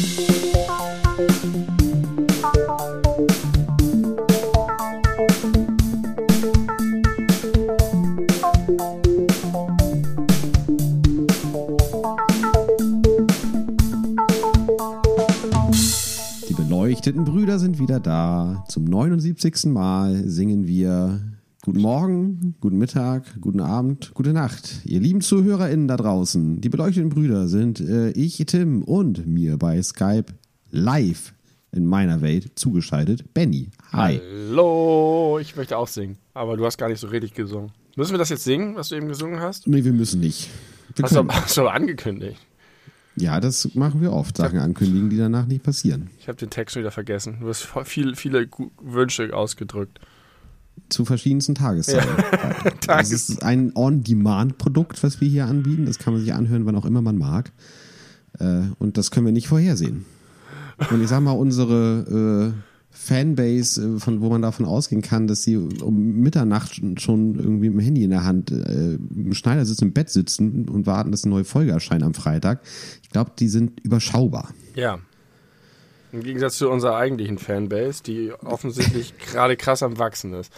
Die 0.00 0.06
beleuchteten 16.54 17.24
Brüder 17.24 17.58
sind 17.58 17.78
wieder 17.78 18.00
da. 18.00 18.64
Zum 18.68 18.84
79. 18.84 19.66
Mal 19.66 20.26
singen 20.26 20.66
wir 20.66 21.20
Guten 21.62 21.80
Morgen, 21.82 22.54
guten 22.60 22.78
Mittag, 22.78 23.38
guten 23.38 23.60
Abend, 23.60 24.12
gute 24.14 24.32
Nacht. 24.32 24.80
Ihr 24.86 24.98
lieben 24.98 25.20
ZuhörerInnen 25.20 25.88
da 25.88 25.98
draußen. 25.98 26.62
Die 26.62 26.70
beleuchteten 26.70 27.10
Brüder 27.10 27.48
sind 27.48 27.80
äh, 27.80 28.12
ich, 28.12 28.38
Tim 28.46 28.82
und 28.82 29.26
mir 29.26 29.58
bei 29.58 29.82
Skype 29.82 30.24
live 30.70 31.34
in 31.72 31.84
meiner 31.84 32.22
Welt 32.22 32.52
zugeschaltet. 32.58 33.34
Benny. 33.34 33.68
Hi. 33.92 34.22
Hallo, 34.48 35.38
ich 35.38 35.54
möchte 35.54 35.76
auch 35.76 35.86
singen. 35.86 36.16
Aber 36.32 36.56
du 36.56 36.64
hast 36.64 36.78
gar 36.78 36.88
nicht 36.88 36.98
so 37.00 37.08
richtig 37.08 37.34
gesungen. 37.34 37.72
Müssen 37.94 38.12
wir 38.12 38.18
das 38.18 38.30
jetzt 38.30 38.44
singen, 38.44 38.74
was 38.76 38.88
du 38.88 38.94
eben 38.96 39.08
gesungen 39.08 39.40
hast? 39.40 39.66
Nee, 39.66 39.84
wir 39.84 39.92
müssen 39.92 40.20
nicht. 40.20 40.48
Wir 40.96 41.04
Hast 41.04 41.14
du, 41.14 41.28
hast 41.28 41.56
du 41.58 41.60
aber 41.60 41.74
angekündigt. 41.74 42.38
ja, 43.16 43.38
das 43.38 43.74
machen 43.74 44.00
wir 44.00 44.14
oft. 44.14 44.38
Sachen 44.38 44.58
ankündigen, 44.58 45.10
die 45.10 45.18
danach 45.18 45.44
nicht 45.44 45.62
passieren. 45.62 46.08
Ich 46.18 46.26
habe 46.26 46.38
den 46.38 46.48
Text 46.48 46.72
schon 46.72 46.80
wieder 46.80 46.90
vergessen. 46.90 47.36
Du 47.40 47.48
hast 47.48 47.68
viel, 47.84 48.16
viele 48.16 48.48
Wünsche 48.80 49.36
ausgedrückt. 49.36 50.00
Zu 50.88 51.04
verschiedensten 51.04 51.54
Tageszeiten. 51.54 52.08
Das 52.64 52.74
Tages 52.80 53.12
ist 53.12 53.42
ein 53.42 53.72
On-Demand-Produkt, 53.74 55.02
was 55.02 55.20
wir 55.20 55.28
hier 55.28 55.46
anbieten. 55.46 55.86
Das 55.86 55.98
kann 55.98 56.12
man 56.12 56.22
sich 56.22 56.34
anhören, 56.34 56.66
wann 56.66 56.74
auch 56.74 56.84
immer 56.84 57.02
man 57.02 57.16
mag. 57.16 57.52
Äh, 58.38 58.62
und 58.78 58.96
das 58.96 59.10
können 59.10 59.26
wir 59.26 59.32
nicht 59.32 59.48
vorhersehen. 59.48 60.04
Und 60.90 61.02
ich 61.02 61.08
sag 61.08 61.20
mal, 61.20 61.32
unsere 61.32 62.52
äh, 62.54 62.60
Fanbase, 62.90 63.96
äh, 63.96 63.98
von 64.00 64.20
wo 64.20 64.30
man 64.30 64.42
davon 64.42 64.66
ausgehen 64.66 65.02
kann, 65.02 65.26
dass 65.26 65.42
sie 65.42 65.56
um 65.56 66.20
Mitternacht 66.20 66.80
schon 67.00 67.36
irgendwie 67.36 67.70
mit 67.70 67.78
dem 67.78 67.84
Handy 67.84 68.04
in 68.04 68.10
der 68.10 68.24
Hand 68.24 68.50
äh, 68.50 68.94
im 68.94 69.32
Schneidersitz 69.32 69.80
im 69.82 69.92
Bett 69.92 70.10
sitzen 70.10 70.68
und 70.68 70.86
warten, 70.86 71.10
dass 71.10 71.24
eine 71.24 71.34
neue 71.34 71.44
Folge 71.44 71.72
erscheint 71.72 72.02
am 72.02 72.14
Freitag. 72.14 72.62
Ich 73.02 73.10
glaube, 73.10 73.32
die 73.38 73.48
sind 73.48 73.80
überschaubar. 73.80 74.52
ja. 74.74 74.98
Im 76.12 76.22
Gegensatz 76.22 76.58
zu 76.58 76.68
unserer 76.68 76.96
eigentlichen 76.96 77.38
Fanbase, 77.38 78.02
die 78.02 78.32
offensichtlich 78.32 79.16
gerade 79.32 79.56
krass 79.56 79.82
am 79.82 79.98
Wachsen 79.98 80.34
ist. 80.34 80.52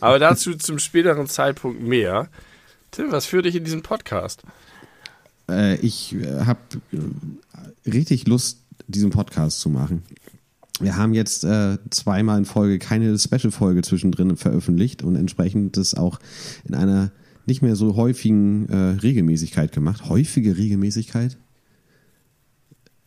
Aber 0.00 0.18
dazu 0.18 0.54
zum 0.54 0.78
späteren 0.78 1.26
Zeitpunkt 1.26 1.82
mehr. 1.82 2.28
Tim, 2.90 3.12
was 3.12 3.26
führt 3.26 3.44
dich 3.44 3.56
in 3.56 3.64
diesen 3.64 3.82
Podcast? 3.82 4.42
Äh, 5.50 5.76
ich 5.76 6.14
äh, 6.14 6.44
habe 6.44 6.60
äh, 6.92 7.90
richtig 7.90 8.26
Lust, 8.26 8.60
diesen 8.86 9.10
Podcast 9.10 9.60
zu 9.60 9.68
machen. 9.68 10.02
Wir 10.80 10.96
haben 10.96 11.14
jetzt 11.14 11.44
äh, 11.44 11.78
zweimal 11.90 12.38
in 12.38 12.44
Folge 12.44 12.78
keine 12.78 13.16
Special-Folge 13.18 13.82
zwischendrin 13.82 14.36
veröffentlicht 14.36 15.02
und 15.02 15.16
entsprechend 15.16 15.76
das 15.76 15.94
auch 15.94 16.18
in 16.64 16.74
einer 16.74 17.12
nicht 17.46 17.62
mehr 17.62 17.76
so 17.76 17.96
häufigen 17.96 18.68
äh, 18.68 18.76
Regelmäßigkeit 19.00 19.70
gemacht. 19.72 20.08
Häufige 20.08 20.56
Regelmäßigkeit? 20.56 21.36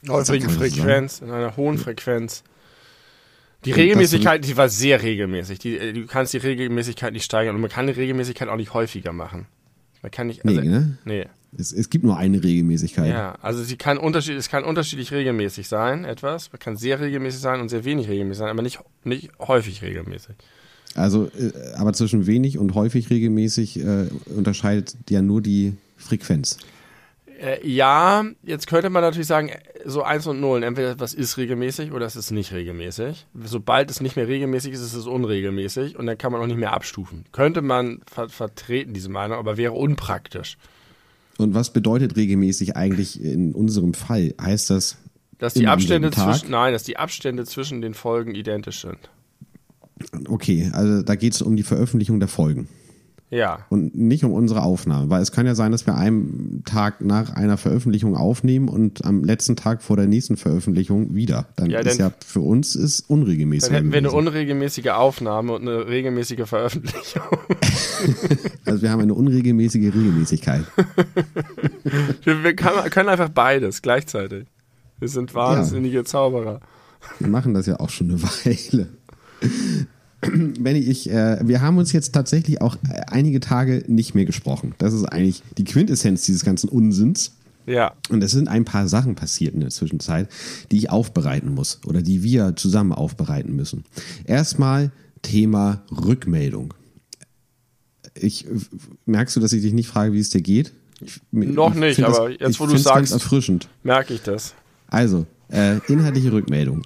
Man 0.08 0.26
so 0.26 0.34
Frequenz, 0.34 1.22
in 1.22 1.32
einer 1.32 1.56
hohen 1.58 1.78
Frequenz. 1.78 2.44
Die 3.66 3.72
Und 3.72 3.80
Regelmäßigkeit, 3.80 4.46
die 4.46 4.56
war 4.56 4.70
sehr 4.70 5.02
regelmäßig. 5.02 5.60
Die, 5.60 5.78
äh, 5.78 5.94
du 5.94 6.06
kannst 6.06 6.34
die 6.34 6.38
Regelmäßigkeit 6.38 7.14
nicht 7.14 7.26
steigern 7.26 7.56
und 7.56 7.62
man 7.62 7.70
kann 7.70 7.88
die 7.88 7.94
Regelmäßigkeit 7.94 8.48
auch 8.48 8.56
nicht 8.56 8.74
häufiger 8.74 9.14
machen. 9.14 9.48
Man 10.02 10.12
kann 10.12 10.28
nicht. 10.28 10.46
Nee, 10.46 10.58
Also, 10.58 10.70
ne? 10.70 10.98
nee. 11.06 11.26
Es, 11.58 11.72
es 11.72 11.90
gibt 11.90 12.04
nur 12.04 12.18
eine 12.18 12.44
Regelmäßigkeit. 12.44 13.10
Ja, 13.10 13.36
also 13.42 13.64
sie 13.64 13.78
kann 13.78 13.98
unterschied, 13.98 14.38
es 14.38 14.50
kann 14.50 14.64
unterschiedlich 14.64 15.12
regelmäßig 15.12 15.68
sein, 15.68 16.06
etwas. 16.06 16.52
Man 16.52 16.60
kann 16.60 16.78
sehr 16.78 17.00
regelmäßig 17.00 17.40
sein 17.40 17.62
und 17.62 17.70
sehr 17.70 17.84
wenig 17.84 18.08
regelmäßig 18.08 18.40
sein, 18.40 18.50
aber 18.50 18.62
nicht, 18.62 18.80
nicht 19.04 19.32
häufig 19.40 19.82
regelmäßig. 19.82 20.36
Also, 20.94 21.26
äh, 21.38 21.52
aber 21.76 21.94
zwischen 21.94 22.28
wenig 22.28 22.58
und 22.58 22.74
häufig 22.76 23.10
regelmäßig 23.10 23.80
äh, 23.80 24.08
unterscheidet 24.36 24.96
ja 25.10 25.22
nur 25.22 25.42
die 25.42 25.74
Frequenz. 25.98 26.58
Äh, 27.40 27.68
ja, 27.68 28.26
jetzt 28.44 28.68
könnte 28.68 28.90
man 28.90 29.04
natürlich 29.04 29.28
sagen, 29.28 29.52
so 29.86 30.02
eins 30.02 30.26
und 30.26 30.42
Nullen. 30.42 30.64
Entweder 30.64 30.92
etwas 30.92 31.14
ist 31.14 31.38
regelmäßig 31.38 31.92
oder 31.92 32.06
es 32.06 32.16
ist 32.16 32.32
nicht 32.32 32.52
regelmäßig. 32.52 33.28
Sobald 33.44 33.92
es 33.92 34.02
nicht 34.02 34.16
mehr 34.16 34.28
regelmäßig 34.28 34.74
ist, 34.74 34.82
ist 34.82 34.96
es 34.96 35.06
unregelmäßig 35.06 35.98
und 35.98 36.08
dann 36.08 36.18
kann 36.18 36.32
man 36.32 36.42
auch 36.42 36.48
nicht 36.48 36.58
mehr 36.58 36.74
abstufen. 36.74 37.26
Könnte 37.32 37.62
man 37.62 38.02
ver 38.12 38.30
vertreten, 38.30 38.94
diese 38.94 39.10
Meinung, 39.10 39.38
aber 39.38 39.58
wäre 39.58 39.74
unpraktisch. 39.74 40.58
Und 41.38 41.54
was 41.54 41.72
bedeutet 41.72 42.16
regelmäßig 42.16 42.76
eigentlich 42.76 43.22
in 43.22 43.54
unserem 43.54 43.94
Fall? 43.94 44.34
Heißt 44.42 44.72
das, 44.72 44.98
Dass 45.38 45.54
die 45.54 45.68
Abstände 45.68 46.10
zwischen, 46.10 46.50
nein, 46.50 46.74
dass 46.74 46.84
die 46.84 46.98
Abstände 46.98 47.46
zwischen 47.46 47.82
den 47.82 47.94
Folgen 47.94 48.34
identisch 48.34 48.82
sind. 48.82 48.98
okay, 50.28 50.72
also 50.74 51.04
da 51.04 51.14
geht 51.14 51.34
es 51.34 51.44
um 51.44 51.56
die 51.56 51.64
Veröffentlichung 51.64 52.20
der 52.20 52.30
Folgen. 52.30 52.68
Ja. 53.30 53.66
und 53.70 53.94
nicht 53.94 54.24
um 54.24 54.32
unsere 54.32 54.64
Aufnahme, 54.64 55.10
weil 55.10 55.22
es 55.22 55.34
kann 55.34 55.46
ja 55.46 55.54
sein, 55.54 55.74
dass 55.74 55.86
wir 55.86 55.96
einen 55.96 56.64
Tag 56.66 57.02
nach 57.02 57.34
einer 57.34 57.58
Veröffentlichung 57.58 58.16
aufnehmen 58.16 58.70
und 58.70 59.04
am 59.04 59.24
letzten 59.24 59.58
Tag 59.58 59.84
vor 59.84 59.98
der 59.98 60.08
nächsten 60.08 60.38
Veröffentlichung 60.38 61.14
wieder. 61.14 61.48
Dann 61.58 61.70
Ja, 61.70 61.80
ist 61.80 62.00
ja 62.00 62.12
für 62.26 62.40
uns 62.40 62.76
ist 62.76 63.02
unregelmäßig. 63.10 63.68
Dann 63.70 63.76
hätten 63.76 63.92
wir 63.92 63.98
eine 63.98 64.12
unregelmäßige 64.12 64.88
Aufnahme 64.88 65.54
und 65.54 65.64
eine 65.64 65.88
regelmäßige 65.88 66.48
Veröffentlichung. 66.48 67.24
also 68.66 68.82
wir 68.82 68.92
haben 68.92 69.02
eine 69.02 69.14
unregelmäßige 69.14 69.94
Regelmäßigkeit. 69.94 70.64
Wir, 72.24 72.56
können 72.56 73.10
einfach 73.10 73.30
beides 73.30 73.82
gleichzeitig. 73.82 74.48
Wir 75.00 75.08
sind 75.08 75.34
wahnsinnige 75.34 76.04
Zauberer. 76.04 76.60
Wir 77.20 77.28
machen 77.28 77.54
das 77.54 77.66
ja 77.66 77.80
auch 77.80 77.90
schon 77.90 78.10
eine 78.10 78.22
Weile. 78.22 78.88
Benny, 80.60 80.80
ich, 80.80 81.10
äh, 81.10 81.40
wir 81.48 81.62
haben 81.62 81.78
uns 81.78 81.92
jetzt 81.92 82.14
tatsächlich 82.14 82.62
auch 82.62 82.76
äh, 82.90 83.02
einige 83.08 83.40
Tage 83.40 83.84
nicht 83.88 84.16
mehr 84.16 84.26
gesprochen. 84.26 84.74
Das 84.80 84.94
ist 84.94 85.06
eigentlich 85.06 85.44
die 85.58 85.64
Quintessenz 85.64 86.26
dieses 86.26 86.44
ganzen 86.44 86.70
Unsinns. 86.70 87.34
Ja. 87.66 87.94
Und 88.10 88.24
es 88.24 88.32
sind 88.32 88.48
ein 88.48 88.64
paar 88.66 88.88
Sachen 88.88 89.16
passiert 89.16 89.54
in 89.54 89.60
der 89.60 89.70
Zwischenzeit, 89.70 90.30
die 90.72 90.78
ich 90.78 90.90
aufbereiten 90.90 91.54
muss 91.54 91.82
oder 91.86 92.02
die 92.02 92.24
wir 92.24 92.56
zusammen 92.56 92.94
aufbereiten 92.94 93.56
müssen. 93.56 93.84
Erstmal 94.26 94.92
Thema 95.22 95.82
Rückmeldung. 95.92 96.74
Ich 98.16 98.46
merkst 99.06 99.36
du, 99.36 99.40
dass 99.42 99.52
ich 99.54 99.62
dich 99.62 99.74
nicht 99.74 99.88
frage, 99.90 100.14
wie 100.14 100.20
es 100.20 100.30
dir 100.30 100.42
geht? 100.42 100.72
Ich, 101.02 101.22
Noch 101.32 101.76
nicht, 101.76 101.96
find 101.98 102.08
aber 102.08 102.32
jetzt, 102.32 102.52
ich 102.52 102.60
wo 102.60 102.66
du 102.66 102.78
sagst- 102.78 103.14
erfrischend. 103.14 103.68
Merke 103.84 104.14
ich 104.16 104.22
das. 104.24 104.56
Also, 104.88 105.28
äh, 105.52 105.78
inhaltliche 105.88 106.32
Rückmeldung. 106.32 106.82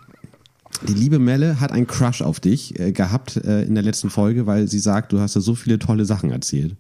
Die 0.88 0.94
liebe 0.94 1.20
Melle 1.20 1.60
hat 1.60 1.72
einen 1.72 1.88
Crush 1.88 2.22
auf 2.22 2.40
dich 2.40 2.80
äh, 2.80 2.92
gehabt 2.92 3.38
äh, 3.38 3.64
in 3.64 3.76
der 3.76 3.84
letzten 3.84 4.10
Folge, 4.10 4.48
weil 4.48 4.68
sie 4.68 4.80
sagt, 4.80 5.14
du 5.14 5.20
hast 5.20 5.36
da 5.36 5.42
so 5.42 5.56
viele 5.56 5.78
tolle 5.80 6.06
Sachen 6.06 6.32
erzählt. 6.32 6.76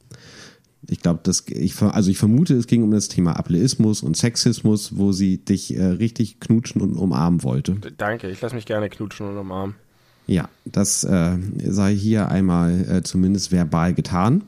Ich 0.87 1.01
glaube, 1.01 1.19
das, 1.23 1.45
ich, 1.47 1.79
also 1.81 2.09
ich 2.09 2.17
vermute, 2.17 2.55
es 2.55 2.65
ging 2.65 2.81
um 2.83 2.91
das 2.91 3.07
Thema 3.07 3.33
Ableismus 3.33 4.01
und 4.01 4.17
Sexismus, 4.17 4.97
wo 4.97 5.11
sie 5.11 5.37
dich 5.37 5.75
äh, 5.75 5.83
richtig 5.83 6.39
knutschen 6.39 6.81
und 6.81 6.95
umarmen 6.95 7.43
wollte. 7.43 7.77
Danke, 7.97 8.29
ich 8.29 8.41
lasse 8.41 8.55
mich 8.55 8.65
gerne 8.65 8.89
knutschen 8.89 9.27
und 9.27 9.37
umarmen. 9.37 9.75
Ja, 10.25 10.49
das 10.65 11.03
äh, 11.03 11.37
sei 11.63 11.95
hier 11.95 12.29
einmal 12.29 12.85
äh, 12.89 13.03
zumindest 13.03 13.51
verbal 13.51 13.93
getan. 13.93 14.43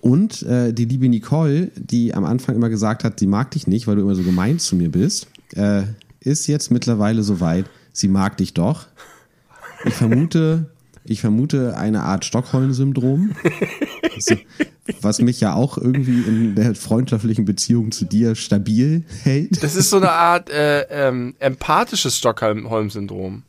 Und 0.00 0.42
äh, 0.44 0.72
die 0.72 0.84
liebe 0.84 1.08
Nicole, 1.08 1.72
die 1.76 2.14
am 2.14 2.24
Anfang 2.24 2.54
immer 2.54 2.68
gesagt 2.68 3.02
hat, 3.02 3.18
sie 3.18 3.26
mag 3.26 3.50
dich 3.50 3.66
nicht, 3.66 3.88
weil 3.88 3.96
du 3.96 4.02
immer 4.02 4.14
so 4.14 4.22
gemein 4.22 4.58
zu 4.58 4.76
mir 4.76 4.90
bist, 4.90 5.28
ist 6.20 6.46
jetzt 6.46 6.70
mittlerweile 6.70 7.22
soweit, 7.22 7.64
sie 7.98 8.08
mag 8.08 8.36
dich 8.36 8.54
doch. 8.54 8.86
Ich 9.84 9.94
vermute, 9.94 10.70
ich 11.04 11.20
vermute 11.20 11.76
eine 11.76 12.02
Art 12.02 12.24
Stockholm-Syndrom, 12.24 13.34
so, 14.18 14.34
was 15.02 15.20
mich 15.20 15.40
ja 15.40 15.54
auch 15.54 15.78
irgendwie 15.78 16.20
in 16.22 16.54
der 16.54 16.74
freundschaftlichen 16.74 17.44
Beziehung 17.44 17.92
zu 17.92 18.04
dir 18.04 18.34
stabil 18.34 19.04
hält. 19.22 19.62
Das 19.62 19.74
ist 19.76 19.90
so 19.90 19.96
eine 19.98 20.10
Art 20.12 20.50
äh, 20.50 20.82
ähm, 20.90 21.34
empathisches 21.38 22.16
Stockholm-Syndrom. 22.18 23.42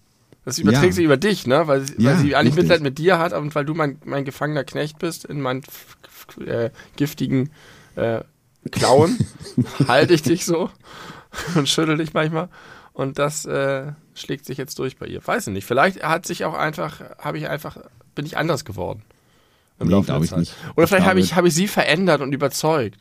Das 0.45 0.57
überträgt 0.57 0.85
Ja. 0.85 0.91
sich 0.93 1.05
über 1.05 1.17
dich, 1.17 1.45
ne? 1.47 1.67
Weil, 1.67 1.83
Ja, 1.97 2.15
sie 2.17 2.35
eigentlich 2.35 2.53
richtig. 2.53 2.55
Mitleid 2.63 2.81
mit 2.81 2.97
dir 2.97 3.19
hat 3.19 3.33
und 3.33 3.53
weil 3.55 3.65
du 3.65 3.73
mein, 3.75 3.97
mein 4.05 4.25
gefangener 4.25 4.63
Knecht 4.63 4.97
bist 4.99 5.25
in 5.25 5.41
meinen 5.41 5.61
äh, 6.45 6.69
giftigen 6.95 7.49
äh, 7.95 8.21
Klauen, 8.71 9.17
halte 9.87 10.13
ich 10.13 10.21
dich 10.23 10.45
so 10.45 10.69
und 11.55 11.67
schüttel 11.69 11.97
dich 11.97 12.13
manchmal. 12.13 12.49
Und 12.99 13.17
das 13.17 13.45
äh, 13.45 13.93
schlägt 14.13 14.43
sich 14.45 14.57
jetzt 14.57 14.77
durch 14.77 14.97
bei 14.97 15.05
ihr. 15.05 15.25
Weiß 15.25 15.47
ich 15.47 15.53
nicht. 15.53 15.65
Vielleicht 15.65 16.03
hat 16.03 16.25
sich 16.25 16.43
auch 16.43 16.53
einfach, 16.53 16.99
habe 17.17 17.37
ich 17.37 17.47
einfach, 17.47 17.77
bin 18.13 18.25
ich 18.25 18.35
anders 18.35 18.65
geworden. 18.65 19.03
Im 19.79 19.87
Nee, 19.87 19.93
Laufe 19.93 20.07
der 20.07 20.21
ich 20.21 20.29
Zeit. 20.31 20.39
nicht. 20.39 20.55
Oder 20.75 20.83
Ich 20.83 20.89
vielleicht 20.89 21.07
habe 21.07 21.21
ich, 21.21 21.33
habe 21.35 21.47
ich 21.47 21.55
sie 21.55 21.69
verändert 21.69 22.19
und 22.19 22.33
überzeugt. 22.33 22.99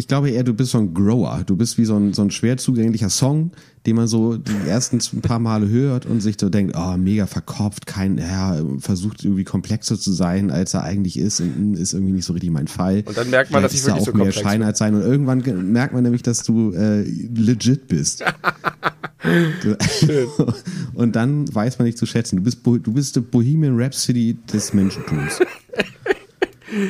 Ich 0.00 0.06
glaube 0.06 0.30
eher, 0.30 0.44
du 0.44 0.54
bist 0.54 0.70
so 0.70 0.78
ein 0.78 0.94
Grower. 0.94 1.42
Du 1.44 1.56
bist 1.56 1.76
wie 1.76 1.84
so 1.84 1.96
ein, 1.96 2.12
so 2.14 2.22
ein 2.22 2.30
schwer 2.30 2.56
zugänglicher 2.56 3.10
Song, 3.10 3.50
den 3.84 3.96
man 3.96 4.06
so 4.06 4.36
die 4.36 4.68
ersten 4.68 5.00
paar 5.22 5.40
Male 5.40 5.68
hört 5.68 6.06
und 6.06 6.20
sich 6.20 6.36
so 6.40 6.48
denkt, 6.48 6.76
oh, 6.78 6.96
mega 6.96 7.26
verkopft, 7.26 7.84
kein, 7.86 8.16
ja, 8.16 8.62
versucht 8.78 9.24
irgendwie 9.24 9.42
komplexer 9.42 9.98
zu 9.98 10.12
sein, 10.12 10.52
als 10.52 10.72
er 10.74 10.84
eigentlich 10.84 11.18
ist 11.18 11.40
und 11.40 11.74
ist 11.74 11.94
irgendwie 11.94 12.12
nicht 12.12 12.26
so 12.26 12.32
richtig 12.32 12.50
mein 12.50 12.68
Fall. 12.68 13.02
Und 13.06 13.16
dann 13.16 13.28
merkt 13.28 13.50
man, 13.50 13.60
dass 13.60 13.74
ich 13.74 13.82
Vielleicht 13.82 13.96
wirklich 13.96 14.04
so 14.06 14.12
auch 14.12 14.14
mehr 14.14 14.26
komplex 14.26 14.48
Schein 14.48 14.62
als 14.62 14.78
sein 14.78 14.94
und 14.94 15.02
irgendwann 15.02 15.42
ge- 15.42 15.52
merkt 15.54 15.92
man 15.94 16.04
nämlich, 16.04 16.22
dass 16.22 16.44
du 16.44 16.70
äh, 16.74 17.02
legit 17.02 17.88
bist. 17.88 18.22
Und 20.94 21.16
dann 21.16 21.52
weiß 21.52 21.78
man 21.78 21.86
nicht 21.86 21.98
zu 21.98 22.06
schätzen. 22.06 22.36
Du 22.36 22.42
bist, 22.42 22.60
du 22.64 22.92
bist 22.92 23.16
der 23.16 23.20
Bohemian 23.22 23.78
Rhapsody 23.78 24.36
des 24.52 24.72
Menschentums. 24.72 25.40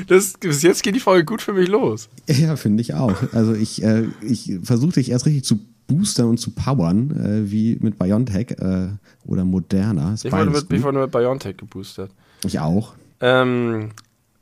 Das, 0.06 0.34
bis 0.40 0.62
jetzt 0.62 0.82
geht 0.82 0.94
die 0.94 1.00
Folge 1.00 1.24
gut 1.24 1.42
für 1.42 1.52
mich 1.52 1.68
los. 1.68 2.08
Ja, 2.28 2.56
finde 2.56 2.80
ich 2.80 2.94
auch. 2.94 3.14
Also 3.32 3.54
ich, 3.54 3.82
äh, 3.82 4.04
ich 4.22 4.58
versuche 4.62 4.92
dich 4.92 5.10
erst 5.10 5.26
richtig 5.26 5.44
zu 5.44 5.60
boostern 5.86 6.26
und 6.26 6.38
zu 6.38 6.50
powern, 6.52 7.10
äh, 7.10 7.50
wie 7.50 7.78
mit 7.80 7.98
Biontech 7.98 8.52
äh, 8.58 8.88
oder 9.26 9.44
Moderna. 9.44 10.14
Ich 10.22 10.30
wurde, 10.30 10.50
mit, 10.50 10.70
ich 10.70 10.82
wurde 10.82 10.98
mit 11.00 11.10
Biontech 11.10 11.56
geboostert. 11.56 12.10
Ich 12.44 12.60
auch. 12.60 12.94
Ähm, 13.20 13.90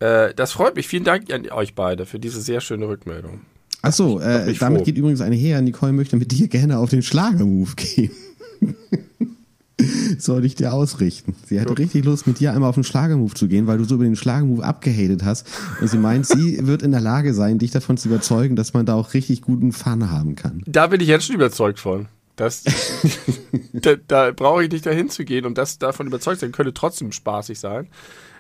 äh, 0.00 0.35
das 0.35 0.53
freut 0.53 0.77
mich. 0.77 0.88
Vielen 0.88 1.05
Dank 1.05 1.33
an 1.33 1.49
euch 1.50 1.75
beide 1.75 2.05
für 2.05 2.19
diese 2.19 2.41
sehr 2.41 2.61
schöne 2.61 2.88
Rückmeldung. 2.88 3.41
Achso, 3.83 4.19
äh, 4.19 4.53
damit 4.55 4.81
froh. 4.81 4.85
geht 4.85 4.99
übrigens 4.99 5.21
eine 5.21 5.37
her. 5.37 5.61
Nicole 5.62 5.93
möchte 5.93 6.17
mit 6.17 6.33
dir 6.33 6.49
gerne 6.49 6.79
auf 6.79 6.91
den 6.91 7.03
Schlagermove 7.03 7.77
gehen. 7.77 8.11
Soll 10.19 10.44
ich 10.44 10.55
dir 10.55 10.73
ausrichten. 10.73 11.34
Sie 11.46 11.61
hatte 11.61 11.76
richtig 11.76 12.05
Lust, 12.05 12.26
mit 12.26 12.40
dir 12.40 12.52
einmal 12.52 12.70
auf 12.70 12.76
den 12.76 12.84
Schlagermove 12.84 13.34
zu 13.34 13.46
gehen, 13.49 13.67
weil 13.67 13.78
du 13.78 13.84
so 13.84 13.96
über 13.96 14.05
den 14.05 14.17
Schlagermove 14.17 14.64
abgehatet 14.64 15.23
hast. 15.25 15.46
Und 15.81 15.88
sie 15.88 15.99
meint, 15.99 16.26
sie 16.26 16.58
wird 16.67 16.82
in 16.82 16.93
der 16.93 17.00
Lage 17.00 17.34
sein, 17.34 17.58
dich 17.58 17.70
davon 17.70 17.96
zu 17.96 18.08
überzeugen, 18.08 18.56
dass 18.56 18.73
man 18.73 18.87
da 18.87 18.94
auch 18.94 19.14
richtig 19.14 19.43
guten 19.43 19.73
Fun 19.73 20.11
haben 20.11 20.34
kann. 20.34 20.62
Da 20.67 20.87
bin 20.87 21.00
ich 21.00 21.08
jetzt 21.08 21.26
schon 21.26 21.37
überzeugt 21.37 21.78
von. 21.78 22.08
Das, 22.37 22.64
da, 23.73 23.96
da 24.06 24.31
brauche 24.31 24.64
ich 24.64 24.70
nicht 24.70 24.84
dahin 24.84 25.08
zu 25.08 25.25
gehen, 25.25 25.46
um 25.46 25.55
das 25.55 25.78
davon 25.78 26.06
überzeugt 26.06 26.40
zu 26.40 26.46
sein. 26.46 26.52
Könnte 26.52 26.75
trotzdem 26.75 27.12
spaßig 27.12 27.58
sein. 27.58 27.88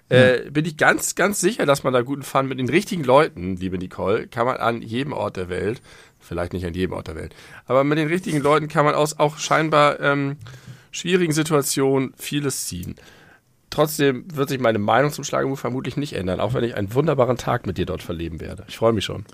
Äh, 0.08 0.50
bin 0.50 0.64
ich 0.64 0.76
ganz, 0.76 1.16
ganz 1.16 1.40
sicher, 1.40 1.66
dass 1.66 1.82
man 1.82 1.92
da 1.92 2.02
guten 2.02 2.22
Fun 2.22 2.46
mit 2.46 2.60
den 2.60 2.68
richtigen 2.68 3.02
Leuten, 3.02 3.56
liebe 3.56 3.76
Nicole, 3.76 4.28
kann 4.28 4.46
man 4.46 4.56
an 4.58 4.80
jedem 4.80 5.12
Ort 5.12 5.36
der 5.36 5.48
Welt, 5.48 5.82
vielleicht 6.20 6.52
nicht 6.52 6.64
an 6.64 6.74
jedem 6.74 6.94
Ort 6.94 7.08
der 7.08 7.16
Welt, 7.16 7.34
aber 7.66 7.82
mit 7.82 7.98
den 7.98 8.06
richtigen 8.06 8.40
Leuten 8.40 8.68
kann 8.68 8.84
man 8.84 8.94
aus 8.94 9.18
auch 9.18 9.38
scheinbar 9.38 9.98
ähm, 9.98 10.36
schwierigen 10.96 11.32
Situationen 11.32 12.12
vieles 12.16 12.66
ziehen. 12.66 12.96
Trotzdem 13.70 14.24
wird 14.34 14.48
sich 14.48 14.60
meine 14.60 14.78
Meinung 14.78 15.12
zum 15.12 15.24
Schlagermove 15.24 15.60
vermutlich 15.60 15.96
nicht 15.96 16.14
ändern, 16.14 16.40
auch 16.40 16.54
wenn 16.54 16.64
ich 16.64 16.76
einen 16.76 16.94
wunderbaren 16.94 17.36
Tag 17.36 17.66
mit 17.66 17.78
dir 17.78 17.86
dort 17.86 18.02
verleben 18.02 18.40
werde. 18.40 18.64
Ich 18.68 18.78
freue 18.78 18.92
mich 18.92 19.04
schon. 19.04 19.24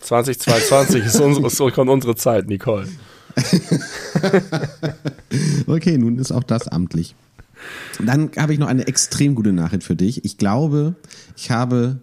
2022 0.00 1.04
ist 1.04 1.20
unsere, 1.20 1.72
kommt 1.72 1.90
unsere 1.90 2.16
Zeit, 2.16 2.48
Nicole. 2.48 2.88
okay, 5.66 5.98
nun 5.98 6.18
ist 6.18 6.32
auch 6.32 6.42
das 6.42 6.68
amtlich. 6.68 7.14
Dann 8.04 8.30
habe 8.36 8.52
ich 8.52 8.58
noch 8.58 8.68
eine 8.68 8.86
extrem 8.86 9.34
gute 9.34 9.52
Nachricht 9.52 9.84
für 9.84 9.96
dich. 9.96 10.24
Ich 10.24 10.38
glaube, 10.38 10.94
ich 11.36 11.50
habe 11.50 11.98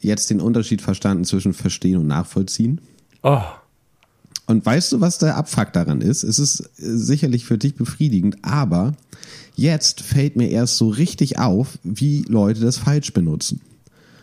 jetzt 0.00 0.30
den 0.30 0.40
Unterschied 0.40 0.82
verstanden 0.82 1.24
zwischen 1.24 1.52
verstehen 1.52 1.98
und 1.98 2.06
nachvollziehen. 2.06 2.80
Oh. 3.22 3.42
Und 4.50 4.66
weißt 4.66 4.90
du, 4.90 5.00
was 5.00 5.18
der 5.18 5.36
Abfuck 5.36 5.72
daran 5.72 6.00
ist? 6.00 6.24
Es 6.24 6.40
ist 6.40 6.56
sicherlich 6.76 7.44
für 7.44 7.56
dich 7.56 7.76
befriedigend, 7.76 8.38
aber 8.42 8.94
jetzt 9.54 10.00
fällt 10.00 10.34
mir 10.34 10.50
erst 10.50 10.76
so 10.76 10.88
richtig 10.88 11.38
auf, 11.38 11.78
wie 11.84 12.22
Leute 12.22 12.58
das 12.58 12.76
falsch 12.76 13.12
benutzen. 13.12 13.60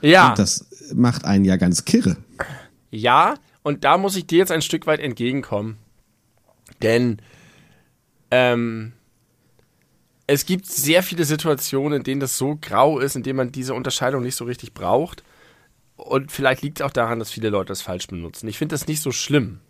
Ja. 0.02 0.32
Und 0.32 0.40
das 0.40 0.66
macht 0.94 1.24
einen 1.24 1.46
ja 1.46 1.56
ganz 1.56 1.86
kirre. 1.86 2.18
Ja, 2.92 3.36
und 3.64 3.86
da 3.86 3.98
muss 3.98 4.18
ich 4.18 4.28
dir 4.28 4.40
jetzt 4.40 4.52
ein 4.52 4.62
Stück 4.62 4.86
weit 4.86 5.00
entgegenkommen. 5.00 5.78
Denn 6.82 7.20
ähm, 8.30 8.92
es 10.28 10.46
gibt 10.46 10.66
sehr 10.66 11.04
viele 11.04 11.24
Situationen, 11.24 12.00
in 12.00 12.04
denen 12.04 12.20
das 12.20 12.38
so 12.38 12.58
grau 12.60 13.00
ist, 13.00 13.16
in 13.16 13.24
denen 13.24 13.38
man 13.38 13.54
diese 13.54 13.74
Unterscheidung 13.74 14.24
nicht 14.24 14.36
so 14.36 14.44
richtig 14.44 14.74
braucht. 14.74 15.24
Und 15.96 16.34
vielleicht 16.34 16.64
liegt 16.64 16.82
es 16.82 16.86
auch 16.86 16.92
daran, 16.92 17.20
dass 17.20 17.32
viele 17.32 17.48
Leute 17.48 17.70
das 17.70 17.82
falsch 17.82 18.08
benutzen. 18.08 18.50
Ich 18.50 18.58
finde 18.58 18.74
das 18.74 18.88
nicht 18.88 19.02
so 19.02 19.14
schlimm. 19.14 19.62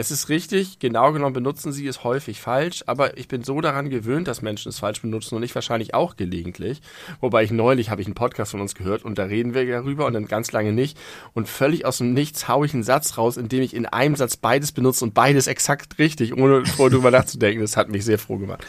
Es 0.00 0.12
ist 0.12 0.28
richtig, 0.28 0.78
genau 0.78 1.12
genommen 1.12 1.32
benutzen 1.32 1.72
sie 1.72 1.88
es 1.88 2.04
häufig 2.04 2.40
falsch, 2.40 2.84
aber 2.86 3.18
ich 3.18 3.26
bin 3.26 3.42
so 3.42 3.60
daran 3.60 3.90
gewöhnt, 3.90 4.28
dass 4.28 4.42
Menschen 4.42 4.68
es 4.68 4.78
falsch 4.78 5.02
benutzen 5.02 5.34
und 5.34 5.42
ich 5.42 5.52
wahrscheinlich 5.56 5.92
auch 5.92 6.14
gelegentlich. 6.14 6.82
Wobei 7.20 7.42
ich 7.42 7.50
neulich 7.50 7.90
habe 7.90 8.00
ich 8.00 8.06
einen 8.06 8.14
Podcast 8.14 8.52
von 8.52 8.60
uns 8.60 8.76
gehört 8.76 9.04
und 9.04 9.18
da 9.18 9.24
reden 9.24 9.54
wir 9.54 9.66
darüber 9.66 10.06
und 10.06 10.12
dann 10.12 10.28
ganz 10.28 10.52
lange 10.52 10.72
nicht. 10.72 10.96
Und 11.34 11.48
völlig 11.48 11.84
aus 11.84 11.98
dem 11.98 12.14
Nichts 12.14 12.46
haue 12.46 12.64
ich 12.64 12.74
einen 12.74 12.84
Satz 12.84 13.18
raus, 13.18 13.36
in 13.36 13.48
dem 13.48 13.60
ich 13.60 13.74
in 13.74 13.86
einem 13.86 14.14
Satz 14.14 14.36
beides 14.36 14.70
benutze 14.70 15.04
und 15.04 15.14
beides 15.14 15.48
exakt 15.48 15.98
richtig, 15.98 16.32
ohne 16.32 16.64
vorher 16.64 16.96
drüber 16.96 17.10
nachzudenken. 17.10 17.62
Das 17.62 17.76
hat 17.76 17.88
mich 17.88 18.04
sehr 18.04 18.20
froh 18.20 18.38
gemacht. 18.38 18.64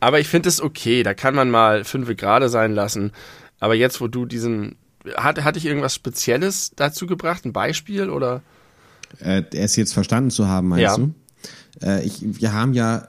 Aber 0.00 0.20
ich 0.20 0.28
finde 0.28 0.50
es 0.50 0.60
okay, 0.60 1.02
da 1.02 1.14
kann 1.14 1.34
man 1.34 1.50
mal 1.50 1.84
fünf 1.84 2.14
gerade 2.18 2.50
sein 2.50 2.74
lassen. 2.74 3.12
Aber 3.60 3.74
jetzt, 3.74 4.02
wo 4.02 4.08
du 4.08 4.26
diesen. 4.26 4.76
Hat, 5.16 5.42
hatte 5.42 5.58
ich 5.58 5.64
irgendwas 5.64 5.94
Spezielles 5.94 6.72
dazu 6.76 7.06
gebracht? 7.06 7.46
Ein 7.46 7.54
Beispiel 7.54 8.10
oder? 8.10 8.42
Äh, 9.20 9.42
es 9.52 9.76
jetzt 9.76 9.94
verstanden 9.94 10.30
zu 10.30 10.46
haben, 10.46 10.68
meinst 10.68 10.82
ja. 10.82 10.96
du? 10.96 11.14
Äh, 11.82 12.04
ich, 12.04 12.40
wir 12.40 12.52
haben 12.52 12.74
ja 12.74 13.08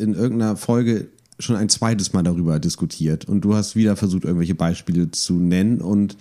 in 0.00 0.14
irgendeiner 0.14 0.56
Folge 0.56 1.08
schon 1.38 1.56
ein 1.56 1.68
zweites 1.68 2.12
Mal 2.12 2.22
darüber 2.22 2.58
diskutiert 2.60 3.26
und 3.26 3.42
du 3.42 3.54
hast 3.54 3.76
wieder 3.76 3.96
versucht, 3.96 4.24
irgendwelche 4.24 4.54
Beispiele 4.54 5.10
zu 5.10 5.34
nennen 5.34 5.80
und 5.80 6.16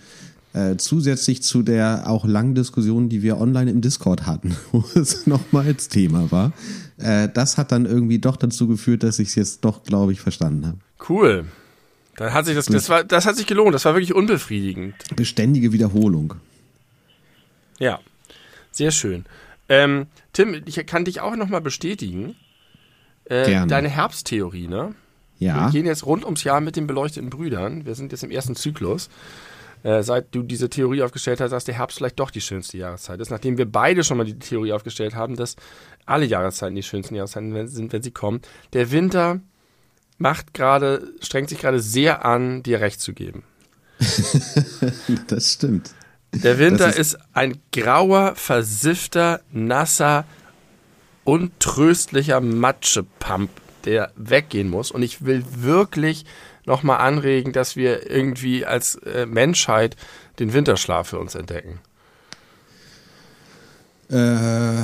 äh, 0.53 0.77
zusätzlich 0.77 1.43
zu 1.43 1.63
der 1.63 2.03
auch 2.07 2.25
langen 2.25 2.55
Diskussion, 2.55 3.09
die 3.09 3.21
wir 3.21 3.39
online 3.39 3.71
im 3.71 3.81
Discord 3.81 4.25
hatten, 4.25 4.55
wo 4.71 4.83
es 4.95 5.27
nochmals 5.27 5.89
Thema 5.89 6.31
war, 6.31 6.51
äh, 6.97 7.29
das 7.33 7.57
hat 7.57 7.71
dann 7.71 7.85
irgendwie 7.85 8.19
doch 8.19 8.37
dazu 8.37 8.67
geführt, 8.67 9.03
dass 9.03 9.19
ich 9.19 9.29
es 9.29 9.35
jetzt 9.35 9.65
doch, 9.65 9.83
glaube 9.83 10.11
ich, 10.11 10.19
verstanden 10.19 10.67
habe. 10.67 10.77
Cool. 11.07 11.45
Dann 12.15 12.33
hat 12.33 12.45
sich 12.45 12.55
das, 12.55 12.67
das, 12.67 12.89
war, 12.89 13.03
das 13.03 13.25
hat 13.25 13.35
sich 13.35 13.47
gelohnt. 13.47 13.73
Das 13.73 13.85
war 13.85 13.95
wirklich 13.95 14.13
unbefriedigend. 14.13 14.93
Beständige 15.15 15.71
Wiederholung. 15.71 16.35
Ja, 17.79 17.99
sehr 18.75 18.91
schön. 18.91 19.25
Ähm, 19.69 20.07
Tim, 20.33 20.61
ich 20.65 20.85
kann 20.85 21.05
dich 21.05 21.21
auch 21.21 21.35
nochmal 21.35 21.61
bestätigen. 21.61 22.35
Äh, 23.25 23.45
Gerne. 23.45 23.67
Deine 23.67 23.89
Herbsttheorie, 23.89 24.67
ne? 24.67 24.93
Ja. 25.39 25.65
Wir 25.65 25.71
gehen 25.71 25.85
jetzt 25.85 26.05
rund 26.05 26.25
ums 26.25 26.43
Jahr 26.43 26.61
mit 26.61 26.75
den 26.75 26.87
beleuchteten 26.87 27.29
Brüdern. 27.29 27.85
Wir 27.85 27.95
sind 27.95 28.11
jetzt 28.11 28.23
im 28.23 28.31
ersten 28.31 28.55
Zyklus 28.55 29.09
äh, 29.83 30.01
seit 30.01 30.33
du 30.33 30.43
diese 30.43 30.69
Theorie 30.69 31.03
aufgestellt 31.03 31.41
hast, 31.41 31.51
dass 31.51 31.65
der 31.65 31.75
Herbst 31.75 31.97
vielleicht 31.97 32.19
doch 32.19 32.31
die 32.31 32.41
schönste 32.41 32.77
Jahreszeit 32.77 33.19
ist, 33.19 33.29
nachdem 33.29 33.57
wir 33.57 33.69
beide 33.69 34.03
schon 34.03 34.17
mal 34.17 34.25
die 34.25 34.39
Theorie 34.39 34.73
aufgestellt 34.73 35.13
haben, 35.15 35.35
dass 35.35 35.55
alle 36.05 36.25
Jahreszeiten 36.25 36.75
die 36.75 36.83
schönsten 36.83 37.15
Jahreszeiten 37.15 37.67
sind, 37.67 37.93
wenn 37.93 38.01
sie 38.01 38.11
kommen. 38.11 38.41
Der 38.71 38.91
Winter 38.91 39.41
macht 40.17 40.53
gerade, 40.53 41.13
strengt 41.21 41.49
sich 41.49 41.59
gerade 41.59 41.79
sehr 41.79 42.25
an, 42.25 42.63
dir 42.63 42.79
recht 42.79 43.01
zu 43.01 43.13
geben. 43.13 43.43
das 45.27 45.51
stimmt. 45.53 45.91
Der 46.33 46.57
Winter 46.57 46.89
ist, 46.89 46.97
ist 46.97 47.17
ein 47.33 47.59
grauer, 47.71 48.35
versiffter, 48.35 49.41
nasser, 49.51 50.25
untröstlicher 51.23 52.41
Matschepump, 52.41 53.49
der 53.85 54.11
weggehen 54.15 54.69
muss. 54.69 54.91
Und 54.91 55.03
ich 55.03 55.25
will 55.25 55.45
wirklich 55.47 56.25
nochmal 56.65 56.99
anregen, 56.99 57.53
dass 57.53 57.75
wir 57.75 58.09
irgendwie 58.09 58.65
als 58.65 58.95
äh, 58.95 59.25
Menschheit 59.25 59.95
den 60.39 60.53
Winterschlaf 60.53 61.09
für 61.09 61.19
uns 61.19 61.35
entdecken? 61.35 61.79
Äh, 64.09 64.83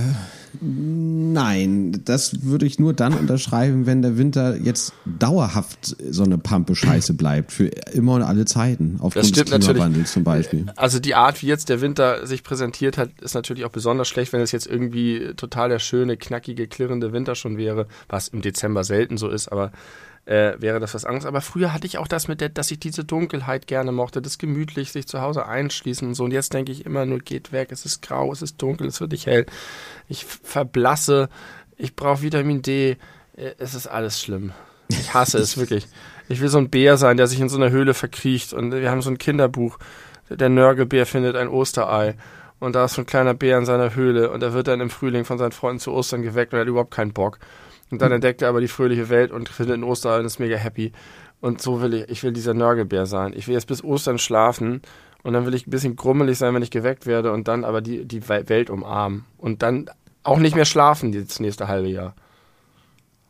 nein, 0.62 2.01
das 2.06 2.44
würde 2.44 2.65
ich 2.65 2.79
nur 2.79 2.94
dann 2.94 3.13
unterschreiben, 3.13 3.86
wenn 3.86 4.01
der 4.01 4.18
Winter 4.18 4.58
jetzt 4.58 4.94
dauerhaft 5.06 5.96
so 6.10 6.24
eine 6.24 6.38
Pampe 6.38 6.75
Scheiße 6.75 7.13
bleibt, 7.13 7.51
für 7.51 7.68
immer 7.94 8.13
und 8.15 8.24
alle 8.24 8.46
Zeiten, 8.46 8.98
aufgrund 9.00 9.36
des 9.36 9.46
Klimawandels 9.46 10.13
zum 10.13 10.24
Beispiel. 10.24 10.65
Also 10.75 11.00
die 11.00 11.15
Art, 11.15 11.41
wie 11.41 11.48
jetzt 11.48 11.70
der 11.70 11.82
Winter 11.82 12.25
sich 12.25 12.44
präsentiert 12.44 12.98
hat, 12.98 13.10
ist 13.22 13.34
natürlich 13.34 13.65
auch 13.65 13.72
besonders 13.72 14.08
schlecht, 14.08 14.34
wenn 14.34 14.41
es 14.41 14.51
jetzt 14.51 14.68
irgendwie 14.68 15.34
total 15.36 15.70
der 15.70 15.79
schöne, 15.79 16.18
knackige, 16.18 16.68
klirrende 16.68 17.13
Winter 17.13 17.36
schon 17.36 17.58
wäre, 17.58 17.88
was 18.08 18.27
im 18.29 18.41
Dezember 18.41 18.84
selten 18.84 19.18
so 19.18 19.29
ist, 19.29 19.51
aber 19.51 19.72
äh, 20.29 20.62
wäre 20.62 20.79
das 20.79 20.93
was 20.93 21.05
anderes. 21.05 21.25
Aber 21.25 21.41
früher 21.41 21.74
hatte 21.74 21.88
ich 21.88 21.98
auch 21.98 22.07
das 22.07 22.27
mit 22.27 22.39
der, 22.39 22.50
dass 22.50 22.69
ich 22.69 22.79
diese 22.79 23.03
Dunkelheit 23.03 23.65
gerne 23.65 23.91
mochte, 23.91 24.21
das 24.21 24.38
gemütlich 24.38 24.91
sich 24.91 25.07
zu 25.07 25.21
Hause 25.21 25.48
einschließen 25.48 26.07
und 26.07 26.13
so. 26.13 26.24
Und 26.24 26.31
jetzt 26.31 26.53
denke 26.53 26.71
ich 26.71 26.86
immer 26.86 27.07
nur, 27.07 27.17
geht 27.17 27.51
weg, 27.51 27.69
es 27.71 27.83
ist 27.83 28.03
grau, 28.03 28.31
es 28.31 28.43
ist 28.43 28.62
dunkel, 28.62 28.88
es 28.88 29.01
wird 29.01 29.12
nicht 29.12 29.25
hell. 29.25 29.48
Ich 30.07 30.25
verblasse, 30.25 31.29
ich 31.77 31.95
brauche 31.95 32.21
Vitamin 32.21 32.62
D, 32.62 32.98
äh, 33.36 33.53
es 33.57 33.74
ist 33.74 33.88
alles 33.88 34.21
schlimm. 34.21 34.51
Ich 34.89 35.15
hasse 35.15 35.39
es 35.39 35.57
wirklich. 35.57 35.88
Ich 36.27 36.41
will 36.41 36.50
so 36.50 36.59
ein 36.59 36.69
Bär 36.69 36.98
sein, 36.98 37.17
der 37.17 37.25
sich 37.25 37.39
in 37.39 37.50
so 37.50 37.57
einer 37.57 37.71
Höhle 37.71 37.95
verkriecht. 37.95 38.53
Und 38.53 38.71
wir 38.71 38.91
haben 38.91 39.01
so 39.01 39.09
ein 39.09 39.17
Kinderbuch. 39.17 39.79
Der 40.29 40.50
Nörgelbär 40.50 41.07
findet 41.07 41.36
ein 41.38 41.48
Osterei. 41.48 42.15
Und 42.59 42.75
da 42.75 42.86
ist 42.86 42.93
so 42.93 43.01
ein 43.01 43.07
kleiner 43.07 43.33
Bär 43.33 43.57
in 43.57 43.65
seiner 43.65 43.95
Höhle. 43.95 44.29
Und 44.29 44.43
er 44.43 44.53
wird 44.53 44.67
dann 44.67 44.79
im 44.79 44.91
Frühling 44.91 45.25
von 45.25 45.39
seinen 45.39 45.53
Freunden 45.53 45.79
zu 45.79 45.91
Ostern 45.91 46.21
geweckt 46.21 46.53
und 46.53 46.59
er 46.59 46.62
hat 46.62 46.67
überhaupt 46.67 46.93
keinen 46.93 47.13
Bock. 47.13 47.39
Und 47.91 48.01
dann 48.01 48.12
entdeckt 48.12 48.41
er 48.41 48.50
aber 48.50 48.62
die 48.62 48.67
fröhliche 48.67 49.10
Welt 49.10 49.31
und 49.31 49.50
findet 49.50 49.75
in 49.75 49.84
Ostern 49.84 50.25
ist 50.25 50.39
mega 50.39 50.58
happy. 50.58 50.91
Und 51.41 51.62
so 51.62 51.81
will 51.81 51.93
ich, 51.93 52.10
ich 52.10 52.24
will 52.24 52.34
dieser 52.34 52.53
Nörgelbär 52.53 53.05
sein. 53.05 53.34
Ich 53.36 53.48
will 53.48 53.55
jetzt 53.55 53.67
bis 53.67 53.84
Ostern 53.84 54.19
schlafen 54.19 54.81
und 55.24 55.34
dann 55.34 55.46
will 55.46 55.53
ich 55.53 55.67
ein 55.67 55.72
bisschen 55.72 55.96
grummelig 55.96 56.38
sein, 56.38 56.53
wenn 56.53 56.62
ich 56.62 56.72
geweckt 56.72 57.05
werde 57.05 57.31
und 57.31 57.48
dann 57.48 57.63
aber 57.63 57.81
die, 57.81 58.05
die 58.05 58.27
Welt 58.27 58.69
umarmen. 58.69 59.25
Und 59.38 59.63
dann 59.63 59.89
auch 60.24 60.39
nicht 60.39 60.55
mehr 60.55 60.65
schlafen 60.65 61.12
das 61.12 61.39
nächste 61.39 61.67
halbe 61.67 61.88
Jahr. 61.88 62.13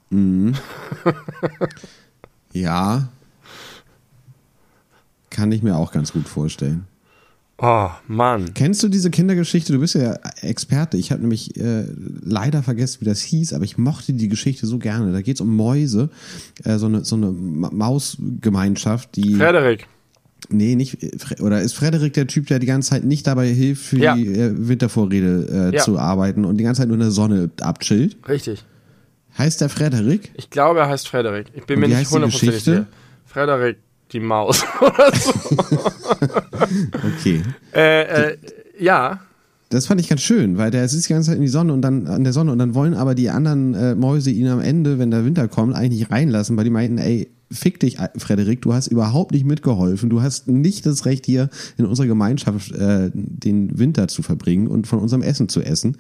Mhm. 0.10 0.56
ja. 2.54 3.10
Kann 5.30 5.52
ich 5.52 5.62
mir 5.62 5.78
auch 5.78 5.92
ganz 5.92 6.12
gut 6.12 6.28
vorstellen. 6.28 6.88
Oh, 7.62 7.90
Mann. 8.08 8.54
Kennst 8.54 8.82
du 8.84 8.88
diese 8.88 9.10
Kindergeschichte? 9.12 9.74
Du 9.74 9.80
bist 9.80 9.94
ja 9.96 10.14
Experte. 10.42 10.96
Ich 10.98 11.12
habe 11.12 11.22
nämlich 11.22 11.58
äh, 11.60 11.84
leider 12.24 12.64
vergessen, 12.64 13.02
wie 13.02 13.06
das 13.06 13.20
hieß, 13.22 13.52
aber 13.54 13.66
ich 13.66 13.78
mochte 13.78 14.14
die 14.14 14.30
Geschichte 14.30 14.66
so 14.66 14.78
gerne. 14.80 15.12
Da 15.12 15.22
geht 15.22 15.36
es 15.36 15.42
um 15.42 15.56
Mäuse, 15.56 16.10
äh, 16.64 16.78
so 16.78 16.86
eine, 16.86 17.04
so 17.04 17.18
eine 17.18 17.32
Ma- 17.32 17.70
Mausgemeinschaft, 17.72 19.16
die. 19.16 19.36
Frederik. 19.36 19.88
Nee, 20.50 20.76
nicht. 20.76 21.00
Fre- 21.18 21.42
Oder 21.42 21.62
ist 21.62 21.74
Frederik 21.74 22.14
der 22.14 22.28
Typ, 22.28 22.48
der 22.48 22.60
die 22.60 22.66
ganze 22.66 22.92
Zeit 22.92 23.04
nicht 23.04 23.28
dabei 23.28 23.50
hilft, 23.50 23.84
für 23.86 23.98
Ja. 23.98 24.16
die 24.16 24.28
äh, 24.28 24.52
Wintervorräte 24.56 25.72
äh, 25.74 25.76
Ja. 25.76 25.84
zu 25.84 26.00
arbeiten 26.00 26.46
und 26.46 26.58
die 26.58 26.64
ganze 26.64 26.82
Zeit 26.82 26.88
nur 26.88 26.96
in 26.96 27.02
der 27.02 27.12
Sonne 27.12 27.50
abchillt? 27.60 28.18
Richtig. 28.28 28.64
Heißt 29.38 29.60
der 29.62 29.70
Frederik? 29.70 30.32
Ich 30.36 30.50
glaube, 30.50 30.80
er 30.80 30.88
heißt 30.90 31.08
Frederik. 31.08 31.48
Ich 31.54 31.66
bin 31.66 31.84
Und 31.84 31.90
mir 31.90 31.98
nicht 31.98 32.10
hundertprozentig 32.10 32.64
sicher. 32.64 32.88
Frederik, 33.26 33.78
die 34.12 34.20
Maus. 34.20 34.64
oder 34.82 35.16
so. 35.16 35.34
Okay. 37.18 37.42
äh, 37.74 38.02
äh, 38.32 38.38
ja. 38.80 39.20
Das 39.70 39.86
fand 39.86 40.02
ich 40.02 40.10
ganz 40.10 40.22
schön, 40.22 40.58
weil 40.58 40.72
der 40.72 40.88
sitzt 40.88 41.10
die 41.10 41.14
ganze 41.14 41.30
Zeit 41.30 41.38
in 41.38 41.44
die 41.44 41.48
Sonne 41.48 41.74
und 41.74 41.82
dann 41.82 42.08
an 42.08 42.24
der 42.24 42.34
Sonne 42.34 42.52
und 42.52 42.58
dann 42.58 42.74
wollen 42.74 42.96
aber 42.96 43.14
die 43.14 43.30
anderen 43.30 43.76
äh, 43.76 43.94
Mäuse 43.94 44.32
ihn 44.32 44.48
am 44.48 44.62
Ende, 44.62 44.98
wenn 44.98 45.12
der 45.12 45.26
Winter 45.26 45.48
kommt, 45.48 45.76
eigentlich 45.76 46.00
nicht 46.00 46.12
reinlassen, 46.12 46.58
weil 46.58 46.64
die 46.64 46.72
meinten, 46.72 46.98
ey, 46.98 47.30
fick 47.52 47.80
dich, 47.80 47.98
Frederik, 48.18 48.62
du 48.62 48.74
hast 48.74 48.88
überhaupt 48.88 49.32
nicht 49.32 49.46
mitgeholfen, 49.46 50.10
du 50.10 50.22
hast 50.22 50.48
nicht 50.48 50.86
das 50.86 51.06
Recht 51.06 51.26
hier 51.26 51.50
in 51.78 51.86
unserer 51.86 52.08
Gemeinschaft 52.08 52.72
äh, 52.72 53.10
den 53.14 53.78
Winter 53.78 54.08
zu 54.08 54.22
verbringen 54.22 54.68
und 54.68 54.88
von 54.88 55.00
unserem 55.00 55.22
Essen 55.22 55.50
zu 55.50 55.62
essen. 55.62 55.98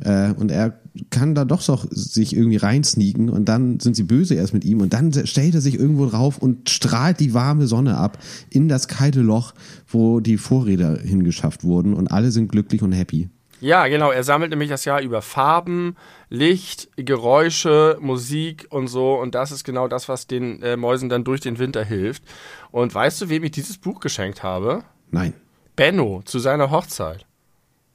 Äh, 0.00 0.32
und 0.32 0.50
er 0.50 0.80
kann 1.10 1.34
da 1.34 1.44
doch 1.44 1.60
so 1.60 1.78
sich 1.90 2.34
irgendwie 2.34 2.56
reinsneaken 2.56 3.28
und 3.30 3.48
dann 3.48 3.78
sind 3.80 3.94
sie 3.94 4.02
böse 4.02 4.34
erst 4.34 4.54
mit 4.54 4.64
ihm 4.64 4.80
und 4.80 4.92
dann 4.92 5.12
stellt 5.26 5.54
er 5.54 5.60
sich 5.60 5.78
irgendwo 5.78 6.06
drauf 6.06 6.38
und 6.38 6.68
strahlt 6.68 7.20
die 7.20 7.34
warme 7.34 7.66
Sonne 7.66 7.96
ab 7.96 8.18
in 8.50 8.68
das 8.68 8.88
kalte 8.88 9.20
Loch, 9.20 9.54
wo 9.86 10.20
die 10.20 10.36
Vorräder 10.36 10.98
hingeschafft 10.98 11.62
wurden 11.62 11.94
und 11.94 12.08
alle 12.08 12.30
sind 12.30 12.50
glücklich 12.50 12.82
und 12.82 12.92
happy. 12.92 13.28
Ja, 13.60 13.86
genau. 13.88 14.10
Er 14.10 14.24
sammelt 14.24 14.50
nämlich 14.50 14.68
das 14.68 14.84
Jahr 14.84 15.00
über 15.00 15.22
Farben, 15.22 15.96
Licht, 16.28 16.88
Geräusche, 16.96 17.98
Musik 18.00 18.66
und 18.70 18.88
so. 18.88 19.14
Und 19.14 19.34
das 19.34 19.50
ist 19.50 19.64
genau 19.64 19.88
das, 19.88 20.08
was 20.08 20.26
den 20.26 20.62
äh, 20.62 20.76
Mäusen 20.76 21.08
dann 21.08 21.24
durch 21.24 21.40
den 21.40 21.58
Winter 21.58 21.84
hilft. 21.84 22.22
Und 22.70 22.94
weißt 22.94 23.20
du, 23.22 23.28
wem 23.28 23.44
ich 23.44 23.50
dieses 23.50 23.78
Buch 23.78 24.00
geschenkt 24.00 24.42
habe? 24.42 24.84
Nein. 25.10 25.34
Benno 25.76 26.22
zu 26.24 26.38
seiner 26.38 26.70
Hochzeit. 26.70 27.26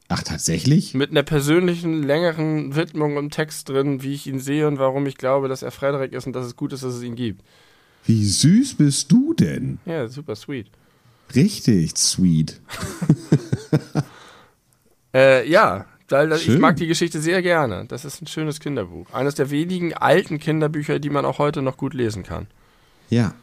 Ach, 0.09 0.23
tatsächlich? 0.23 0.93
Mit 0.93 1.11
einer 1.11 1.23
persönlichen, 1.23 2.03
längeren 2.03 2.75
Widmung 2.75 3.17
im 3.17 3.29
Text 3.29 3.69
drin, 3.69 4.03
wie 4.03 4.13
ich 4.13 4.27
ihn 4.27 4.39
sehe 4.39 4.67
und 4.67 4.77
warum 4.77 5.05
ich 5.07 5.17
glaube, 5.17 5.47
dass 5.47 5.63
er 5.63 5.71
Frederik 5.71 6.13
ist 6.13 6.27
und 6.27 6.33
dass 6.33 6.45
es 6.45 6.55
gut 6.55 6.73
ist, 6.73 6.83
dass 6.83 6.93
es 6.93 7.03
ihn 7.03 7.15
gibt. 7.15 7.43
Wie 8.05 8.25
süß 8.25 8.75
bist 8.75 9.11
du 9.11 9.33
denn? 9.33 9.79
Ja, 9.85 10.07
super 10.09 10.35
sweet. 10.35 10.67
Richtig 11.33 11.97
sweet. 11.97 12.61
Äh, 15.13 15.47
ja, 15.49 15.85
ich 16.35 16.59
mag 16.59 16.75
die 16.75 16.87
Geschichte 16.87 17.21
sehr 17.21 17.41
gerne. 17.41 17.85
Das 17.87 18.05
ist 18.05 18.21
ein 18.21 18.27
schönes 18.27 18.59
Kinderbuch. 18.59 19.11
Eines 19.13 19.35
der 19.35 19.49
wenigen 19.49 19.93
alten 19.93 20.39
Kinderbücher, 20.39 20.99
die 20.99 21.09
man 21.09 21.25
auch 21.25 21.39
heute 21.39 21.61
noch 21.61 21.77
gut 21.77 21.93
lesen 21.93 22.23
kann. 22.23 22.47
Ja, 23.09 23.33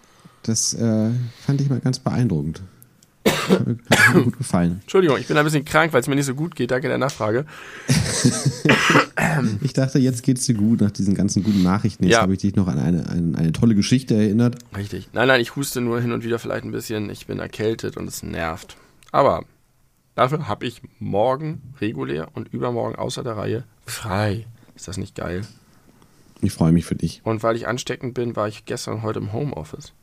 das 0.43 0.75
äh, 0.75 1.11
fand 1.45 1.61
ich 1.61 1.69
mal 1.69 1.81
ganz 1.81 1.99
beeindruckend. 1.99 2.63
Hat 3.27 3.67
mir, 3.67 3.77
hat 3.91 4.15
mir 4.15 4.23
gut 4.23 4.39
gefallen. 4.39 4.79
Entschuldigung, 4.83 5.19
ich 5.19 5.27
bin 5.27 5.37
ein 5.37 5.45
bisschen 5.45 5.65
krank, 5.65 5.93
weil 5.93 6.01
es 6.01 6.07
mir 6.07 6.15
nicht 6.15 6.27
so 6.27 6.35
gut 6.35 6.55
geht. 6.55 6.71
Danke 6.71 6.89
der 6.89 6.99
Nachfrage. 6.99 7.45
Ich 9.63 9.73
dachte, 9.73 9.99
jetzt 9.99 10.23
geht's 10.23 10.47
dir 10.47 10.55
gut 10.55 10.81
nach 10.81 10.91
diesen 10.91 11.15
ganzen 11.15 11.43
guten 11.43 11.63
Nachrichten. 11.63 12.05
Jetzt 12.05 12.15
Ja. 12.15 12.23
habe 12.23 12.33
ich 12.33 12.41
dich 12.41 12.57
noch 12.57 12.69
an 12.69 12.79
eine, 12.79 13.09
eine, 13.09 13.39
eine 13.39 13.53
tolle 13.53 13.75
Geschichte 13.75 14.15
erinnert. 14.15 14.57
Richtig. 14.77 15.09
Nein, 15.13 15.29
nein, 15.29 15.41
ich 15.41 15.57
huste 15.57 15.81
nur 15.81 16.01
hin 16.01 16.13
und 16.13 16.25
wieder 16.25 16.39
vielleicht 16.39 16.65
ein 16.65 16.73
bisschen. 16.73 17.11
Ich 17.11 17.27
bin 17.27 17.39
erkältet 17.39 17.97
und 17.97 18.09
es 18.09 18.23
nervt. 18.23 18.77
Aber 19.13 19.45
dafür 20.21 20.49
habe 20.49 20.67
ich 20.67 20.83
morgen 20.99 21.75
regulär 21.81 22.29
und 22.35 22.53
übermorgen 22.53 22.97
außer 22.97 23.23
der 23.23 23.39
Reihe 23.39 23.65
frei. 23.87 24.47
Ist 24.75 24.87
das 24.87 24.99
nicht 24.99 25.15
geil? 25.15 25.47
Ich 26.43 26.53
freue 26.53 26.73
mich 26.73 26.85
für 26.85 26.95
dich. 26.95 27.23
Und 27.25 27.43
weil 27.43 27.57
ich 27.57 27.67
ansteckend 27.67 28.13
bin, 28.13 28.37
war 28.37 28.47
ich 28.47 28.67
gestern 28.67 28.97
und 28.97 29.03
heute 29.03 29.19
im 29.19 29.33
Homeoffice. 29.33 29.95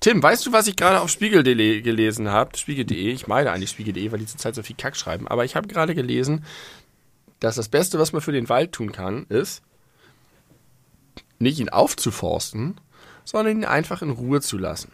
Tim, 0.00 0.20
weißt 0.20 0.44
du, 0.44 0.52
was 0.52 0.66
ich 0.66 0.74
gerade 0.74 1.00
auf 1.00 1.08
Spiegel.de 1.08 1.82
gelesen 1.82 2.28
habe? 2.28 2.56
Spiegel.de, 2.56 3.12
ich 3.12 3.28
meine 3.28 3.52
eigentlich 3.52 3.70
Spiegel.de, 3.70 4.10
weil 4.10 4.18
die 4.18 4.26
zurzeit 4.26 4.56
so 4.56 4.62
viel 4.64 4.76
Kack 4.76 4.96
schreiben. 4.96 5.28
Aber 5.28 5.44
ich 5.44 5.54
habe 5.54 5.68
gerade 5.68 5.94
gelesen, 5.94 6.44
dass 7.38 7.54
das 7.54 7.68
Beste, 7.68 8.00
was 8.00 8.12
man 8.12 8.22
für 8.22 8.32
den 8.32 8.48
Wald 8.48 8.72
tun 8.72 8.90
kann, 8.90 9.26
ist, 9.28 9.62
nicht 11.38 11.60
ihn 11.60 11.68
aufzuforsten, 11.68 12.80
sondern 13.24 13.58
ihn 13.58 13.64
einfach 13.64 14.02
in 14.02 14.10
Ruhe 14.10 14.40
zu 14.40 14.58
lassen. 14.58 14.90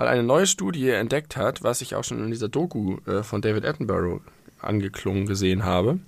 Weil 0.00 0.08
eine 0.08 0.22
neue 0.22 0.46
Studie 0.46 0.88
entdeckt 0.88 1.36
hat, 1.36 1.62
was 1.62 1.82
ich 1.82 1.94
auch 1.94 2.04
schon 2.04 2.24
in 2.24 2.30
dieser 2.30 2.48
Doku 2.48 3.00
äh, 3.06 3.22
von 3.22 3.42
David 3.42 3.66
Attenborough 3.66 4.22
angeklungen 4.58 5.26
gesehen 5.26 5.66
habe, 5.66 5.98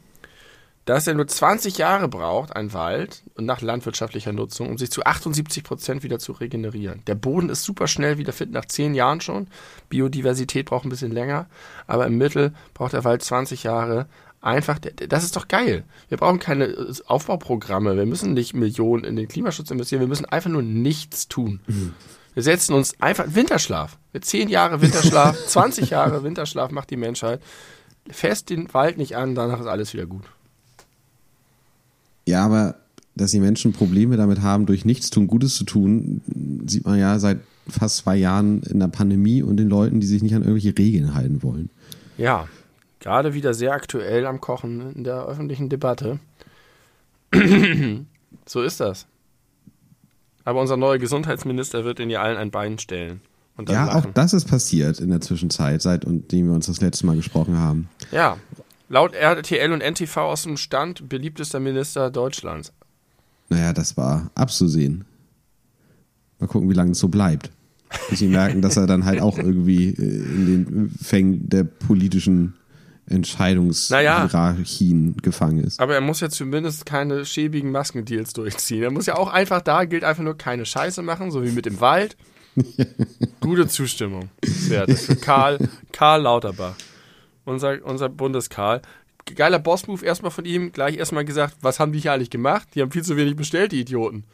dass 0.87 1.07
er 1.07 1.13
nur 1.13 1.29
20 1.29 1.77
Jahre 1.77 2.09
braucht, 2.09 2.57
ein 2.57 2.73
Wald, 2.73 3.23
nach 3.37 3.61
landwirtschaftlicher 3.61 4.33
Nutzung, 4.33 4.71
um 4.71 4.79
sich 4.79 4.91
zu 4.91 5.05
78 5.05 5.63
Prozent 5.63 6.03
wieder 6.05 6.19
zu 6.19 6.33
regenerieren. 6.33 7.03
Der 7.07 7.17
Boden 7.17 7.51
ist 7.51 7.65
super 7.65 7.87
schnell 7.87 8.17
wieder 8.17 8.33
fit, 8.33 8.51
nach 8.51 8.65
10 8.65 8.95
Jahren 8.95 9.21
schon. 9.21 9.47
Biodiversität 9.91 10.65
braucht 10.65 10.87
ein 10.87 10.89
bisschen 10.89 11.13
länger, 11.13 11.45
aber 11.87 12.07
im 12.07 12.17
Mittel 12.17 12.55
braucht 12.73 12.95
der 12.95 13.05
Wald 13.05 13.23
20 13.23 13.63
Jahre. 13.63 14.07
Einfach, 14.43 14.81
das 14.81 15.23
ist 15.23 15.37
doch 15.37 15.47
geil. 15.47 15.85
Wir 16.09 16.19
brauchen 16.19 16.41
keine 16.41 16.65
äh, 16.65 16.93
Aufbauprogramme, 17.07 17.97
wir 17.97 18.07
müssen 18.07 18.35
nicht 18.35 18.55
Millionen 18.55 19.05
in 19.05 19.15
den 19.15 19.29
Klimaschutz 19.29 19.71
investieren, 19.71 20.01
wir 20.01 20.09
müssen 20.09 20.25
einfach 20.25 20.51
nur 20.51 20.63
nichts 20.63 21.29
tun. 21.29 21.61
Wir 22.35 22.43
setzen 22.43 22.75
uns 22.75 23.01
einfach 23.01 23.27
Winterschlaf. 23.29 23.99
10 24.21 24.49
Jahre 24.49 24.83
Winterschlaf, 24.83 25.37
20 25.47 25.91
Jahre 25.91 26.25
Winterschlaf 26.25 26.73
macht 26.73 26.91
die 26.91 26.97
Menschheit. 26.97 27.41
Fest 28.11 28.51
den 28.51 28.75
Wald 28.75 28.99
nicht 28.99 29.17
an, 29.17 29.37
danach 29.37 29.61
ist 29.61 29.67
alles 29.67 29.93
wieder 29.93 30.07
gut. 30.07 30.25
Ja, 32.27 32.45
aber 32.45 32.75
dass 33.15 33.31
die 33.31 33.41
Menschen 33.41 33.73
Probleme 33.73 34.17
damit 34.17 34.43
haben, 34.43 34.67
durch 34.67 34.85
Nichtstun 34.85 35.29
Gutes 35.29 35.55
zu 35.55 35.63
tun, 35.63 36.21
sieht 36.67 36.85
man 36.85 36.99
ja 36.99 37.21
seit 37.21 37.39
fast 37.69 37.99
zwei 37.99 38.17
Jahren 38.17 38.65
in 38.65 38.81
der 38.81 38.89
Pandemie 38.89 39.41
und 39.41 39.57
den 39.57 39.69
Leuten, 39.69 40.01
die 40.01 40.07
sich 40.09 40.21
nicht 40.21 40.35
an 40.35 40.43
irgendwelche 40.43 40.77
Regeln 40.77 41.15
halten 41.15 41.45
wollen. 41.45 41.71
Ja, 42.19 42.49
gerade 43.03 43.35
wieder 43.35 43.53
sehr 43.53 43.73
aktuell 43.73 44.27
am 44.27 44.41
Kochen 44.41 44.95
in 44.95 45.05
der 45.05 45.27
öffentlichen 45.27 45.69
Debatte. 45.69 46.21
so 48.47 48.63
ist 48.63 48.81
das. 48.81 49.07
Aber 50.45 50.61
unser 50.61 50.77
neuer 50.77 50.99
Gesundheitsminister 50.99 51.85
wird 51.85 51.99
den 51.99 52.11
ja 52.11 52.23
allen 52.23 52.39
ein 52.39 52.51
Bein 52.51 52.79
stellen. 52.79 53.21
Ja, 53.69 53.89
auch 53.89 53.95
lachen. 53.95 54.15
das 54.15 54.33
ist 54.33 54.47
passiert 54.47 54.99
in 54.99 55.11
der 55.11 55.21
Zwischenzeit, 55.21 55.83
seitdem 55.83 56.47
wir 56.47 56.55
uns 56.55 56.67
das 56.67 56.81
letzte 56.81 57.07
Mal 57.07 57.17
gesprochen 57.17 57.59
haben. 57.59 57.89
Ja. 58.11 58.39
Laut 58.89 59.15
RTL 59.15 59.73
und 59.73 59.83
NTV 59.83 60.17
aus 60.19 60.43
dem 60.43 60.57
Stand 60.57 61.09
beliebtester 61.09 61.61
Minister 61.61 62.11
Deutschlands. 62.11 62.73
Naja, 63.49 63.73
das 63.73 63.97
war 63.97 64.31
abzusehen. 64.35 65.05
Mal 66.39 66.47
gucken, 66.47 66.69
wie 66.71 66.75
lange 66.75 66.93
es 66.93 66.99
so 66.99 67.09
bleibt. 67.09 67.51
Bis 68.11 68.21
sie 68.21 68.29
merken, 68.29 68.63
dass 68.63 68.77
er 68.77 68.87
dann 68.87 69.05
halt 69.05 69.21
auch 69.21 69.39
irgendwie 69.39 69.89
äh, 69.89 70.25
in 70.25 70.47
den 70.47 70.91
Fängen 70.91 71.49
der 71.49 71.65
politischen 71.65 72.55
Entscheidungshierarchien 73.13 75.17
gefangen 75.23 75.65
ist. 75.65 75.81
Aber 75.81 75.95
er 75.95 76.01
muss 76.01 76.21
ja 76.21 76.31
zumindest 76.31 76.87
keine 76.87 77.25
schäbigen 77.25 77.71
Maskendeals 77.71 78.33
durchziehen. 78.33 78.83
Er 78.83 78.91
muss 78.91 79.07
ja 79.07 79.17
auch 79.17 79.29
einfach 79.29 79.61
da, 79.61 79.85
gilt 79.85 80.05
einfach 80.05 80.23
nur 80.23 80.37
keine 80.37 80.67
Scheiße 80.67 81.03
machen, 81.03 81.31
so 81.31 81.45
wie 81.45 81.53
mit 81.53 81.67
dem 81.67 81.81
Wald. 81.81 82.17
Gute 83.41 83.67
Zustimmung. 83.69 84.31
Wert 84.69 84.93
für 84.93 85.17
Karl, 85.17 85.69
Karl 85.93 86.23
Lauterbach. 86.23 86.75
Unser, 87.45 87.85
unser 87.85 88.09
Bundeskarl. 88.09 88.83
Geiler 89.35 89.59
Boss-Move 89.59 90.05
erstmal 90.05 90.31
von 90.31 90.45
ihm. 90.45 90.73
Gleich 90.73 90.97
erstmal 90.97 91.25
gesagt, 91.25 91.57
was 91.61 91.81
haben 91.81 91.93
die 91.93 92.01
hier 92.01 92.13
eigentlich 92.13 92.31
gemacht? 92.31 92.69
Die 92.75 92.83
haben 92.83 92.91
viel 92.91 93.05
zu 93.05 93.17
wenig 93.17 93.37
bestellt, 93.37 93.73
die 93.73 93.81
Idioten. 93.81 94.25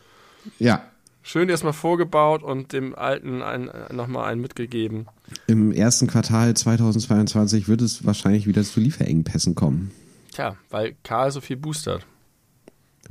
Ja, 0.58 0.82
Schön 1.23 1.49
erstmal 1.49 1.73
vorgebaut 1.73 2.43
und 2.43 2.73
dem 2.73 2.95
Alten 2.95 3.43
ein, 3.43 3.71
nochmal 3.93 4.31
einen 4.31 4.41
mitgegeben. 4.41 5.07
im 5.47 5.73
ersten 5.73 6.07
Quartal 6.07 6.55
2022 6.55 7.69
wird 7.69 7.83
es 7.83 8.07
wahrscheinlich 8.07 8.47
wieder 8.47 8.63
zu 8.63 8.81
Lieferengpässen 8.81 9.55
kommen. 9.55 9.91
Tja, 10.33 10.57
weil 10.71 10.95
Karl 11.03 11.31
so 11.31 11.41
viel 11.41 11.57
boostert. 11.57 12.07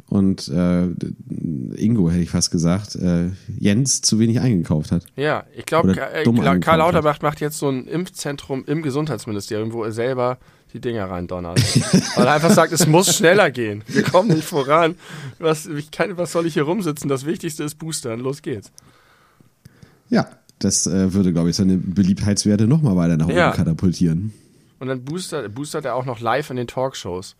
Und 0.07 0.47
äh, 0.47 0.87
Ingo, 1.75 2.09
hätte 2.09 2.21
ich 2.21 2.29
fast 2.29 2.51
gesagt, 2.51 2.95
äh, 2.95 3.31
Jens 3.59 4.01
zu 4.01 4.19
wenig 4.19 4.39
eingekauft 4.39 4.91
hat. 4.91 5.05
Ja, 5.15 5.43
ich 5.55 5.65
glaube, 5.65 5.91
äh, 5.91 6.23
Karl 6.23 6.47
eingekauft 6.47 6.77
Lauterbach 6.77 7.21
macht 7.21 7.41
jetzt 7.41 7.57
so 7.57 7.69
ein 7.69 7.85
Impfzentrum 7.85 8.63
im 8.65 8.83
Gesundheitsministerium, 8.83 9.73
wo 9.73 9.83
er 9.83 9.91
selber 9.91 10.37
die 10.73 10.81
Dinger 10.81 11.09
reindonnert. 11.09 11.59
Weil 12.17 12.25
er 12.27 12.33
einfach 12.33 12.51
sagt, 12.51 12.73
es 12.73 12.85
muss 12.87 13.15
schneller 13.15 13.51
gehen. 13.51 13.83
Wir 13.87 14.03
kommen 14.03 14.29
nicht 14.29 14.43
voran. 14.47 14.95
Was, 15.39 15.67
kann, 15.91 16.17
was 16.17 16.31
soll 16.33 16.45
ich 16.45 16.53
hier 16.55 16.63
rumsitzen? 16.63 17.09
Das 17.09 17.25
Wichtigste 17.25 17.63
ist 17.63 17.75
Boostern. 17.75 18.19
Los 18.19 18.41
geht's. 18.41 18.71
Ja, 20.09 20.27
das 20.59 20.87
äh, 20.87 21.13
würde, 21.13 21.31
glaube 21.33 21.49
ich, 21.49 21.55
seine 21.55 21.77
Beliebtheitswerte 21.77 22.67
nochmal 22.67 22.95
weiter 22.95 23.17
nach 23.17 23.25
oben 23.27 23.35
Ja. 23.37 23.51
katapultieren. 23.51 24.33
Und 24.79 24.87
dann 24.87 25.03
boostert, 25.03 25.53
boostert 25.55 25.85
er 25.85 25.95
auch 25.95 26.05
noch 26.05 26.19
live 26.19 26.49
in 26.49 26.57
den 26.57 26.67
Talkshows. 26.67 27.35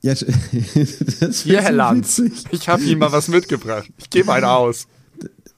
Ja, 0.00 0.14
das 1.20 1.40
Hier, 1.40 1.60
Herr 1.62 1.72
Lanz, 1.72 2.18
witzig. 2.18 2.44
ich 2.52 2.68
habe 2.68 2.82
Ihnen 2.82 3.00
mal 3.00 3.10
was 3.10 3.28
mitgebracht. 3.28 3.90
Ich 3.98 4.10
gebe 4.10 4.32
einen 4.32 4.44
aus. 4.44 4.86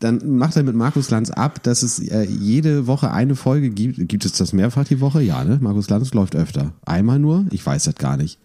Dann 0.01 0.39
macht 0.39 0.57
er 0.57 0.63
mit 0.63 0.75
Markus 0.75 1.11
Lanz 1.11 1.31
ab, 1.31 1.63
dass 1.63 1.83
es 1.83 1.99
äh, 1.99 2.23
jede 2.23 2.87
Woche 2.87 3.11
eine 3.11 3.37
Folge 3.37 3.69
gibt. 3.69 4.09
Gibt 4.09 4.25
es 4.25 4.33
das 4.33 4.55
mehrfach 4.55 4.85
die 4.85 5.01
Woche? 5.01 5.23
Ja, 5.23 5.45
ne? 5.45 5.59
Markus 5.61 5.91
Lanz 5.91 6.15
läuft 6.15 6.35
öfter. 6.35 6.73
Einmal 6.87 7.19
nur? 7.19 7.47
Ich 7.51 7.65
weiß 7.65 7.85
das 7.85 7.95
gar 7.97 8.17
nicht. 8.17 8.39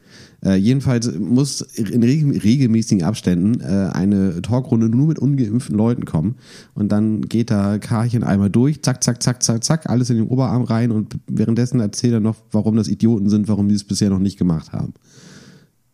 Äh, 0.44 0.56
jedenfalls 0.56 1.18
muss 1.18 1.62
in 1.62 2.04
regel 2.04 2.38
regelmäßigen 2.38 3.06
Abständen 3.06 3.62
äh, 3.62 3.90
eine 3.94 4.42
Talkrunde 4.42 4.90
nur 4.90 5.08
mit 5.08 5.18
ungeimpften 5.18 5.78
Leuten 5.78 6.04
kommen. 6.04 6.36
Und 6.74 6.92
dann 6.92 7.22
geht 7.22 7.52
da 7.52 7.78
Karchen 7.78 8.26
einmal 8.26 8.50
durch, 8.50 8.84
zack, 8.84 9.02
zack, 9.02 9.24
zack, 9.24 9.42
zack, 9.42 9.64
zack, 9.64 9.90
alles 9.90 10.10
in 10.10 10.18
den 10.18 10.28
Oberarm 10.28 10.64
rein 10.64 10.92
und 10.92 11.16
währenddessen 11.28 11.80
erzählt 11.80 12.14
er 12.14 12.20
noch, 12.20 12.36
warum 12.52 12.76
das 12.76 12.90
Idioten 12.90 13.30
sind, 13.30 13.48
warum 13.48 13.70
die 13.70 13.76
es 13.76 13.86
bisher 13.86 14.10
noch 14.10 14.20
nicht 14.20 14.38
gemacht 14.38 14.74
haben. 14.74 14.94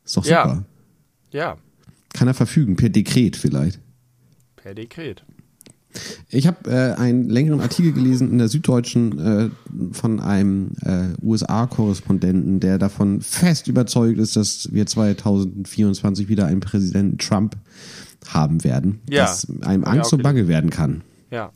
Ist 0.03 0.17
doch 0.17 0.25
super. 0.25 0.65
Ja. 1.31 1.39
ja. 1.39 1.57
Kann 2.13 2.27
er 2.27 2.33
verfügen, 2.33 2.75
per 2.75 2.89
Dekret 2.89 3.35
vielleicht. 3.35 3.79
Per 4.55 4.73
Dekret. 4.73 5.23
Ich 6.29 6.47
habe 6.47 6.69
äh, 6.69 6.93
einen 6.99 7.29
längeren 7.29 7.61
Artikel 7.61 7.91
gelesen 7.91 8.31
in 8.31 8.37
der 8.37 8.47
Süddeutschen 8.47 9.19
äh, 9.19 9.49
von 9.93 10.19
einem 10.19 10.71
äh, 10.83 11.09
USA-Korrespondenten, 11.21 12.59
der 12.59 12.77
davon 12.77 13.21
fest 13.21 13.67
überzeugt 13.67 14.17
ist, 14.19 14.35
dass 14.35 14.69
wir 14.71 14.85
2024 14.85 16.29
wieder 16.29 16.45
einen 16.45 16.61
Präsidenten 16.61 17.17
Trump 17.17 17.57
haben 18.27 18.63
werden, 18.63 19.01
ja. 19.09 19.23
dass 19.23 19.47
einem 19.61 19.83
Angst 19.83 20.13
und 20.13 20.23
Bange 20.23 20.47
werden 20.47 20.69
kann. 20.69 21.01
Ja. 21.29 21.51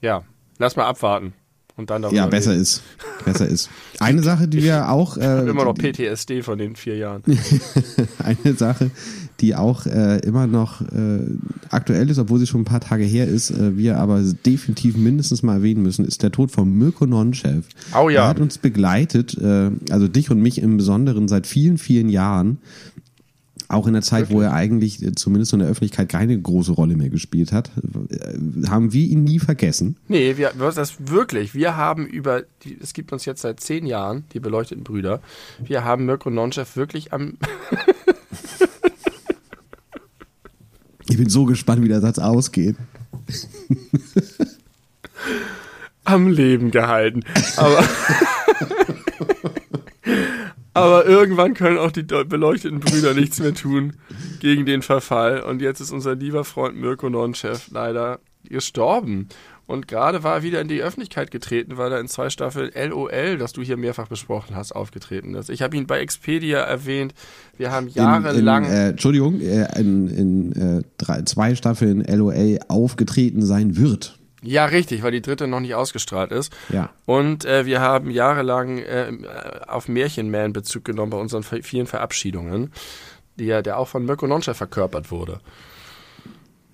Ja, 0.00 0.22
lass 0.58 0.76
mal 0.76 0.86
abwarten. 0.86 1.32
Und 1.76 1.90
dann 1.90 2.02
ja, 2.14 2.26
besser 2.26 2.52
reden. 2.52 2.62
ist. 2.62 2.82
Besser 3.24 3.48
ist. 3.48 3.68
Eine 3.98 4.22
Sache, 4.22 4.46
die 4.46 4.62
wir 4.62 4.90
auch. 4.90 5.16
Äh, 5.16 5.48
immer 5.48 5.64
noch 5.64 5.74
PTSD 5.74 6.42
von 6.42 6.56
den 6.56 6.76
vier 6.76 6.96
Jahren. 6.96 7.24
eine 8.18 8.54
Sache, 8.54 8.92
die 9.40 9.54
auch 9.54 9.86
äh, 9.86 10.18
immer 10.20 10.46
noch 10.46 10.80
äh, 10.80 11.20
aktuell 11.70 12.08
ist, 12.10 12.18
obwohl 12.18 12.38
sie 12.38 12.46
schon 12.46 12.62
ein 12.62 12.66
paar 12.66 12.80
Tage 12.80 13.04
her 13.04 13.26
ist, 13.26 13.50
äh, 13.50 13.76
wir 13.76 13.98
aber 13.98 14.22
definitiv 14.22 14.96
mindestens 14.96 15.42
mal 15.42 15.56
erwähnen 15.56 15.82
müssen, 15.82 16.04
ist 16.04 16.22
der 16.22 16.30
Tod 16.30 16.50
von 16.50 16.72
Mirko 16.76 17.06
Nonchev. 17.06 17.66
Oh 17.98 18.08
ja. 18.08 18.22
Er 18.22 18.28
hat 18.28 18.40
uns 18.40 18.58
begleitet, 18.58 19.36
äh, 19.38 19.70
also 19.90 20.08
dich 20.08 20.30
und 20.30 20.40
mich 20.40 20.60
im 20.60 20.76
Besonderen 20.76 21.28
seit 21.28 21.46
vielen, 21.46 21.78
vielen 21.78 22.08
Jahren. 22.08 22.58
Auch 23.66 23.86
in 23.86 23.94
der 23.94 24.02
Zeit, 24.02 24.24
Wirklich? 24.24 24.36
wo 24.36 24.40
er 24.42 24.52
eigentlich 24.52 25.02
äh, 25.02 25.12
zumindest 25.14 25.52
in 25.54 25.60
der 25.60 25.68
Öffentlichkeit 25.68 26.08
keine 26.08 26.38
große 26.38 26.72
Rolle 26.72 26.96
mehr 26.96 27.08
gespielt 27.08 27.50
hat, 27.50 27.70
äh, 28.10 28.68
haben 28.68 28.92
wir 28.92 29.04
ihn 29.04 29.24
nie 29.24 29.38
vergessen. 29.38 29.96
Nee, 30.06 30.36
wir, 30.36 30.52
das 30.74 31.08
wirklich. 31.08 31.54
Wir 31.54 31.76
haben 31.76 32.06
über, 32.06 32.42
die, 32.62 32.78
es 32.80 32.92
gibt 32.92 33.12
uns 33.12 33.24
jetzt 33.24 33.40
seit 33.40 33.60
zehn 33.60 33.86
Jahren, 33.86 34.24
die 34.32 34.40
beleuchteten 34.40 34.84
Brüder, 34.84 35.20
wir 35.64 35.82
haben 35.82 36.04
Mirko 36.04 36.30
Nonchev 36.30 36.76
wirklich 36.76 37.12
am 37.12 37.38
Ich 41.08 41.16
bin 41.18 41.28
so 41.28 41.44
gespannt, 41.44 41.82
wie 41.82 41.88
der 41.88 42.00
Satz 42.00 42.18
ausgeht. 42.18 42.76
Am 46.04 46.28
Leben 46.28 46.70
gehalten. 46.70 47.24
Aber, 47.56 47.84
aber 50.74 51.06
irgendwann 51.06 51.54
können 51.54 51.78
auch 51.78 51.90
die 51.90 52.02
beleuchteten 52.02 52.80
Brüder 52.80 53.14
nichts 53.14 53.38
mehr 53.40 53.54
tun 53.54 53.94
gegen 54.40 54.66
den 54.66 54.82
Verfall. 54.82 55.40
Und 55.40 55.62
jetzt 55.62 55.80
ist 55.80 55.90
unser 55.90 56.14
lieber 56.14 56.44
Freund 56.44 56.76
Mirko 56.76 57.08
Nonchev 57.08 57.70
leider 57.70 58.20
gestorben. 58.44 59.28
Und 59.66 59.88
gerade 59.88 60.22
war 60.22 60.36
er 60.36 60.42
wieder 60.42 60.60
in 60.60 60.68
die 60.68 60.82
Öffentlichkeit 60.82 61.30
getreten, 61.30 61.78
weil 61.78 61.90
er 61.90 62.00
in 62.00 62.08
zwei 62.08 62.28
Staffeln 62.28 62.70
LOL, 62.74 63.38
das 63.38 63.52
du 63.52 63.62
hier 63.62 63.78
mehrfach 63.78 64.08
besprochen 64.08 64.54
hast, 64.54 64.72
aufgetreten 64.72 65.34
ist. 65.34 65.48
Ich 65.48 65.62
habe 65.62 65.76
ihn 65.76 65.86
bei 65.86 66.00
Expedia 66.00 66.60
erwähnt. 66.60 67.14
Wir 67.56 67.72
haben 67.72 67.88
jahrelang. 67.88 68.64
In, 68.64 68.70
in, 68.70 68.76
äh, 68.76 68.88
Entschuldigung, 68.90 69.40
äh, 69.40 69.80
in, 69.80 70.08
in 70.08 70.52
äh, 70.52 70.82
drei, 70.98 71.22
zwei 71.22 71.54
Staffeln 71.54 72.04
LOL 72.04 72.58
aufgetreten 72.68 73.40
sein 73.40 73.76
wird. 73.76 74.18
Ja, 74.42 74.66
richtig, 74.66 75.02
weil 75.02 75.12
die 75.12 75.22
dritte 75.22 75.46
noch 75.46 75.60
nicht 75.60 75.74
ausgestrahlt 75.74 76.30
ist. 76.30 76.52
Ja. 76.68 76.90
Und 77.06 77.46
äh, 77.46 77.64
wir 77.64 77.80
haben 77.80 78.10
jahrelang 78.10 78.76
äh, 78.78 79.10
auf 79.66 79.88
Märchenman 79.88 80.52
Bezug 80.52 80.84
genommen 80.84 81.10
bei 81.10 81.16
unseren 81.16 81.42
vielen 81.42 81.86
Verabschiedungen, 81.86 82.70
die 83.38 83.46
ja, 83.46 83.62
der 83.62 83.78
auch 83.78 83.88
von 83.88 84.04
Mirko 84.04 84.26
Noncha 84.26 84.52
verkörpert 84.52 85.10
wurde. 85.10 85.40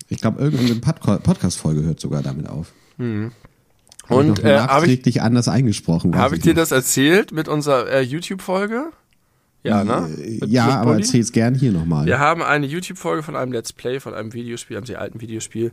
Ich 0.09 0.19
glaube, 0.19 0.41
irgendeine 0.41 0.75
Podcast-Folge 1.19 1.83
hört 1.83 2.01
sogar 2.01 2.21
damit 2.21 2.49
auf. 2.49 2.73
Mhm. 3.01 3.31
Und 4.07 4.43
äh, 4.43 4.59
habe 4.59 4.87
ich 4.87 5.21
anders 5.21 5.47
eingesprochen. 5.47 6.15
Habe 6.15 6.35
ich 6.35 6.41
dir 6.41 6.53
das 6.53 6.71
erzählt 6.71 7.31
mit 7.31 7.47
unserer 7.47 7.89
äh, 7.89 8.01
YouTube-Folge? 8.01 8.91
Ja, 9.63 9.83
ne? 9.83 10.09
Mit 10.17 10.49
ja, 10.49 10.67
aber 10.81 10.97
erzähl 10.97 11.21
es 11.21 11.31
gern 11.31 11.55
hier 11.55 11.71
nochmal. 11.71 12.05
Wir 12.05 12.19
haben 12.19 12.41
eine 12.41 12.65
YouTube-Folge 12.65 13.23
von 13.23 13.35
einem 13.35 13.51
Let's 13.51 13.73
Play, 13.73 13.99
von 13.99 14.13
einem 14.13 14.33
Videospiel, 14.33 14.75
einem 14.75 14.85
sehr 14.85 14.99
alten 14.99 15.21
Videospiel. 15.21 15.71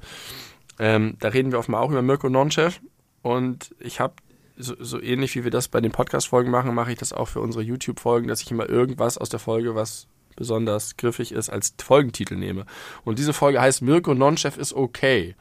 Ähm, 0.78 1.16
da 1.20 1.28
reden 1.28 1.52
wir 1.52 1.58
offenbar 1.58 1.80
auch 1.80 1.90
über 1.90 2.02
Mirko 2.02 2.28
Nonchev. 2.28 2.80
Und 3.22 3.74
ich 3.80 3.98
habe, 3.98 4.14
so, 4.56 4.74
so, 4.78 5.00
ähnlich 5.00 5.34
wie 5.34 5.44
wir 5.44 5.50
das 5.50 5.68
bei 5.68 5.80
den 5.80 5.90
Podcast-Folgen 5.90 6.50
machen, 6.50 6.74
mache 6.74 6.92
ich 6.92 6.98
das 6.98 7.12
auch 7.12 7.28
für 7.28 7.40
unsere 7.40 7.64
YouTube-Folgen, 7.64 8.28
dass 8.28 8.42
ich 8.42 8.50
immer 8.50 8.68
irgendwas 8.68 9.18
aus 9.18 9.30
der 9.30 9.40
Folge, 9.40 9.74
was 9.74 10.06
besonders 10.36 10.96
griffig 10.96 11.32
ist, 11.32 11.50
als 11.50 11.74
Folgentitel 11.82 12.36
nehme. 12.36 12.66
Und 13.04 13.18
diese 13.18 13.32
Folge 13.32 13.60
heißt 13.60 13.82
Mirko 13.82 14.14
Nonchev 14.14 14.60
ist 14.60 14.72
okay. 14.72 15.34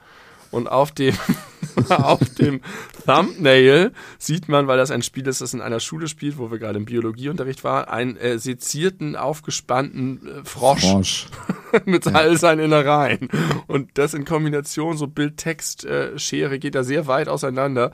Und 0.51 0.67
auf 0.67 0.91
dem, 0.91 1.15
auf 1.89 2.19
dem 2.39 2.62
Thumbnail 3.05 3.91
sieht 4.17 4.49
man, 4.49 4.67
weil 4.67 4.77
das 4.77 4.91
ein 4.91 5.01
Spiel 5.01 5.27
ist, 5.27 5.41
das 5.41 5.53
in 5.53 5.62
einer 5.62 5.79
Schule 5.79 6.07
spielt, 6.07 6.38
wo 6.38 6.51
wir 6.51 6.60
gerade 6.60 6.77
im 6.77 6.86
Biologieunterricht 6.86 7.63
waren, 7.63 7.86
einen 7.86 8.17
äh, 8.17 8.39
sezierten, 8.39 9.15
aufgespannten 9.15 10.27
äh, 10.27 10.45
Frosch, 10.45 10.81
Frosch. 10.81 11.27
mit 11.86 12.05
ja. 12.05 12.13
all 12.13 12.38
seinen 12.38 12.65
Innereien. 12.65 13.29
Und 13.67 13.97
das 13.97 14.13
in 14.13 14.25
Kombination, 14.25 14.97
so 14.97 15.07
Bild-Text-Schere, 15.07 16.55
äh, 16.55 16.60
geht 16.60 16.75
da 16.75 16.83
sehr 16.83 17.07
weit 17.07 17.29
auseinander. 17.29 17.91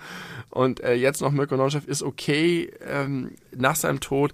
Und 0.49 0.81
äh, 0.81 0.93
jetzt 0.93 1.21
noch 1.21 1.31
Mirko 1.31 1.57
Nonchev 1.57 1.87
ist 1.87 2.03
okay 2.03 2.71
ähm, 2.87 3.31
nach 3.55 3.75
seinem 3.75 3.99
Tod. 3.99 4.33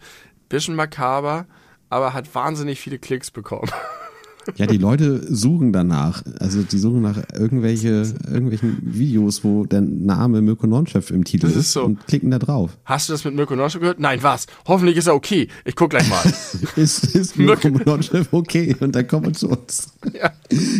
Bisschen 0.49 0.75
makaber, 0.75 1.45
aber 1.89 2.13
hat 2.13 2.33
wahnsinnig 2.33 2.79
viele 2.79 2.99
Klicks 2.99 3.31
bekommen. 3.31 3.71
Ja, 4.57 4.65
die 4.65 4.77
Leute 4.77 5.33
suchen 5.33 5.73
danach. 5.73 6.23
Also 6.39 6.63
die 6.63 6.77
suchen 6.77 7.01
nach 7.01 7.17
irgendwelche, 7.33 8.13
irgendwelchen 8.31 8.77
Videos, 8.81 9.43
wo 9.43 9.65
der 9.65 9.81
Name 9.81 10.41
Mirko 10.41 10.67
Nonchef 10.67 11.11
im 11.11 11.23
Titel 11.23 11.47
das 11.47 11.55
ist, 11.55 11.71
so. 11.73 11.83
und 11.83 12.05
klicken 12.07 12.31
da 12.31 12.39
drauf. 12.39 12.77
Hast 12.85 13.09
du 13.09 13.13
das 13.13 13.23
mit 13.25 13.35
Mirko 13.35 13.55
Nonchef 13.55 13.81
gehört? 13.81 13.99
Nein, 13.99 14.19
was? 14.21 14.47
Hoffentlich 14.67 14.97
ist 14.97 15.07
er 15.07 15.15
okay. 15.15 15.47
Ich 15.65 15.75
guck 15.75 15.91
gleich 15.91 16.09
mal. 16.09 16.23
ist, 16.75 17.15
ist 17.15 17.37
Mirko 17.37 17.69
Nonchef 17.69 18.27
okay? 18.31 18.75
Und 18.79 18.95
dann 18.95 19.07
kommen 19.07 19.27
wir 19.27 19.33
zu 19.33 19.49
uns. 19.49 19.93
Ja. 20.13 20.31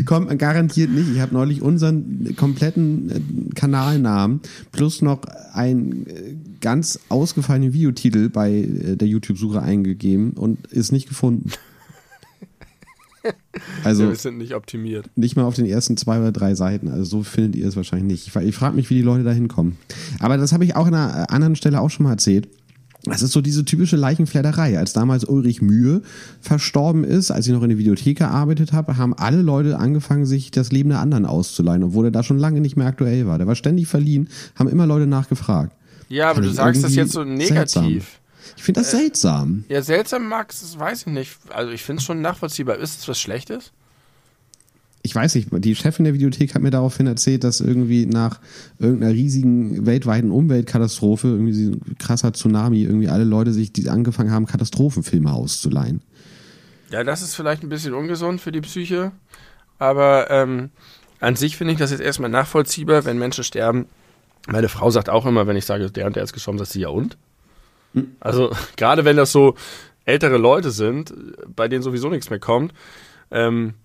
Kommt 0.06 0.38
garantiert 0.40 0.90
nicht. 0.90 1.10
Ich 1.14 1.20
habe 1.20 1.34
neulich 1.34 1.62
unseren 1.62 2.36
kompletten 2.36 3.10
äh, 3.10 3.54
Kanalnamen 3.54 4.42
plus 4.72 5.02
noch 5.02 5.22
einen 5.54 6.08
äh, 6.08 6.36
ganz 6.62 7.00
ausgefallenen 7.10 7.74
Videotitel 7.74 8.30
bei 8.30 8.52
äh, 8.52 8.96
der 8.96 9.08
YouTube-Suche 9.08 9.62
eingegeben 9.62 10.32
und 10.32 10.68
ist 10.68 10.92
nicht 10.92 11.08
gefunden. 11.08 11.52
Also 13.84 14.04
ja, 14.04 14.10
wir 14.10 14.16
sind 14.16 14.38
nicht 14.38 14.56
optimiert. 14.56 15.10
Nicht 15.16 15.36
mal 15.36 15.44
auf 15.44 15.56
den 15.56 15.66
ersten 15.66 15.98
zwei 15.98 16.20
oder 16.20 16.32
drei 16.32 16.56
Seiten. 16.56 16.90
Also 16.90 17.04
so 17.04 17.24
findet 17.24 17.56
ihr 17.56 17.68
es 17.68 17.76
wahrscheinlich 17.76 18.26
nicht. 18.26 18.36
Ich, 18.44 18.56
frage 18.56 18.76
mich, 18.76 18.90
wie 18.90 18.96
die 18.96 19.02
Leute 19.02 19.24
da 19.24 19.32
hinkommen. 19.32 19.78
Aber 20.20 20.38
das 20.38 20.54
habe 20.54 20.66
ich 20.66 20.76
auch 20.76 20.88
an 20.88 20.94
einer 20.94 21.32
anderen 21.32 21.56
Stelle 21.56 21.80
auch 21.82 21.90
schon 21.90 22.06
mal 22.06 22.12
erzählt. 22.12 22.48
Das 23.04 23.22
ist 23.22 23.32
so 23.32 23.42
diese 23.42 23.64
typische 23.64 23.96
Leichenfledderei. 23.96 24.78
Als 24.78 24.94
damals 24.94 25.24
Ulrich 25.24 25.62
Mühe 25.62 26.02
verstorben 26.42 27.04
ist, 27.04 27.32
als 27.32 27.48
ich 27.48 27.54
noch 27.54 27.64
in 27.64 27.70
der 27.70 27.78
Videothek 27.78 28.18
gearbeitet 28.18 28.74
habe, 28.74 28.98
haben 28.98 29.14
alle 29.14 29.42
Leute 29.42 29.80
angefangen, 29.80 30.26
sich 30.26 30.52
das 30.52 30.72
Leben 30.72 30.90
der 30.90 31.00
anderen 31.00 31.26
auszuleihen, 31.26 31.84
obwohl 31.84 32.06
er 32.06 32.12
da 32.12 32.24
schon 32.24 32.38
lange 32.38 32.60
nicht 32.60 32.76
mehr 32.76 32.88
aktuell 32.88 33.26
war. 33.26 33.38
Der 33.38 33.48
war 33.48 33.56
ständig 33.56 33.88
verliehen, 33.88 34.28
haben 34.56 34.70
immer 34.70 34.86
Leute 34.86 35.08
nachgefragt. 35.08 35.74
Ja, 36.10 36.30
aber 36.32 36.42
du 36.42 36.50
sagst 36.50 36.84
das 36.84 36.96
jetzt 36.96 37.14
so 37.14 37.24
negativ. 37.24 37.48
Seltsam. 37.48 38.02
Ich 38.58 38.64
finde 38.64 38.82
das 38.82 38.94
äh, 38.94 38.98
seltsam. 38.98 39.64
Ja, 39.70 39.82
seltsam, 39.82 40.28
Max, 40.28 40.62
das 40.62 40.78
weiß 40.78 41.02
ich 41.02 41.14
nicht. 41.14 41.38
Also 41.50 41.72
ich 41.72 41.84
finde 41.84 42.00
es 42.00 42.06
schon 42.06 42.22
nachvollziehbar. 42.22 42.78
Ist 42.78 43.00
es 43.00 43.08
was 43.08 43.20
Schlechtes? 43.20 43.72
Ich 45.02 45.16
weiß 45.16 45.36
nicht, 45.36 45.48
die 45.52 45.76
Chefin 45.76 46.04
der 46.04 46.14
Videothek 46.14 46.56
hat 46.56 46.62
mir 46.62 46.72
daraufhin 46.72 47.08
erzählt, 47.08 47.46
dass 47.46 47.62
irgendwie 47.62 48.06
nach 48.06 48.40
irgendeiner 48.80 49.14
riesigen 49.14 49.86
weltweiten 49.86 50.30
Umweltkatastrophe, 50.30 51.28
irgendwie 51.28 51.68
ein 51.68 51.98
krasser 51.98 52.34
Tsunami, 52.34 52.84
irgendwie 52.84 53.08
alle 53.08 53.24
Leute 53.24 53.54
sich 53.54 53.72
die 53.72 53.90
angefangen 53.90 54.32
haben, 54.32 54.46
Katastrophenfilme 54.46 55.32
auszuleihen. 55.32 56.02
Ja, 56.92 57.04
das 57.04 57.22
ist 57.22 57.36
vielleicht 57.36 57.64
ein 57.64 57.70
bisschen 57.70 57.94
ungesund 57.94 58.42
für 58.42 58.52
die 58.52 58.62
Psyche, 58.62 59.12
aber 59.78 60.30
ähm, 60.32 60.70
an 61.22 61.36
sich 61.38 61.56
finde 61.56 61.74
ich 61.74 61.80
das 61.80 61.92
jetzt 61.92 62.02
erstmal 62.02 62.30
nachvollziehbar, 62.30 63.06
wenn 63.06 63.18
Menschen 63.18 63.44
sterben. 63.44 63.86
Meine 64.48 64.68
Frau 64.70 64.90
sagt 64.90 65.10
auch 65.10 65.26
immer, 65.26 65.48
wenn 65.48 65.56
ich 65.56 65.66
sage, 65.66 65.90
der 65.92 66.08
und 66.08 66.16
der 66.16 66.24
ist 66.24 66.34
gestorben, 66.34 66.58
sagt 66.58 66.72
sie 66.72 66.82
ja 66.82 66.90
und? 66.90 67.18
Also 68.20 68.52
gerade 68.78 69.06
wenn 69.06 69.18
das 69.18 69.32
so 69.32 69.56
ältere 70.06 70.38
Leute 70.38 70.72
sind, 70.72 71.14
bei 71.56 71.68
denen 71.68 71.84
sowieso 71.84 72.10
nichts 72.10 72.30
mehr 72.30 72.40
kommt, 72.40 72.74
ähm, 73.32 73.76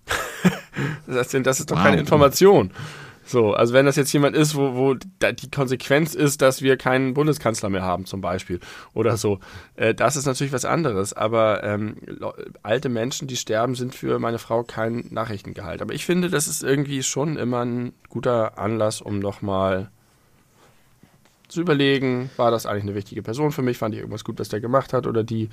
das, 1.06 1.28
das 1.30 1.60
ist 1.60 1.70
doch 1.70 1.76
wow. 1.76 1.84
keine 1.84 1.98
Information. 1.98 2.72
So, 3.26 3.54
also 3.54 3.72
wenn 3.72 3.86
das 3.86 3.96
jetzt 3.96 4.12
jemand 4.12 4.36
ist, 4.36 4.54
wo, 4.54 4.74
wo 4.74 4.94
die 4.94 5.50
Konsequenz 5.50 6.14
ist, 6.14 6.42
dass 6.42 6.60
wir 6.60 6.76
keinen 6.76 7.14
Bundeskanzler 7.14 7.70
mehr 7.70 7.82
haben, 7.82 8.04
zum 8.04 8.20
Beispiel, 8.20 8.60
oder 8.92 9.16
so, 9.16 9.40
äh, 9.76 9.94
das 9.94 10.16
ist 10.16 10.26
natürlich 10.26 10.52
was 10.52 10.66
anderes. 10.66 11.14
Aber 11.14 11.64
ähm, 11.64 11.96
alte 12.62 12.90
Menschen, 12.90 13.26
die 13.26 13.36
sterben, 13.36 13.74
sind 13.74 13.94
für 13.94 14.18
meine 14.18 14.38
Frau 14.38 14.62
kein 14.62 15.06
Nachrichtengehalt. 15.10 15.80
Aber 15.80 15.94
ich 15.94 16.04
finde, 16.04 16.28
das 16.28 16.48
ist 16.48 16.62
irgendwie 16.62 17.02
schon 17.02 17.36
immer 17.36 17.64
ein 17.64 17.92
guter 18.10 18.58
Anlass, 18.58 19.00
um 19.00 19.20
nochmal 19.20 19.90
zu 21.48 21.60
überlegen, 21.60 22.30
war 22.36 22.50
das 22.50 22.66
eigentlich 22.66 22.84
eine 22.84 22.94
wichtige 22.94 23.22
Person 23.22 23.52
für 23.52 23.62
mich, 23.62 23.78
fand 23.78 23.94
ich 23.94 24.00
irgendwas 24.00 24.24
gut, 24.24 24.38
was 24.38 24.48
der 24.48 24.60
gemacht 24.60 24.92
hat, 24.92 25.06
oder 25.06 25.24
die 25.24 25.48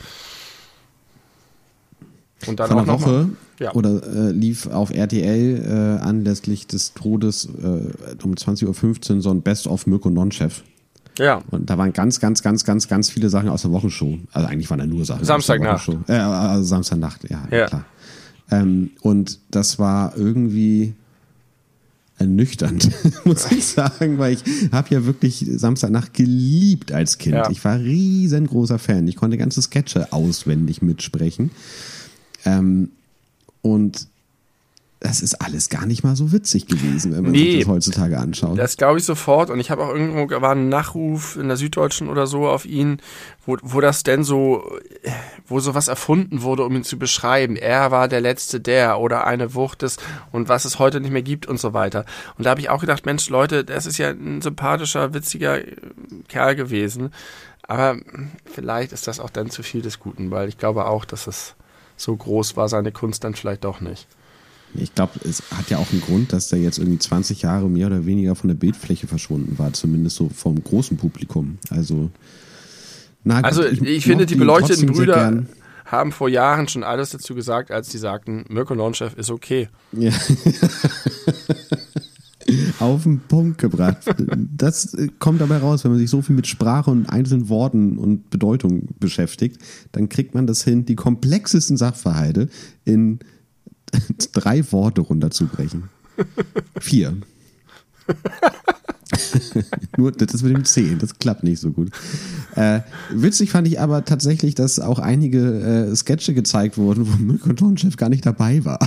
und 2.47 2.60
dann 2.60 2.69
Vor 2.69 2.82
einer 2.82 2.88
Woche 2.88 3.30
ja. 3.60 3.73
oder 3.73 4.01
äh, 4.04 4.32
lief 4.32 4.67
auf 4.67 4.91
RTL 4.91 5.99
äh, 5.99 6.04
anlässlich 6.04 6.67
des 6.67 6.93
Todes 6.93 7.45
äh, 7.45 8.23
um 8.23 8.34
20.15 8.34 9.15
Uhr 9.15 9.21
so 9.21 9.30
ein 9.30 9.41
Best 9.41 9.67
of 9.67 9.88
Mirko 9.88 10.10
Nonchef. 10.10 10.63
Ja. 11.19 11.41
Und 11.51 11.69
da 11.69 11.77
waren 11.77 11.93
ganz, 11.93 12.19
ganz, 12.19 12.41
ganz, 12.41 12.63
ganz, 12.63 12.88
ganz 12.88 13.10
viele 13.10 13.30
Sachen 13.30 13.49
aus 13.49 13.62
der 13.63 13.71
Wochenshow. 13.71 14.17
Also 14.32 14.47
eigentlich 14.47 14.69
waren 14.69 14.80
da 14.80 14.86
nur 14.86 15.06
Sachen. 15.06 15.23
Samstagnacht. 15.23 15.89
Äh, 16.08 16.13
also 16.13 16.63
Samstagnacht, 16.63 17.30
ja, 17.30 17.47
ja. 17.51 17.67
klar. 17.67 17.86
Ähm, 18.49 18.91
und 19.01 19.39
das 19.51 19.77
war 19.77 20.17
irgendwie 20.17 20.95
ernüchternd, 22.21 22.89
muss 23.25 23.51
ich 23.51 23.65
sagen, 23.65 24.17
weil 24.17 24.34
ich 24.34 24.43
habe 24.71 24.93
ja 24.93 25.05
wirklich 25.05 25.45
Samstagnacht 25.47 26.13
geliebt 26.13 26.91
als 26.91 27.17
Kind. 27.17 27.36
Ja. 27.36 27.49
Ich 27.49 27.63
war 27.65 27.79
riesengroßer 27.79 28.79
Fan. 28.79 29.07
Ich 29.07 29.15
konnte 29.15 29.38
ganze 29.38 29.62
Sketche 29.62 30.13
auswendig 30.13 30.81
mitsprechen. 30.81 31.51
Ähm, 32.45 32.89
und 33.62 34.07
das 35.01 35.21
ist 35.21 35.41
alles 35.41 35.69
gar 35.69 35.87
nicht 35.87 36.03
mal 36.03 36.15
so 36.15 36.31
witzig 36.31 36.67
gewesen, 36.67 37.11
wenn 37.11 37.23
man 37.23 37.31
nee, 37.31 37.53
sich 37.53 37.59
das 37.61 37.67
heutzutage 37.69 38.19
anschaut. 38.19 38.59
Das 38.59 38.77
glaube 38.77 38.99
ich 38.99 39.03
sofort. 39.03 39.49
Und 39.49 39.59
ich 39.59 39.71
habe 39.71 39.83
auch 39.83 39.89
irgendwo 39.89 40.29
war 40.41 40.51
ein 40.51 40.69
Nachruf 40.69 41.35
in 41.37 41.47
der 41.47 41.57
Süddeutschen 41.57 42.07
oder 42.07 42.27
so 42.27 42.47
auf 42.47 42.65
ihn, 42.65 43.01
wo, 43.43 43.57
wo 43.63 43.81
das 43.81 44.03
denn 44.03 44.23
so, 44.23 44.63
wo 45.47 45.59
sowas 45.59 45.87
erfunden 45.87 46.43
wurde, 46.43 46.63
um 46.63 46.75
ihn 46.75 46.83
zu 46.83 46.99
beschreiben. 46.99 47.55
Er 47.55 47.89
war 47.89 48.07
der 48.07 48.21
letzte 48.21 48.61
der 48.61 48.99
oder 48.99 49.25
eine 49.25 49.55
Wucht 49.55 49.81
des 49.81 49.97
und 50.31 50.49
was 50.49 50.65
es 50.65 50.77
heute 50.77 51.01
nicht 51.01 51.11
mehr 51.11 51.23
gibt 51.23 51.47
und 51.47 51.59
so 51.59 51.73
weiter. 51.73 52.05
Und 52.37 52.45
da 52.45 52.51
habe 52.51 52.61
ich 52.61 52.69
auch 52.69 52.81
gedacht, 52.81 53.03
Mensch, 53.07 53.27
Leute, 53.27 53.65
das 53.65 53.87
ist 53.87 53.97
ja 53.97 54.11
ein 54.11 54.43
sympathischer, 54.43 55.15
witziger 55.15 55.61
Kerl 56.27 56.55
gewesen. 56.55 57.09
Aber 57.63 57.97
vielleicht 58.45 58.91
ist 58.91 59.07
das 59.07 59.19
auch 59.19 59.31
dann 59.31 59.49
zu 59.49 59.63
viel 59.63 59.81
des 59.81 59.99
Guten, 59.99 60.29
weil 60.29 60.47
ich 60.47 60.59
glaube 60.59 60.85
auch, 60.85 61.05
dass 61.05 61.25
es 61.25 61.55
so 61.97 62.15
groß 62.15 62.55
war 62.55 62.69
seine 62.69 62.91
Kunst 62.91 63.23
dann 63.23 63.33
vielleicht 63.33 63.63
doch 63.63 63.81
nicht. 63.81 64.07
Ich 64.75 64.95
glaube, 64.95 65.13
es 65.27 65.43
hat 65.51 65.69
ja 65.69 65.77
auch 65.77 65.91
einen 65.91 66.01
Grund, 66.01 66.34
dass 66.34 66.49
der 66.49 66.60
jetzt 66.60 66.77
irgendwie 66.77 66.99
20 66.99 67.41
Jahre 67.41 67.69
mehr 67.69 67.88
oder 67.88 68.05
weniger 68.05 68.36
von 68.36 68.47
der 68.47 68.55
Bildfläche 68.55 69.07
verschwunden 69.07 69.57
war, 69.57 69.73
zumindest 69.73 70.15
so 70.15 70.29
vom 70.29 70.63
großen 70.63 70.97
Publikum. 70.97 71.57
Also, 71.69 72.10
na, 73.23 73.41
also 73.41 73.63
ich, 73.65 73.81
ich 73.81 74.05
finde, 74.05 74.25
die 74.25 74.36
beleuchteten 74.36 74.88
Brüder 74.88 75.43
haben 75.86 76.12
vor 76.12 76.29
Jahren 76.29 76.67
schon 76.67 76.84
alles 76.84 77.10
dazu 77.10 77.36
gesagt, 77.36 77.69
als 77.69 77.89
die 77.89 77.97
sagten, 77.97 78.45
Mirko 78.49 78.75
Nonchef 78.75 79.13
ist 79.15 79.29
okay. 79.29 79.67
Ja. 79.91 80.12
auf 82.79 83.03
den 83.03 83.19
Punkt 83.19 83.60
gebracht. 83.60 83.97
Das 84.55 84.95
kommt 85.19 85.41
dabei 85.41 85.57
raus, 85.57 85.84
wenn 85.84 85.91
man 85.91 85.99
sich 85.99 86.10
so 86.10 86.21
viel 86.21 86.36
mit 86.36 86.47
Sprache 86.47 86.91
und 86.91 87.07
einzelnen 87.07 87.49
Worten 87.49 87.97
und 87.97 88.29
Bedeutung 88.29 88.88
beschäftigt, 88.99 89.62
dann 89.91 90.10
kriegt 90.10 90.34
man 90.34 90.47
das 90.47 90.63
hin, 90.63 90.86
die 90.86 90.95
komplexesten 90.95 91.77
Sachverhalte 91.77 92.49
in 92.86 93.19
drei 94.34 94.71
Worte 94.71 95.01
runterzubrechen. 95.01 95.89
Vier. 96.80 97.17
Nur 99.97 100.12
das 100.12 100.41
mit 100.41 100.56
dem 100.56 100.65
C, 100.65 100.95
das 100.99 101.19
klappt 101.19 101.43
nicht 101.43 101.60
so 101.60 101.71
gut. 101.71 101.91
Äh, 102.56 102.82
witzig 103.12 103.51
fand 103.51 103.67
ich 103.67 103.80
aber 103.80 104.06
tatsächlich, 104.06 104.56
dass 104.56 104.80
auch 104.80 104.99
einige 104.99 105.89
äh, 105.91 105.95
Sketche 105.95 106.34
gezeigt 106.34 106.77
wurden, 106.77 107.08
wo 107.08 107.17
Mirko 107.17 107.54
Tonchef 107.54 107.97
gar 107.97 108.10
nicht 108.10 108.25
dabei 108.25 108.63
war. 108.63 108.80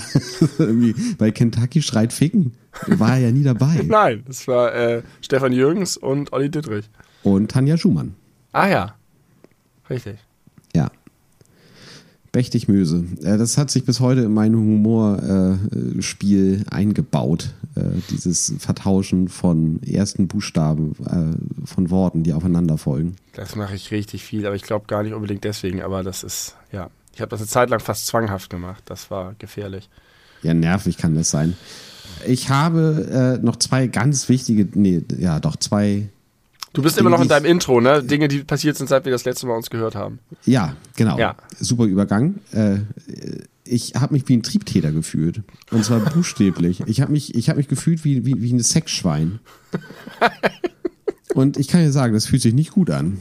Bei 1.18 1.30
Kentucky 1.30 1.82
schreit 1.82 2.12
Ficken 2.12 2.52
war 2.86 3.14
er 3.14 3.18
ja 3.18 3.32
nie 3.32 3.42
dabei. 3.42 3.82
Nein, 3.86 4.24
das 4.26 4.48
war 4.48 4.74
äh, 4.74 5.02
Stefan 5.20 5.52
Jürgens 5.52 5.96
und 5.96 6.32
Olli 6.32 6.50
Dittrich. 6.50 6.88
Und 7.22 7.50
Tanja 7.50 7.76
Schumann. 7.76 8.14
Ah 8.52 8.68
ja, 8.68 8.94
richtig. 9.90 10.16
Mächtig 12.34 12.68
Möse. 12.68 13.04
Äh, 13.22 13.38
das 13.38 13.56
hat 13.56 13.70
sich 13.70 13.84
bis 13.84 14.00
heute 14.00 14.22
in 14.22 14.34
mein 14.34 14.54
Humorspiel 14.54 16.62
äh, 16.62 16.70
eingebaut. 16.70 17.54
Äh, 17.76 18.00
dieses 18.10 18.54
Vertauschen 18.58 19.28
von 19.28 19.82
ersten 19.82 20.28
Buchstaben 20.28 20.94
von 21.64 21.90
Worten, 21.90 22.22
die 22.22 22.32
aufeinander 22.32 22.78
folgen. 22.78 23.16
Das 23.34 23.56
mache 23.56 23.74
ich 23.74 23.90
richtig 23.90 24.24
viel, 24.24 24.46
aber 24.46 24.56
ich 24.56 24.62
glaube 24.62 24.86
gar 24.86 25.02
nicht 25.02 25.14
unbedingt 25.14 25.44
deswegen, 25.44 25.82
aber 25.82 26.02
das 26.02 26.22
ist, 26.22 26.56
ja. 26.72 26.90
Ich 27.14 27.20
habe 27.20 27.30
das 27.30 27.40
eine 27.40 27.48
Zeit 27.48 27.70
lang 27.70 27.78
fast 27.78 28.08
zwanghaft 28.08 28.50
gemacht. 28.50 28.82
Das 28.86 29.10
war 29.10 29.34
gefährlich. 29.38 29.88
Ja, 30.42 30.52
nervig 30.52 30.98
kann 30.98 31.14
das 31.14 31.30
sein. 31.30 31.56
Ich 32.26 32.50
habe 32.50 33.38
äh, 33.40 33.44
noch 33.44 33.56
zwei 33.56 33.86
ganz 33.86 34.28
wichtige, 34.28 34.68
nee, 34.74 35.02
ja, 35.16 35.40
doch 35.40 35.56
zwei 35.56 36.08
Du 36.74 36.82
bist 36.82 36.98
immer 36.98 37.08
noch 37.08 37.22
in 37.22 37.28
deinem 37.28 37.46
Intro, 37.46 37.80
ne? 37.80 38.02
Dinge, 38.02 38.26
die 38.26 38.40
passiert 38.40 38.76
sind, 38.76 38.88
seit 38.88 39.04
wir 39.04 39.12
das 39.12 39.24
letzte 39.24 39.46
Mal 39.46 39.54
uns 39.56 39.70
gehört 39.70 39.94
haben. 39.94 40.18
Ja, 40.44 40.76
genau. 40.96 41.16
Ja. 41.16 41.36
Super 41.58 41.84
Übergang. 41.84 42.40
Äh, 42.50 42.78
ich 43.64 43.94
habe 43.94 44.12
mich 44.12 44.28
wie 44.28 44.36
ein 44.36 44.42
Triebtäter 44.42 44.90
gefühlt. 44.90 45.42
Und 45.70 45.84
zwar 45.84 46.00
buchstäblich. 46.00 46.82
Ich 46.86 47.00
habe 47.00 47.12
mich, 47.12 47.30
hab 47.30 47.56
mich 47.56 47.68
gefühlt 47.68 48.04
wie, 48.04 48.26
wie, 48.26 48.42
wie 48.42 48.52
ein 48.52 48.60
Sexschwein. 48.60 49.38
Und 51.34 51.56
ich 51.58 51.68
kann 51.68 51.80
dir 51.80 51.92
sagen, 51.92 52.12
das 52.12 52.26
fühlt 52.26 52.42
sich 52.42 52.54
nicht 52.54 52.72
gut 52.72 52.90
an. 52.90 53.18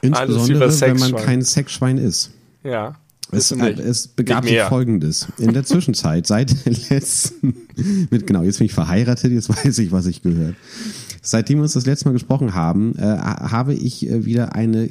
Insbesondere, 0.00 0.80
wenn 0.80 0.98
man 0.98 1.16
kein 1.16 1.42
Sexschwein 1.42 1.98
ist. 1.98 2.30
Ja. 2.62 2.94
Es, 3.32 3.50
es, 3.50 4.08
begab 4.08 4.44
sich 4.44 4.60
folgendes. 4.60 5.26
In 5.38 5.54
der 5.54 5.64
Zwischenzeit, 5.64 6.26
seit 6.26 6.64
der 6.66 6.72
letzten, 6.90 7.54
mit, 8.10 8.28
genau, 8.28 8.42
jetzt 8.42 8.58
bin 8.58 8.66
ich 8.66 8.74
verheiratet, 8.74 9.32
jetzt 9.32 9.48
weiß 9.48 9.78
ich, 9.78 9.90
was 9.90 10.06
ich 10.06 10.22
gehört. 10.22 10.54
Seitdem 11.24 11.58
wir 11.58 11.62
uns 11.62 11.72
das 11.72 11.86
letzte 11.86 12.06
Mal 12.06 12.12
gesprochen 12.12 12.54
haben, 12.54 12.94
äh, 12.96 13.02
habe 13.02 13.74
ich 13.74 14.08
äh, 14.08 14.26
wieder 14.26 14.54
eine 14.54 14.90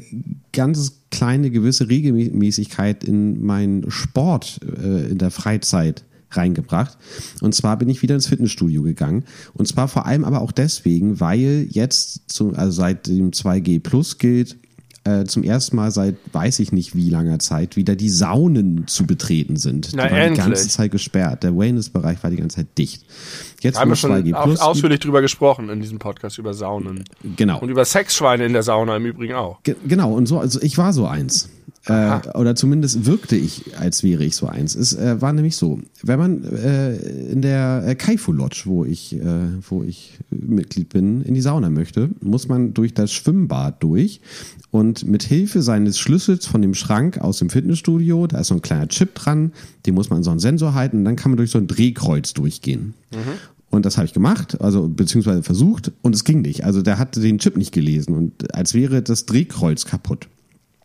ganz 0.51 1.03
kleine 1.11 1.51
gewisse 1.51 1.89
Regelmäßigkeit 1.89 3.03
in 3.03 3.45
meinen 3.45 3.89
Sport 3.91 4.59
äh, 4.63 5.11
in 5.11 5.19
der 5.19 5.29
Freizeit 5.29 6.03
reingebracht. 6.31 6.97
Und 7.41 7.53
zwar 7.53 7.77
bin 7.77 7.87
ich 7.87 8.01
wieder 8.01 8.15
ins 8.15 8.25
Fitnessstudio 8.25 8.81
gegangen. 8.81 9.25
Und 9.53 9.67
zwar 9.67 9.87
vor 9.87 10.07
allem 10.07 10.25
aber 10.25 10.41
auch 10.41 10.51
deswegen, 10.51 11.19
weil 11.19 11.67
jetzt, 11.69 12.31
zum, 12.31 12.55
also 12.55 12.71
seit 12.71 13.07
dem 13.07 13.29
2G 13.29 13.79
Plus 13.79 14.17
gilt, 14.17 14.57
äh, 15.05 15.25
zum 15.25 15.43
ersten 15.43 15.75
Mal 15.75 15.91
seit 15.91 16.15
weiß 16.31 16.59
ich 16.59 16.71
nicht 16.71 16.95
wie 16.95 17.09
langer 17.09 17.39
Zeit 17.39 17.75
wieder 17.75 17.95
die 17.95 18.09
Saunen 18.09 18.87
zu 18.87 19.05
betreten 19.05 19.57
sind. 19.57 19.91
Na, 19.93 20.05
die 20.05 20.11
waren 20.11 20.19
endlich. 20.19 20.43
die 20.43 20.49
ganze 20.51 20.69
Zeit 20.69 20.91
gesperrt. 20.91 21.43
Der 21.43 21.57
Wellness-Bereich 21.57 22.23
war 22.23 22.29
die 22.29 22.37
ganze 22.37 22.57
Zeit 22.57 22.77
dicht. 22.77 23.03
Jetzt 23.61 23.79
haben 23.79 23.91
wir 23.91 23.95
schon 23.95 24.33
aus, 24.33 24.59
ausführlich 24.59 24.99
drüber 24.99 25.21
gesprochen 25.21 25.69
in 25.69 25.81
diesem 25.81 25.99
Podcast 25.99 26.37
über 26.37 26.53
Saunen. 26.53 27.03
Genau. 27.35 27.59
Und 27.59 27.69
über 27.69 27.83
Sexschweine 27.83 28.45
in 28.45 28.53
der 28.53 28.63
Sauna 28.63 28.95
im 28.95 29.05
Übrigen 29.05 29.33
auch. 29.33 29.61
Ge 29.63 29.75
genau. 29.85 30.13
Und 30.13 30.25
so, 30.25 30.39
also 30.39 30.61
ich 30.61 30.77
war 30.77 30.93
so 30.93 31.05
eins. 31.05 31.49
Äh, 31.85 32.19
oder 32.35 32.55
zumindest 32.55 33.05
wirkte 33.05 33.35
ich, 33.35 33.77
als 33.77 34.03
wäre 34.03 34.23
ich 34.23 34.37
so 34.37 34.47
eins. 34.47 34.73
Es 34.73 34.93
äh, 34.93 35.21
war 35.21 35.33
nämlich 35.33 35.57
so, 35.57 35.79
wenn 36.01 36.17
man 36.17 36.43
äh, 36.45 36.95
in 36.95 37.41
der 37.41 37.83
äh, 37.85 37.95
Kaifu 37.95 38.31
Lodge, 38.31 38.63
wo 38.65 38.85
ich, 38.85 39.13
äh, 39.15 39.21
wo 39.67 39.83
ich 39.83 40.17
Mitglied 40.29 40.89
bin, 40.89 41.21
in 41.23 41.33
die 41.33 41.41
Sauna 41.41 41.69
möchte, 41.69 42.09
muss 42.21 42.47
man 42.47 42.73
durch 42.73 42.93
das 42.93 43.11
Schwimmbad 43.11 43.83
durch 43.83 44.21
und 44.71 45.05
mit 45.05 45.23
Hilfe 45.23 45.61
seines 45.61 45.99
Schlüssels 45.99 46.45
von 46.45 46.61
dem 46.61 46.73
Schrank 46.73 47.17
aus 47.17 47.39
dem 47.39 47.49
Fitnessstudio, 47.49 48.27
da 48.27 48.39
ist 48.39 48.47
so 48.47 48.55
ein 48.55 48.61
kleiner 48.61 48.87
Chip 48.87 49.15
dran, 49.15 49.51
den 49.85 49.93
muss 49.93 50.09
man 50.09 50.17
an 50.17 50.23
so 50.23 50.31
einen 50.31 50.39
Sensor 50.39 50.73
halten 50.73 50.99
und 50.99 51.05
dann 51.05 51.17
kann 51.17 51.31
man 51.31 51.37
durch 51.37 51.51
so 51.51 51.57
ein 51.57 51.67
Drehkreuz 51.67 52.33
durchgehen. 52.33 52.93
Mhm. 53.11 53.17
Und 53.69 53.85
das 53.85 53.97
habe 53.97 54.05
ich 54.05 54.13
gemacht, 54.13 54.61
also 54.61 54.87
beziehungsweise 54.87 55.43
versucht 55.43 55.91
und 56.01 56.15
es 56.15 56.23
ging 56.23 56.41
nicht. 56.43 56.63
Also 56.63 56.81
der 56.81 56.97
hatte 56.97 57.19
den 57.19 57.39
Chip 57.39 57.57
nicht 57.57 57.73
gelesen 57.73 58.15
und 58.15 58.55
als 58.55 58.73
wäre 58.73 59.01
das 59.01 59.25
Drehkreuz 59.25 59.85
kaputt. 59.85 60.29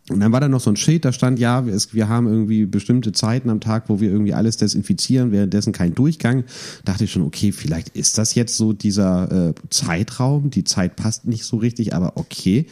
Und 0.09 0.19
dann 0.19 0.31
war 0.31 0.39
da 0.39 0.49
noch 0.49 0.59
so 0.59 0.71
ein 0.71 0.75
Schild, 0.75 1.05
da 1.05 1.13
stand, 1.13 1.39
ja, 1.39 1.65
wir 1.65 2.09
haben 2.09 2.27
irgendwie 2.27 2.65
bestimmte 2.65 3.11
Zeiten 3.11 3.49
am 3.49 3.59
Tag, 3.59 3.89
wo 3.89 3.99
wir 4.01 4.09
irgendwie 4.09 4.33
alles 4.33 4.57
desinfizieren, 4.57 5.31
währenddessen 5.31 5.71
kein 5.71 5.93
Durchgang. 5.93 6.43
Dachte 6.83 7.03
ich 7.03 7.11
schon, 7.11 7.21
okay, 7.21 7.51
vielleicht 7.51 7.89
ist 7.89 8.17
das 8.17 8.33
jetzt 8.33 8.57
so 8.57 8.73
dieser 8.73 9.49
äh, 9.49 9.53
Zeitraum, 9.69 10.49
die 10.49 10.63
Zeit 10.63 10.95
passt 10.95 11.27
nicht 11.27 11.45
so 11.45 11.57
richtig, 11.57 11.93
aber 11.93 12.17
okay. 12.17 12.65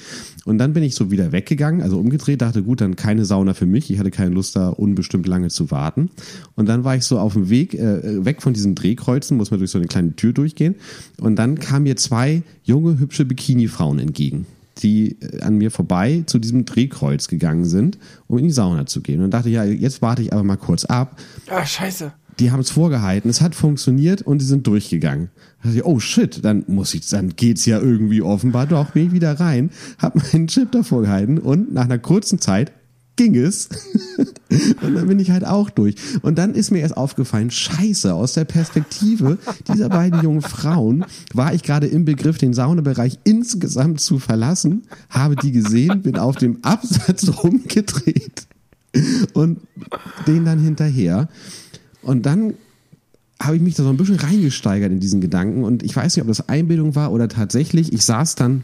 Und 0.46 0.58
dann 0.58 0.74
bin 0.74 0.84
ich 0.84 0.96
so 0.96 1.12
wieder 1.12 1.32
weggegangen, 1.32 1.82
also 1.82 2.00
umgedreht, 2.00 2.42
dachte, 2.42 2.64
gut, 2.64 2.82
dann 2.82 2.96
keine 2.96 3.26
Sauna 3.26 3.54
für 3.54 3.66
mich. 3.66 3.92
Ich 3.92 4.00
hatte 4.00 4.12
keine 4.12 4.32
Lust, 4.32 4.56
da 4.56 4.70
unbestimmt 4.70 5.28
lange 5.28 5.50
zu 5.50 5.70
warten. 5.70 6.10
Und 6.56 6.68
dann 6.68 6.84
war 6.84 6.96
ich 6.96 7.04
so 7.04 7.20
auf 7.20 7.34
dem 7.34 7.50
Weg, 7.50 7.76
äh, 7.76 8.26
weg 8.26 8.42
von 8.42 8.54
diesen 8.54 8.74
Drehkreuzen, 8.74 9.38
muss 9.38 9.52
man 9.52 9.60
durch 9.60 9.72
so 9.72 9.78
eine 9.78 9.88
kleine 9.88 10.16
Tür 10.16 10.34
durchgehen. 10.34 10.76
Und 11.20 11.36
dann 11.36 11.60
kamen 11.60 11.84
mir 11.84 11.98
zwei 11.98 12.42
junge, 12.64 12.98
hübsche 13.00 13.26
Bikini-Frauen 13.26 14.00
entgegen 14.00 14.48
die 14.84 15.18
äh, 15.22 15.42
an 15.42 15.58
mir 15.58 15.72
vorbei 15.72 16.24
zu 16.26 16.40
diesem 16.40 16.66
Drehkreuz 16.66 17.28
gegangen 17.28 17.66
sind, 17.66 17.98
um 18.28 18.38
in 18.38 18.46
die 18.46 18.52
Sauna 18.52 18.86
zu 18.86 19.02
gehen. 19.02 19.22
Und 19.22 19.32
dachte, 19.32 19.50
ja, 19.50 19.64
jetzt 19.64 20.02
warte 20.02 20.22
ich 20.22 20.34
aber 20.34 20.44
mal 20.44 20.58
kurz 20.58 20.86
ab. 20.86 21.20
Ah, 21.50 21.66
scheiße. 21.66 22.12
die 22.40 22.52
haben 22.52 22.60
es 22.60 22.70
vorgehalten, 22.70 23.30
es 23.30 23.42
hat 23.42 23.56
funktioniert 23.56 24.22
und 24.22 24.42
die 24.42 24.46
sind 24.46 24.68
durchgegangen. 24.68 25.30
Da 25.62 25.70
dachte 25.70 25.78
ich, 25.78 25.86
oh 25.86 26.00
shit, 26.00 26.44
dann 26.46 26.64
muss 26.68 26.94
ich, 26.94 27.10
dann 27.10 27.36
geht's 27.36 27.66
ja 27.66 27.80
irgendwie 27.80 28.22
offenbar 28.22 28.68
doch, 28.68 28.92
bin 28.92 29.08
ich 29.08 29.12
wieder 29.12 29.40
rein, 29.40 29.72
hab 29.98 30.16
meinen 30.16 30.48
Chip 30.48 30.72
davor 30.72 31.02
gehalten 31.02 31.38
und 31.40 31.74
nach 31.74 31.86
einer 31.86 32.00
kurzen 32.00 32.40
Zeit 32.40 32.72
ging 33.18 33.36
es. 33.36 33.68
und 34.82 34.96
dann 34.96 35.08
bin 35.08 35.20
ich 35.20 35.32
halt 35.32 35.46
auch 35.46 35.70
durch. 35.70 35.96
Und 36.22 36.38
dann 36.38 36.54
ist 36.54 36.72
mir 36.72 36.80
erst 36.80 36.96
aufgefallen, 36.96 37.52
scheiße, 37.52 38.14
aus 38.14 38.34
der 38.34 38.46
Perspektive 38.46 39.38
dieser 39.68 39.90
beiden 39.90 40.22
jungen 40.24 40.42
Frauen 40.42 41.04
war 41.34 41.54
ich 41.54 41.64
gerade 41.64 41.88
im 41.88 42.06
Begriff, 42.06 42.38
den 42.38 42.54
Saunabereich 42.54 43.20
insgesamt 43.26 44.00
zu 44.00 44.20
verlassen, 44.20 44.84
habe 45.10 45.36
die 45.36 45.52
gesehen, 45.52 46.02
bin 46.02 46.18
auf 46.18 46.38
dem 46.38 46.64
Absatz 46.64 47.28
rumgedreht 47.44 48.48
und 49.34 49.60
den 50.26 50.46
dann 50.46 50.60
hinterher. 50.60 51.28
Und 52.02 52.26
dann 52.26 52.54
habe 53.42 53.56
ich 53.56 53.62
mich 53.62 53.76
da 53.76 53.84
so 53.84 53.90
ein 53.90 53.98
bisschen 53.98 54.16
reingesteigert 54.16 54.92
in 54.92 55.00
diesen 55.00 55.22
Gedanken 55.22 55.64
und 55.64 55.84
ich 55.84 55.96
weiß 55.96 56.16
nicht, 56.16 56.22
ob 56.22 56.28
das 56.28 56.50
Einbildung 56.50 56.96
war 56.96 57.12
oder 57.12 57.28
tatsächlich. 57.28 57.94
Ich 57.94 58.04
saß 58.04 58.36
dann 58.36 58.64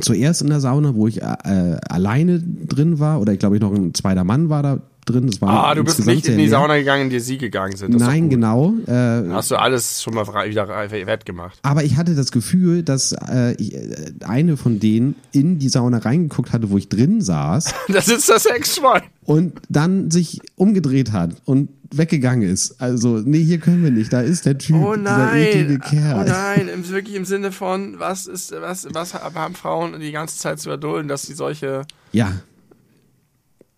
zuerst 0.00 0.42
in 0.42 0.48
der 0.48 0.60
Sauna, 0.60 0.94
wo 0.94 1.06
ich 1.06 1.22
äh, 1.22 1.76
alleine 1.88 2.40
drin 2.40 2.98
war 2.98 3.20
oder 3.20 3.32
ich 3.32 3.38
glaube 3.38 3.56
ich 3.56 3.62
noch 3.62 3.72
ein 3.72 3.94
zweiter 3.94 4.24
Mann 4.24 4.48
war 4.48 4.62
da 4.62 4.82
drin. 5.06 5.30
Ah, 5.40 5.74
du 5.74 5.84
bist 5.84 6.04
nicht 6.04 6.26
in 6.26 6.36
die 6.36 6.48
Sauna 6.48 6.76
gegangen, 6.76 7.04
in 7.04 7.10
die 7.10 7.20
sie 7.20 7.38
gegangen 7.38 7.76
sind. 7.76 7.94
Das 7.94 8.02
Nein, 8.02 8.28
genau. 8.28 8.74
Äh, 8.86 9.30
Hast 9.30 9.50
du 9.50 9.56
alles 9.56 10.02
schon 10.02 10.14
mal 10.14 10.26
wieder 10.26 10.68
wettgemacht. 10.68 11.58
Aber 11.62 11.84
ich 11.84 11.96
hatte 11.96 12.14
das 12.14 12.32
Gefühl, 12.32 12.82
dass 12.82 13.12
äh, 13.12 13.54
ich, 13.58 13.74
äh, 13.74 14.12
eine 14.24 14.56
von 14.56 14.80
denen 14.80 15.14
in 15.32 15.58
die 15.58 15.68
Sauna 15.68 15.98
reingeguckt 15.98 16.52
hatte, 16.52 16.70
wo 16.70 16.76
ich 16.76 16.88
drin 16.88 17.20
saß. 17.20 17.72
das 17.88 18.08
ist 18.08 18.28
das 18.28 18.42
Sexschwein. 18.42 19.02
Und 19.24 19.54
dann 19.68 20.10
sich 20.10 20.40
umgedreht 20.56 21.12
hat 21.12 21.36
und 21.44 21.68
weggegangen 21.90 22.48
ist. 22.48 22.80
Also, 22.80 23.18
nee, 23.18 23.42
hier 23.42 23.58
können 23.58 23.82
wir 23.82 23.90
nicht. 23.90 24.12
Da 24.12 24.20
ist 24.20 24.46
der 24.46 24.58
Typ, 24.58 24.76
oh 24.76 24.96
nein, 24.96 25.04
dieser 25.04 25.34
eklige 25.34 25.78
Kerl. 25.78 26.20
Oh 26.20 26.28
nein, 26.28 26.88
wirklich 26.88 27.16
im 27.16 27.24
Sinne 27.24 27.52
von, 27.52 27.98
was 27.98 28.26
ist, 28.26 28.52
was, 28.52 28.86
was 28.92 29.14
haben 29.14 29.54
Frauen 29.54 29.98
die 30.00 30.12
ganze 30.12 30.38
Zeit 30.38 30.60
zu 30.60 30.70
erdulden, 30.70 31.08
dass 31.08 31.22
sie 31.22 31.34
solche. 31.34 31.82
Ja. 32.12 32.40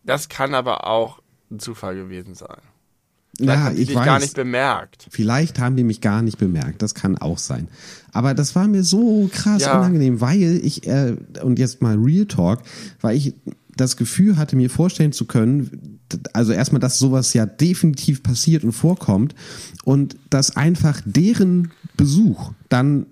Das 0.04 0.28
kann 0.28 0.54
aber 0.54 0.86
auch 0.86 1.20
ein 1.50 1.58
Zufall 1.58 1.96
gewesen 1.96 2.34
sein. 2.34 2.58
Vielleicht 3.36 3.58
ja, 3.58 3.64
haben 3.64 3.76
die 3.76 3.82
ich 3.82 3.88
dich 3.88 3.96
weiß. 3.96 4.04
gar 4.04 4.18
nicht 4.18 4.34
bemerkt. 4.34 5.06
Vielleicht 5.10 5.58
haben 5.58 5.76
die 5.76 5.84
mich 5.84 6.00
gar 6.00 6.22
nicht 6.22 6.38
bemerkt. 6.38 6.82
Das 6.82 6.94
kann 6.94 7.18
auch 7.18 7.38
sein. 7.38 7.68
Aber 8.12 8.34
das 8.34 8.56
war 8.56 8.66
mir 8.66 8.82
so 8.82 9.30
krass 9.32 9.62
ja. 9.62 9.78
unangenehm, 9.78 10.20
weil 10.20 10.60
ich, 10.64 10.86
äh, 10.86 11.16
und 11.42 11.58
jetzt 11.58 11.80
mal 11.80 11.96
Real 11.96 12.26
Talk, 12.26 12.62
weil 13.00 13.16
ich 13.16 13.34
das 13.76 13.96
Gefühl 13.96 14.36
hatte, 14.36 14.56
mir 14.56 14.70
vorstellen 14.70 15.12
zu 15.12 15.24
können, 15.24 15.97
also 16.32 16.52
erstmal, 16.52 16.80
dass 16.80 16.98
sowas 16.98 17.34
ja 17.34 17.46
definitiv 17.46 18.22
passiert 18.22 18.64
und 18.64 18.72
vorkommt 18.72 19.34
und 19.84 20.16
dass 20.30 20.56
einfach 20.56 21.00
deren 21.04 21.72
Besuch 21.96 22.52
dann 22.68 23.06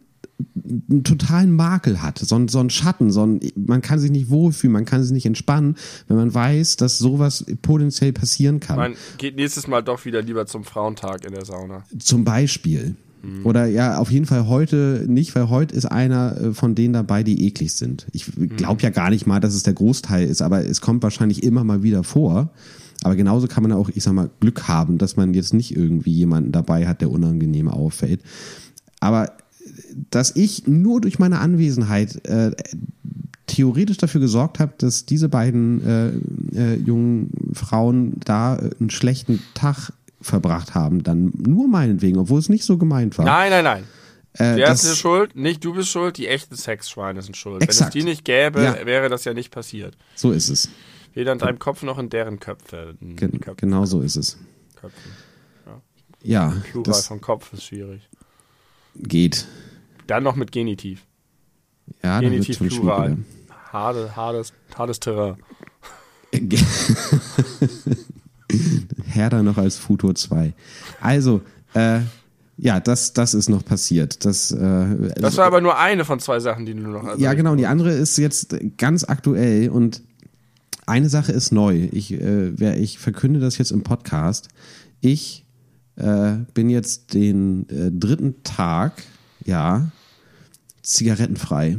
einen 0.90 1.02
totalen 1.02 1.54
Makel 1.54 2.02
hat, 2.02 2.18
so, 2.18 2.36
ein, 2.36 2.48
so 2.48 2.60
ein 2.60 2.68
Schatten, 2.68 3.10
so 3.10 3.24
ein, 3.24 3.40
man 3.54 3.80
kann 3.80 3.98
sich 3.98 4.10
nicht 4.10 4.28
wohlfühlen, 4.28 4.72
man 4.72 4.84
kann 4.84 5.02
sich 5.02 5.12
nicht 5.12 5.24
entspannen, 5.24 5.76
wenn 6.08 6.16
man 6.16 6.34
weiß, 6.34 6.76
dass 6.76 6.98
sowas 6.98 7.44
potenziell 7.62 8.12
passieren 8.12 8.60
kann. 8.60 8.76
Man 8.76 8.94
geht 9.16 9.36
nächstes 9.36 9.66
Mal 9.66 9.82
doch 9.82 10.04
wieder 10.04 10.20
lieber 10.20 10.46
zum 10.46 10.64
Frauentag 10.64 11.24
in 11.24 11.32
der 11.32 11.44
Sauna. 11.44 11.84
Zum 11.98 12.24
Beispiel. 12.24 12.96
Mhm. 13.22 13.46
Oder 13.46 13.66
ja, 13.66 13.98
auf 13.98 14.10
jeden 14.10 14.26
Fall 14.26 14.46
heute 14.46 15.04
nicht, 15.08 15.34
weil 15.34 15.48
heute 15.48 15.74
ist 15.74 15.86
einer 15.86 16.36
äh, 16.38 16.52
von 16.52 16.74
denen 16.74 16.92
dabei, 16.92 17.22
die 17.22 17.46
eklig 17.46 17.74
sind. 17.74 18.06
Ich 18.12 18.26
glaube 18.34 18.74
mhm. 18.74 18.80
ja 18.80 18.90
gar 18.90 19.10
nicht 19.10 19.26
mal, 19.26 19.40
dass 19.40 19.54
es 19.54 19.62
der 19.62 19.74
Großteil 19.74 20.26
ist, 20.26 20.42
aber 20.42 20.64
es 20.64 20.80
kommt 20.80 21.02
wahrscheinlich 21.02 21.42
immer 21.42 21.64
mal 21.64 21.82
wieder 21.82 22.04
vor. 22.04 22.50
Aber 23.06 23.14
genauso 23.14 23.46
kann 23.46 23.62
man 23.62 23.70
auch, 23.70 23.88
ich 23.88 24.02
sag 24.02 24.14
mal, 24.14 24.30
Glück 24.40 24.66
haben, 24.66 24.98
dass 24.98 25.14
man 25.14 25.32
jetzt 25.32 25.54
nicht 25.54 25.76
irgendwie 25.76 26.10
jemanden 26.10 26.50
dabei 26.50 26.88
hat, 26.88 27.02
der 27.02 27.12
unangenehm 27.12 27.68
auffällt. 27.68 28.20
Aber 28.98 29.30
dass 30.10 30.34
ich 30.34 30.66
nur 30.66 31.00
durch 31.00 31.20
meine 31.20 31.38
Anwesenheit 31.38 32.26
äh, 32.26 32.50
theoretisch 33.46 33.98
dafür 33.98 34.20
gesorgt 34.20 34.58
habe, 34.58 34.72
dass 34.78 35.06
diese 35.06 35.28
beiden 35.28 35.86
äh, 36.52 36.60
äh, 36.60 36.74
jungen 36.80 37.30
Frauen 37.52 38.14
da 38.24 38.56
einen 38.56 38.90
schlechten 38.90 39.40
Tag 39.54 39.92
verbracht 40.20 40.74
haben, 40.74 41.04
dann 41.04 41.32
nur 41.36 41.68
meinetwegen, 41.68 42.18
obwohl 42.18 42.40
es 42.40 42.48
nicht 42.48 42.64
so 42.64 42.76
gemeint 42.76 43.16
war. 43.18 43.24
Nein, 43.24 43.50
nein, 43.50 43.62
nein. 43.62 43.84
Äh, 44.32 44.56
Wer 44.56 44.72
ist 44.72 44.98
schuld? 44.98 45.36
Nicht 45.36 45.64
du 45.64 45.74
bist 45.74 45.90
schuld, 45.90 46.16
die 46.16 46.26
echten 46.26 46.56
Sexschweine 46.56 47.22
sind 47.22 47.36
schuld. 47.36 47.62
Exakt. 47.62 47.94
Wenn 47.94 48.00
es 48.00 48.04
die 48.04 48.10
nicht 48.10 48.24
gäbe, 48.24 48.64
ja. 48.64 48.84
wäre 48.84 49.08
das 49.08 49.24
ja 49.24 49.32
nicht 49.32 49.52
passiert. 49.52 49.96
So 50.16 50.32
ist 50.32 50.48
es. 50.48 50.68
Weder 51.16 51.32
in 51.32 51.38
deinem 51.38 51.58
Kopf 51.58 51.82
noch 51.82 51.98
in 51.98 52.10
deren 52.10 52.40
Köpfe. 52.40 52.94
In 53.00 53.16
Gen 53.16 53.40
Köpfen. 53.40 53.56
Genau 53.56 53.86
so 53.86 54.02
ist 54.02 54.16
es. 54.16 54.36
Köpfen. 54.78 55.12
Ja. 56.22 56.52
ja 56.52 56.62
Plural 56.70 57.02
vom 57.02 57.22
Kopf 57.22 57.54
ist 57.54 57.64
schwierig. 57.64 58.06
Geht. 58.96 59.46
Dann 60.06 60.22
noch 60.22 60.36
mit 60.36 60.52
Genitiv. 60.52 61.06
Ja, 62.02 62.20
Genitiv 62.20 62.58
Plural. 62.58 63.16
Harte, 63.72 64.14
hartes, 64.14 64.52
hartes 64.74 65.00
Terrain. 65.00 65.36
Härter 69.06 69.42
noch 69.42 69.56
als 69.56 69.78
Futur 69.78 70.14
2. 70.14 70.52
Also, 71.00 71.40
äh, 71.72 72.00
ja, 72.58 72.78
das, 72.78 73.14
das 73.14 73.32
ist 73.32 73.48
noch 73.48 73.64
passiert. 73.64 74.26
Das, 74.26 74.50
äh, 74.50 75.12
das 75.14 75.38
war 75.38 75.46
aber 75.46 75.62
nur 75.62 75.78
eine 75.78 76.04
von 76.04 76.20
zwei 76.20 76.40
Sachen, 76.40 76.66
die 76.66 76.74
du 76.74 76.80
noch 76.80 77.04
hast. 77.04 77.20
Ja, 77.20 77.32
genau. 77.32 77.52
Und 77.52 77.58
die 77.58 77.66
andere 77.66 77.92
ist 77.92 78.18
jetzt 78.18 78.54
ganz 78.76 79.04
aktuell 79.04 79.70
und 79.70 80.02
eine 80.86 81.08
Sache 81.08 81.32
ist 81.32 81.52
neu. 81.52 81.88
Ich, 81.92 82.12
äh, 82.12 82.78
ich 82.78 82.98
verkünde 82.98 83.40
das 83.40 83.58
jetzt 83.58 83.72
im 83.72 83.82
Podcast. 83.82 84.48
Ich 85.00 85.44
äh, 85.96 86.36
bin 86.54 86.70
jetzt 86.70 87.12
den 87.14 87.68
äh, 87.68 87.90
dritten 87.90 88.42
Tag, 88.44 89.02
ja, 89.44 89.90
zigarettenfrei. 90.82 91.78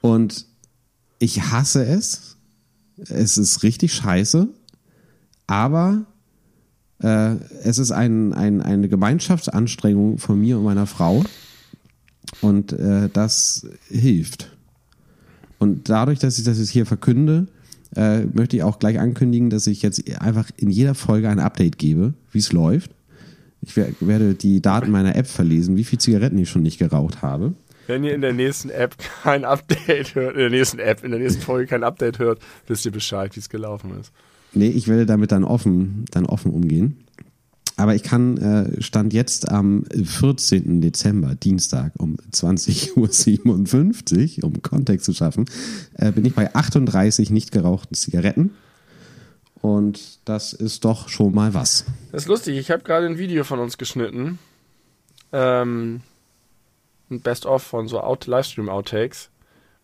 Und 0.00 0.46
ich 1.18 1.50
hasse 1.50 1.84
es. 1.84 2.36
Es 3.08 3.38
ist 3.38 3.62
richtig 3.62 3.92
scheiße. 3.94 4.48
Aber 5.46 6.04
äh, 7.02 7.36
es 7.62 7.78
ist 7.78 7.90
ein, 7.90 8.32
ein, 8.32 8.60
eine 8.62 8.88
Gemeinschaftsanstrengung 8.88 10.18
von 10.18 10.40
mir 10.40 10.58
und 10.58 10.64
meiner 10.64 10.86
Frau. 10.86 11.24
Und 12.40 12.72
äh, 12.72 13.08
das 13.12 13.66
hilft. 13.88 14.55
Und 15.66 15.88
dadurch, 15.88 16.20
dass 16.20 16.38
ich 16.38 16.44
das 16.44 16.58
jetzt 16.58 16.70
hier 16.70 16.86
verkünde, 16.86 17.48
äh, 17.96 18.20
möchte 18.20 18.56
ich 18.56 18.62
auch 18.62 18.78
gleich 18.78 19.00
ankündigen, 19.00 19.50
dass 19.50 19.66
ich 19.66 19.82
jetzt 19.82 20.00
einfach 20.20 20.48
in 20.56 20.70
jeder 20.70 20.94
Folge 20.94 21.28
ein 21.28 21.40
Update 21.40 21.76
gebe, 21.76 22.14
wie 22.30 22.38
es 22.38 22.52
läuft. 22.52 22.92
Ich 23.62 23.76
werde 23.76 24.34
die 24.34 24.62
Daten 24.62 24.92
meiner 24.92 25.16
App 25.16 25.26
verlesen, 25.26 25.76
wie 25.76 25.82
viele 25.82 25.98
Zigaretten 25.98 26.38
ich 26.38 26.48
schon 26.48 26.62
nicht 26.62 26.78
geraucht 26.78 27.22
habe. 27.22 27.54
Wenn 27.88 28.04
ihr 28.04 28.14
in 28.14 28.20
der 28.20 28.32
nächsten 28.32 28.70
App 28.70 28.94
kein 29.24 29.44
Update 29.44 30.14
hört, 30.14 30.34
in 30.34 30.40
der 30.40 30.50
nächsten 30.50 30.78
App, 30.78 31.02
in 31.02 31.10
der 31.10 31.18
nächsten 31.18 31.42
Folge 31.42 31.66
kein 31.66 31.82
Update 31.82 32.20
hört, 32.20 32.40
wisst 32.68 32.84
ihr 32.86 32.92
Bescheid, 32.92 33.34
wie 33.34 33.40
es 33.40 33.48
gelaufen 33.48 33.90
ist. 34.00 34.12
Nee, 34.52 34.68
ich 34.68 34.86
werde 34.86 35.04
damit 35.04 35.32
dann 35.32 35.42
offen, 35.42 36.04
dann 36.12 36.26
offen 36.26 36.52
umgehen. 36.52 36.98
Aber 37.76 37.94
ich 37.94 38.02
kann, 38.02 38.38
äh, 38.38 38.82
stand 38.82 39.12
jetzt 39.12 39.50
am 39.50 39.84
14. 39.84 40.80
Dezember, 40.80 41.34
Dienstag 41.34 41.92
um 41.98 42.16
20.57 42.32 44.38
Uhr, 44.38 44.44
um 44.44 44.62
Kontext 44.62 45.04
zu 45.04 45.12
schaffen, 45.12 45.44
äh, 45.94 46.10
bin 46.10 46.24
ich 46.24 46.34
bei 46.34 46.54
38 46.54 47.30
nicht 47.30 47.52
gerauchten 47.52 47.94
Zigaretten. 47.94 48.54
Und 49.60 50.20
das 50.24 50.52
ist 50.52 50.84
doch 50.84 51.08
schon 51.08 51.34
mal 51.34 51.52
was. 51.52 51.84
Das 52.12 52.22
ist 52.22 52.28
lustig, 52.28 52.56
ich 52.56 52.70
habe 52.70 52.82
gerade 52.82 53.06
ein 53.06 53.18
Video 53.18 53.44
von 53.44 53.58
uns 53.58 53.76
geschnitten. 53.76 54.38
Ähm, 55.32 56.00
ein 57.10 57.20
Best-of 57.20 57.62
von 57.62 57.88
so 57.88 58.00
Out 58.00 58.26
Livestream-Outtakes, 58.26 59.28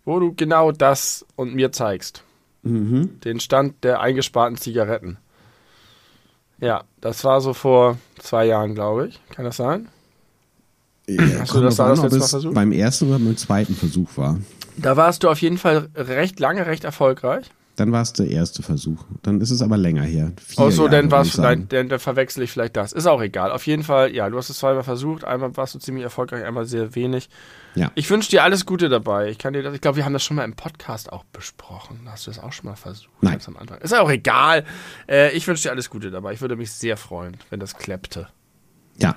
wo 0.05 0.19
du 0.19 0.35
genau 0.35 0.73
das 0.73 1.27
und 1.37 1.55
mir 1.55 1.73
zeigst. 1.73 2.25
Mhm. 2.63 3.21
Den 3.21 3.41
Stand 3.41 3.85
der 3.85 4.01
eingesparten 4.01 4.57
Zigaretten. 4.57 5.19
Ja, 6.63 6.85
das 7.01 7.25
war 7.25 7.41
so 7.41 7.55
vor 7.55 7.99
zwei 8.21 8.47
Jahren, 8.47 8.77
glaube 8.77 9.09
ich. 9.09 9.21
Kann 9.31 9.45
das 9.45 9.57
sein? 9.57 9.89
Ja, 11.09 11.41
Hast 11.41 11.53
du 11.55 11.61
das, 11.61 11.75
das 11.75 12.01
letzte 12.01 12.19
Mal 12.19 12.29
versucht? 12.29 12.55
Beim 12.55 12.71
ersten 12.71 13.09
oder 13.09 13.19
beim 13.19 13.37
zweiten 13.37 13.75
Versuch 13.75 14.09
war. 14.17 14.39
Da 14.77 14.97
warst 14.97 15.25
du 15.25 15.29
auf 15.29 15.43
jeden 15.43 15.59
Fall 15.59 15.89
recht 15.97 16.39
lange, 16.39 16.65
recht 16.67 16.85
erfolgreich. 16.85 17.51
Dann 17.77 17.91
war 17.91 18.03
es 18.03 18.13
der 18.13 18.29
erste 18.29 18.63
Versuch. 18.63 19.03
Dann 19.23 19.41
ist 19.41 19.51
es 19.51 19.63
aber 19.63 19.79
länger 19.79 20.03
her. 20.03 20.33
Vier 20.45 20.67
oh 20.67 20.71
so, 20.71 20.89
dann 20.89 21.11
war's, 21.11 21.33
dann, 21.33 21.69
dann, 21.69 21.89
dann 21.89 21.99
verwechsel 21.99 22.43
ich 22.43 22.53
vielleicht 22.53 22.77
das. 22.77 22.93
Ist 22.93 23.07
auch 23.07 23.23
egal. 23.23 23.51
Auf 23.51 23.67
jeden 23.67 23.83
Fall, 23.83 24.15
ja, 24.15 24.29
du 24.29 24.37
hast 24.37 24.51
es 24.51 24.59
zweimal 24.59 24.83
versucht. 24.83 25.25
Einmal 25.25 25.57
warst 25.57 25.75
du 25.75 25.79
ziemlich 25.79 26.05
erfolgreich, 26.05 26.45
einmal 26.45 26.67
sehr 26.67 26.95
wenig. 26.95 27.31
Ja. 27.75 27.91
Ich 27.95 28.11
wünsche 28.11 28.29
dir 28.31 28.43
alles 28.43 28.67
Gute 28.67 28.91
dabei. 28.91 29.31
Ich 29.31 29.39
kann 29.39 29.55
dir 29.55 29.63
das, 29.63 29.75
ich 29.75 29.81
glaube, 29.81 29.97
wir 29.97 30.05
haben 30.05 30.13
das 30.13 30.23
schon 30.23 30.37
mal 30.37 30.45
im 30.45 30.55
Podcast 30.55 31.11
auch 31.11 31.25
besprochen. 31.25 32.01
Hast 32.07 32.27
du 32.27 32.31
das 32.31 32.41
auch 32.41 32.53
schon 32.53 32.67
mal 32.67 32.77
versucht? 32.77 33.11
Nein. 33.23 33.39
Am 33.47 33.57
Anfang. 33.57 33.79
Ist 33.81 33.95
auch 33.95 34.11
egal. 34.11 34.65
Äh, 35.09 35.33
ich 35.33 35.49
wünsche 35.49 35.63
dir 35.63 35.71
alles 35.71 35.89
Gute 35.89 36.11
dabei. 36.11 36.35
Ich 36.35 36.43
würde 36.43 36.57
mich 36.57 36.73
sehr 36.73 36.99
freuen, 36.99 37.39
wenn 37.49 37.59
das 37.59 37.77
klappte. 37.77 38.29
Ja. 38.99 39.17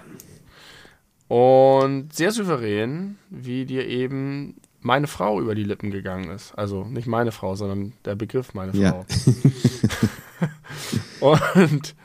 Und 1.27 2.13
sehr 2.13 2.31
souverän, 2.31 3.17
wie 3.29 3.65
dir 3.65 3.85
eben 3.87 4.55
meine 4.85 5.07
Frau 5.07 5.41
über 5.41 5.55
die 5.55 5.63
Lippen 5.63 5.91
gegangen 5.91 6.29
ist. 6.29 6.53
Also 6.53 6.85
nicht 6.85 7.07
meine 7.07 7.31
Frau, 7.31 7.55
sondern 7.55 7.93
der 8.05 8.15
Begriff 8.15 8.53
meine 8.53 8.71
Frau. 8.71 8.79
Ja. 8.79 9.05
und 11.19 11.95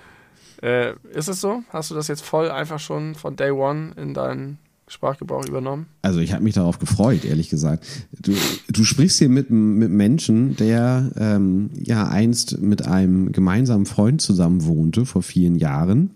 Äh, 0.62 0.92
ist 1.14 1.28
es 1.28 1.40
so? 1.40 1.62
Hast 1.70 1.90
du 1.90 1.94
das 1.94 2.08
jetzt 2.08 2.22
voll 2.22 2.50
einfach 2.50 2.78
schon 2.78 3.14
von 3.14 3.36
Day 3.36 3.50
One 3.50 3.92
in 3.96 4.12
deinen 4.12 4.58
Sprachgebrauch 4.88 5.46
übernommen? 5.46 5.86
Also 6.02 6.20
ich 6.20 6.32
habe 6.32 6.42
mich 6.44 6.54
darauf 6.54 6.78
gefreut, 6.78 7.24
ehrlich 7.24 7.48
gesagt. 7.48 7.86
Du, 8.12 8.34
du 8.68 8.84
sprichst 8.84 9.18
hier 9.18 9.30
mit 9.30 9.50
mit 9.50 9.90
Menschen, 9.90 10.56
der 10.56 11.12
ähm, 11.16 11.70
ja 11.82 12.08
einst 12.08 12.60
mit 12.60 12.86
einem 12.86 13.32
gemeinsamen 13.32 13.86
Freund 13.86 14.20
zusammen 14.20 14.66
wohnte 14.66 15.06
vor 15.06 15.22
vielen 15.22 15.56
Jahren 15.56 16.10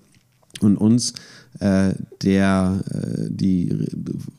und 0.61 0.77
uns 0.77 1.15
äh, 1.61 1.95
der 2.23 2.85
äh, 2.91 3.29
die 3.31 3.71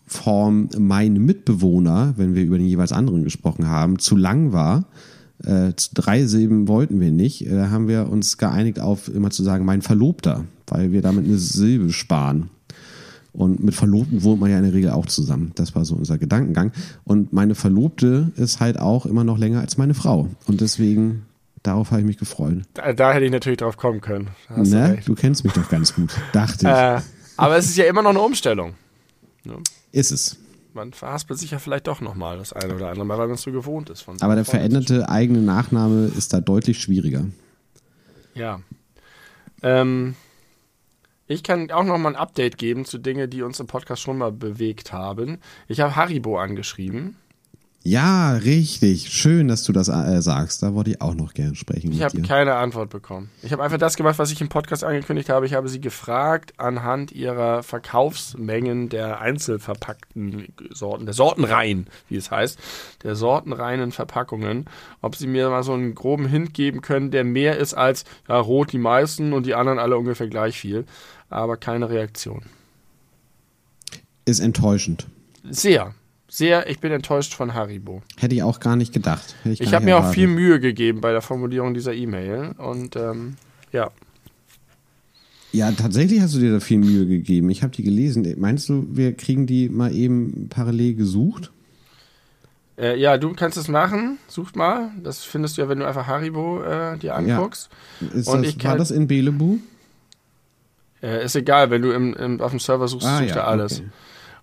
Form 0.08 0.70
mein 0.78 1.14
Mitbewohner, 1.14 2.14
wenn 2.18 2.36
wir 2.36 2.44
über 2.44 2.58
den 2.58 2.68
jeweils 2.68 2.92
anderen 2.92 3.24
gesprochen 3.24 3.68
haben, 3.68 4.00
zu 4.00 4.16
lang 4.16 4.52
war. 4.52 4.86
Äh, 5.44 5.74
drei 5.94 6.26
Silben 6.26 6.68
wollten 6.68 7.00
wir 7.00 7.12
nicht. 7.12 7.50
Da 7.50 7.70
haben 7.72 7.88
wir 7.88 8.10
uns 8.10 8.38
geeinigt 8.38 8.80
auf 8.80 9.14
immer 9.14 9.32
zu 9.32 9.44
sagen 9.44 9.66
mein 9.66 9.82
Verlobter, 9.82 10.46
weil 10.68 10.92
wir 10.92 11.02
damit 11.02 11.26
eine 11.26 11.38
Silbe 11.38 11.92
sparen. 11.92 12.50
Und 13.34 13.62
mit 13.62 13.76
Verlobten 13.76 14.24
wohnt 14.24 14.40
man 14.40 14.50
ja 14.50 14.58
in 14.58 14.64
der 14.64 14.74
Regel 14.74 14.92
auch 14.92 15.08
zusammen. 15.08 15.52
Das 15.56 15.76
war 15.76 15.84
so 15.84 15.96
unser 15.96 16.18
Gedankengang. 16.18 16.72
Und 17.04 17.34
meine 17.34 17.54
Verlobte 17.54 18.32
ist 18.38 18.62
halt 18.62 18.80
auch 18.80 19.06
immer 19.06 19.26
noch 19.26 19.38
länger 19.38 19.60
als 19.60 19.78
meine 19.78 19.94
Frau. 19.94 20.30
Und 20.48 20.62
deswegen, 20.62 21.26
darauf 21.62 21.92
habe 21.92 22.00
ich 22.02 22.08
mich 22.08 22.18
gefreut. 22.18 22.62
Da, 22.76 22.94
da 22.94 23.12
hätte 23.12 23.26
ich 23.26 23.32
natürlich 23.32 23.58
drauf 23.58 23.76
kommen 23.76 24.00
können. 24.00 24.30
Ne? 24.56 25.00
Du, 25.06 25.16
kennst 25.16 25.44
mich 25.44 25.52
doch 25.52 25.68
ganz 25.68 25.94
gut, 25.94 26.16
dachte 26.32 26.66
ich. 26.66 26.72
Äh, 26.72 27.02
aber 27.36 27.58
es 27.58 27.66
ist 27.66 27.76
ja 27.76 27.86
immer 27.86 28.02
noch 28.02 28.12
eine 28.12 28.22
Umstellung. 28.22 28.76
Ist 29.96 30.12
es. 30.12 30.38
Man 30.74 30.92
verhaspelt 30.92 31.40
sich 31.40 31.52
ja 31.52 31.60
vielleicht 31.60 31.88
doch 31.88 32.02
nochmal 32.02 32.38
das 32.38 32.52
eine 32.52 32.76
oder 32.76 32.90
andere 32.90 33.06
Mal, 33.06 33.18
weil 33.18 33.28
man 33.28 33.36
es 33.36 33.44
so 33.44 33.52
gewohnt 33.54 33.90
ist. 33.90 34.02
Von 34.02 34.22
aber 34.22 34.36
der 34.36 34.44
veränderte 34.44 35.08
eigene 35.08 35.40
Nachname 35.40 36.08
ist 36.08 36.34
da 36.34 36.42
deutlich 36.42 36.82
schwieriger. 36.82 37.24
Ja. 38.34 38.60
Ähm, 39.64 40.16
ich 41.28 41.44
kann 41.44 41.72
auch 41.72 41.86
noch 41.86 41.98
mal 41.98 42.10
ein 42.10 42.18
Update 42.18 42.58
geben 42.58 42.84
zu 42.84 42.98
Dingen, 42.98 43.30
die 43.30 43.42
uns 43.42 43.62
im 43.62 43.68
Podcast 43.68 44.02
schon 44.02 44.18
mal 44.18 44.34
bewegt 44.34 44.92
haben. 44.92 45.38
Ich 45.70 45.80
habe 45.80 45.96
Haribo 45.96 46.38
angeschrieben. 46.38 47.16
Ja, 47.88 48.32
richtig. 48.32 49.10
Schön, 49.10 49.48
dass 49.48 49.64
du 49.64 49.72
das 49.72 49.90
äh, 49.90 50.20
sagst. 50.20 50.64
Da 50.64 50.74
wollte 50.74 50.90
ich 50.90 51.02
auch 51.02 51.14
noch 51.14 51.36
gerne 51.36 51.54
sprechen. 51.54 51.92
Ich 51.92 52.02
habe 52.02 52.20
keine 52.24 52.56
Antwort 52.56 52.90
bekommen. 52.90 53.30
Ich 53.44 53.52
habe 53.52 53.62
einfach 53.62 53.78
das 53.78 53.96
gemacht, 53.96 54.18
was 54.18 54.32
ich 54.32 54.42
im 54.42 54.50
Podcast 54.50 54.84
angekündigt 54.84 55.30
habe. 55.30 55.46
Ich 55.46 55.54
habe 55.54 55.70
sie 55.70 55.80
gefragt 55.80 56.56
anhand 56.58 57.12
ihrer 57.12 57.62
Verkaufsmengen 57.62 58.90
der 58.90 59.20
einzelverpackten 59.22 60.52
Sorten, 60.72 61.06
der 61.06 61.14
Sortenreihen, 61.14 61.86
wie 62.10 62.16
es 62.16 62.32
heißt, 62.32 62.58
der 63.04 63.16
sortenreinen 63.16 63.92
Verpackungen, 63.92 64.66
ob 65.04 65.16
sie 65.16 65.28
mir 65.28 65.52
mal 65.52 65.62
so 65.62 65.74
einen 65.74 65.94
groben 65.94 66.26
Hint 66.26 66.56
geben 66.56 66.82
können, 66.82 67.12
der 67.12 67.24
mehr 67.24 67.58
ist 67.58 67.76
als 67.76 68.04
ja, 68.28 68.40
rot 68.40 68.72
die 68.72 68.80
meisten 68.80 69.32
und 69.32 69.46
die 69.46 69.54
anderen 69.54 69.78
alle 69.78 69.96
ungefähr 69.96 70.28
gleich 70.28 70.58
viel. 70.58 70.86
Aber 71.30 71.56
keine 71.56 71.88
Reaktion. 71.92 72.42
Ist 74.26 74.40
enttäuschend. 74.40 75.06
Sehr 75.48 75.94
sehr, 76.36 76.70
ich 76.70 76.80
bin 76.80 76.92
enttäuscht 76.92 77.34
von 77.34 77.54
Haribo. 77.54 78.02
Hätte 78.18 78.36
ich 78.36 78.44
auch 78.44 78.60
gar 78.60 78.76
nicht 78.76 78.92
gedacht. 78.92 79.36
ich, 79.46 79.62
ich 79.62 79.74
habe 79.74 79.86
mir 79.86 79.98
auch 79.98 80.12
viel 80.12 80.28
Mühe 80.28 80.60
gegeben 80.60 81.00
bei 81.00 81.12
der 81.12 81.22
Formulierung 81.22 81.74
dieser 81.74 81.94
E-Mail 81.94 82.52
und 82.58 82.98
ähm, 82.98 83.36
ja. 83.72 83.90
Ja, 85.54 85.72
tatsächlich 85.72 86.20
hast 86.20 86.36
du 86.36 86.40
dir 86.40 86.52
da 86.52 86.60
viel 86.60 86.80
Mühe 86.80 87.06
gegeben. 87.08 87.50
Ich 87.50 87.64
habe 87.64 87.74
die 87.74 87.84
gelesen. 87.84 88.36
Meinst 88.38 88.68
du, 88.68 88.86
wir 88.92 89.14
kriegen 89.14 89.48
die 89.48 89.70
mal 89.70 89.94
eben 89.94 90.50
parallel 90.50 90.96
gesucht? 90.96 91.54
Äh, 92.78 93.00
ja, 93.00 93.18
du 93.18 93.32
kannst 93.32 93.58
es 93.58 93.70
machen. 93.70 94.18
Such 94.28 94.56
mal. 94.56 94.92
Das 95.02 95.24
findest 95.24 95.58
du 95.58 95.62
ja, 95.62 95.70
wenn 95.70 95.80
du 95.80 95.88
einfach 95.88 96.06
Haribo 96.06 96.62
äh, 96.62 96.98
dir 96.98 97.16
anguckst. 97.16 97.70
Ja. 98.02 98.08
Ist 98.20 98.28
und 98.28 98.42
das, 98.42 98.52
ich 98.52 98.58
kann, 98.58 98.72
war 98.72 98.78
das 98.78 98.92
in 98.92 99.08
Belebu? 99.08 99.60
Äh, 101.02 101.24
ist 101.24 101.38
egal, 101.38 101.70
wenn 101.70 101.82
du 101.82 101.92
im, 101.92 102.14
im, 102.14 102.42
auf 102.42 102.52
dem 102.52 102.60
Server 102.60 102.90
suchst, 102.90 103.08
ah, 103.08 103.20
sucht 103.20 103.30
ja, 103.30 103.36
er 103.38 103.48
alles. 103.48 103.80
Okay. 103.80 103.90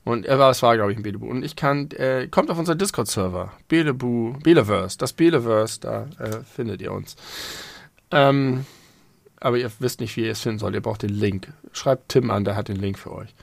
Und 0.04 0.26
er 0.26 0.38
war, 0.38 0.50
es 0.50 0.62
war, 0.62 0.74
glaube 0.74 0.92
ich, 0.92 0.98
ein 0.98 1.02
Belebu. 1.02 1.26
Und 1.26 1.44
ich 1.44 1.54
kann, 1.54 1.90
äh, 1.92 2.26
kommt 2.28 2.50
auf 2.50 2.58
unseren 2.58 2.78
Discord-Server. 2.78 3.52
Belebu, 3.68 4.34
Beleverse, 4.42 4.98
das 4.98 5.12
Beleverse, 5.12 5.80
da 5.80 6.06
äh, 6.18 6.40
findet 6.42 6.82
ihr 6.82 6.92
uns. 6.92 7.14
Ähm, 8.10 8.66
aber 9.38 9.58
ihr 9.58 9.70
wisst 9.78 10.00
nicht, 10.00 10.16
wie 10.16 10.24
ihr 10.24 10.32
es 10.32 10.40
finden 10.40 10.58
sollt. 10.58 10.74
Ihr 10.74 10.80
braucht 10.80 11.02
den 11.02 11.10
Link. 11.10 11.52
Schreibt 11.72 12.10
Tim 12.10 12.30
an, 12.30 12.44
der 12.44 12.56
hat 12.56 12.68
den 12.68 12.76
Link 12.76 12.98
für 12.98 13.12
euch. 13.12 13.34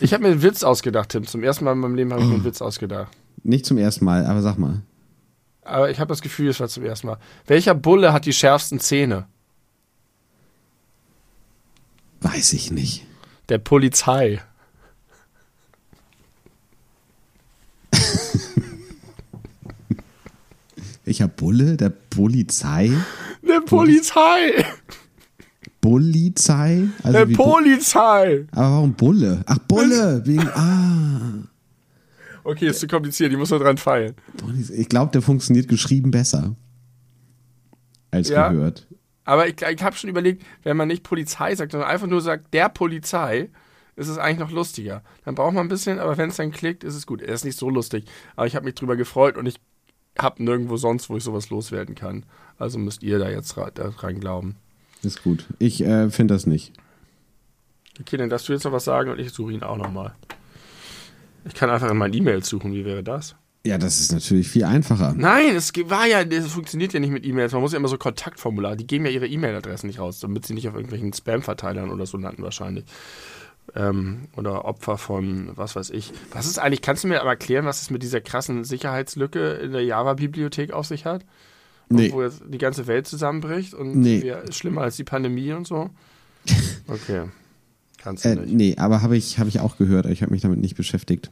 Ich 0.00 0.12
habe 0.12 0.22
mir 0.22 0.30
einen 0.30 0.42
Witz 0.42 0.62
ausgedacht, 0.62 1.10
Tim. 1.10 1.26
Zum 1.26 1.42
ersten 1.42 1.64
Mal 1.64 1.72
in 1.72 1.78
meinem 1.78 1.94
Leben 1.94 2.12
habe 2.12 2.22
ich 2.22 2.28
mir 2.28 2.34
einen 2.34 2.44
Witz 2.44 2.60
ausgedacht. 2.60 3.10
Nicht 3.42 3.64
zum 3.64 3.78
ersten 3.78 4.04
Mal, 4.04 4.26
aber 4.26 4.42
sag 4.42 4.58
mal. 4.58 4.82
Aber 5.62 5.90
ich 5.90 6.00
habe 6.00 6.08
das 6.08 6.22
Gefühl, 6.22 6.48
es 6.48 6.60
war 6.60 6.68
zum 6.68 6.84
ersten 6.84 7.06
Mal. 7.06 7.18
Welcher 7.46 7.74
Bulle 7.74 8.12
hat 8.12 8.26
die 8.26 8.32
schärfsten 8.32 8.80
Zähne? 8.80 9.26
Weiß 12.20 12.52
ich 12.52 12.70
nicht. 12.70 13.06
Der 13.48 13.58
Polizei. 13.58 14.42
Welcher 21.10 21.26
Bulle? 21.26 21.76
Der 21.76 21.88
Polizei? 21.88 22.92
Der 23.42 23.60
Polizei! 23.62 24.64
Polizei? 25.80 26.84
Also 27.02 27.18
der 27.24 27.34
Polizei! 27.34 28.46
Aber 28.52 28.70
warum 28.70 28.94
Bulle? 28.94 29.42
Ach, 29.46 29.58
Bulle! 29.58 30.22
Wegen. 30.24 30.48
Ah. 30.50 31.48
Okay, 32.44 32.68
ist 32.68 32.78
zu 32.78 32.86
kompliziert, 32.86 33.32
ich 33.32 33.38
muss 33.38 33.50
nur 33.50 33.58
dran 33.58 33.76
feilen. 33.76 34.14
Ich 34.72 34.88
glaube, 34.88 35.10
der 35.10 35.20
funktioniert 35.20 35.66
geschrieben 35.66 36.12
besser. 36.12 36.54
Als 38.12 38.28
ja, 38.28 38.50
gehört. 38.50 38.86
Aber 39.24 39.48
ich, 39.48 39.60
ich 39.60 39.82
habe 39.82 39.96
schon 39.96 40.10
überlegt, 40.10 40.44
wenn 40.62 40.76
man 40.76 40.86
nicht 40.86 41.02
Polizei 41.02 41.56
sagt, 41.56 41.72
sondern 41.72 41.90
einfach 41.90 42.06
nur 42.06 42.20
sagt, 42.20 42.54
der 42.54 42.68
Polizei, 42.68 43.50
ist 43.96 44.06
es 44.06 44.16
eigentlich 44.16 44.38
noch 44.38 44.52
lustiger. 44.52 45.02
Dann 45.24 45.34
braucht 45.34 45.54
man 45.54 45.66
ein 45.66 45.68
bisschen, 45.68 45.98
aber 45.98 46.16
wenn 46.16 46.30
es 46.30 46.36
dann 46.36 46.52
klickt, 46.52 46.84
ist 46.84 46.94
es 46.94 47.04
gut. 47.04 47.20
Er 47.20 47.34
ist 47.34 47.44
nicht 47.44 47.58
so 47.58 47.68
lustig, 47.68 48.04
aber 48.36 48.46
ich 48.46 48.54
habe 48.54 48.64
mich 48.64 48.76
drüber 48.76 48.94
gefreut 48.94 49.36
und 49.36 49.46
ich 49.46 49.56
habe 50.20 50.42
nirgendwo 50.42 50.76
sonst, 50.76 51.10
wo 51.10 51.16
ich 51.16 51.24
sowas 51.24 51.50
loswerden 51.50 51.94
kann. 51.94 52.24
Also 52.58 52.78
müsst 52.78 53.02
ihr 53.02 53.18
da 53.18 53.30
jetzt 53.30 53.56
rein 53.56 54.20
glauben. 54.20 54.56
Ist 55.02 55.22
gut. 55.22 55.46
Ich 55.58 55.82
äh, 55.82 56.10
finde 56.10 56.34
das 56.34 56.46
nicht. 56.46 56.72
Okay, 58.00 58.16
dann 58.16 58.30
darfst 58.30 58.48
du 58.48 58.52
jetzt 58.52 58.64
noch 58.64 58.72
was 58.72 58.84
sagen 58.84 59.10
und 59.10 59.18
ich 59.18 59.30
suche 59.30 59.52
ihn 59.52 59.62
auch 59.62 59.76
nochmal. 59.76 60.14
Ich 61.44 61.54
kann 61.54 61.70
einfach 61.70 61.90
in 61.90 61.96
meinen 61.96 62.14
E-Mails 62.14 62.48
suchen. 62.48 62.72
Wie 62.72 62.84
wäre 62.84 63.02
das? 63.02 63.34
Ja, 63.64 63.76
das 63.76 64.00
ist 64.00 64.12
natürlich 64.12 64.48
viel 64.48 64.64
einfacher. 64.64 65.14
Nein, 65.16 65.54
es 65.54 65.72
war 65.84 66.06
ja, 66.06 66.24
das 66.24 66.46
funktioniert 66.46 66.94
ja 66.94 67.00
nicht 67.00 67.10
mit 67.10 67.26
E-Mails. 67.26 67.52
Man 67.52 67.60
muss 67.60 67.72
ja 67.72 67.78
immer 67.78 67.88
so 67.88 67.98
Kontaktformular, 67.98 68.74
die 68.74 68.86
geben 68.86 69.04
ja 69.04 69.10
ihre 69.10 69.26
E-Mail-Adressen 69.26 69.86
nicht 69.86 69.98
raus, 69.98 70.18
damit 70.18 70.46
sie 70.46 70.54
nicht 70.54 70.66
auf 70.66 70.74
irgendwelchen 70.74 71.12
Spam-Verteilern 71.12 71.90
oder 71.90 72.06
so 72.06 72.16
landen 72.16 72.42
wahrscheinlich 72.42 72.84
ähm, 73.74 74.28
oder 74.36 74.64
Opfer 74.64 74.98
von, 74.98 75.50
was 75.56 75.76
weiß 75.76 75.90
ich. 75.90 76.12
Was 76.32 76.46
ist 76.46 76.58
eigentlich, 76.58 76.82
kannst 76.82 77.04
du 77.04 77.08
mir 77.08 77.20
aber 77.20 77.30
erklären, 77.30 77.64
was 77.64 77.82
es 77.82 77.90
mit 77.90 78.02
dieser 78.02 78.20
krassen 78.20 78.64
Sicherheitslücke 78.64 79.52
in 79.54 79.72
der 79.72 79.84
Java-Bibliothek 79.84 80.72
auf 80.72 80.86
sich 80.86 81.04
hat? 81.04 81.24
Nee. 81.88 82.12
Wo 82.12 82.22
jetzt 82.22 82.42
die 82.48 82.58
ganze 82.58 82.86
Welt 82.86 83.06
zusammenbricht 83.08 83.74
und 83.74 83.96
nee. 83.96 84.32
schlimmer 84.50 84.82
als 84.82 84.96
die 84.96 85.04
Pandemie 85.04 85.52
und 85.52 85.66
so? 85.66 85.90
Okay. 86.88 87.28
Kannst 87.98 88.24
du 88.24 88.30
äh, 88.30 88.36
nicht. 88.36 88.52
Nee, 88.52 88.76
aber 88.76 89.00
habe 89.02 89.16
ich, 89.16 89.38
hab 89.38 89.46
ich 89.46 89.60
auch 89.60 89.76
gehört, 89.76 90.06
ich 90.06 90.22
habe 90.22 90.32
mich 90.32 90.42
damit 90.42 90.58
nicht 90.58 90.76
beschäftigt. 90.76 91.30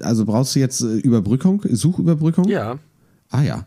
Also 0.00 0.24
brauchst 0.24 0.54
du 0.54 0.60
jetzt 0.60 0.80
äh, 0.80 0.96
Überbrückung, 0.96 1.62
Suchüberbrückung? 1.68 2.48
Ja. 2.48 2.78
Ah 3.30 3.42
ja. 3.42 3.66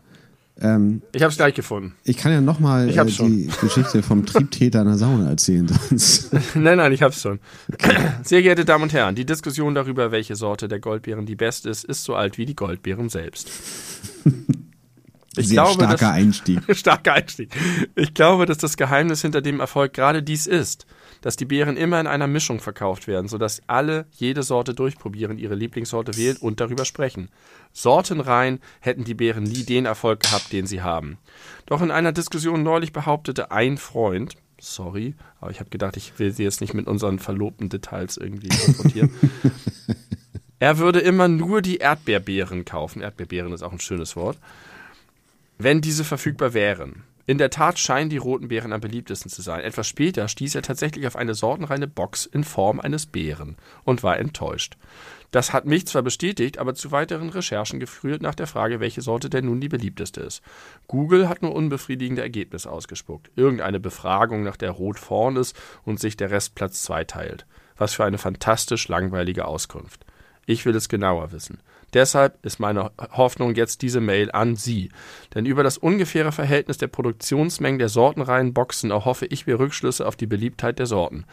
Ähm, 0.58 1.02
ich 1.12 1.22
habe 1.22 1.30
es 1.30 1.36
gleich 1.36 1.54
gefunden. 1.54 1.94
Ich 2.04 2.16
kann 2.16 2.32
ja 2.32 2.40
nochmal 2.40 2.88
äh, 2.88 3.04
die 3.04 3.50
Geschichte 3.60 4.02
vom 4.02 4.24
Triebtäter 4.24 4.80
in 4.80 4.86
der 4.86 4.96
Sauna 4.96 5.28
erzählen. 5.28 5.66
nein, 6.54 6.78
nein, 6.78 6.92
ich 6.92 7.02
habe 7.02 7.12
es 7.12 7.20
schon. 7.20 7.40
Sehr 8.22 8.40
geehrte 8.40 8.64
Damen 8.64 8.84
und 8.84 8.92
Herren, 8.92 9.14
die 9.14 9.26
Diskussion 9.26 9.74
darüber, 9.74 10.12
welche 10.12 10.34
Sorte 10.34 10.68
der 10.68 10.80
Goldbeeren 10.80 11.26
die 11.26 11.36
beste 11.36 11.68
ist, 11.68 11.84
ist 11.84 12.04
so 12.04 12.14
alt 12.14 12.38
wie 12.38 12.46
die 12.46 12.56
Goldbeeren 12.56 13.08
selbst. 13.08 13.50
Ich 15.38 15.48
Sehr 15.48 15.56
glaube, 15.56 15.74
starker 15.74 15.92
dass, 15.92 16.02
Einstieg. 16.02 16.60
starker 16.74 17.12
Einstieg. 17.12 17.50
Ich 17.94 18.14
glaube, 18.14 18.46
dass 18.46 18.56
das 18.56 18.78
Geheimnis 18.78 19.20
hinter 19.20 19.42
dem 19.42 19.60
Erfolg 19.60 19.92
gerade 19.92 20.22
dies 20.22 20.46
ist 20.46 20.86
dass 21.26 21.34
die 21.34 21.44
Beeren 21.44 21.76
immer 21.76 21.98
in 21.98 22.06
einer 22.06 22.28
Mischung 22.28 22.60
verkauft 22.60 23.08
werden, 23.08 23.26
sodass 23.26 23.60
alle 23.66 24.06
jede 24.12 24.44
Sorte 24.44 24.74
durchprobieren, 24.74 25.38
ihre 25.38 25.56
Lieblingssorte 25.56 26.16
wählen 26.16 26.36
und 26.36 26.60
darüber 26.60 26.84
sprechen. 26.84 27.30
Sortenrein 27.72 28.60
hätten 28.78 29.02
die 29.02 29.14
Beeren 29.14 29.42
nie 29.42 29.64
den 29.64 29.86
Erfolg 29.86 30.20
gehabt, 30.20 30.52
den 30.52 30.68
sie 30.68 30.82
haben. 30.82 31.18
Doch 31.66 31.82
in 31.82 31.90
einer 31.90 32.12
Diskussion 32.12 32.62
neulich 32.62 32.92
behauptete 32.92 33.50
ein 33.50 33.76
Freund, 33.76 34.36
sorry, 34.60 35.16
aber 35.40 35.50
ich 35.50 35.58
habe 35.58 35.68
gedacht, 35.68 35.96
ich 35.96 36.16
will 36.20 36.30
sie 36.30 36.44
jetzt 36.44 36.60
nicht 36.60 36.74
mit 36.74 36.86
unseren 36.86 37.18
verlobten 37.18 37.70
Details 37.70 38.18
irgendwie 38.18 38.46
konfrontieren. 38.46 39.10
er 40.60 40.78
würde 40.78 41.00
immer 41.00 41.26
nur 41.26 41.60
die 41.60 41.78
Erdbeerbeeren 41.78 42.64
kaufen. 42.64 43.02
Erdbeerbeeren 43.02 43.52
ist 43.52 43.64
auch 43.64 43.72
ein 43.72 43.80
schönes 43.80 44.14
Wort. 44.14 44.38
Wenn 45.58 45.80
diese 45.80 46.04
verfügbar 46.04 46.54
wären. 46.54 47.02
In 47.28 47.38
der 47.38 47.50
Tat 47.50 47.80
scheinen 47.80 48.08
die 48.08 48.18
roten 48.18 48.46
Beeren 48.46 48.72
am 48.72 48.80
beliebtesten 48.80 49.28
zu 49.28 49.42
sein. 49.42 49.60
Etwas 49.62 49.88
später 49.88 50.28
stieß 50.28 50.54
er 50.54 50.62
tatsächlich 50.62 51.08
auf 51.08 51.16
eine 51.16 51.34
sortenreine 51.34 51.88
Box 51.88 52.24
in 52.24 52.44
Form 52.44 52.78
eines 52.78 53.06
Bären 53.06 53.56
und 53.82 54.04
war 54.04 54.16
enttäuscht. 54.16 54.76
Das 55.32 55.52
hat 55.52 55.66
mich 55.66 55.88
zwar 55.88 56.02
bestätigt, 56.02 56.58
aber 56.58 56.74
zu 56.74 56.92
weiteren 56.92 57.30
Recherchen 57.30 57.80
geführt 57.80 58.22
nach 58.22 58.36
der 58.36 58.46
Frage, 58.46 58.78
welche 58.78 59.02
Sorte 59.02 59.28
denn 59.28 59.46
nun 59.46 59.60
die 59.60 59.68
beliebteste 59.68 60.20
ist. 60.20 60.40
Google 60.86 61.28
hat 61.28 61.42
nur 61.42 61.52
unbefriedigende 61.52 62.22
Ergebnisse 62.22 62.70
ausgespuckt. 62.70 63.32
Irgendeine 63.34 63.80
Befragung, 63.80 64.44
nach 64.44 64.56
der 64.56 64.70
Rot 64.70 65.00
vorn 65.00 65.34
ist 65.34 65.56
und 65.84 65.98
sich 65.98 66.16
der 66.16 66.30
Rest 66.30 66.54
Platz 66.54 66.84
2 66.84 67.04
teilt. 67.04 67.44
Was 67.76 67.94
für 67.94 68.04
eine 68.04 68.18
fantastisch 68.18 68.86
langweilige 68.86 69.46
Auskunft. 69.46 70.06
Ich 70.46 70.64
will 70.64 70.76
es 70.76 70.88
genauer 70.88 71.32
wissen. 71.32 71.58
Deshalb 71.96 72.44
ist 72.44 72.60
meine 72.60 72.90
Hoffnung 73.12 73.54
jetzt 73.54 73.80
diese 73.80 74.02
Mail 74.02 74.30
an 74.30 74.54
Sie. 74.54 74.90
Denn 75.34 75.46
über 75.46 75.62
das 75.62 75.78
ungefähre 75.78 76.30
Verhältnis 76.30 76.76
der 76.76 76.88
Produktionsmengen 76.88 77.78
der 77.78 77.88
sortenreinen 77.88 78.52
Boxen 78.52 78.90
erhoffe 78.90 79.24
ich 79.24 79.46
mir 79.46 79.58
Rückschlüsse 79.58 80.06
auf 80.06 80.14
die 80.14 80.26
Beliebtheit 80.26 80.78
der 80.78 80.84
Sorten. 80.84 81.24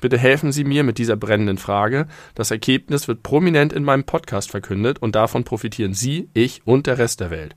Bitte 0.00 0.18
helfen 0.18 0.50
Sie 0.50 0.64
mir 0.64 0.82
mit 0.82 0.98
dieser 0.98 1.14
brennenden 1.14 1.56
Frage. 1.56 2.08
Das 2.34 2.50
Ergebnis 2.50 3.06
wird 3.06 3.22
prominent 3.22 3.72
in 3.72 3.84
meinem 3.84 4.02
Podcast 4.02 4.50
verkündet 4.50 4.98
und 4.98 5.14
davon 5.14 5.44
profitieren 5.44 5.94
Sie, 5.94 6.28
ich 6.34 6.62
und 6.64 6.88
der 6.88 6.98
Rest 6.98 7.20
der 7.20 7.30
Welt. 7.30 7.54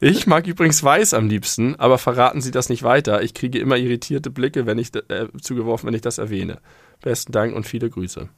Ich 0.00 0.26
mag 0.26 0.46
übrigens 0.48 0.82
Weiß 0.82 1.14
am 1.14 1.28
liebsten, 1.28 1.76
aber 1.76 1.98
verraten 1.98 2.40
Sie 2.40 2.50
das 2.50 2.68
nicht 2.68 2.82
weiter. 2.82 3.22
Ich 3.22 3.32
kriege 3.32 3.60
immer 3.60 3.76
irritierte 3.76 4.30
Blicke, 4.30 4.66
wenn 4.66 4.78
ich 4.78 4.94
äh, 4.94 5.28
zugeworfen, 5.40 5.86
wenn 5.86 5.94
ich 5.94 6.02
das 6.02 6.18
erwähne. 6.18 6.58
Besten 7.00 7.30
Dank 7.30 7.54
und 7.54 7.64
viele 7.64 7.88
Grüße. 7.88 8.28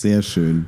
Sehr 0.00 0.22
schön. 0.22 0.66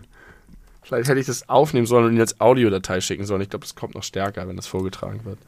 Vielleicht 0.83 1.09
hätte 1.09 1.21
ich 1.21 1.27
das 1.27 1.49
aufnehmen 1.49 1.87
sollen 1.87 2.07
und 2.07 2.15
ihn 2.15 2.21
als 2.21 2.39
Audiodatei 2.39 3.01
schicken 3.01 3.25
sollen. 3.25 3.41
Ich 3.41 3.49
glaube, 3.49 3.65
das 3.65 3.75
kommt 3.75 3.95
noch 3.95 4.03
stärker, 4.03 4.47
wenn 4.47 4.57
das 4.57 4.67
vorgetragen 4.67 5.21
wird. 5.25 5.39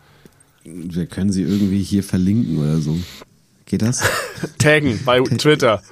Wir 0.64 1.04
können 1.04 1.30
sie 1.30 1.42
irgendwie 1.42 1.82
hier 1.82 2.02
verlinken 2.02 2.56
oder 2.56 2.78
so. 2.78 2.96
Geht 3.66 3.82
das? 3.82 4.02
Taggen 4.58 4.98
bei 5.04 5.20
Twitter. 5.20 5.82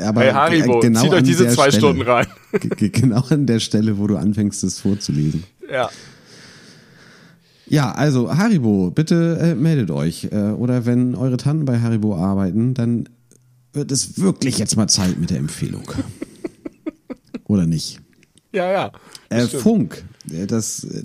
Aber 0.00 0.22
hey 0.22 0.32
Haribo, 0.32 0.80
genau 0.80 1.02
zieht 1.02 1.12
euch 1.12 1.22
diese 1.22 1.48
zwei 1.48 1.70
Stelle. 1.70 1.78
Stunden 1.78 2.02
rein. 2.02 2.26
Genau 2.78 3.22
an 3.28 3.46
der 3.46 3.60
Stelle, 3.60 3.98
wo 3.98 4.06
du 4.06 4.16
anfängst, 4.16 4.62
das 4.62 4.80
vorzulesen. 4.80 5.44
Ja. 5.70 5.90
Ja, 7.66 7.92
also 7.92 8.34
Haribo, 8.34 8.90
bitte 8.90 9.38
äh, 9.38 9.54
meldet 9.54 9.90
euch. 9.90 10.28
Äh, 10.30 10.52
oder 10.52 10.86
wenn 10.86 11.14
eure 11.14 11.36
Tanten 11.36 11.66
bei 11.66 11.80
Haribo 11.80 12.16
arbeiten, 12.16 12.72
dann 12.72 13.08
wird 13.74 13.90
es 13.90 14.18
wirklich 14.18 14.56
jetzt 14.58 14.76
mal 14.76 14.88
Zeit 14.88 15.18
mit 15.18 15.28
der 15.28 15.38
Empfehlung. 15.38 15.82
oder 17.44 17.66
nicht? 17.66 18.00
Ja, 18.52 18.70
ja. 18.70 18.92
Äh. 19.30 19.46
Funk, 19.46 20.04
äh, 20.30 20.46
das 20.46 20.84
äh, 20.84 21.02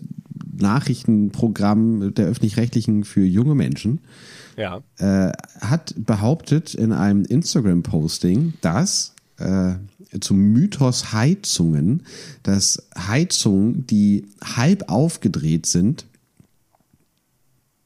Nachrichtenprogramm 0.57 2.13
der 2.13 2.27
öffentlich-rechtlichen 2.27 3.03
für 3.03 3.23
junge 3.25 3.55
Menschen, 3.55 4.01
Ja. 4.57 4.81
äh, 4.97 5.31
hat 5.61 5.93
behauptet 5.97 6.73
in 6.73 6.91
einem 6.91 7.23
Instagram-Posting, 7.25 8.53
dass 8.61 9.15
äh, 9.37 9.75
zum 10.19 10.37
Mythos 10.39 11.13
Heizungen, 11.13 12.03
dass 12.43 12.87
Heizungen, 12.97 13.85
die 13.87 14.25
halb 14.43 14.89
aufgedreht 14.89 15.65
sind, 15.65 16.05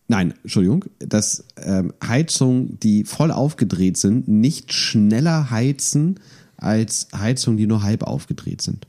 nein, 0.07 0.33
Entschuldigung, 0.43 0.85
dass 0.99 1.45
ähm, 1.57 1.93
Heizungen, 2.05 2.79
die 2.79 3.03
voll 3.03 3.31
aufgedreht 3.31 3.97
sind, 3.97 4.27
nicht 4.27 4.73
schneller 4.73 5.49
heizen 5.51 6.19
als 6.63 7.07
Heizungen, 7.15 7.57
die 7.57 7.67
nur 7.67 7.83
halb 7.83 8.03
aufgedreht 8.03 8.61
sind. 8.61 8.87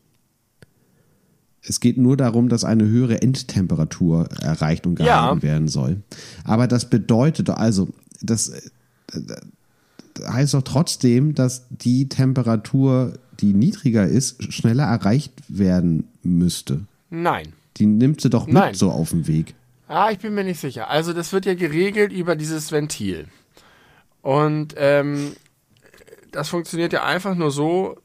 Es 1.66 1.80
geht 1.80 1.96
nur 1.96 2.16
darum, 2.16 2.48
dass 2.50 2.62
eine 2.64 2.84
höhere 2.86 3.22
Endtemperatur 3.22 4.28
erreicht 4.42 4.86
und 4.86 4.96
gehalten 4.96 5.38
Ja. 5.38 5.42
werden 5.42 5.68
soll. 5.68 6.02
Aber 6.44 6.66
das 6.66 6.90
bedeutet, 6.90 7.48
also, 7.50 7.88
das, 8.20 8.48
äh, 8.50 8.60
das 10.14 10.28
heißt 10.28 10.54
doch 10.54 10.62
trotzdem, 10.62 11.34
dass 11.34 11.64
die 11.70 12.08
Temperatur, 12.08 13.14
die 13.40 13.54
niedriger 13.54 14.06
ist, 14.06 14.52
schneller 14.52 14.84
erreicht 14.84 15.32
werden 15.48 16.04
müsste. 16.22 16.82
Nein. 17.10 17.54
Die 17.78 17.86
nimmt 17.86 18.20
sie 18.20 18.30
doch 18.30 18.46
mit 18.46 18.54
Nein. 18.54 18.74
so 18.74 18.90
auf 18.90 19.10
den 19.10 19.26
Weg. 19.26 19.54
Ah, 19.88 20.10
ich 20.10 20.18
bin 20.18 20.34
mir 20.34 20.44
nicht 20.44 20.60
sicher. 20.60 20.88
Also 20.90 21.12
das 21.12 21.32
wird 21.32 21.46
ja 21.46 21.54
geregelt 21.54 22.12
über 22.12 22.36
dieses 22.36 22.72
Ventil. 22.72 23.26
Und 24.22 24.74
ähm, 24.76 25.32
das 26.34 26.48
funktioniert 26.48 26.92
ja 26.92 27.04
einfach 27.04 27.34
nur 27.34 27.50
so, 27.50 27.96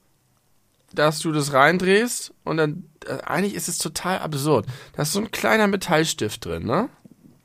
dass 0.93 1.19
du 1.19 1.31
das 1.31 1.53
reindrehst 1.53 2.33
und 2.43 2.57
dann, 2.57 2.85
äh, 3.05 3.21
eigentlich 3.23 3.55
ist 3.55 3.67
es 3.67 3.77
total 3.77 4.19
absurd. 4.19 4.65
Da 4.93 5.03
ist 5.03 5.13
so 5.13 5.19
ein 5.19 5.31
kleiner 5.31 5.67
Metallstift 5.67 6.45
drin, 6.45 6.65
ne? 6.65 6.89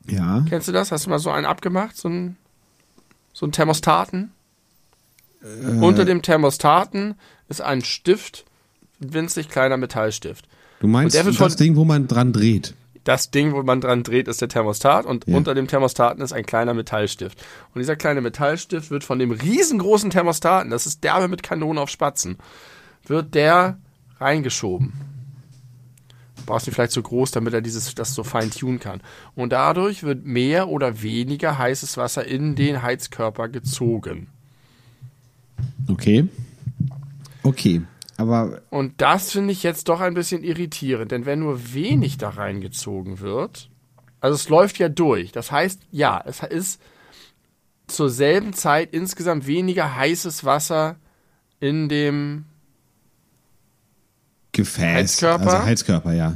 Ja. 0.06 0.44
Kennst 0.48 0.68
du 0.68 0.72
das? 0.72 0.92
Hast 0.92 1.06
du 1.06 1.10
mal 1.10 1.18
so 1.18 1.30
einen 1.30 1.46
abgemacht? 1.46 1.96
So 1.96 2.08
ein, 2.08 2.36
so 3.32 3.46
ein 3.46 3.52
Thermostaten? 3.52 4.32
Äh. 5.42 5.78
Unter 5.80 6.04
dem 6.04 6.22
Thermostaten 6.22 7.14
ist 7.48 7.60
ein 7.60 7.82
Stift, 7.82 8.44
ein 9.00 9.14
winzig 9.14 9.48
kleiner 9.48 9.76
Metallstift. 9.76 10.46
Du 10.80 10.86
meinst 10.86 11.16
das 11.16 11.56
Ding, 11.56 11.76
wo 11.76 11.84
man 11.84 12.08
dran 12.08 12.32
dreht. 12.32 12.74
Das 13.04 13.30
Ding, 13.30 13.52
wo 13.52 13.62
man 13.62 13.80
dran 13.82 14.02
dreht, 14.02 14.28
ist 14.28 14.40
der 14.40 14.48
Thermostat 14.48 15.04
und 15.04 15.26
Ja. 15.28 15.36
unter 15.36 15.54
dem 15.54 15.68
Thermostaten 15.68 16.22
ist 16.22 16.32
ein 16.32 16.46
kleiner 16.46 16.72
Metallstift. 16.74 17.38
Und 17.74 17.78
dieser 17.80 17.96
kleine 17.96 18.20
Metallstift 18.22 18.90
wird 18.90 19.04
von 19.04 19.18
dem 19.18 19.30
riesengroßen 19.30 20.10
Thermostaten, 20.10 20.70
das 20.70 20.86
ist 20.86 21.04
derbe 21.04 21.28
mit 21.28 21.42
Kanonen 21.42 21.78
auf 21.78 21.90
Spatzen, 21.90 22.38
wird 23.06 23.34
der 23.34 23.78
reingeschoben. 24.20 24.92
Du 26.36 26.42
brauchst 26.46 26.66
ihn 26.66 26.72
vielleicht 26.74 26.92
so 26.92 27.02
groß, 27.02 27.30
damit 27.30 27.54
er 27.54 27.60
dieses, 27.62 27.94
das 27.94 28.14
so 28.14 28.22
fein 28.24 28.50
tunen 28.50 28.80
kann. 28.80 29.00
Und 29.34 29.52
dadurch 29.52 30.02
wird 30.02 30.24
mehr 30.24 30.68
oder 30.68 31.02
weniger 31.02 31.56
heißes 31.58 31.96
Wasser 31.96 32.26
in 32.26 32.54
den 32.54 32.82
Heizkörper 32.82 33.48
gezogen. 33.48 34.28
Okay. 35.88 36.26
Okay. 37.42 37.82
Aber 38.16 38.62
Und 38.70 39.00
das 39.00 39.32
finde 39.32 39.52
ich 39.52 39.62
jetzt 39.62 39.88
doch 39.88 40.00
ein 40.00 40.14
bisschen 40.14 40.44
irritierend, 40.44 41.10
denn 41.10 41.26
wenn 41.26 41.40
nur 41.40 41.74
wenig 41.74 42.16
da 42.16 42.30
reingezogen 42.30 43.20
wird, 43.20 43.70
also 44.20 44.36
es 44.36 44.48
läuft 44.48 44.78
ja 44.78 44.88
durch. 44.88 45.32
Das 45.32 45.50
heißt, 45.50 45.80
ja, 45.90 46.22
es 46.24 46.42
ist 46.42 46.80
zur 47.86 48.08
selben 48.08 48.52
Zeit 48.52 48.92
insgesamt 48.92 49.46
weniger 49.46 49.96
heißes 49.96 50.44
Wasser 50.44 50.96
in 51.60 51.88
dem. 51.88 52.46
Gefäß. 54.52 54.82
Heizkörper? 54.94 55.52
Also 55.52 55.66
Heizkörper, 55.66 56.12
ja. 56.12 56.34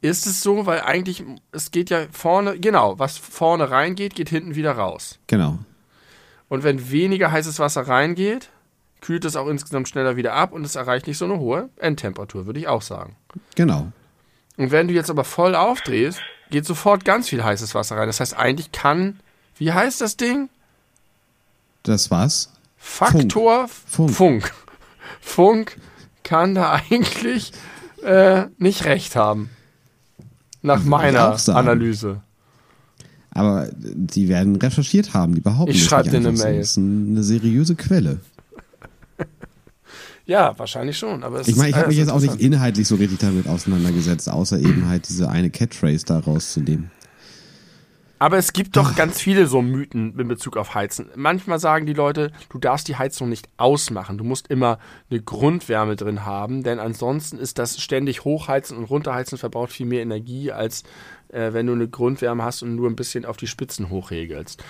Ist 0.00 0.26
es 0.26 0.42
so, 0.42 0.64
weil 0.64 0.80
eigentlich, 0.80 1.22
es 1.52 1.70
geht 1.70 1.90
ja 1.90 2.06
vorne, 2.10 2.58
genau, 2.58 2.98
was 2.98 3.18
vorne 3.18 3.70
reingeht, 3.70 4.14
geht 4.14 4.30
hinten 4.30 4.54
wieder 4.54 4.72
raus. 4.72 5.18
Genau. 5.26 5.58
Und 6.48 6.64
wenn 6.64 6.90
weniger 6.90 7.30
heißes 7.30 7.58
Wasser 7.58 7.82
reingeht, 7.82 8.50
kühlt 9.00 9.24
es 9.24 9.36
auch 9.36 9.46
insgesamt 9.48 9.88
schneller 9.88 10.16
wieder 10.16 10.34
ab 10.34 10.52
und 10.52 10.64
es 10.64 10.74
erreicht 10.76 11.06
nicht 11.06 11.18
so 11.18 11.24
eine 11.24 11.38
hohe 11.38 11.68
Endtemperatur, 11.76 12.46
würde 12.46 12.58
ich 12.60 12.68
auch 12.68 12.82
sagen. 12.82 13.16
Genau. 13.54 13.90
Und 14.56 14.70
wenn 14.70 14.88
du 14.88 14.94
jetzt 14.94 15.10
aber 15.10 15.24
voll 15.24 15.54
aufdrehst, 15.54 16.20
geht 16.50 16.66
sofort 16.66 17.04
ganz 17.04 17.28
viel 17.28 17.42
heißes 17.42 17.74
Wasser 17.74 17.96
rein. 17.96 18.06
Das 18.08 18.20
heißt, 18.20 18.36
eigentlich 18.36 18.72
kann, 18.72 19.20
wie 19.56 19.72
heißt 19.72 20.00
das 20.00 20.16
Ding? 20.16 20.48
Das 21.82 22.10
war's. 22.10 22.52
Faktor 22.76 23.68
Funk. 23.68 24.10
Funk. 24.14 24.52
Funk 25.20 25.76
kann 26.24 26.54
da 26.54 26.72
eigentlich 26.72 27.52
äh, 28.02 28.44
nicht 28.58 28.84
recht 28.84 29.16
haben. 29.16 29.50
Nach 30.62 30.82
meiner. 30.84 31.38
Analyse. 31.48 32.20
Aber 33.32 33.68
die 33.72 34.28
werden 34.28 34.56
recherchiert 34.56 35.14
haben, 35.14 35.34
die 35.34 35.40
behaupten 35.40 35.70
Ich 35.72 35.80
das 35.80 35.88
schreib 35.88 36.04
nicht 36.06 36.14
dir 36.14 36.18
eine. 36.28 36.32
Mail. 36.32 36.58
Das 36.58 36.70
ist 36.70 36.76
ein- 36.76 37.10
eine 37.12 37.22
seriöse 37.22 37.76
Quelle. 37.76 38.18
Ja, 40.26 40.56
wahrscheinlich 40.58 40.96
schon. 40.96 41.24
Aber 41.24 41.40
Ich 41.40 41.56
meine, 41.56 41.70
ich 41.70 41.74
habe 41.74 41.88
mich 41.88 41.96
jetzt 41.96 42.12
auch 42.12 42.20
nicht 42.20 42.40
inhaltlich 42.40 42.86
so 42.86 42.94
richtig 42.94 43.18
damit 43.18 43.48
auseinandergesetzt, 43.48 44.28
außer 44.28 44.60
eben 44.60 44.86
halt 44.86 45.08
diese 45.08 45.28
eine 45.28 45.50
Catchphrase 45.50 46.06
da 46.06 46.20
rauszunehmen. 46.20 46.92
Aber 48.20 48.36
es 48.36 48.52
gibt 48.52 48.76
doch 48.76 48.96
ganz 48.96 49.18
viele 49.18 49.46
so 49.46 49.62
Mythen 49.62 50.16
in 50.16 50.28
Bezug 50.28 50.58
auf 50.58 50.74
Heizen. 50.74 51.08
Manchmal 51.16 51.58
sagen 51.58 51.86
die 51.86 51.94
Leute, 51.94 52.32
du 52.50 52.58
darfst 52.58 52.86
die 52.86 52.96
Heizung 52.96 53.30
nicht 53.30 53.48
ausmachen. 53.56 54.18
Du 54.18 54.24
musst 54.24 54.48
immer 54.48 54.78
eine 55.10 55.22
Grundwärme 55.22 55.96
drin 55.96 56.26
haben, 56.26 56.62
denn 56.62 56.78
ansonsten 56.78 57.38
ist 57.38 57.58
das 57.58 57.80
ständig 57.80 58.24
Hochheizen 58.24 58.76
und 58.76 58.84
Runterheizen 58.84 59.38
verbraucht 59.38 59.72
viel 59.72 59.86
mehr 59.86 60.02
Energie, 60.02 60.52
als 60.52 60.84
äh, 61.32 61.54
wenn 61.54 61.66
du 61.66 61.72
eine 61.72 61.88
Grundwärme 61.88 62.44
hast 62.44 62.62
und 62.62 62.76
nur 62.76 62.90
ein 62.90 62.94
bisschen 62.94 63.24
auf 63.24 63.38
die 63.38 63.46
Spitzen 63.46 63.88
hochregelst. 63.88 64.62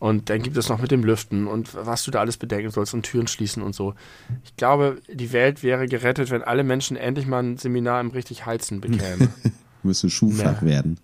Und 0.00 0.28
dann 0.30 0.42
gibt 0.42 0.56
es 0.56 0.68
noch 0.68 0.80
mit 0.80 0.90
dem 0.90 1.04
Lüften 1.04 1.46
und 1.46 1.74
was 1.74 2.02
du 2.04 2.10
da 2.10 2.18
alles 2.20 2.36
bedenken 2.38 2.70
sollst 2.72 2.94
und 2.94 3.02
Türen 3.02 3.26
schließen 3.28 3.62
und 3.62 3.74
so. 3.74 3.94
Ich 4.44 4.56
glaube, 4.56 4.98
die 5.12 5.30
Welt 5.32 5.62
wäre 5.62 5.86
gerettet, 5.86 6.30
wenn 6.30 6.42
alle 6.42 6.64
Menschen 6.64 6.96
endlich 6.96 7.26
mal 7.26 7.42
ein 7.42 7.58
Seminar 7.58 8.00
im 8.00 8.08
richtig 8.10 8.46
Heizen 8.46 8.80
bekämen. 8.80 9.28
Müsste 9.82 10.10
Schulfach 10.10 10.62
Ja. 10.62 10.68
werden. 10.68 10.98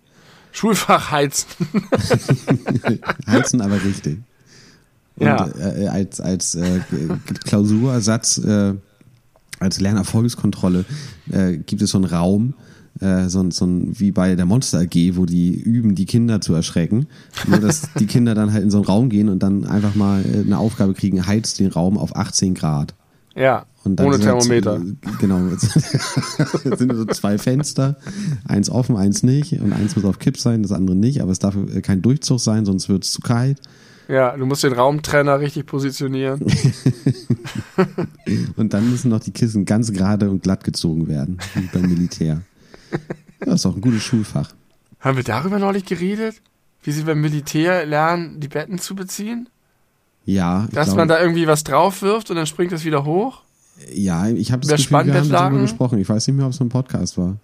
Schulfach 0.51 1.11
Heizen. 1.11 1.47
Heizen 3.27 3.61
aber 3.61 3.81
richtig. 3.83 4.19
Und 5.17 5.25
Ja. 5.27 5.47
äh, 5.47 5.87
als, 5.87 6.19
als 6.19 6.55
äh, 6.55 6.79
Klausurersatz 7.45 8.37
äh, 8.39 8.73
als 9.59 9.79
Lernerfolgskontrolle 9.79 10.85
äh, 11.31 11.57
gibt 11.57 11.81
es 11.81 11.91
so 11.91 11.97
einen 11.97 12.05
Raum, 12.05 12.53
äh, 13.01 13.29
so, 13.29 13.49
so 13.51 13.65
ein, 13.65 13.99
wie 13.99 14.11
bei 14.11 14.35
der 14.35 14.45
Monster 14.45 14.79
AG, 14.79 15.15
wo 15.15 15.25
die 15.25 15.53
üben, 15.55 15.95
die 15.95 16.05
Kinder 16.05 16.41
zu 16.41 16.53
erschrecken. 16.53 17.07
Nur, 17.47 17.59
dass 17.59 17.89
die 17.99 18.07
Kinder 18.07 18.35
dann 18.35 18.53
halt 18.53 18.63
in 18.63 18.71
so 18.71 18.77
einen 18.77 18.85
Raum 18.85 19.09
gehen 19.09 19.29
und 19.29 19.43
dann 19.43 19.65
einfach 19.65 19.95
mal 19.95 20.23
äh, 20.23 20.39
eine 20.39 20.57
Aufgabe 20.57 20.93
kriegen, 20.93 21.25
heizt 21.25 21.59
den 21.59 21.71
Raum 21.71 21.97
auf 21.97 22.15
18 22.15 22.53
Grad. 22.53 22.95
Ja, 23.35 23.65
ohne 23.85 24.13
halt 24.13 24.21
Thermometer. 24.21 24.81
genau. 25.19 25.39
Es 25.47 25.61
sind 26.79 26.95
so 26.95 27.05
zwei 27.05 27.37
Fenster, 27.37 27.97
eins 28.45 28.69
offen, 28.69 28.97
eins 28.97 29.23
nicht. 29.23 29.59
Und 29.61 29.73
eins 29.73 29.95
muss 29.95 30.05
auf 30.05 30.19
Kipp 30.19 30.37
sein, 30.37 30.63
das 30.63 30.71
andere 30.71 30.95
nicht. 30.95 31.21
Aber 31.21 31.31
es 31.31 31.39
darf 31.39 31.55
äh, 31.55 31.81
kein 31.81 32.01
Durchzug 32.01 32.39
sein, 32.39 32.65
sonst 32.65 32.89
wird 32.89 33.03
es 33.03 33.11
zu 33.11 33.21
kalt. 33.21 33.61
Ja, 34.07 34.35
du 34.37 34.45
musst 34.45 34.63
den 34.63 34.73
Raumtrenner 34.73 35.39
richtig 35.39 35.65
positionieren. 35.65 36.39
Und 38.55 38.73
dann 38.73 38.89
müssen 38.89 39.09
noch 39.09 39.19
die 39.19 39.31
Kissen 39.31 39.65
ganz 39.65 39.91
gerade 39.91 40.29
und 40.29 40.43
glatt 40.43 40.63
gezogen 40.63 41.07
werden, 41.07 41.39
wie 41.55 41.67
beim 41.73 41.89
Militär. 41.89 42.41
Ja, 43.45 43.53
ist 43.53 43.65
auch 43.65 43.75
ein 43.75 43.81
gutes 43.81 44.03
Schulfach. 44.03 44.53
Haben 44.99 45.17
wir 45.17 45.23
darüber 45.23 45.59
neulich 45.59 45.85
geredet? 45.85 46.41
Wie 46.83 46.91
sie 46.91 47.03
beim 47.03 47.21
Militär 47.21 47.85
lernen, 47.85 48.39
die 48.39 48.47
Betten 48.47 48.79
zu 48.79 48.95
beziehen? 48.95 49.49
Ja, 50.25 50.67
Dass 50.71 50.87
glaube, 50.87 51.01
man 51.01 51.07
da 51.07 51.21
irgendwie 51.21 51.47
was 51.47 51.63
drauf 51.63 52.01
wirft 52.01 52.29
und 52.29 52.35
dann 52.35 52.47
springt 52.47 52.71
es 52.71 52.83
wieder 52.83 53.05
hoch? 53.05 53.43
ja, 53.93 54.27
ich 54.27 54.51
habe 54.51 54.65
das 54.65 54.85
Über 54.85 54.99
Gefühl, 55.03 55.13
wir 55.13 55.21
haben 55.21 55.29
darüber 55.29 55.61
gesprochen. 55.61 55.99
Ich 55.99 56.09
weiß 56.09 56.27
nicht 56.27 56.35
mehr, 56.35 56.45
ob 56.45 56.53
es 56.53 56.61
ein 56.61 56.69
Podcast 56.69 57.17
war. 57.17 57.37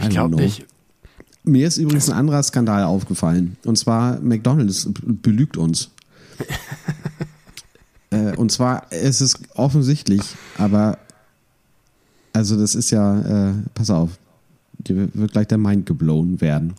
Ich 0.00 0.08
glaube 0.10 0.36
nicht. 0.36 0.66
Mir 1.42 1.66
ist 1.66 1.78
übrigens 1.78 2.10
ein 2.10 2.16
anderer 2.16 2.42
Skandal 2.42 2.84
aufgefallen. 2.84 3.56
Und 3.64 3.76
zwar, 3.78 4.20
McDonalds 4.20 4.90
belügt 5.02 5.56
uns. 5.56 5.90
äh, 8.10 8.36
und 8.36 8.50
zwar, 8.50 8.86
es 8.90 9.20
ist 9.20 9.40
offensichtlich, 9.54 10.22
aber 10.58 10.98
also 12.36 12.56
das 12.58 12.74
ist 12.74 12.90
ja, 12.90 13.48
äh, 13.50 13.52
pass 13.74 13.90
auf, 13.90 14.10
dir 14.78 15.08
wird 15.14 15.32
gleich 15.32 15.48
der 15.48 15.58
Mind 15.58 15.86
geblown 15.86 16.40
werden. 16.40 16.74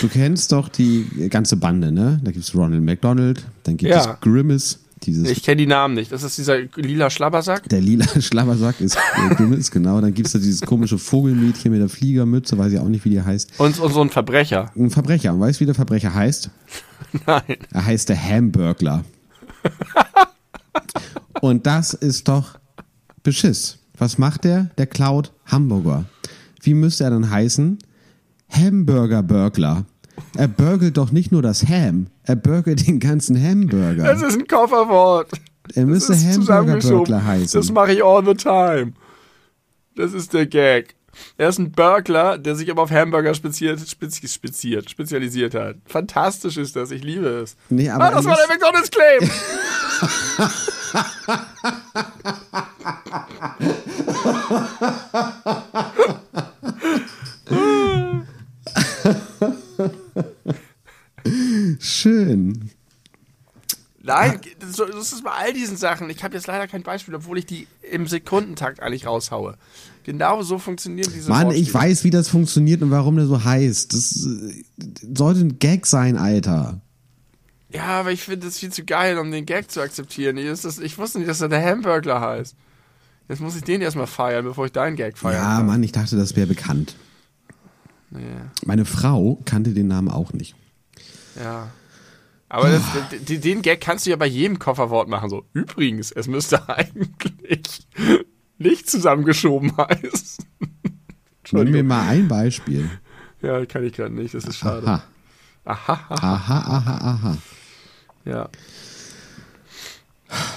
Du 0.00 0.08
kennst 0.08 0.52
doch 0.52 0.68
die 0.68 1.28
ganze 1.30 1.56
Bande, 1.56 1.90
ne? 1.92 2.20
Da 2.22 2.30
gibt 2.32 2.44
es 2.44 2.54
Ronald 2.54 2.82
McDonald, 2.82 3.44
dann 3.64 3.76
gibt 3.76 3.92
Ja. 3.92 4.12
es 4.14 4.20
Grimace, 4.20 4.78
dieses 5.02 5.28
Ich 5.30 5.42
kenne 5.42 5.56
die 5.58 5.66
Namen 5.66 5.94
nicht. 5.94 6.10
Das 6.10 6.22
ist 6.22 6.38
dieser 6.38 6.58
lila 6.76 7.10
Schlabbersack. 7.10 7.68
der 7.68 7.80
lila 7.80 8.06
Schlabbersack 8.20 8.80
ist 8.80 8.96
äh, 8.96 9.34
Grimace, 9.34 9.70
genau. 9.70 10.00
Dann 10.00 10.12
gibt 10.14 10.26
es 10.26 10.32
da 10.32 10.38
dieses 10.38 10.60
komische 10.62 10.98
Vogelmädchen 10.98 11.70
mit 11.72 11.80
der 11.80 11.88
Fliegermütze, 11.88 12.56
weiß 12.58 12.72
ich 12.72 12.78
auch 12.78 12.88
nicht, 12.88 13.04
wie 13.04 13.10
die 13.10 13.22
heißt. 13.22 13.58
Und, 13.58 13.78
und 13.78 13.92
so 13.92 14.00
ein 14.02 14.10
Verbrecher. 14.10 14.70
Ein 14.76 14.90
Verbrecher. 14.90 15.32
Und 15.34 15.40
weißt 15.40 15.60
du, 15.60 15.62
wie 15.62 15.66
der 15.66 15.74
Verbrecher 15.74 16.12
heißt? 16.14 16.50
Nein. 17.26 17.56
Er 17.72 17.84
heißt 17.86 18.08
der 18.08 18.22
Hamburglar. 18.22 19.04
Und 21.40 21.66
das 21.66 21.94
ist 21.94 22.28
doch 22.28 22.58
Beschiss. 23.22 23.78
Was 23.98 24.18
macht 24.18 24.44
der? 24.44 24.70
Der 24.78 24.86
klaut 24.86 25.32
Hamburger. 25.46 26.04
Wie 26.60 26.74
müsste 26.74 27.04
er 27.04 27.10
dann 27.10 27.30
heißen? 27.30 27.78
Hamburger 28.50 29.22
Burglar. 29.22 29.84
Er 30.36 30.48
burgelt 30.48 30.96
doch 30.96 31.12
nicht 31.12 31.32
nur 31.32 31.42
das 31.42 31.66
Ham, 31.68 32.06
er 32.22 32.36
burgelt 32.36 32.86
den 32.86 33.00
ganzen 33.00 33.40
Hamburger. 33.40 34.04
Das 34.04 34.22
ist 34.22 34.38
ein 34.38 34.46
Kofferwort. 34.46 35.30
Er 35.74 35.86
müsste 35.86 36.14
Hamburger. 36.14 36.78
Burglar 36.78 37.24
heißen. 37.24 37.60
Das 37.60 37.70
mache 37.70 37.92
ich 37.92 38.04
all 38.04 38.24
the 38.24 38.34
time. 38.34 38.92
Das 39.96 40.12
ist 40.12 40.32
der 40.32 40.46
Gag. 40.46 40.94
Er 41.38 41.48
ist 41.48 41.58
ein 41.58 41.72
Burglar, 41.72 42.36
der 42.36 42.54
sich 42.54 42.70
aber 42.70 42.82
auf 42.82 42.90
Hamburger 42.90 43.34
speziert, 43.34 43.80
spezi 43.88 44.28
speziert, 44.28 44.90
spezialisiert 44.90 45.54
hat. 45.54 45.76
Fantastisch 45.86 46.58
ist 46.58 46.76
das. 46.76 46.90
Ich 46.90 47.02
liebe 47.02 47.26
es. 47.26 47.56
Nee, 47.70 47.88
aber 47.88 48.04
ah, 48.04 48.10
das 48.10 48.26
war 48.26 48.36
der 48.36 48.48
McDonald's 48.48 48.90
Claim. 48.90 49.30
Schön. 61.80 62.70
Nein, 64.02 64.40
das 64.60 64.76
das 64.76 65.12
ist 65.12 65.24
bei 65.24 65.32
all 65.32 65.52
diesen 65.52 65.76
Sachen. 65.76 66.08
Ich 66.10 66.22
habe 66.22 66.34
jetzt 66.34 66.46
leider 66.46 66.68
kein 66.68 66.84
Beispiel, 66.84 67.14
obwohl 67.16 67.38
ich 67.38 67.46
die 67.46 67.66
im 67.90 68.06
Sekundentakt 68.06 68.80
eigentlich 68.80 69.06
raushaue. 69.06 69.56
Genau 70.04 70.42
so 70.42 70.58
funktionieren 70.58 71.10
diese 71.12 71.28
Mann, 71.28 71.50
ich 71.50 71.74
Wortspiele. 71.74 71.74
weiß, 71.74 72.04
wie 72.04 72.10
das 72.10 72.28
funktioniert 72.28 72.82
und 72.82 72.92
warum 72.92 73.16
der 73.16 73.26
so 73.26 73.42
heißt. 73.42 73.92
Das 73.92 74.24
äh, 74.24 74.62
sollte 75.12 75.40
ein 75.40 75.58
Gag 75.58 75.86
sein, 75.86 76.16
Alter. 76.16 76.80
Ja, 77.70 78.00
aber 78.00 78.12
ich 78.12 78.22
finde 78.22 78.46
das 78.46 78.58
viel 78.58 78.70
zu 78.70 78.84
geil, 78.84 79.18
um 79.18 79.32
den 79.32 79.44
Gag 79.44 79.72
zu 79.72 79.80
akzeptieren. 79.80 80.36
Ich, 80.36 80.60
das, 80.60 80.78
ich 80.78 80.96
wusste 80.98 81.18
nicht, 81.18 81.28
dass 81.28 81.40
er 81.40 81.48
der 81.48 81.64
Hamburglar 81.64 82.20
heißt. 82.20 82.54
Jetzt 83.28 83.40
muss 83.40 83.56
ich 83.56 83.64
den 83.64 83.80
erstmal 83.82 84.06
feiern, 84.06 84.44
bevor 84.44 84.66
ich 84.66 84.72
deinen 84.72 84.96
Gag 84.96 85.18
feiern 85.18 85.34
Ja, 85.42 85.56
kann. 85.56 85.66
Mann, 85.66 85.82
ich 85.82 85.92
dachte, 85.92 86.16
das 86.16 86.36
wäre 86.36 86.46
bekannt. 86.46 86.94
Nee, 88.10 88.20
Meine 88.64 88.84
Frau 88.84 89.40
kannte 89.44 89.72
den 89.74 89.88
Namen 89.88 90.08
auch 90.08 90.32
nicht. 90.32 90.54
ja. 91.40 91.70
Aber 92.48 92.70
das, 92.70 92.82
d- 93.26 93.38
den 93.38 93.60
Gag 93.60 93.80
kannst 93.80 94.06
du 94.06 94.10
ja 94.10 94.16
bei 94.16 94.26
jedem 94.28 94.60
Kofferwort 94.60 95.08
machen. 95.08 95.28
So, 95.28 95.44
übrigens, 95.52 96.12
es 96.12 96.28
müsste 96.28 96.68
eigentlich 96.76 97.88
nicht 98.58 98.88
zusammengeschoben 98.88 99.76
heißen. 99.76 100.44
Nimm 101.50 101.70
mir 101.72 101.82
mal 101.82 102.06
ein 102.08 102.28
Beispiel. 102.28 102.88
Ja, 103.42 103.66
kann 103.66 103.82
ich 103.82 103.94
gerade 103.94 104.14
nicht, 104.14 104.32
das 104.32 104.44
ist 104.44 104.58
schade. 104.58 104.86
Aha, 104.86 105.02
Aha. 105.64 106.06
aha. 106.08 106.34
aha, 106.34 106.58
aha, 106.76 106.98
aha. 107.10 107.38
Ja. 108.24 108.48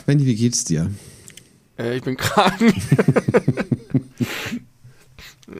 Benny, 0.06 0.28
wie 0.28 0.36
geht's 0.36 0.64
dir? 0.66 0.92
Äh, 1.80 1.96
ich 1.96 2.04
bin 2.04 2.18
krank. 2.18 2.60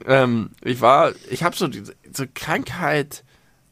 ähm, 0.06 0.50
ich 0.62 0.80
war, 0.80 1.12
ich 1.30 1.42
habe 1.42 1.56
so 1.56 1.66
diese 1.66 1.94
so 2.12 2.24
Krankheit, 2.34 3.24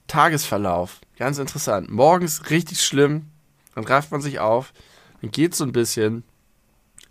Tagesverlauf, 0.07 1.01
ganz 1.19 1.39
interessant. 1.39 1.91
Morgens 1.91 2.51
richtig 2.51 2.83
schlimm, 2.83 3.27
dann 3.75 3.85
rafft 3.85 4.11
man 4.11 4.23
sich 4.23 4.41
auf, 4.41 4.73
dann 5.21 5.31
geht's 5.31 5.59
so 5.59 5.65
ein 5.65 5.73
bisschen. 5.73 6.25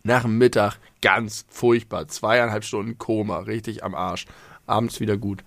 Nach 0.04 0.22
dem 0.22 0.38
Mittag 0.38 0.78
ganz 1.02 1.46
furchtbar, 1.50 2.08
zweieinhalb 2.08 2.64
Stunden 2.64 2.98
Koma, 2.98 3.40
richtig 3.40 3.84
am 3.84 3.94
Arsch. 3.94 4.26
Abends 4.66 5.02
wieder 5.02 5.18
gut. 5.18 5.44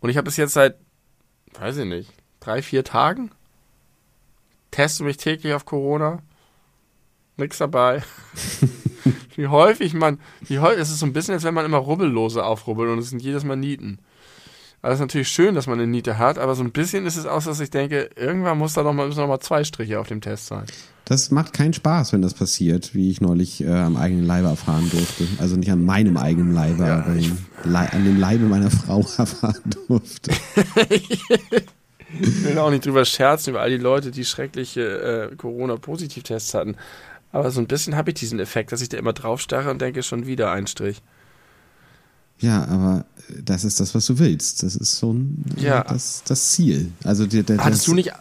Und 0.00 0.10
ich 0.10 0.16
habe 0.16 0.28
es 0.28 0.36
jetzt 0.36 0.54
seit, 0.54 0.76
weiß 1.56 1.76
ich 1.76 1.84
nicht, 1.84 2.12
drei, 2.40 2.62
vier 2.62 2.82
Tagen. 2.82 3.30
Teste 4.72 5.04
mich 5.04 5.18
täglich 5.18 5.52
auf 5.52 5.66
Corona. 5.66 6.20
Nix 7.36 7.58
dabei. 7.58 8.02
wie 9.36 9.46
häufig 9.48 9.94
man, 9.94 10.18
wie 10.42 10.58
häufig, 10.58 10.80
es 10.80 10.90
ist 10.90 10.98
so 11.00 11.06
ein 11.06 11.12
bisschen, 11.12 11.34
als 11.34 11.44
wenn 11.44 11.54
man 11.54 11.64
immer 11.64 11.78
Rubbellose 11.78 12.44
aufrubbelt 12.44 12.90
und 12.90 12.98
es 12.98 13.10
sind 13.10 13.22
jedes 13.22 13.44
Mal 13.44 13.56
Nieten. 13.56 13.98
Also 14.82 14.94
es 14.94 14.96
ist 14.96 15.00
natürlich 15.02 15.28
schön, 15.28 15.54
dass 15.54 15.66
man 15.66 15.78
eine 15.78 15.86
Niete 15.86 16.16
hat, 16.16 16.38
aber 16.38 16.54
so 16.54 16.62
ein 16.62 16.70
bisschen 16.72 17.04
ist 17.04 17.16
es 17.16 17.26
aus, 17.26 17.44
dass 17.44 17.60
ich 17.60 17.68
denke, 17.70 18.08
irgendwann 18.16 18.56
muss 18.56 18.72
da 18.72 18.82
noch 18.82 18.94
mal, 18.94 19.06
müssen 19.06 19.20
noch 19.20 19.28
mal 19.28 19.40
zwei 19.40 19.62
Striche 19.62 20.00
auf 20.00 20.08
dem 20.08 20.22
Test 20.22 20.46
sein. 20.46 20.64
Das 21.04 21.30
macht 21.30 21.52
keinen 21.52 21.72
Spaß, 21.74 22.12
wenn 22.12 22.22
das 22.22 22.34
passiert, 22.34 22.94
wie 22.94 23.10
ich 23.10 23.20
neulich 23.20 23.62
äh, 23.64 23.68
am 23.70 23.96
eigenen 23.96 24.24
Leibe 24.26 24.46
erfahren 24.48 24.88
durfte. 24.90 25.26
Also 25.38 25.56
nicht 25.56 25.70
an 25.70 25.84
meinem 25.84 26.16
eigenen 26.16 26.54
Leibe, 26.54 26.84
Ja, 26.84 27.00
aber 27.00 27.14
ich- 27.16 27.32
Lei- 27.64 27.88
an 27.90 28.04
dem 28.04 28.18
Leibe 28.18 28.44
meiner 28.44 28.70
Frau 28.70 29.00
erfahren 29.18 29.60
durfte. 29.88 30.30
Ich 32.22 32.44
will 32.44 32.58
auch 32.58 32.70
nicht 32.70 32.84
drüber 32.84 33.04
scherzen, 33.04 33.50
über 33.50 33.60
all 33.60 33.70
die 33.70 33.76
Leute, 33.76 34.10
die 34.10 34.24
schreckliche 34.24 35.30
äh, 35.30 35.36
Corona-Positivtests 35.36 36.54
hatten. 36.54 36.74
Aber 37.32 37.50
so 37.50 37.60
ein 37.60 37.66
bisschen 37.68 37.94
habe 37.96 38.10
ich 38.10 38.14
diesen 38.14 38.40
Effekt, 38.40 38.72
dass 38.72 38.80
ich 38.82 38.88
da 38.88 38.96
immer 38.98 39.12
drauf 39.12 39.40
starre 39.40 39.70
und 39.70 39.80
denke, 39.80 40.02
schon 40.02 40.26
wieder 40.26 40.50
ein 40.52 40.66
Strich. 40.66 41.00
Ja, 42.38 42.64
aber 42.66 43.04
das 43.44 43.64
ist 43.64 43.80
das, 43.80 43.94
was 43.94 44.06
du 44.06 44.18
willst. 44.18 44.62
Das 44.62 44.74
ist 44.74 44.96
so 44.96 45.12
ein, 45.12 45.44
Ja. 45.56 45.84
das, 45.84 46.22
das 46.26 46.52
Ziel. 46.52 46.90
Also 47.04 47.26
der, 47.26 47.42
der, 47.42 47.58
Hattest 47.58 47.82
das, 47.82 47.86
du 47.86 47.94
nicht, 47.94 48.12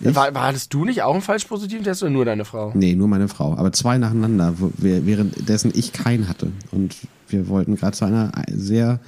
Ich? 0.00 0.14
war, 0.14 0.32
war, 0.34 0.44
hattest 0.48 0.72
du 0.74 0.84
nicht 0.84 1.02
auch 1.02 1.14
einen 1.14 1.22
falsch 1.22 1.46
positiven 1.46 1.82
Test 1.82 2.02
oder 2.02 2.10
nur 2.10 2.24
deine 2.26 2.44
Frau? 2.44 2.72
Nee, 2.74 2.94
nur 2.94 3.08
meine 3.08 3.28
Frau. 3.28 3.56
Aber 3.56 3.72
zwei 3.72 3.96
nacheinander, 3.98 4.54
währenddessen 4.58 5.72
ich 5.74 5.92
keinen 5.92 6.28
hatte. 6.28 6.52
Und 6.70 6.94
wir 7.28 7.48
wollten 7.48 7.74
gerade 7.76 7.96
zu 7.96 8.04
einer 8.04 8.30
sehr 8.52 9.00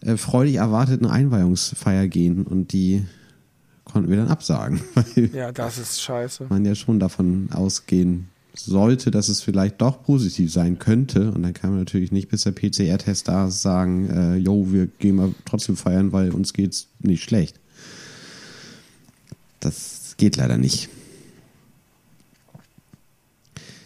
äh, 0.00 0.16
freudig 0.16 0.56
erwarteten 0.56 1.06
Einweihungsfeier 1.06 2.08
gehen 2.08 2.42
und 2.42 2.72
die 2.72 3.06
konnten 3.84 4.10
wir 4.10 4.16
dann 4.16 4.28
absagen, 4.28 4.80
Ja, 5.32 5.52
das 5.52 5.78
ist 5.78 6.02
scheiße. 6.02 6.46
man 6.48 6.64
ja 6.64 6.74
schon 6.74 6.98
davon 6.98 7.48
ausgehen 7.52 8.28
sollte, 8.56 9.10
dass 9.10 9.28
es 9.28 9.40
vielleicht 9.40 9.80
doch 9.80 10.02
positiv 10.02 10.52
sein 10.52 10.78
könnte. 10.78 11.32
Und 11.32 11.42
dann 11.42 11.54
kann 11.54 11.70
man 11.70 11.80
natürlich 11.80 12.12
nicht, 12.12 12.28
bis 12.28 12.44
der 12.44 12.52
PCR-Test 12.52 13.28
da 13.28 13.48
ist, 13.48 13.62
sagen, 13.62 14.08
äh, 14.10 14.36
jo, 14.36 14.72
wir 14.72 14.86
gehen 14.86 15.16
mal 15.16 15.34
trotzdem 15.44 15.76
feiern, 15.76 16.12
weil 16.12 16.32
uns 16.32 16.52
geht's 16.52 16.88
nicht 17.00 17.24
schlecht. 17.24 17.60
Das 19.60 20.14
geht 20.16 20.36
leider 20.36 20.56
nicht. 20.56 20.88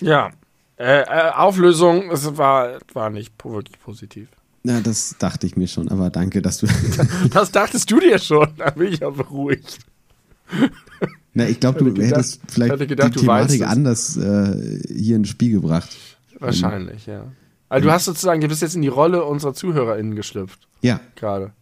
Ja. 0.00 0.30
Äh, 0.76 1.00
äh, 1.00 1.30
Auflösung, 1.32 2.10
es 2.10 2.36
war, 2.36 2.78
war 2.92 3.10
nicht 3.10 3.32
wirklich 3.44 3.80
positiv. 3.80 4.28
Na, 4.62 4.80
das 4.80 5.16
dachte 5.18 5.46
ich 5.46 5.56
mir 5.56 5.66
schon, 5.66 5.88
aber 5.88 6.10
danke, 6.10 6.42
dass 6.42 6.58
du. 6.58 6.66
Das 7.32 7.50
dachtest 7.50 7.90
du 7.90 7.98
dir 7.98 8.18
schon, 8.18 8.48
da 8.56 8.70
bin 8.70 8.92
ich 8.92 9.00
ja 9.00 9.10
beruhigt. 9.10 9.78
Na, 11.38 11.48
ich 11.48 11.60
glaube, 11.60 11.78
du 11.78 11.92
gedacht- 11.92 12.10
hättest 12.12 12.40
vielleicht 12.48 12.88
gedacht, 12.88 13.14
die 13.14 13.20
Thematik 13.20 13.66
anders 13.66 14.16
äh, 14.16 14.80
hier 14.94 15.16
ins 15.16 15.28
Spiel 15.28 15.52
gebracht. 15.52 15.88
Wahrscheinlich, 16.38 17.06
ja. 17.06 17.24
Also 17.68 17.86
du 17.86 17.92
hast 17.92 18.04
sozusagen, 18.06 18.40
du 18.40 18.48
bist 18.48 18.62
jetzt 18.62 18.76
in 18.76 18.82
die 18.82 18.88
Rolle 18.88 19.24
unserer 19.24 19.54
ZuhörerInnen 19.54 20.14
geschlüpft. 20.16 20.68
Ja. 20.80 21.00
Gerade. 21.16 21.52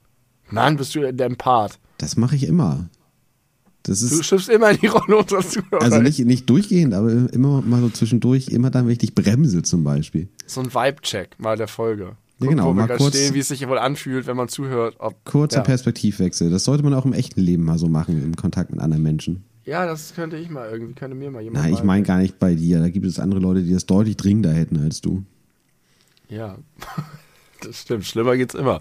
Mann, 0.51 0.77
bist 0.77 0.95
du 0.95 1.13
der 1.13 1.29
Part. 1.31 1.79
Das 1.99 2.17
mache 2.17 2.37
ich 2.37 2.47
immer. 2.47 2.89
Das 3.83 4.03
ist, 4.03 4.13
du 4.19 4.23
schlüpfst 4.23 4.49
immer 4.49 4.71
in 4.71 4.79
die 4.81 4.87
Rolle 4.89 5.17
unserer 5.17 5.41
Zuhörer. 5.43 5.83
Also 5.83 6.01
nicht, 6.01 6.19
nicht 6.25 6.49
durchgehend, 6.51 6.93
aber 6.95 7.33
immer 7.33 7.63
mal 7.63 7.81
so 7.81 7.89
zwischendurch, 7.89 8.49
immer 8.49 8.71
dann, 8.71 8.87
wenn 8.87 8.93
ich 8.93 8.99
dich 8.99 9.15
bremse 9.15 9.63
zum 9.63 9.85
Beispiel. 9.85 10.29
So 10.47 10.61
ein 10.61 10.73
Vibe-Check 10.75 11.39
mal 11.39 11.57
der 11.57 11.69
Folge. 11.69 12.17
Ja, 12.41 12.49
genau, 12.49 12.67
wo 12.67 12.73
mal 12.75 12.89
wir 12.89 12.97
kurz- 12.97 13.17
stehen, 13.17 13.35
wie 13.35 13.39
es 13.39 13.49
sich 13.49 13.67
wohl 13.67 13.79
anfühlt, 13.79 14.27
wenn 14.27 14.37
man 14.37 14.49
zuhört. 14.49 14.97
Ob, 14.99 15.25
Kurzer 15.25 15.59
ja. 15.59 15.63
Perspektivwechsel. 15.63 16.51
Das 16.51 16.65
sollte 16.65 16.83
man 16.83 16.95
auch 16.95 17.07
im 17.07 17.13
echten 17.13 17.41
Leben 17.41 17.65
mal 17.65 17.79
so 17.79 17.89
machen, 17.89 18.23
im 18.23 18.37
Kontakt 18.37 18.71
mit 18.71 18.81
anderen 18.81 19.03
Menschen. 19.03 19.45
Ja, 19.67 19.85
das 19.85 20.15
könnte 20.15 20.37
ich 20.39 20.49
mal 20.49 20.71
irgendwie, 20.71 20.95
könnte 20.95 21.15
mir 21.17 21.31
mal 21.31 21.43
jemand 21.43 21.65
Nein, 21.65 21.75
ich 21.75 21.83
meine 21.83 22.03
gar 22.05 22.19
nicht 22.19 22.39
bei 22.39 22.55
dir. 22.55 22.81
Da 22.81 22.89
gibt 22.89 23.05
es 23.05 23.19
andere 23.19 23.41
Leute, 23.41 23.63
die 23.63 23.73
das 23.75 23.85
deutlich 23.85 24.17
dringender 24.17 24.53
hätten 24.53 24.81
als 24.83 25.01
du. 25.03 25.25
Ja, 26.29 26.57
das 27.63 27.83
stimmt. 27.83 28.05
Schlimmer 28.07 28.37
geht's 28.37 28.55
immer. 28.55 28.81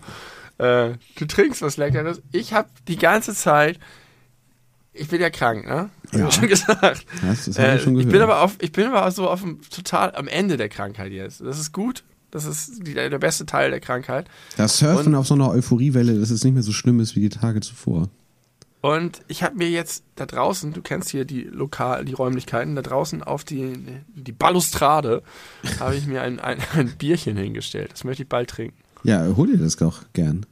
Äh, 0.58 0.94
du 1.18 1.26
trinkst 1.28 1.62
was 1.62 1.78
Leckeres. 1.78 2.22
Ich 2.32 2.54
habe 2.54 2.70
die 2.88 2.98
ganze 2.98 3.34
Zeit, 3.34 3.78
ich 4.94 5.10
bin 5.10 5.20
ja 5.20 5.30
krank, 5.30 5.66
ne? 5.68 5.90
Hab 6.14 6.20
Ja. 6.20 6.28
ich 6.30 6.34
schon 6.36 6.48
gesagt. 6.48 7.06
Das, 7.22 7.46
das 7.46 7.58
Äh, 7.58 7.76
ich 7.76 7.82
schon 7.84 7.94
gehört. 7.96 8.08
ich 8.08 8.12
bin 8.14 8.22
aber 8.22 8.42
auf, 8.42 8.56
ich 8.62 8.72
bin 8.72 8.86
aber 8.88 9.10
so 9.12 9.30
auf 9.30 9.42
dem, 9.42 9.60
total 9.70 10.16
am 10.16 10.28
Ende 10.28 10.56
der 10.58 10.70
Krankheit 10.70 11.12
jetzt. 11.12 11.42
Das 11.42 11.60
ist 11.60 11.74
gut. 11.74 12.04
Das 12.32 12.46
ist 12.46 12.86
die, 12.86 12.94
der 12.94 13.20
beste 13.20 13.46
Teil 13.46 13.70
der 13.72 13.80
Krankheit. 13.80 14.28
das 14.58 14.78
Surfen 14.80 15.14
und- 15.14 15.16
auf 15.16 15.28
so 15.28 15.34
einer 15.36 15.50
Euphoriewelle, 15.50 16.20
dass 16.20 16.30
es 16.32 16.44
nicht 16.44 16.54
mehr 16.54 16.64
so 16.64 16.72
schlimm 16.74 17.00
ist 17.00 17.16
wie 17.16 17.22
die 17.22 17.30
Tage 17.30 17.60
zuvor. 17.62 18.10
Und 18.86 19.22
ich 19.28 19.42
habe 19.42 19.56
mir 19.58 19.68
jetzt 19.68 20.04
da 20.16 20.28
draußen, 20.28 20.72
du 20.72 20.84
kennst 20.84 21.10
hier 21.10 21.26
die 21.26 21.42
Lokal, 21.42 22.06
die 22.06 22.14
Räumlichkeiten, 22.14 22.76
da 22.76 22.84
draußen 22.84 23.24
auf 23.24 23.44
die, 23.44 23.74
die 24.14 24.32
Balustrade 24.32 25.24
habe 25.80 25.96
ich 25.96 26.06
mir 26.06 26.22
ein, 26.22 26.40
ein, 26.40 26.60
ein 26.76 26.94
Bierchen 26.96 27.36
hingestellt. 27.36 27.92
Das 27.94 28.04
möchte 28.04 28.22
ich 28.22 28.30
bald 28.30 28.52
trinken. 28.52 28.78
Ja, 29.04 29.26
hol 29.36 29.48
dir 29.48 29.58
das 29.58 29.78
doch 29.78 30.04
gern. 30.14 30.46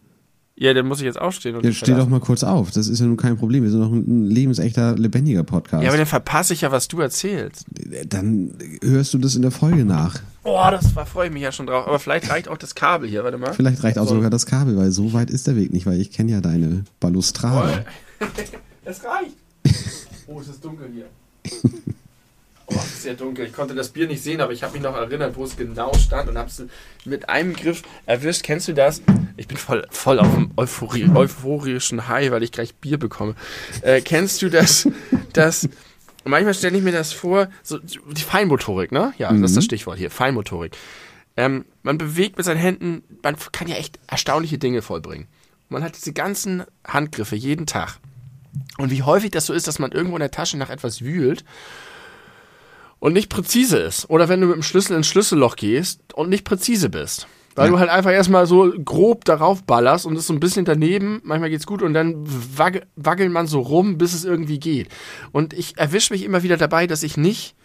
Ja, 0.55 0.73
dann 0.73 0.87
muss 0.87 0.99
ich 0.99 1.05
jetzt 1.05 1.21
aufstehen 1.21 1.55
und 1.55 1.63
Ja, 1.63 1.71
steh 1.71 1.93
doch 1.93 2.07
mal 2.07 2.19
kurz 2.19 2.43
auf. 2.43 2.71
Das 2.71 2.87
ist 2.87 2.99
ja 2.99 3.05
nun 3.05 3.17
kein 3.17 3.37
Problem. 3.37 3.63
Wir 3.63 3.69
sind 3.69 3.81
doch 3.81 3.91
ein 3.91 4.25
lebensechter, 4.25 4.95
lebendiger 4.95 5.43
Podcast. 5.43 5.83
Ja, 5.83 5.89
aber 5.89 5.97
dann 5.97 6.07
verpasse 6.07 6.53
ich 6.53 6.61
ja, 6.61 6.71
was 6.71 6.87
du 6.87 7.01
erzählst. 7.01 7.65
dann 8.07 8.55
hörst 8.81 9.13
du 9.13 9.19
das 9.19 9.35
in 9.35 9.43
der 9.43 9.51
Folge 9.51 9.85
nach. 9.85 10.21
Oh, 10.43 10.59
das 10.71 10.95
war, 10.95 11.05
freue 11.05 11.27
ich 11.27 11.33
mich 11.33 11.43
ja 11.43 11.51
schon 11.51 11.67
drauf. 11.67 11.87
Aber 11.87 11.99
vielleicht 11.99 12.29
reicht 12.29 12.47
auch 12.47 12.57
das 12.57 12.73
Kabel 12.75 13.09
hier, 13.09 13.23
warte 13.23 13.37
mal. 13.37 13.53
Vielleicht 13.53 13.83
reicht 13.83 13.97
auch 13.99 14.07
So. 14.07 14.15
sogar 14.15 14.29
das 14.31 14.45
Kabel, 14.47 14.75
weil 14.77 14.91
so 14.91 15.13
weit 15.13 15.29
ist 15.29 15.45
der 15.47 15.55
Weg 15.55 15.71
nicht, 15.71 15.85
weil 15.85 15.99
ich 15.99 16.11
kenne 16.11 16.31
ja 16.31 16.41
deine 16.41 16.83
Balustrade. 16.99 17.85
Es 18.85 19.03
reicht. 19.03 19.37
Oh, 20.27 20.41
es 20.41 20.49
ist 20.49 20.63
dunkel 20.63 20.89
hier. 20.93 21.09
Oh, 22.65 22.75
es 22.77 22.85
ist 22.85 23.01
sehr 23.03 23.13
dunkel. 23.13 23.45
Ich 23.45 23.53
konnte 23.53 23.75
das 23.75 23.89
Bier 23.89 24.07
nicht 24.07 24.23
sehen, 24.23 24.39
aber 24.39 24.53
ich 24.53 24.63
habe 24.63 24.71
mich 24.73 24.81
noch 24.81 24.95
erinnert, 24.95 25.35
wo 25.35 25.43
es 25.43 25.57
genau 25.57 25.93
stand 25.95 26.29
und 26.29 26.37
habe 26.37 26.47
es 26.47 26.63
mit 27.03 27.27
einem 27.27 27.53
Griff 27.53 27.83
erwischt. 28.05 28.43
Kennst 28.43 28.69
du 28.69 28.73
das? 28.73 29.01
Ich 29.35 29.49
bin 29.49 29.57
voll, 29.57 29.85
voll 29.91 30.17
auf 30.17 30.33
dem 30.33 30.51
Euphorie, 30.55 31.09
euphorischen 31.13 32.07
High, 32.07 32.31
weil 32.31 32.41
ich 32.41 32.53
gleich 32.53 32.73
Bier 32.75 32.97
bekomme. 32.97 33.35
Äh, 33.81 33.99
kennst 33.99 34.41
du 34.41 34.49
das? 34.49 34.87
das 35.33 35.67
manchmal 36.23 36.53
stelle 36.53 36.77
ich 36.77 36.83
mir 36.83 36.93
das 36.93 37.11
vor, 37.11 37.49
so 37.63 37.79
die 37.79 38.21
Feinmotorik, 38.21 38.93
ne? 38.93 39.13
Ja, 39.17 39.33
das 39.33 39.51
ist 39.51 39.57
das 39.57 39.65
Stichwort 39.65 39.97
hier, 39.97 40.09
Feinmotorik. 40.09 40.75
Ähm, 41.35 41.65
man 41.81 41.97
bewegt 41.97 42.37
mit 42.37 42.45
seinen 42.45 42.57
Händen, 42.57 43.03
man 43.23 43.35
kann 43.51 43.67
ja 43.67 43.75
echt 43.75 43.99
erstaunliche 44.07 44.57
Dinge 44.57 44.81
vollbringen. 44.81 45.27
Man 45.67 45.83
hat 45.83 45.97
diese 45.97 46.13
ganzen 46.13 46.63
Handgriffe 46.85 47.35
jeden 47.35 47.65
Tag. 47.65 47.99
Und 48.77 48.91
wie 48.91 49.03
häufig 49.03 49.31
das 49.31 49.45
so 49.45 49.53
ist, 49.53 49.67
dass 49.67 49.79
man 49.79 49.91
irgendwo 49.91 50.15
in 50.15 50.21
der 50.21 50.31
Tasche 50.31 50.57
nach 50.57 50.69
etwas 50.69 51.01
wühlt 51.01 51.43
und 52.99 53.13
nicht 53.13 53.29
präzise 53.29 53.77
ist. 53.77 54.09
Oder 54.09 54.29
wenn 54.29 54.41
du 54.41 54.47
mit 54.47 54.55
dem 54.55 54.63
Schlüssel 54.63 54.95
ins 54.95 55.07
Schlüsselloch 55.07 55.55
gehst 55.55 56.13
und 56.13 56.29
nicht 56.29 56.43
präzise 56.45 56.89
bist. 56.89 57.27
Weil 57.55 57.65
Ja. 57.67 57.71
du 57.73 57.79
halt 57.79 57.89
einfach 57.91 58.11
erstmal 58.11 58.47
so 58.47 58.71
grob 58.83 59.25
darauf 59.25 59.63
ballerst 59.63 60.05
und 60.07 60.15
ist 60.15 60.25
so 60.27 60.33
ein 60.33 60.39
bisschen 60.39 60.65
daneben, 60.65 61.21
manchmal 61.23 61.49
geht's 61.51 61.67
gut 61.67 61.83
und 61.83 61.93
dann 61.93 62.15
wagge, 62.57 62.87
waggelt 62.95 63.31
man 63.31 63.45
so 63.45 63.59
rum, 63.61 63.97
bis 63.99 64.13
es 64.13 64.25
irgendwie 64.25 64.59
geht. 64.59 64.89
Und 65.31 65.53
ich 65.53 65.77
erwische 65.77 66.13
mich 66.13 66.23
immer 66.23 66.41
wieder 66.41 66.57
dabei, 66.57 66.87
dass 66.87 67.03
ich 67.03 67.15
nicht 67.15 67.55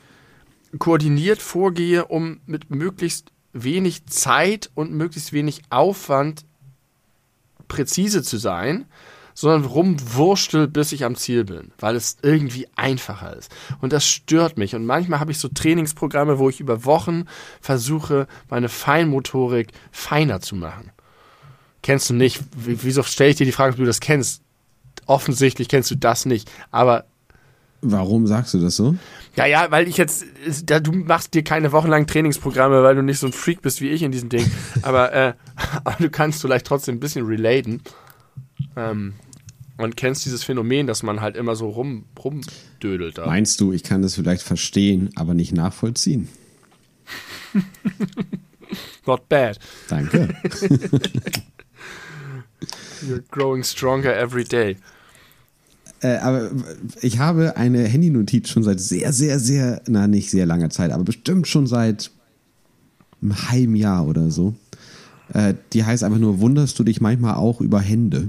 koordiniert 0.78 1.40
vorgehe, 1.40 2.04
um 2.04 2.40
mit 2.44 2.68
möglichst 2.70 3.32
wenig 3.54 4.04
Zeit 4.06 4.70
und 4.74 4.92
möglichst 4.92 5.32
wenig 5.32 5.62
Aufwand 5.70 6.44
präzise 7.66 8.22
zu 8.22 8.36
sein, 8.36 8.84
sondern 9.40 9.66
rumwurstel, 9.70 10.66
bis 10.66 10.90
ich 10.90 11.04
am 11.04 11.14
Ziel 11.14 11.44
bin, 11.44 11.70
weil 11.78 11.94
es 11.94 12.16
irgendwie 12.22 12.66
einfacher 12.74 13.36
ist. 13.36 13.54
Und 13.80 13.92
das 13.92 14.04
stört 14.04 14.58
mich. 14.58 14.74
Und 14.74 14.84
manchmal 14.84 15.20
habe 15.20 15.30
ich 15.30 15.38
so 15.38 15.46
Trainingsprogramme, 15.46 16.40
wo 16.40 16.48
ich 16.48 16.58
über 16.58 16.84
Wochen 16.84 17.24
versuche, 17.60 18.26
meine 18.50 18.68
Feinmotorik 18.68 19.68
feiner 19.92 20.40
zu 20.40 20.56
machen. 20.56 20.90
Kennst 21.84 22.10
du 22.10 22.14
nicht? 22.14 22.40
Wie- 22.56 22.82
Wieso 22.82 23.04
stelle 23.04 23.30
ich 23.30 23.36
dir 23.36 23.46
die 23.46 23.52
Frage, 23.52 23.72
ob 23.74 23.78
du 23.78 23.84
das 23.84 24.00
kennst? 24.00 24.42
Offensichtlich 25.06 25.68
kennst 25.68 25.90
du 25.92 25.94
das 25.94 26.26
nicht. 26.26 26.50
Aber 26.72 27.04
Warum 27.80 28.26
sagst 28.26 28.54
du 28.54 28.58
das 28.58 28.74
so? 28.74 28.96
ja, 29.36 29.46
ja, 29.46 29.70
weil 29.70 29.86
ich 29.86 29.98
jetzt, 29.98 30.24
da, 30.64 30.80
du 30.80 30.90
machst 30.90 31.34
dir 31.34 31.44
keine 31.44 31.70
wochenlangen 31.70 32.08
Trainingsprogramme, 32.08 32.82
weil 32.82 32.96
du 32.96 33.02
nicht 33.04 33.20
so 33.20 33.28
ein 33.28 33.32
Freak 33.32 33.62
bist 33.62 33.80
wie 33.80 33.90
ich 33.90 34.02
in 34.02 34.10
diesem 34.10 34.30
Ding. 34.30 34.50
aber, 34.82 35.12
äh, 35.12 35.34
aber 35.84 35.94
du 36.00 36.10
kannst 36.10 36.40
vielleicht 36.42 36.66
trotzdem 36.66 36.96
ein 36.96 37.00
bisschen 37.00 37.24
relaten. 37.24 37.82
Ähm, 38.76 39.14
und 39.78 39.96
kennst 39.96 40.26
dieses 40.26 40.44
Phänomen, 40.44 40.86
dass 40.86 41.02
man 41.02 41.20
halt 41.20 41.36
immer 41.36 41.56
so 41.56 41.70
rum, 41.70 42.04
rumdödelt 42.22 43.16
da. 43.18 43.26
Meinst 43.26 43.60
du, 43.60 43.72
ich 43.72 43.82
kann 43.82 44.02
das 44.02 44.16
vielleicht 44.16 44.42
verstehen, 44.42 45.10
aber 45.16 45.32
nicht 45.34 45.52
nachvollziehen? 45.52 46.28
Not 49.06 49.28
bad. 49.28 49.58
Danke. 49.88 50.28
You're 53.06 53.22
growing 53.30 53.62
stronger 53.62 54.14
every 54.16 54.44
day. 54.44 54.76
äh, 56.00 56.16
aber 56.18 56.50
ich 57.00 57.18
habe 57.18 57.56
eine 57.56 57.84
Handynotiz 57.84 58.50
schon 58.50 58.62
seit 58.64 58.80
sehr, 58.80 59.12
sehr, 59.12 59.38
sehr, 59.38 59.82
na 59.86 60.06
nicht 60.06 60.30
sehr 60.30 60.46
langer 60.46 60.70
Zeit, 60.70 60.90
aber 60.90 61.04
bestimmt 61.04 61.46
schon 61.48 61.66
seit 61.66 62.10
einem 63.22 63.50
halben 63.50 63.76
Jahr 63.76 64.06
oder 64.06 64.30
so. 64.30 64.54
Äh, 65.32 65.54
die 65.72 65.84
heißt 65.84 66.02
einfach 66.04 66.18
nur, 66.18 66.40
wunderst 66.40 66.78
du 66.78 66.84
dich 66.84 67.00
manchmal 67.00 67.34
auch 67.34 67.60
über 67.60 67.80
Hände? 67.80 68.28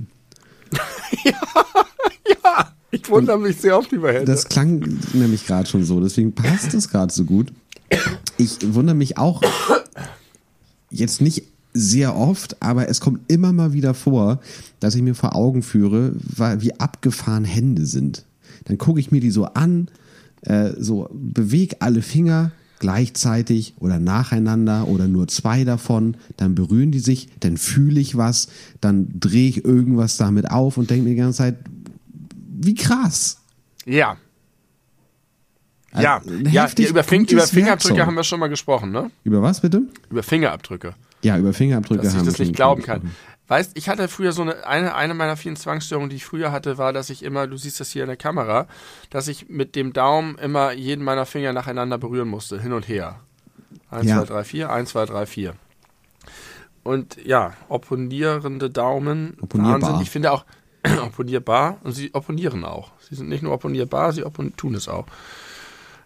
Ja, 1.26 1.39
ich 2.92 3.10
wundere 3.10 3.40
mich 3.40 3.58
sehr 3.58 3.78
oft 3.78 3.92
über 3.92 4.12
Hände. 4.12 4.26
Das 4.26 4.48
klang 4.48 5.00
nämlich 5.14 5.46
gerade 5.46 5.68
schon 5.68 5.84
so, 5.84 6.00
deswegen 6.00 6.34
passt 6.34 6.74
das 6.74 6.90
gerade 6.90 7.14
so 7.14 7.26
gut. 7.26 7.52
Ich 8.38 8.58
wundere 8.74 8.96
mich 8.96 9.18
auch 9.18 9.42
jetzt 10.90 11.22
nicht 11.22 11.44
sehr 11.74 12.16
oft, 12.16 12.62
aber 12.62 12.90
es 12.90 13.00
kommt 13.00 13.22
immer 13.32 13.54
mal 13.54 13.74
wieder 13.74 13.94
vor, 13.94 14.40
dass 14.80 14.96
ich 14.96 15.02
mir 15.02 15.16
vor 15.16 15.36
Augen 15.36 15.62
führe, 15.62 16.14
wie 16.16 16.80
abgefahren 16.80 17.46
Hände 17.46 17.86
sind. 17.86 18.26
Dann 18.66 18.78
gucke 18.78 19.00
ich 19.00 19.12
mir 19.12 19.22
die 19.22 19.32
so 19.32 19.46
an, 19.46 19.90
äh, 20.42 20.72
so 20.78 21.10
bewege 21.14 21.78
alle 21.80 22.02
Finger 22.02 22.52
gleichzeitig 22.80 23.74
oder 23.80 24.00
nacheinander 24.00 24.88
oder 24.88 25.08
nur 25.08 25.28
zwei 25.28 25.64
davon, 25.64 26.16
dann 26.38 26.56
berühren 26.56 26.92
die 26.92 27.00
sich, 27.00 27.30
dann 27.42 27.58
fühle 27.58 28.00
ich 28.00 28.18
was, 28.18 28.48
dann 28.82 29.08
drehe 29.20 29.50
ich 29.50 29.64
irgendwas 29.66 30.18
damit 30.18 30.50
auf 30.50 30.78
und 30.78 30.90
denke 30.90 31.04
mir 31.04 31.10
die 31.12 31.16
ganze 31.18 31.38
Zeit, 31.40 31.58
wie 32.62 32.76
krass. 32.76 33.38
ja. 33.86 34.18
Ja, 36.00 36.18
Also, 36.18 36.32
ja, 36.36 36.70
über, 36.88 37.04
Fing 37.04 37.26
über 37.26 37.48
Fingerabdrücke 37.48 37.96
Werkzeug. 37.96 38.06
haben 38.06 38.14
wir 38.16 38.24
schon 38.24 38.40
mal 38.40 38.46
gesprochen, 38.48 38.92
ne? 38.92 39.10
Über 39.24 39.42
was 39.42 39.60
bitte? 39.62 39.82
Über 40.12 40.22
Fingerabdrücke. 40.22 40.94
Ja, 41.24 41.36
über 41.40 41.52
Fingerabdrücke 41.52 42.04
dass 42.04 42.14
ich 42.14 42.20
haben 42.20 42.26
wir 42.28 42.32
das 42.32 42.38
nicht 42.40 42.48
schon 42.50 42.54
glauben 42.56 42.82
gesprochen. 42.82 43.02
kann. 43.02 43.12
Weißt, 43.50 43.72
ich 43.74 43.90
hatte 43.90 44.08
früher 44.08 44.32
so 44.32 44.44
eine, 44.44 44.66
eine, 44.66 44.96
eine 44.96 45.16
meiner 45.16 45.36
vielen 45.36 45.56
Zwangsstörungen, 45.56 46.10
die 46.10 46.18
ich 46.18 46.26
früher 46.26 46.52
hatte, 46.52 46.78
war, 46.78 46.94
dass 46.94 47.10
ich 47.10 47.24
immer, 47.24 47.48
du 47.48 47.58
siehst 47.58 47.80
das 47.80 47.90
hier 47.90 48.04
in 48.04 48.08
der 48.08 48.16
Kamera, 48.16 48.68
dass 49.10 49.28
ich 49.28 49.50
mit 49.50 49.76
dem 49.76 49.92
Daumen 49.92 50.38
immer 50.38 50.72
jeden 50.72 51.04
meiner 51.04 51.26
Finger 51.26 51.52
nacheinander 51.52 51.98
berühren 51.98 52.28
musste, 52.28 52.62
hin 52.62 52.74
und 52.74 52.88
her. 52.88 53.20
1, 53.90 54.08
Ja. 54.08 54.24
2, 54.24 54.34
3, 54.34 54.44
4, 54.44 54.70
1, 54.70 54.90
2, 54.92 55.06
3, 55.06 55.26
4. 55.26 55.56
Und 56.84 57.18
ja, 57.26 57.54
opponierende 57.68 58.70
Daumen. 58.70 59.36
Wahnsinn. 59.52 60.00
Ich 60.02 60.12
finde 60.12 60.32
auch, 60.32 60.46
opponierbar 61.04 61.78
und 61.84 61.94
sie 61.94 62.14
opponieren 62.14 62.64
auch. 62.64 62.92
Sie 63.10 63.16
sind 63.16 63.30
nicht 63.30 63.42
nur 63.44 63.54
opponierbar, 63.54 64.14
sie 64.14 64.24
oppon 64.24 64.56
tun 64.56 64.76
es 64.76 64.88
auch. 64.88 65.08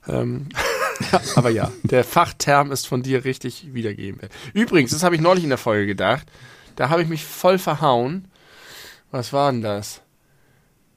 Ähm, 0.08 0.48
aber 1.36 1.50
ja, 1.50 1.72
der 1.84 2.04
Fachterm 2.06 2.72
ist 2.72 2.88
von 2.88 3.04
dir 3.04 3.26
richtig 3.26 3.74
wiedergegeben. 3.74 4.22
Übrigens, 4.54 4.92
das 4.92 5.04
habe 5.04 5.16
ich 5.16 5.22
neulich 5.22 5.44
in 5.44 5.50
der 5.50 5.58
Folge 5.58 5.86
gedacht. 5.86 6.26
Da 6.76 6.90
habe 6.90 7.02
ich 7.02 7.08
mich 7.08 7.26
voll 7.26 7.58
verhauen. 7.58 8.26
Was 9.12 9.34
war 9.34 9.52
denn 9.52 9.62
das? 9.62 10.02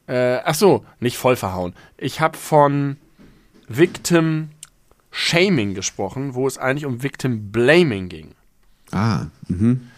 Äh, 0.07 0.37
ach 0.43 0.55
so, 0.55 0.85
nicht 0.99 1.17
voll 1.17 1.35
verhauen. 1.35 1.73
Ich 1.97 2.21
habe 2.21 2.37
von 2.37 2.97
Victim 3.67 4.49
Shaming 5.11 5.73
gesprochen, 5.73 6.33
wo 6.33 6.47
es 6.47 6.57
eigentlich 6.57 6.85
um 6.85 7.03
Victim 7.03 7.51
Blaming 7.51 8.09
ging. 8.09 8.35
Ah, 8.91 9.25
mhm. 9.47 9.89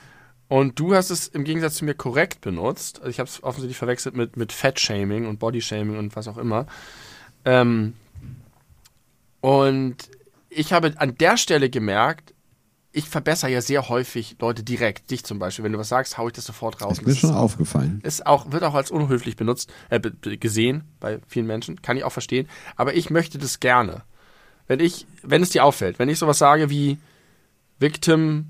Und 0.47 0.80
du 0.80 0.95
hast 0.95 1.11
es 1.11 1.27
im 1.27 1.43
Gegensatz 1.43 1.75
zu 1.75 1.86
mir 1.86 1.93
korrekt 1.93 2.41
benutzt. 2.41 2.99
Also 2.99 3.11
ich 3.11 3.19
habe 3.19 3.30
es 3.30 3.43
offensichtlich 3.43 3.77
verwechselt 3.77 4.15
mit, 4.15 4.36
mit 4.36 4.51
Fat-Shaming 4.51 5.27
und 5.27 5.39
Body-Shaming 5.39 5.97
und 5.97 6.15
was 6.15 6.27
auch 6.27 6.38
immer. 6.38 6.65
Ähm, 7.45 7.93
und 9.41 9.95
ich 10.49 10.73
habe 10.73 10.93
an 10.97 11.15
der 11.15 11.38
Stelle 11.38 11.69
gemerkt, 11.69 12.34
ich 12.91 13.07
verbessere 13.07 13.51
ja 13.51 13.61
sehr 13.61 13.87
häufig 13.89 14.37
Leute 14.39 14.63
direkt. 14.63 15.11
Dich 15.11 15.23
zum 15.23 15.37
Beispiel. 15.39 15.63
Wenn 15.63 15.73
du 15.73 15.77
was 15.79 15.89
sagst, 15.89 16.17
hau 16.17 16.27
ich 16.27 16.33
das 16.33 16.45
sofort 16.45 16.81
raus. 16.81 16.93
Ist 16.97 17.01
mir 17.05 17.09
Das 17.13 17.19
schon 17.19 17.29
ist 17.29 17.35
aufgefallen. 17.35 17.99
ist 18.03 18.25
auch, 18.25 18.51
wird 18.51 18.63
auch 18.63 18.73
als 18.73 18.89
unhöflich 18.91 19.35
benutzt, 19.35 19.71
äh, 19.89 19.99
gesehen 19.99 20.83
bei 20.99 21.19
vielen 21.27 21.45
Menschen. 21.45 21.81
Kann 21.81 21.97
ich 21.97 22.03
auch 22.03 22.11
verstehen. 22.11 22.47
Aber 22.75 22.95
ich 22.95 23.09
möchte 23.09 23.37
das 23.37 23.59
gerne. 23.59 24.03
Wenn 24.67 24.79
ich, 24.79 25.05
wenn 25.23 25.41
es 25.43 25.49
dir 25.49 25.63
auffällt, 25.65 25.99
wenn 25.99 26.09
ich 26.09 26.17
sowas 26.19 26.37
sage 26.39 26.69
wie 26.69 26.97
Victim 27.79 28.47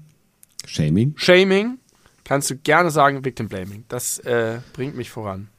Shaming? 0.66 1.14
Shaming, 1.18 1.80
kannst 2.24 2.50
du 2.50 2.56
gerne 2.58 2.92
sagen 2.92 3.24
Victim 3.26 3.48
Blaming. 3.48 3.86
Das 3.88 4.20
äh, 4.20 4.60
bringt 4.74 4.96
mich 4.96 5.10
voran. 5.10 5.50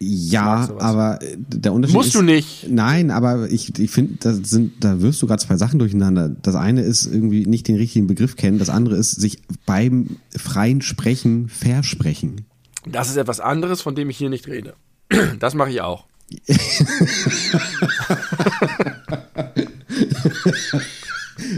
Ja, 0.00 0.68
aber 0.78 1.22
äh, 1.22 1.36
der 1.38 1.72
Unterschied 1.72 1.94
Musst 1.96 2.08
ist, 2.08 2.14
du 2.16 2.22
nicht. 2.22 2.66
Nein, 2.68 3.10
aber 3.10 3.48
ich, 3.50 3.78
ich 3.78 3.90
finde, 3.90 4.14
da 4.20 4.34
sind, 4.34 4.72
da 4.84 5.00
wirfst 5.00 5.22
du 5.22 5.26
gerade 5.26 5.42
zwei 5.42 5.56
Sachen 5.56 5.78
durcheinander. 5.78 6.28
Das 6.42 6.56
eine 6.56 6.82
ist 6.82 7.06
irgendwie 7.06 7.46
nicht 7.46 7.68
den 7.68 7.76
richtigen 7.76 8.06
Begriff 8.06 8.36
kennen, 8.36 8.58
das 8.58 8.68
andere 8.70 8.96
ist 8.96 9.12
sich 9.12 9.38
beim 9.66 10.16
freien 10.36 10.82
Sprechen 10.82 11.48
versprechen. 11.48 12.42
Das 12.86 13.08
ist 13.08 13.16
etwas 13.16 13.40
anderes, 13.40 13.80
von 13.80 13.94
dem 13.94 14.10
ich 14.10 14.18
hier 14.18 14.30
nicht 14.30 14.46
rede. 14.48 14.74
Das 15.38 15.54
mache 15.54 15.70
ich 15.70 15.80
auch. 15.80 16.04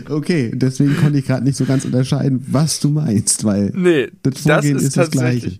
Okay, 0.08 0.52
deswegen 0.54 0.96
konnte 0.96 1.18
ich 1.18 1.26
gerade 1.26 1.44
nicht 1.44 1.56
so 1.56 1.64
ganz 1.64 1.84
unterscheiden, 1.84 2.44
was 2.48 2.80
du 2.80 2.88
meinst, 2.88 3.44
weil 3.44 3.72
Nee, 3.74 4.08
das 4.22 4.40
Vorgehen 4.40 4.76
ist, 4.78 4.96
das 4.96 5.10
tatsächlich- 5.10 5.42
gleiche. 5.42 5.58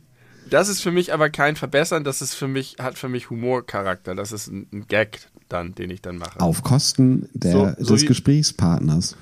Das 0.50 0.68
ist 0.68 0.80
für 0.80 0.92
mich 0.92 1.12
aber 1.12 1.28
kein 1.30 1.56
Verbessern, 1.56 2.04
das 2.04 2.22
ist 2.22 2.34
für 2.34 2.48
mich, 2.48 2.76
hat 2.78 2.96
für 2.98 3.08
mich 3.08 3.30
Humorcharakter. 3.30 4.14
Das 4.14 4.32
ist 4.32 4.46
ein, 4.48 4.66
ein 4.72 4.86
Gag 4.86 5.28
dann, 5.48 5.74
den 5.74 5.90
ich 5.90 6.02
dann 6.02 6.18
mache. 6.18 6.40
Auf 6.40 6.62
Kosten 6.62 7.28
der, 7.34 7.52
So- 7.52 7.84
so 7.84 7.94
des 7.94 8.02
wie- 8.02 8.06
Gesprächspartners. 8.06 9.16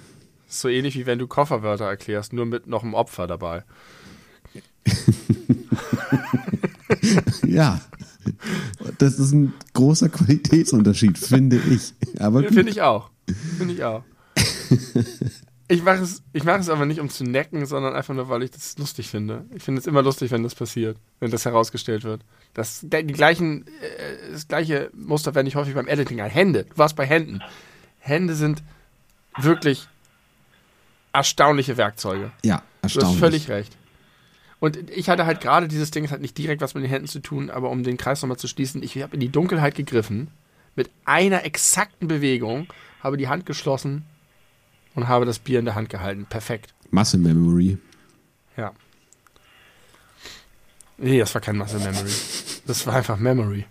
So 0.49 0.69
ähnlich 0.69 0.97
wie 0.97 1.07
wenn 1.07 1.19
du 1.19 1.27
Kofferwörter 1.27 1.87
erklärst, 1.87 2.33
nur 2.33 2.47
mit 2.47 2.67
noch 2.67 2.83
einem 2.85 2.95
Opfer 2.95 3.27
dabei. 3.27 3.65
Ja. 7.47 7.81
Das 8.99 9.19
ist 9.19 9.33
ein 9.33 9.53
großer 9.75 10.09
Qualitätsunterschied, 10.09 11.19
finde 11.19 11.57
ich. 11.71 11.93
Aber. 12.19 12.43
Finde 12.45 12.71
ich 12.71 12.81
auch. 12.83 13.11
Finde 13.59 13.75
ich 13.75 13.85
auch. 13.85 14.03
Ich 15.67 15.83
mache 15.83 16.03
es, 16.03 16.23
ich 16.35 16.45
mache 16.45 16.61
es 16.61 16.69
aber 16.69 16.85
nicht, 16.85 17.01
um 17.01 17.09
zu 17.09 17.25
necken, 17.25 17.65
sondern 17.65 17.95
einfach 17.95 18.13
nur, 18.15 18.29
weil 18.29 18.43
ich 18.43 18.51
das 18.51 18.77
lustig 18.77 19.09
finde. 19.09 19.47
Ich 19.55 19.63
finde 19.63 19.81
es 19.81 19.87
immer 19.87 20.03
lustig, 20.03 20.31
wenn 20.31 20.43
das 20.43 20.55
passiert, 20.55 20.99
wenn 21.21 21.31
das 21.31 21.47
herausgestellt 21.47 22.05
wird. 22.05 22.21
Das, 22.53 22.81
die 22.83 23.07
gleichen, 23.07 23.67
äh, 23.67 24.33
das 24.33 24.47
gleiche 24.47 24.91
Muster 24.93 25.35
werde 25.35 25.49
ich 25.49 25.57
häufig 25.57 25.75
beim 25.75 25.89
Editing 25.89 26.21
an. 26.21 26.29
Hände. 26.31 26.65
Du 26.65 26.77
warst 26.77 26.97
bei 26.97 27.07
Händen. 27.07 27.41
Hände 27.99 28.35
sind 28.35 28.63
wirklich 29.39 29.89
erstaunliche 31.13 31.77
Werkzeuge. 31.77 32.33
ja, 32.45 32.59
Du 32.59 32.63
erstaunlich. 32.83 33.13
hast 33.13 33.19
völlig 33.21 33.49
recht. 33.49 33.77
Und 34.61 34.91
ich 34.91 35.09
hatte 35.09 35.27
halt 35.27 35.41
gerade 35.41 35.69
dieses 35.69 35.91
Ding, 35.91 36.05
es 36.05 36.11
hat 36.11 36.21
nicht 36.21 36.37
direkt 36.39 36.61
was 36.61 36.75
mit 36.75 36.85
den 36.85 36.91
Händen 36.91 37.09
zu 37.09 37.21
tun, 37.21 37.51
aber 37.51 37.71
um 37.71 37.83
den 37.83 37.97
Kreis 37.97 38.23
nochmal 38.23 38.39
zu 38.39 38.49
schließen, 38.49 38.83
ich 38.83 39.01
habe 39.03 39.15
in 39.15 39.21
die 39.21 39.29
Dunkelheit 39.31 39.75
gegriffen, 39.75 40.29
mit 40.77 40.91
einer 41.05 41.45
exakten 41.45 42.09
Bewegung, 42.09 42.67
habe 43.03 43.17
die 43.17 43.29
Hand 43.29 43.47
geschlossen 43.47 44.05
und 44.95 45.09
habe 45.09 45.25
das 45.27 45.39
Bier 45.39 45.59
in 45.59 45.65
der 45.65 45.75
Hand 45.75 45.89
gehalten. 45.89 46.27
Perfekt. 46.29 46.75
Muscle 46.91 47.19
Memory. 47.21 47.79
Ja. 48.57 48.73
Nee, 50.99 51.19
das 51.19 51.35
war 51.35 51.41
kein 51.41 51.57
Muscle 51.57 51.81
Memory. 51.81 52.11
Das 52.67 52.87
war 52.87 52.95
einfach 52.95 53.19
Memory. 53.19 53.65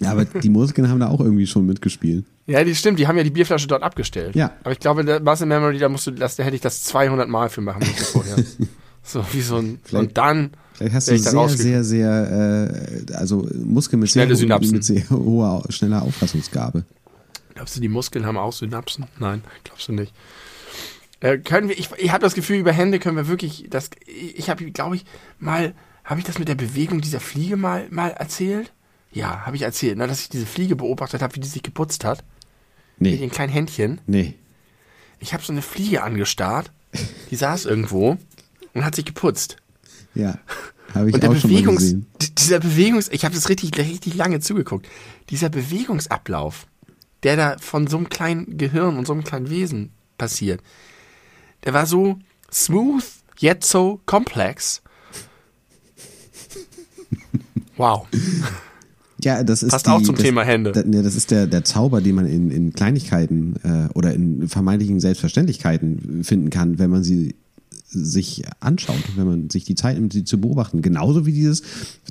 Ja, 0.00 0.12
aber 0.12 0.24
die 0.24 0.48
Muskeln 0.48 0.88
haben 0.88 1.00
da 1.00 1.08
auch 1.08 1.20
irgendwie 1.20 1.46
schon 1.46 1.66
mitgespielt. 1.66 2.24
Ja, 2.46 2.64
die 2.64 2.74
stimmt, 2.74 2.98
die 2.98 3.06
haben 3.06 3.18
ja 3.18 3.22
die 3.22 3.30
Bierflasche 3.30 3.66
dort 3.66 3.82
abgestellt. 3.82 4.34
Ja. 4.34 4.52
Aber 4.62 4.72
ich 4.72 4.78
glaube, 4.78 5.04
der 5.04 5.20
Muscle 5.20 5.46
Memory, 5.46 5.78
da 5.78 5.88
musst 5.88 6.06
du, 6.06 6.10
das, 6.10 6.36
da 6.36 6.42
hätte 6.42 6.56
ich 6.56 6.62
das 6.62 6.82
200 6.84 7.28
Mal 7.28 7.50
für 7.50 7.60
machen 7.60 7.80
müssen 7.80 8.04
vorher. 8.04 8.36
so 9.02 9.24
wie 9.32 9.40
so 9.42 9.56
ein, 9.56 9.78
Vielleicht- 9.84 10.08
und 10.08 10.18
dann, 10.18 10.50
Vielleicht 10.74 10.94
hast 10.94 11.08
du 11.08 11.18
sehr, 11.18 11.48
sehr, 11.48 11.84
sehr, 11.84 12.70
äh, 13.10 13.12
also 13.14 13.46
Muskeln 13.62 14.00
mit 14.00 14.10
sehr, 14.10 14.26
mit 14.26 14.84
sehr 14.84 15.10
hoher, 15.10 15.62
schneller 15.68 16.00
Auffassungsgabe. 16.00 16.84
Glaubst 17.60 17.76
du, 17.76 17.80
die 17.82 17.88
Muskeln 17.88 18.24
haben 18.24 18.38
auch 18.38 18.54
Synapsen? 18.54 19.04
Nein, 19.18 19.44
glaubst 19.64 19.86
du 19.88 19.92
nicht. 19.92 20.14
Äh, 21.20 21.36
können 21.36 21.68
wir, 21.68 21.78
ich, 21.78 21.90
ich 21.98 22.10
habe 22.10 22.22
das 22.22 22.32
Gefühl, 22.32 22.56
über 22.56 22.72
Hände 22.72 22.98
können 22.98 23.18
wir 23.18 23.28
wirklich, 23.28 23.66
das, 23.68 23.90
ich 24.06 24.48
habe, 24.48 24.64
glaube 24.70 24.96
ich, 24.96 25.04
mal, 25.38 25.74
habe 26.02 26.20
ich 26.20 26.24
das 26.24 26.38
mit 26.38 26.48
der 26.48 26.54
Bewegung 26.54 27.02
dieser 27.02 27.20
Fliege 27.20 27.58
mal, 27.58 27.86
mal 27.90 28.12
erzählt? 28.12 28.72
Ja, 29.12 29.44
habe 29.44 29.56
ich 29.56 29.62
erzählt, 29.62 29.98
ne, 29.98 30.06
dass 30.06 30.22
ich 30.22 30.30
diese 30.30 30.46
Fliege 30.46 30.74
beobachtet 30.74 31.20
habe, 31.20 31.34
wie 31.36 31.40
die 31.40 31.48
sich 31.48 31.62
geputzt 31.62 32.02
hat. 32.06 32.24
Mit 32.98 33.12
Nee, 33.12 33.18
ihren 33.18 33.30
kleinen 33.30 33.52
Händchen. 33.52 34.00
nee. 34.06 34.36
Ich 35.18 35.34
habe 35.34 35.42
so 35.42 35.52
eine 35.52 35.60
Fliege 35.60 36.02
angestarrt, 36.02 36.72
die 37.30 37.36
saß 37.36 37.66
irgendwo 37.66 38.16
und 38.72 38.84
hat 38.86 38.94
sich 38.94 39.04
geputzt. 39.04 39.58
Ja, 40.14 40.38
habe 40.94 41.10
ich 41.10 41.14
Und 41.14 41.22
der 41.22 41.28
auch 41.30 41.36
schon 41.36 41.50
mal 41.50 41.56
Bewegungs, 41.58 41.80
gesehen. 41.82 42.06
dieser 42.38 42.58
Bewegungs, 42.58 43.08
ich 43.08 43.26
habe 43.26 43.34
das 43.34 43.50
richtig, 43.50 43.76
richtig 43.76 44.14
lange 44.14 44.40
zugeguckt. 44.40 44.88
Dieser 45.28 45.50
Bewegungsablauf, 45.50 46.66
der 47.22 47.36
da 47.36 47.56
von 47.58 47.86
so 47.86 47.96
einem 47.96 48.08
kleinen 48.08 48.56
Gehirn 48.56 48.96
und 48.96 49.06
so 49.06 49.12
einem 49.12 49.24
kleinen 49.24 49.50
Wesen 49.50 49.90
passiert, 50.18 50.60
der 51.64 51.74
war 51.74 51.86
so 51.86 52.18
smooth, 52.52 53.04
yet 53.40 53.64
so 53.64 54.00
komplex. 54.06 54.82
Wow. 57.76 58.06
Ja, 59.22 59.42
das 59.42 59.62
ist 59.62 59.70
Passt 59.70 59.86
die, 59.86 59.90
auch 59.90 60.02
zum 60.02 60.14
das, 60.14 60.24
Thema 60.24 60.44
Hände. 60.44 60.72
Da, 60.72 60.82
ne, 60.82 61.02
das 61.02 61.14
ist 61.14 61.30
der, 61.30 61.46
der 61.46 61.64
Zauber, 61.64 62.00
den 62.00 62.14
man 62.14 62.26
in, 62.26 62.50
in 62.50 62.72
Kleinigkeiten 62.72 63.56
äh, 63.62 63.92
oder 63.94 64.14
in 64.14 64.48
vermeintlichen 64.48 65.00
Selbstverständlichkeiten 65.00 66.24
finden 66.24 66.50
kann, 66.50 66.78
wenn 66.78 66.90
man 66.90 67.02
sie 67.02 67.34
sich 67.92 68.44
anschaut, 68.60 69.02
wenn 69.16 69.26
man 69.26 69.50
sich 69.50 69.64
die 69.64 69.74
Zeit 69.74 69.98
nimmt, 69.98 70.12
sie 70.12 70.24
zu 70.24 70.40
beobachten. 70.40 70.80
Genauso 70.80 71.26
wie 71.26 71.32
dieses, 71.32 71.62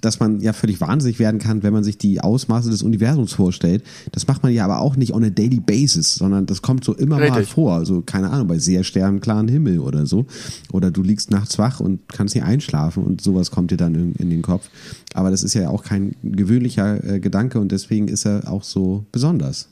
dass 0.02 0.20
man 0.20 0.42
ja 0.42 0.52
völlig 0.52 0.82
wahnsinnig 0.82 1.20
werden 1.20 1.40
kann, 1.40 1.64
wenn 1.64 1.72
man 1.72 1.86
sich 1.86 1.98
die 1.98 2.20
Ausmaße 2.20 2.70
des 2.70 2.84
Universums 2.84 3.34
vorstellt. 3.34 3.84
Das 4.12 4.28
macht 4.28 4.44
man 4.44 4.52
ja 4.52 4.66
aber 4.66 4.80
auch 4.80 4.98
nicht 4.98 5.14
on 5.14 5.24
a 5.24 5.30
daily 5.30 5.62
basis, 5.62 6.16
sondern 6.16 6.46
das 6.46 6.62
kommt 6.62 6.84
so 6.84 6.94
immer 6.94 7.18
mal 7.18 7.30
Richtig. 7.30 7.54
vor. 7.54 7.76
Also 7.76 8.02
keine 8.02 8.30
Ahnung, 8.30 8.48
bei 8.48 8.60
sehr 8.60 8.84
sternklaren 8.84 9.48
Himmel 9.48 9.80
oder 9.80 10.06
so. 10.06 10.26
Oder 10.74 10.92
du 10.92 11.02
liegst 11.02 11.32
nachts 11.32 11.58
wach 11.58 11.80
und 11.80 12.02
kannst 12.10 12.36
nicht 12.36 12.44
einschlafen 12.44 13.04
und 13.04 13.22
sowas 13.22 13.50
kommt 13.50 13.72
dir 13.72 13.78
dann 13.78 13.96
in, 13.96 14.14
in 14.16 14.30
den 14.30 14.42
Kopf. 14.42 14.70
Aber 15.14 15.32
das 15.32 15.44
ist 15.44 15.54
ja 15.54 15.70
auch 15.70 15.84
kein 15.84 16.16
gewöhnlicher 16.24 17.04
äh, 17.04 17.20
Gedanke 17.20 17.60
und 17.60 17.72
deswegen 17.72 18.10
ist 18.10 18.26
er 18.26 18.52
auch 18.52 18.64
so 18.64 19.06
besonders. 19.12 19.70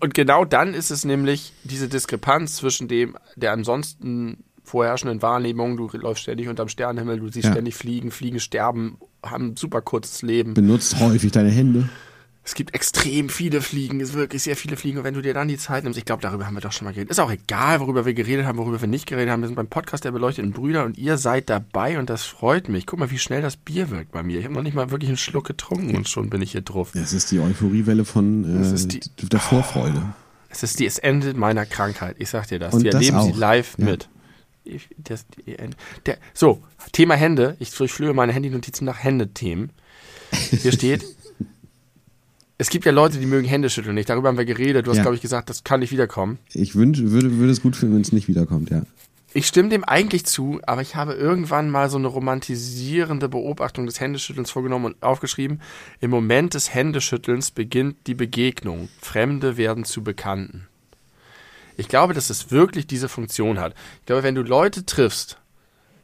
Und 0.00 0.14
genau 0.14 0.44
dann 0.44 0.74
ist 0.74 0.90
es 0.90 1.04
nämlich 1.04 1.52
diese 1.64 1.88
Diskrepanz 1.88 2.56
zwischen 2.56 2.88
dem, 2.88 3.16
der 3.36 3.52
ansonsten 3.52 4.38
vorherrschenden 4.68 5.22
Wahrnehmung, 5.22 5.76
du 5.76 5.88
läufst 5.96 6.22
ständig 6.22 6.48
unterm 6.48 6.68
Sternenhimmel, 6.68 7.20
du 7.20 7.28
siehst 7.28 7.46
Ja. 7.46 7.52
ständig 7.52 7.74
Fliegen, 7.74 8.10
Fliegen 8.10 8.38
sterben, 8.40 8.98
haben 9.24 9.48
ein 9.48 9.56
super 9.56 9.80
kurzes 9.82 10.22
Leben. 10.22 10.54
Benutzt 10.54 11.00
häufig 11.00 11.32
deine 11.32 11.50
Hände. 11.50 11.88
Es 12.44 12.54
gibt 12.54 12.74
extrem 12.74 13.28
viele 13.28 13.60
Fliegen, 13.60 14.00
es 14.00 14.10
ist 14.10 14.14
wirklich 14.14 14.42
sehr 14.42 14.56
viele 14.56 14.78
Fliegen. 14.78 14.96
Und 14.96 15.04
wenn 15.04 15.12
du 15.12 15.20
dir 15.20 15.34
dann 15.34 15.48
die 15.48 15.58
Zeit 15.58 15.84
nimmst, 15.84 15.98
ich 15.98 16.06
glaube, 16.06 16.22
darüber 16.22 16.46
haben 16.46 16.54
wir 16.54 16.62
doch 16.62 16.72
schon 16.72 16.86
mal 16.86 16.92
geredet. 16.92 17.10
Ist 17.10 17.20
auch 17.20 17.30
egal, 17.30 17.80
worüber 17.80 18.06
wir 18.06 18.14
geredet 18.14 18.46
haben, 18.46 18.56
worüber 18.56 18.80
wir 18.80 18.88
nicht 18.88 19.06
geredet 19.06 19.30
haben. 19.30 19.42
Wir 19.42 19.48
sind 19.48 19.56
beim 19.56 19.66
Podcast 19.66 20.04
der 20.06 20.12
beleuchteten 20.12 20.52
Brüder 20.52 20.84
und 20.86 20.96
ihr 20.96 21.18
seid 21.18 21.50
dabei 21.50 21.98
und 21.98 22.08
das 22.08 22.22
freut 22.22 22.70
mich. 22.70 22.86
Guck 22.86 23.00
mal, 23.00 23.10
wie 23.10 23.18
schnell 23.18 23.42
das 23.42 23.56
Bier 23.58 23.90
wirkt 23.90 24.12
bei 24.12 24.22
mir. 24.22 24.38
Ich 24.38 24.44
habe 24.46 24.54
noch 24.54 24.62
nicht 24.62 24.74
mal 24.74 24.90
wirklich 24.90 25.10
einen 25.10 25.18
Schluck 25.18 25.46
getrunken 25.46 25.94
und 25.94 26.08
schon 26.08 26.30
bin 26.30 26.40
ich 26.40 26.52
hier 26.52 26.62
drauf. 26.62 26.92
Das 26.94 27.12
ist 27.12 27.30
die 27.32 27.38
Euphoriewelle 27.38 28.06
von 28.06 28.62
äh, 28.64 28.86
die- 28.86 29.28
der 29.28 29.40
Vorfreude. 29.40 30.00
Es 30.48 30.62
ist 30.62 30.78
die, 30.80 30.86
es 30.86 30.96
endet 30.98 31.36
meiner 31.36 31.66
Krankheit. 31.66 32.16
Ich 32.18 32.30
sag 32.30 32.46
dir 32.48 32.58
das. 32.58 32.72
Und 32.72 32.82
wir 32.82 32.92
das 32.92 33.02
erleben 33.06 33.22
sie 33.24 33.32
auch. 33.32 33.36
live 33.36 33.74
Ja. 33.76 33.84
mit. 33.84 34.08
Ich, 34.68 34.88
das, 34.98 35.24
der, 36.06 36.18
so, 36.34 36.62
Thema 36.92 37.14
Hände. 37.14 37.56
Ich 37.58 37.70
durchflöhe 37.70 38.12
meine 38.12 38.32
Handynotizen 38.32 38.84
nach 38.84 38.98
Händethemen. 39.02 39.70
Hier 40.50 40.72
steht, 40.72 41.04
es 42.58 42.68
gibt 42.70 42.84
ja 42.84 42.92
Leute, 42.92 43.18
die 43.18 43.26
mögen 43.26 43.46
Hände 43.48 43.70
schütteln 43.70 43.94
nicht. 43.94 44.08
Darüber 44.10 44.28
haben 44.28 44.38
wir 44.38 44.44
geredet. 44.44 44.86
Du 44.86 44.90
hast, 44.90 44.98
Ja. 44.98 45.02
glaube 45.02 45.16
ich, 45.16 45.22
gesagt, 45.22 45.48
das 45.50 45.64
kann 45.64 45.80
nicht 45.80 45.92
wiederkommen. 45.92 46.38
Ich 46.52 46.74
wünsch, 46.74 47.00
würde, 47.00 47.38
würde 47.38 47.52
es 47.52 47.62
gut 47.62 47.76
finden, 47.76 47.94
wenn 47.94 48.02
es 48.02 48.12
nicht 48.12 48.28
wiederkommt, 48.28 48.70
ja. 48.70 48.82
Ich 49.34 49.46
stimme 49.46 49.68
dem 49.68 49.84
eigentlich 49.84 50.24
zu, 50.24 50.60
aber 50.66 50.80
ich 50.80 50.96
habe 50.96 51.12
irgendwann 51.12 51.68
mal 51.70 51.90
so 51.90 51.98
eine 51.98 52.06
romantisierende 52.06 53.28
Beobachtung 53.28 53.84
des 53.84 54.00
Händeschüttelns 54.00 54.50
vorgenommen 54.50 54.86
und 54.86 55.02
aufgeschrieben, 55.02 55.60
im 56.00 56.10
Moment 56.10 56.54
des 56.54 56.72
Händeschüttelns 56.72 57.50
beginnt 57.50 57.96
die 58.06 58.14
Begegnung. 58.14 58.88
Fremde 59.00 59.58
werden 59.58 59.84
zu 59.84 60.02
Bekannten. 60.02 60.67
Ich 61.78 61.88
glaube, 61.88 62.12
dass 62.12 62.28
es 62.28 62.50
wirklich 62.50 62.88
diese 62.88 63.08
Funktion 63.08 63.60
hat. 63.60 63.72
Ich 64.00 64.06
glaube, 64.06 64.24
wenn 64.24 64.34
du 64.34 64.42
Leute 64.42 64.84
triffst, 64.84 65.38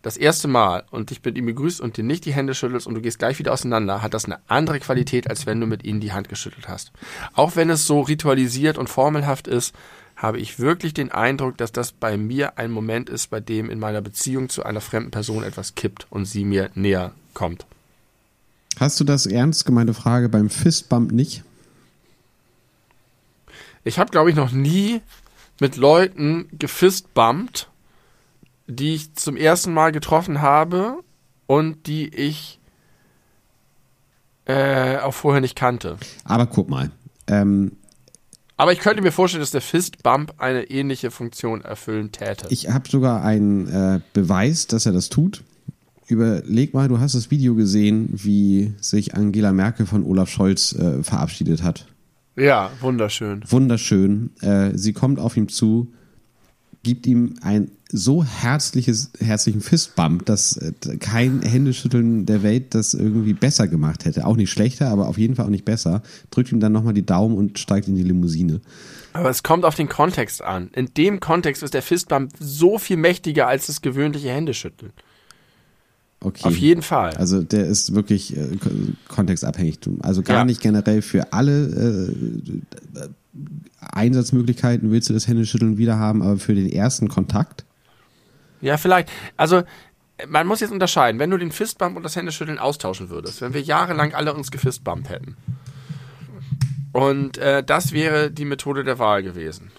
das 0.02 0.16
erste 0.16 0.46
Mal 0.46 0.84
und 0.92 1.10
dich 1.10 1.20
mit 1.24 1.36
ihm 1.36 1.46
begrüßt 1.46 1.80
und 1.80 1.96
dir 1.96 2.04
nicht 2.04 2.24
die 2.26 2.32
Hände 2.32 2.54
schüttelst 2.54 2.86
und 2.86 2.94
du 2.94 3.00
gehst 3.00 3.18
gleich 3.18 3.40
wieder 3.40 3.52
auseinander, 3.52 4.00
hat 4.00 4.14
das 4.14 4.26
eine 4.26 4.38
andere 4.46 4.78
Qualität, 4.78 5.28
als 5.28 5.46
wenn 5.46 5.60
du 5.60 5.66
mit 5.66 5.82
ihnen 5.82 5.98
die 5.98 6.12
Hand 6.12 6.28
geschüttelt 6.28 6.68
hast. 6.68 6.92
Auch 7.32 7.56
wenn 7.56 7.70
es 7.70 7.88
so 7.88 8.02
ritualisiert 8.02 8.78
und 8.78 8.88
formelhaft 8.88 9.48
ist, 9.48 9.74
habe 10.14 10.38
ich 10.38 10.60
wirklich 10.60 10.94
den 10.94 11.10
Eindruck, 11.10 11.56
dass 11.56 11.72
das 11.72 11.90
bei 11.90 12.16
mir 12.16 12.56
ein 12.56 12.70
Moment 12.70 13.10
ist, 13.10 13.30
bei 13.30 13.40
dem 13.40 13.68
in 13.68 13.80
meiner 13.80 14.00
Beziehung 14.00 14.48
zu 14.48 14.62
einer 14.62 14.80
fremden 14.80 15.10
Person 15.10 15.42
etwas 15.42 15.74
kippt 15.74 16.06
und 16.08 16.24
sie 16.24 16.44
mir 16.44 16.70
näher 16.76 17.10
kommt. 17.32 17.66
Hast 18.78 19.00
du 19.00 19.04
das 19.04 19.26
ernst 19.26 19.66
gemeinte 19.66 19.94
Frage 19.94 20.28
beim 20.28 20.50
Fistbump 20.50 21.10
nicht? 21.10 21.42
Ich 23.82 23.98
habe, 23.98 24.12
glaube 24.12 24.30
ich, 24.30 24.36
noch 24.36 24.52
nie 24.52 25.00
mit 25.60 25.76
Leuten 25.76 26.48
gefistbumpt, 26.58 27.70
die 28.66 28.94
ich 28.94 29.14
zum 29.14 29.36
ersten 29.36 29.72
Mal 29.72 29.92
getroffen 29.92 30.40
habe 30.40 30.98
und 31.46 31.86
die 31.86 32.08
ich 32.14 32.58
äh, 34.46 34.98
auch 34.98 35.14
vorher 35.14 35.40
nicht 35.40 35.56
kannte. 35.56 35.96
Aber 36.24 36.46
guck 36.46 36.68
mal. 36.68 36.90
Ähm, 37.26 37.72
Aber 38.56 38.72
ich 38.72 38.80
könnte 38.80 39.02
mir 39.02 39.12
vorstellen, 39.12 39.40
dass 39.40 39.50
der 39.50 39.60
Fistbump 39.60 40.34
eine 40.38 40.64
ähnliche 40.70 41.10
Funktion 41.10 41.62
erfüllen 41.62 42.12
täte. 42.12 42.46
ich 42.50 42.68
habe 42.68 42.88
sogar 42.88 43.22
einen 43.22 43.68
äh, 43.68 44.00
Beweis, 44.12 44.66
dass 44.66 44.86
er 44.86 44.92
das 44.92 45.08
tut. 45.08 45.42
Überleg 46.06 46.74
mal, 46.74 46.88
du 46.88 46.98
hast 47.00 47.14
das 47.14 47.30
Video 47.30 47.54
gesehen, 47.54 48.10
wie 48.12 48.74
sich 48.78 49.14
Angela 49.14 49.52
Merkel 49.52 49.86
von 49.86 50.04
Olaf 50.04 50.28
Scholz 50.28 50.72
äh, 50.74 51.02
verabschiedet 51.02 51.62
hat. 51.62 51.86
Ja, 52.36 52.70
wunderschön. 52.80 53.42
Wunderschön. 53.48 54.30
Äh, 54.40 54.70
sie 54.74 54.92
kommt 54.92 55.18
auf 55.18 55.36
ihn 55.36 55.48
zu, 55.48 55.92
gibt 56.82 57.06
ihm 57.06 57.34
ein 57.42 57.70
so 57.90 58.24
herzliches, 58.24 59.12
herzlichen 59.20 59.60
Fistbump, 59.60 60.26
dass 60.26 60.56
äh, 60.56 60.72
kein 60.98 61.42
Händeschütteln 61.42 62.26
der 62.26 62.42
Welt 62.42 62.74
das 62.74 62.92
irgendwie 62.94 63.34
besser 63.34 63.68
gemacht 63.68 64.04
hätte. 64.04 64.26
Auch 64.26 64.36
nicht 64.36 64.50
schlechter, 64.50 64.88
aber 64.88 65.08
auf 65.08 65.16
jeden 65.16 65.36
Fall 65.36 65.46
auch 65.46 65.50
nicht 65.50 65.64
besser. 65.64 66.02
Drückt 66.30 66.50
ihm 66.50 66.60
dann 66.60 66.72
nochmal 66.72 66.94
die 66.94 67.06
Daumen 67.06 67.36
und 67.36 67.58
steigt 67.58 67.86
in 67.86 67.94
die 67.94 68.02
Limousine. 68.02 68.60
Aber 69.12 69.30
es 69.30 69.44
kommt 69.44 69.64
auf 69.64 69.76
den 69.76 69.88
Kontext 69.88 70.42
an. 70.42 70.70
In 70.74 70.92
dem 70.96 71.20
Kontext 71.20 71.62
ist 71.62 71.74
der 71.74 71.82
Fistbump 71.82 72.32
so 72.40 72.78
viel 72.78 72.96
mächtiger 72.96 73.46
als 73.46 73.68
das 73.68 73.80
gewöhnliche 73.80 74.30
Händeschütteln. 74.30 74.92
Okay. 76.20 76.44
Auf 76.44 76.56
jeden 76.56 76.80
Fall. 76.82 77.14
Also 77.16 77.42
der 77.42 77.66
ist 77.66 77.94
wirklich 77.94 78.36
äh, 78.36 78.56
ko- 78.56 78.70
kontextabhängig. 79.08 79.78
Also 80.00 80.22
gar 80.22 80.38
Ja. 80.38 80.44
nicht 80.44 80.60
generell 80.62 81.02
für 81.02 81.32
alle 81.34 81.66
äh, 82.96 83.08
Einsatzmöglichkeiten 83.80 84.90
willst 84.90 85.08
du 85.10 85.12
das 85.14 85.28
Händeschütteln 85.28 85.76
wieder 85.78 85.98
haben, 85.98 86.22
aber 86.22 86.38
für 86.38 86.54
den 86.54 86.70
ersten 86.70 87.08
Kontakt. 87.08 87.64
Ja, 88.60 88.76
vielleicht. 88.78 89.10
Also, 89.36 89.62
man 90.28 90.46
muss 90.46 90.60
jetzt 90.60 90.70
unterscheiden, 90.72 91.18
wenn 91.18 91.30
du 91.30 91.36
den 91.36 91.52
Fistbump 91.52 91.96
und 91.96 92.02
das 92.02 92.16
Händeschütteln 92.16 92.58
austauschen 92.58 93.10
würdest, 93.10 93.40
wenn 93.42 93.52
wir 93.52 93.60
jahrelang 93.60 94.14
alle 94.14 94.32
uns 94.32 94.50
gefistbumpt 94.50 95.10
hätten. 95.10 95.36
Und 96.92 97.36
äh, 97.38 97.62
das 97.64 97.92
wäre 97.92 98.30
die 98.30 98.44
Methode 98.44 98.84
der 98.84 98.98
Wahl 98.98 99.22
gewesen. 99.22 99.72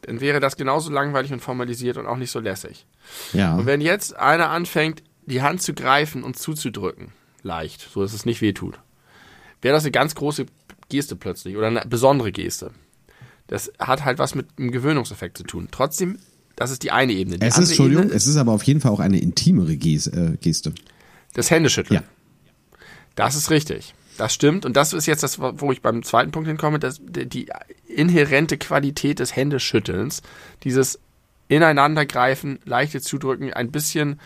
Dann 0.00 0.20
wäre 0.20 0.40
das 0.40 0.56
genauso 0.56 0.90
langweilig 0.90 1.32
und 1.32 1.40
formalisiert 1.40 1.98
und 1.98 2.06
auch 2.06 2.16
nicht 2.16 2.30
so 2.30 2.40
lässig. 2.40 2.86
Ja. 3.34 3.54
Und 3.54 3.66
wenn 3.66 3.80
jetzt 3.80 4.16
einer 4.16 4.48
anfängt, 4.50 5.02
die 5.26 5.42
Hand 5.42 5.62
zu 5.62 5.74
greifen 5.74 6.22
und 6.22 6.38
zuzudrücken, 6.38 7.12
leicht, 7.42 7.88
so 7.92 8.02
dass 8.02 8.12
es 8.12 8.26
nicht 8.26 8.40
wehtut, 8.40 8.78
wäre 9.60 9.74
das 9.74 9.84
eine 9.84 9.92
ganz 9.92 10.14
große 10.14 10.46
Geste 10.88 11.16
plötzlich 11.16 11.56
oder 11.56 11.68
eine 11.68 11.84
besondere 11.86 12.32
Geste. 12.32 12.72
Das 13.46 13.72
hat 13.78 14.04
halt 14.04 14.18
was 14.18 14.34
mit 14.34 14.46
einem 14.58 14.70
Gewöhnungseffekt 14.70 15.36
zu 15.36 15.44
tun. 15.44 15.68
Trotzdem, 15.70 16.18
das 16.56 16.70
ist 16.70 16.82
die 16.82 16.90
eine 16.90 17.12
Ebene. 17.12 17.38
Die 17.38 17.46
es 17.46 17.58
ist, 17.58 17.70
Entschuldigung, 17.70 18.04
Ebene 18.04 18.16
es 18.16 18.26
ist 18.26 18.36
aber 18.36 18.52
auf 18.52 18.62
jeden 18.62 18.80
Fall 18.80 18.92
auch 18.92 19.00
eine 19.00 19.20
intimere 19.20 19.72
äh, 19.72 19.76
Geste. 19.76 20.72
Das 21.34 21.50
Händeschütteln. 21.50 22.02
Ja. 22.02 22.08
Das 23.14 23.34
ist 23.34 23.50
richtig. 23.50 23.94
Das 24.18 24.34
stimmt. 24.34 24.66
Und 24.66 24.76
das 24.76 24.92
ist 24.92 25.06
jetzt 25.06 25.22
das, 25.22 25.38
wo 25.38 25.72
ich 25.72 25.80
beim 25.80 26.02
zweiten 26.02 26.32
Punkt 26.32 26.48
hinkomme, 26.48 26.78
dass 26.78 27.00
die 27.02 27.48
inhärente 27.86 28.58
Qualität 28.58 29.18
des 29.18 29.34
Händeschüttelns, 29.34 30.22
dieses 30.64 30.98
Ineinandergreifen, 31.48 32.58
leichte 32.64 33.00
Zudrücken, 33.00 33.52
ein 33.52 33.70
bisschen, 33.70 34.20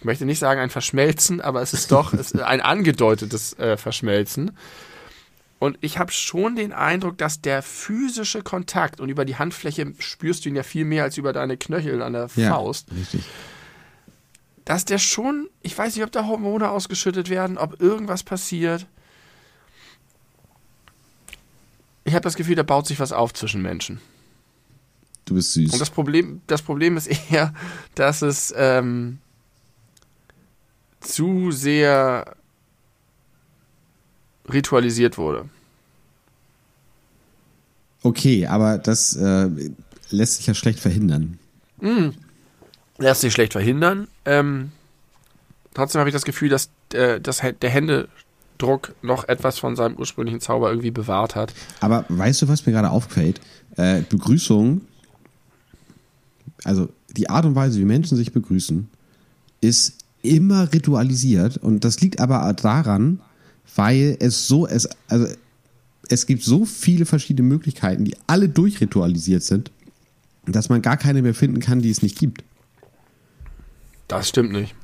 ich 0.00 0.04
möchte 0.04 0.24
nicht 0.24 0.38
sagen 0.38 0.62
ein 0.62 0.70
Verschmelzen, 0.70 1.42
aber 1.42 1.60
es 1.60 1.74
ist 1.74 1.92
doch 1.92 2.14
es 2.14 2.32
ist 2.32 2.40
ein 2.40 2.62
angedeutetes 2.62 3.58
äh, 3.58 3.76
Verschmelzen. 3.76 4.52
Und 5.58 5.76
ich 5.82 5.98
habe 5.98 6.10
schon 6.10 6.56
den 6.56 6.72
Eindruck, 6.72 7.18
dass 7.18 7.42
der 7.42 7.62
physische 7.62 8.40
Kontakt, 8.42 8.98
und 8.98 9.10
über 9.10 9.26
die 9.26 9.36
Handfläche 9.36 9.92
spürst 9.98 10.44
du 10.44 10.48
ihn 10.48 10.56
ja 10.56 10.62
viel 10.62 10.86
mehr 10.86 11.02
als 11.02 11.18
über 11.18 11.34
deine 11.34 11.58
Knöchel 11.58 12.00
an 12.00 12.14
der 12.14 12.30
Ja, 12.34 12.48
Faust, 12.48 12.90
richtig. 12.98 13.24
dass 14.64 14.86
der 14.86 14.96
schon, 14.96 15.50
ich 15.60 15.76
weiß 15.76 15.94
nicht, 15.96 16.04
ob 16.04 16.12
da 16.12 16.26
Hormone 16.26 16.70
ausgeschüttet 16.70 17.28
werden, 17.28 17.58
ob 17.58 17.82
irgendwas 17.82 18.22
passiert. 18.22 18.86
Ich 22.04 22.14
habe 22.14 22.22
das 22.22 22.36
Gefühl, 22.36 22.54
da 22.54 22.62
baut 22.62 22.86
sich 22.86 22.98
was 23.00 23.12
auf 23.12 23.34
zwischen 23.34 23.60
Menschen. 23.60 24.00
Du 25.26 25.34
bist 25.34 25.52
süß. 25.52 25.74
Und 25.74 25.78
das 25.78 25.90
Problem, 25.90 26.40
das 26.46 26.62
Problem 26.62 26.96
ist 26.96 27.06
eher, 27.30 27.52
dass 27.94 28.22
es 28.22 28.54
ähm, 28.56 29.18
zu 31.00 31.50
sehr 31.50 32.36
ritualisiert 34.52 35.18
wurde. 35.18 35.48
Okay, 38.02 38.46
aber 38.46 38.78
das 38.78 39.14
äh, 39.16 39.48
lässt 40.10 40.36
sich 40.36 40.46
ja 40.46 40.54
schlecht 40.54 40.80
verhindern. 40.80 41.38
Lässt 42.98 43.20
sich 43.20 43.32
schlecht 43.32 43.52
verhindern. 43.52 44.08
Ähm, 44.24 44.72
trotzdem 45.74 46.00
habe 46.00 46.08
ich 46.08 46.14
das 46.14 46.24
Gefühl, 46.24 46.48
dass 46.48 46.70
äh, 46.92 47.20
das, 47.20 47.42
Hä- 47.42 47.52
der 47.60 47.70
Händedruck 47.70 48.94
noch 49.02 49.28
etwas 49.28 49.58
von 49.58 49.76
seinem 49.76 49.96
ursprünglichen 49.96 50.40
Zauber 50.40 50.70
irgendwie 50.70 50.90
bewahrt 50.90 51.34
hat. 51.34 51.52
Aber 51.80 52.04
weißt 52.08 52.42
du, 52.42 52.48
was 52.48 52.64
mir 52.66 52.72
gerade 52.72 52.90
auffällt? 52.90 53.40
Äh, 53.76 54.02
Begrüßung, 54.02 54.80
also 56.64 56.88
die 57.10 57.28
Art 57.30 57.44
und 57.44 57.54
Weise, 57.54 57.78
wie 57.78 57.84
Menschen 57.84 58.16
sich 58.16 58.32
begrüßen, 58.32 58.88
ist 59.60 59.98
immer 60.22 60.72
ritualisiert. 60.72 61.56
Und 61.56 61.84
das 61.84 62.00
liegt 62.00 62.20
aber 62.20 62.52
daran, 62.52 63.20
weil 63.76 64.16
es 64.20 64.46
so, 64.46 64.66
es, 64.66 64.88
also 65.08 65.26
es 66.08 66.26
gibt 66.26 66.42
so 66.42 66.64
viele 66.64 67.06
verschiedene 67.06 67.48
Möglichkeiten, 67.48 68.04
die 68.04 68.16
alle 68.26 68.48
durchritualisiert 68.48 69.42
sind, 69.42 69.70
dass 70.46 70.68
man 70.68 70.82
gar 70.82 70.96
keine 70.96 71.22
mehr 71.22 71.34
finden 71.34 71.60
kann, 71.60 71.80
die 71.80 71.90
es 71.90 72.02
nicht 72.02 72.18
gibt. 72.18 72.42
Das 74.08 74.28
stimmt 74.28 74.52
nicht. 74.52 74.74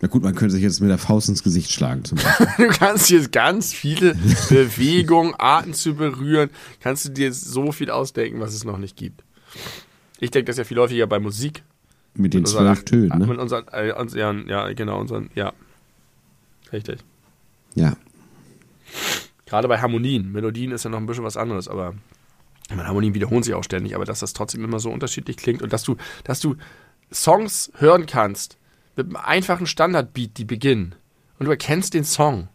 Na 0.00 0.08
gut, 0.08 0.22
man 0.22 0.34
könnte 0.34 0.54
sich 0.54 0.62
jetzt 0.62 0.80
mit 0.80 0.88
der 0.88 0.98
Faust 0.98 1.28
ins 1.28 1.42
Gesicht 1.42 1.72
schlagen 1.72 2.04
zum 2.04 2.18
Beispiel. 2.18 2.46
Du 2.56 2.68
kannst 2.68 3.10
jetzt 3.10 3.32
ganz 3.32 3.72
viele 3.72 4.14
Bewegungen, 4.48 5.34
Arten 5.34 5.74
zu 5.74 5.94
berühren, 5.94 6.48
kannst 6.80 7.04
du 7.04 7.08
dir 7.10 7.32
so 7.34 7.72
viel 7.72 7.90
ausdenken, 7.90 8.40
was 8.40 8.54
es 8.54 8.64
noch 8.64 8.78
nicht 8.78 8.96
gibt. 8.96 9.24
Ich 10.18 10.30
denke 10.30 10.46
das 10.46 10.56
ja 10.56 10.64
viel 10.64 10.78
häufiger 10.78 11.06
bei 11.06 11.18
Musik. 11.18 11.64
Mit 12.14 12.34
den 12.34 12.42
Mit 12.42 12.48
unseren 12.48 12.66
zwölf 12.66 12.84
Tönen, 12.84 13.18
Mit 13.18 13.28
ne? 13.28 13.38
unseren, 13.38 13.64
äh, 13.72 13.92
uns- 13.92 14.14
ja, 14.14 14.32
genau, 14.72 15.00
unseren, 15.00 15.30
ja. 15.34 15.52
Richtig. 16.72 16.98
Ja. 17.74 17.96
Gerade 19.46 19.68
bei 19.68 19.78
Harmonien. 19.80 20.30
Melodien 20.32 20.72
ist 20.72 20.84
ja 20.84 20.90
noch 20.90 20.98
ein 20.98 21.06
bisschen 21.06 21.24
was 21.24 21.36
anderes, 21.36 21.68
aber 21.68 21.94
meine, 22.68 22.86
Harmonien 22.86 23.14
wiederholen 23.14 23.42
sich 23.42 23.54
auch 23.54 23.64
ständig, 23.64 23.94
aber 23.96 24.04
dass 24.04 24.20
das 24.20 24.32
trotzdem 24.32 24.62
immer 24.64 24.78
so 24.78 24.90
unterschiedlich 24.90 25.36
klingt 25.36 25.62
und 25.62 25.72
dass 25.72 25.82
du, 25.82 25.96
dass 26.24 26.38
du 26.40 26.56
Songs 27.12 27.72
hören 27.78 28.06
kannst 28.06 28.58
mit 28.96 29.06
einem 29.06 29.16
einfachen 29.16 29.66
Standardbeat, 29.66 30.38
die 30.38 30.44
beginnen 30.44 30.94
und 31.38 31.46
du 31.46 31.50
erkennst 31.50 31.94
den 31.94 32.04
Song. 32.04 32.48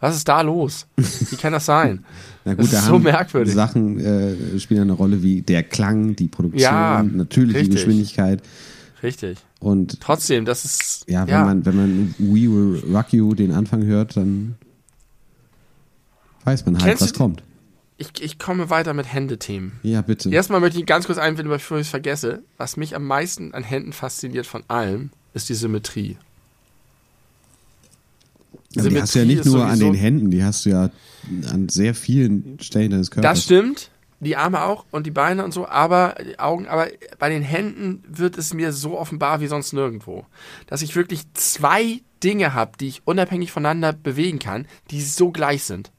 Was 0.00 0.16
ist 0.16 0.26
da 0.26 0.40
los? 0.40 0.88
Wie 0.96 1.36
kann 1.36 1.52
das 1.52 1.66
sein? 1.66 2.04
Na 2.44 2.54
gut, 2.54 2.64
Das 2.64 2.70
da 2.72 2.78
ist 2.78 2.86
so 2.86 2.98
merkwürdig. 2.98 3.54
Sachen 3.54 4.00
äh, 4.00 4.58
spielen 4.58 4.80
eine 4.82 4.92
Rolle 4.94 5.22
wie 5.22 5.42
der 5.42 5.62
Klang, 5.62 6.16
die 6.16 6.26
Produktion, 6.26 6.60
Ja, 6.60 7.04
natürlich 7.04 7.52
die 7.52 7.58
richtig. 7.60 7.76
Geschwindigkeit 7.76 8.42
Richtig. 9.02 9.38
und 9.60 10.00
Trotzdem, 10.00 10.44
das 10.44 10.64
ist. 10.64 11.04
ja, 11.08 11.26
wenn 11.26 11.40
man 11.42 11.66
wenn 11.66 11.76
man 11.76 12.14
We 12.18 12.42
Will 12.50 12.82
Rock 12.94 13.12
You 13.12 13.34
den 13.34 13.52
Anfang 13.52 13.84
hört, 13.84 14.16
dann 14.16 14.56
weiß 16.44 16.64
man 16.66 16.76
halt, 16.76 16.84
Kennst 16.84 17.02
was 17.02 17.12
kommt. 17.14 17.42
ich, 17.98 18.10
ich 18.20 18.38
komme 18.38 18.70
weiter 18.70 18.94
mit 18.94 19.12
Händethemen. 19.12 19.72
Ja, 19.82 20.02
bitte. 20.02 20.30
Erstmal 20.30 20.60
möchte 20.60 20.78
ich 20.78 20.86
ganz 20.86 21.06
kurz 21.06 21.18
einfinden, 21.18 21.50
bevor 21.50 21.78
ich 21.78 21.82
es 21.82 21.90
vergesse. 21.90 22.42
Was 22.58 22.76
mich 22.76 22.94
am 22.96 23.06
meisten 23.06 23.54
an 23.54 23.62
Händen 23.62 23.92
fasziniert 23.92 24.46
von 24.46 24.62
allem, 24.68 25.10
ist 25.34 25.48
die 25.48 25.54
Symmetrie. 25.54 26.16
Aber 28.76 28.88
die 28.88 29.00
hast 29.00 29.14
du 29.14 29.18
ja 29.18 29.24
nicht 29.24 29.44
nur 29.44 29.64
an 29.66 29.78
den 29.78 29.94
Händen, 29.94 30.30
die 30.30 30.42
hast 30.42 30.64
du 30.64 30.70
ja 30.70 30.90
an 31.50 31.68
sehr 31.68 31.94
vielen 31.94 32.58
Stellen 32.60 32.90
deines 32.90 33.10
Körpers. 33.10 33.30
Das 33.34 33.44
stimmt. 33.44 33.90
Die 34.22 34.36
Arme 34.36 34.62
auch 34.62 34.84
und 34.92 35.04
die 35.04 35.10
Beine 35.10 35.44
und 35.44 35.52
so, 35.52 35.66
aber 35.66 36.14
die 36.24 36.38
Augen, 36.38 36.68
aber 36.68 36.86
bei 37.18 37.28
den 37.28 37.42
Händen 37.42 38.04
wird 38.06 38.38
es 38.38 38.54
mir 38.54 38.72
so 38.72 38.96
offenbar 38.96 39.40
wie 39.40 39.48
sonst 39.48 39.72
nirgendwo. 39.72 40.26
Dass 40.68 40.82
ich 40.82 40.94
wirklich 40.94 41.24
zwei 41.34 42.02
Dinge 42.22 42.54
habe, 42.54 42.76
die 42.78 42.86
ich 42.86 43.02
unabhängig 43.04 43.50
voneinander 43.50 43.92
bewegen 43.92 44.38
kann, 44.38 44.66
die 44.92 45.00
so 45.00 45.32
gleich 45.32 45.64
sind. 45.64 45.90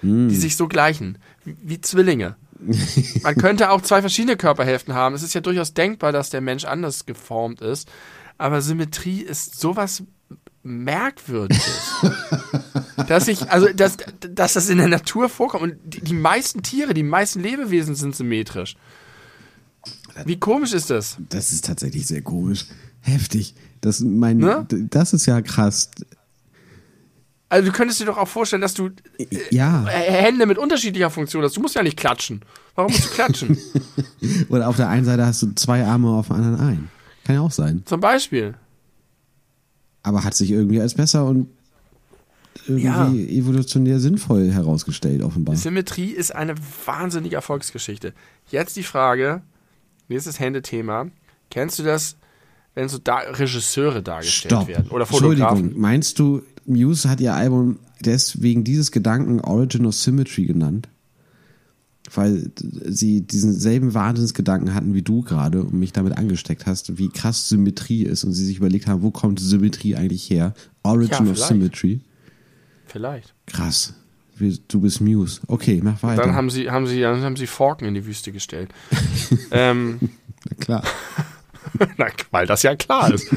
Hm. 0.00 0.28
Die 0.28 0.36
sich 0.36 0.56
so 0.56 0.68
gleichen. 0.68 1.18
Wie, 1.44 1.56
wie 1.62 1.80
Zwillinge. 1.82 2.36
Man 3.22 3.36
könnte 3.36 3.70
auch 3.70 3.82
zwei 3.82 4.00
verschiedene 4.00 4.38
Körperhälften 4.38 4.94
haben. 4.94 5.14
Es 5.14 5.22
ist 5.22 5.34
ja 5.34 5.42
durchaus 5.42 5.74
denkbar, 5.74 6.12
dass 6.12 6.30
der 6.30 6.40
Mensch 6.40 6.64
anders 6.64 7.04
geformt 7.04 7.60
ist. 7.60 7.90
Aber 8.38 8.62
Symmetrie 8.62 9.20
ist 9.20 9.60
sowas 9.60 10.02
Merkwürdiges. 10.66 11.94
dass 13.08 13.28
ich, 13.28 13.50
also, 13.50 13.68
dass, 13.72 13.96
dass 14.20 14.54
das 14.54 14.68
in 14.68 14.78
der 14.78 14.88
Natur 14.88 15.28
vorkommt. 15.28 15.62
Und 15.62 15.76
die, 15.84 16.00
die 16.00 16.14
meisten 16.14 16.62
Tiere, 16.62 16.94
die 16.94 17.02
meisten 17.02 17.40
Lebewesen 17.40 17.94
sind 17.94 18.14
symmetrisch. 18.16 18.76
Wie 20.24 20.38
komisch 20.38 20.72
ist 20.72 20.90
das? 20.90 21.16
Das 21.28 21.52
ist 21.52 21.64
tatsächlich 21.66 22.06
sehr 22.06 22.22
komisch. 22.22 22.66
Heftig. 23.00 23.54
Das, 23.80 24.00
mein, 24.00 24.38
Ne? 24.38 24.66
das 24.90 25.12
ist 25.12 25.26
ja 25.26 25.40
krass. 25.42 25.90
Also 27.48 27.70
du 27.70 27.76
könntest 27.76 28.00
dir 28.00 28.06
doch 28.06 28.18
auch 28.18 28.26
vorstellen, 28.26 28.62
dass 28.62 28.74
du 28.74 28.90
Ja. 29.50 29.86
äh, 29.86 30.10
Hände 30.10 30.46
mit 30.46 30.58
unterschiedlicher 30.58 31.10
Funktion 31.10 31.44
hast. 31.44 31.56
Du 31.56 31.60
musst 31.60 31.76
ja 31.76 31.82
nicht 31.82 31.96
klatschen. 31.96 32.40
Warum 32.74 32.90
musst 32.90 33.04
du 33.04 33.10
klatschen? 33.10 33.56
Oder 34.48 34.68
auf 34.68 34.76
der 34.76 34.88
einen 34.88 35.04
Seite 35.04 35.24
hast 35.24 35.42
du 35.42 35.52
zwei 35.54 35.84
Arme, 35.84 36.08
auf 36.10 36.26
der 36.28 36.36
anderen 36.36 36.58
ein. 36.60 36.88
Kann 37.24 37.36
ja 37.36 37.40
auch 37.42 37.52
sein. 37.52 37.82
Zum 37.84 38.00
Beispiel. 38.00 38.54
Aber 40.06 40.22
hat 40.22 40.34
sich 40.34 40.52
irgendwie 40.52 40.80
als 40.80 40.94
besser 40.94 41.26
und 41.26 41.48
irgendwie 42.68 43.28
evolutionär 43.36 43.98
sinnvoll 43.98 44.52
herausgestellt, 44.52 45.20
offenbar. 45.20 45.56
Symmetrie 45.56 46.10
ist 46.10 46.32
eine 46.32 46.54
wahnsinnige 46.84 47.34
Erfolgsgeschichte. 47.34 48.12
Jetzt 48.48 48.76
die 48.76 48.84
Frage, 48.84 49.42
nächstes 50.08 50.38
Händethema. 50.38 51.08
Kennst 51.50 51.80
du 51.80 51.82
das, 51.82 52.16
wenn 52.76 52.88
so 52.88 52.98
da 52.98 53.16
Regisseure 53.16 54.00
dargestellt 54.00 54.52
Stopp. 54.52 54.68
werden? 54.68 54.90
Oder 54.90 55.06
Fotografen? 55.06 55.40
Entschuldigung, 55.40 55.80
meinst 55.80 56.20
du, 56.20 56.42
Muse 56.66 57.10
hat 57.10 57.20
ihr 57.20 57.34
Album 57.34 57.80
deswegen 58.04 58.62
dieses 58.62 58.92
Gedanken 58.92 59.40
Origin 59.40 59.86
of 59.86 59.96
Symmetry 59.96 60.46
genannt? 60.46 60.88
Weil 62.14 62.50
sie 62.84 63.22
diesen 63.22 63.52
selben 63.52 63.94
Wahnsinnsgedanken 63.94 64.74
hatten 64.74 64.94
wie 64.94 65.02
du 65.02 65.22
gerade 65.22 65.62
und 65.62 65.74
mich 65.74 65.92
damit 65.92 66.16
angesteckt 66.16 66.66
hast, 66.66 66.98
wie 66.98 67.08
krass 67.08 67.48
Symmetrie 67.48 68.04
ist 68.04 68.24
und 68.24 68.32
sie 68.32 68.44
sich 68.44 68.58
überlegt 68.58 68.86
haben, 68.86 69.02
wo 69.02 69.10
kommt 69.10 69.40
Symmetrie 69.40 69.96
eigentlich 69.96 70.30
her? 70.30 70.54
Origin 70.82 71.26
Ja, 71.26 71.32
of. 71.32 71.38
Symmetry. 71.38 72.00
Vielleicht. 72.86 73.34
Krass. 73.46 73.94
Du 74.68 74.80
bist 74.80 75.00
Muse. 75.00 75.40
Okay, 75.46 75.80
mach 75.82 76.02
weiter. 76.02 76.22
Dann 76.22 76.34
haben 76.34 76.50
sie, 76.50 76.70
haben 76.70 76.86
sie, 76.86 77.00
dann 77.00 77.22
haben 77.22 77.36
sie 77.36 77.46
Forken 77.46 77.86
in 77.86 77.94
die 77.94 78.04
Wüste 78.04 78.32
gestellt. 78.32 78.70
ähm, 79.50 79.98
Na 80.48 80.56
klar. 80.58 80.82
na, 81.96 82.06
weil 82.30 82.46
das 82.46 82.62
ja 82.62 82.76
klar 82.76 83.12
ist. 83.12 83.28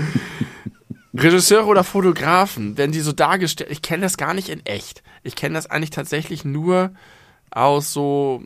Regisseure 1.13 1.65
oder 1.65 1.83
Fotografen, 1.83 2.77
wenn 2.77 2.91
die 2.91 2.99
so 2.99 3.11
dargestellt, 3.11 3.71
ich 3.71 3.81
kenne 3.81 4.03
das 4.03 4.17
gar 4.17 4.33
nicht 4.33 4.49
in 4.49 4.65
echt. 4.65 5.03
Ich 5.23 5.35
kenne 5.35 5.55
das 5.55 5.67
eigentlich 5.67 5.89
tatsächlich 5.89 6.45
nur 6.45 6.91
aus 7.51 7.93
so 7.93 8.41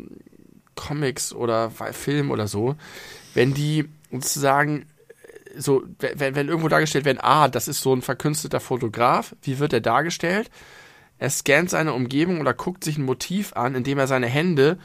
Comics 0.75 1.33
oder 1.33 1.69
Film 1.71 2.31
oder 2.31 2.47
so, 2.47 2.75
wenn 3.33 3.53
die 3.53 3.89
sozusagen 4.11 4.85
so, 5.55 5.83
wenn, 5.99 6.35
wenn 6.35 6.47
irgendwo 6.47 6.67
dargestellt 6.67 7.05
werden, 7.05 7.19
ah, 7.21 7.47
das 7.47 7.67
ist 7.67 7.81
so 7.81 7.93
ein 7.95 8.01
verkünsteter 8.01 8.59
Fotograf, 8.59 9.35
wie 9.43 9.59
wird 9.59 9.71
er 9.73 9.81
dargestellt? 9.81 10.49
Er 11.19 11.29
scannt 11.29 11.69
seine 11.69 11.93
Umgebung 11.93 12.41
oder 12.41 12.53
guckt 12.55 12.83
sich 12.83 12.97
ein 12.97 13.05
Motiv 13.05 13.53
an, 13.53 13.75
indem 13.75 13.99
er 13.99 14.07
seine 14.07 14.25
Hände 14.27 14.77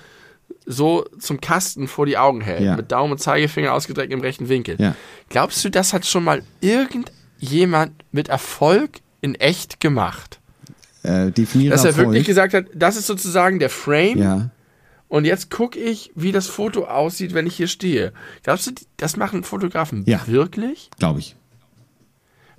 so 0.66 1.04
zum 1.18 1.40
Kasten 1.40 1.88
vor 1.88 2.04
die 2.06 2.18
Augen 2.18 2.42
hält, 2.42 2.60
Ja. 2.62 2.76
mit 2.76 2.92
Daumen 2.92 3.12
und 3.12 3.18
Zeigefinger 3.18 3.72
ausgestreckt 3.72 4.12
im 4.12 4.20
rechten 4.20 4.48
Winkel. 4.50 4.76
Ja. 4.78 4.94
Glaubst 5.30 5.64
du, 5.64 5.70
das 5.70 5.92
hat 5.94 6.04
schon 6.06 6.24
mal 6.24 6.42
irgendjemand 6.60 7.92
mit 8.12 8.28
Erfolg 8.28 8.98
in 9.20 9.34
echt 9.36 9.80
gemacht? 9.80 10.37
Äh, 11.02 11.30
definiere 11.30 11.70
Dass 11.72 11.84
er 11.84 11.90
Erfolg. 11.90 12.08
wirklich 12.08 12.26
gesagt 12.26 12.54
hat, 12.54 12.66
das 12.74 12.96
ist 12.96 13.06
sozusagen 13.06 13.58
der 13.58 13.70
Frame 13.70 14.18
Ja. 14.18 14.50
und 15.08 15.24
jetzt 15.24 15.50
gucke 15.50 15.78
ich, 15.78 16.10
wie 16.14 16.32
das 16.32 16.48
Foto 16.48 16.84
aussieht, 16.86 17.34
wenn 17.34 17.46
ich 17.46 17.56
hier 17.56 17.68
stehe. 17.68 18.12
Glaubst 18.42 18.66
du, 18.66 18.72
das 18.96 19.16
machen 19.16 19.44
Fotografen 19.44 20.04
Ja. 20.06 20.26
wirklich? 20.26 20.90
Glaube 20.98 21.20
ich. 21.20 21.36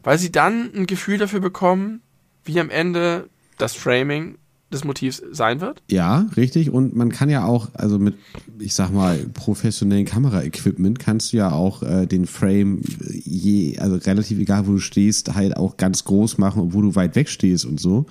Weil 0.04 0.18
sie 0.18 0.32
dann 0.32 0.72
ein 0.74 0.88
Gefühl 0.88 1.18
dafür 1.18 1.42
bekommen, 1.42 2.02
wie 2.46 2.60
am 2.60 2.70
Ende 2.70 3.28
das 3.58 3.76
Framing 3.76 4.38
des 4.72 4.84
Motivs 4.84 5.22
sein 5.32 5.62
wird? 5.62 5.82
Ja, 5.90 6.28
richtig. 6.38 6.70
Und 6.70 6.96
man 6.96 7.10
kann 7.10 7.30
ja 7.30 7.46
auch, 7.46 7.70
also 7.74 7.98
mit, 8.00 8.16
ich 8.60 8.74
sag 8.74 8.92
mal, 8.92 9.18
professionellen 9.34 10.06
Kameraequipment 10.06 11.00
kannst 11.00 11.34
du 11.34 11.38
ja 11.38 11.52
auch 11.52 11.82
äh, 11.84 12.06
den 12.06 12.26
Frame 12.26 12.82
je, 13.10 13.78
also 13.80 13.96
relativ 13.96 14.40
egal, 14.40 14.68
wo 14.68 14.74
du 14.74 14.80
stehst, 14.80 15.34
halt 15.36 15.58
auch 15.58 15.78
ganz 15.78 16.04
groß 16.06 16.38
machen, 16.38 16.62
obwohl 16.62 16.84
du 16.84 16.96
weit 16.96 17.16
weg 17.16 17.30
stehst 17.30 17.66
und 17.66 17.80
so. 17.80 18.06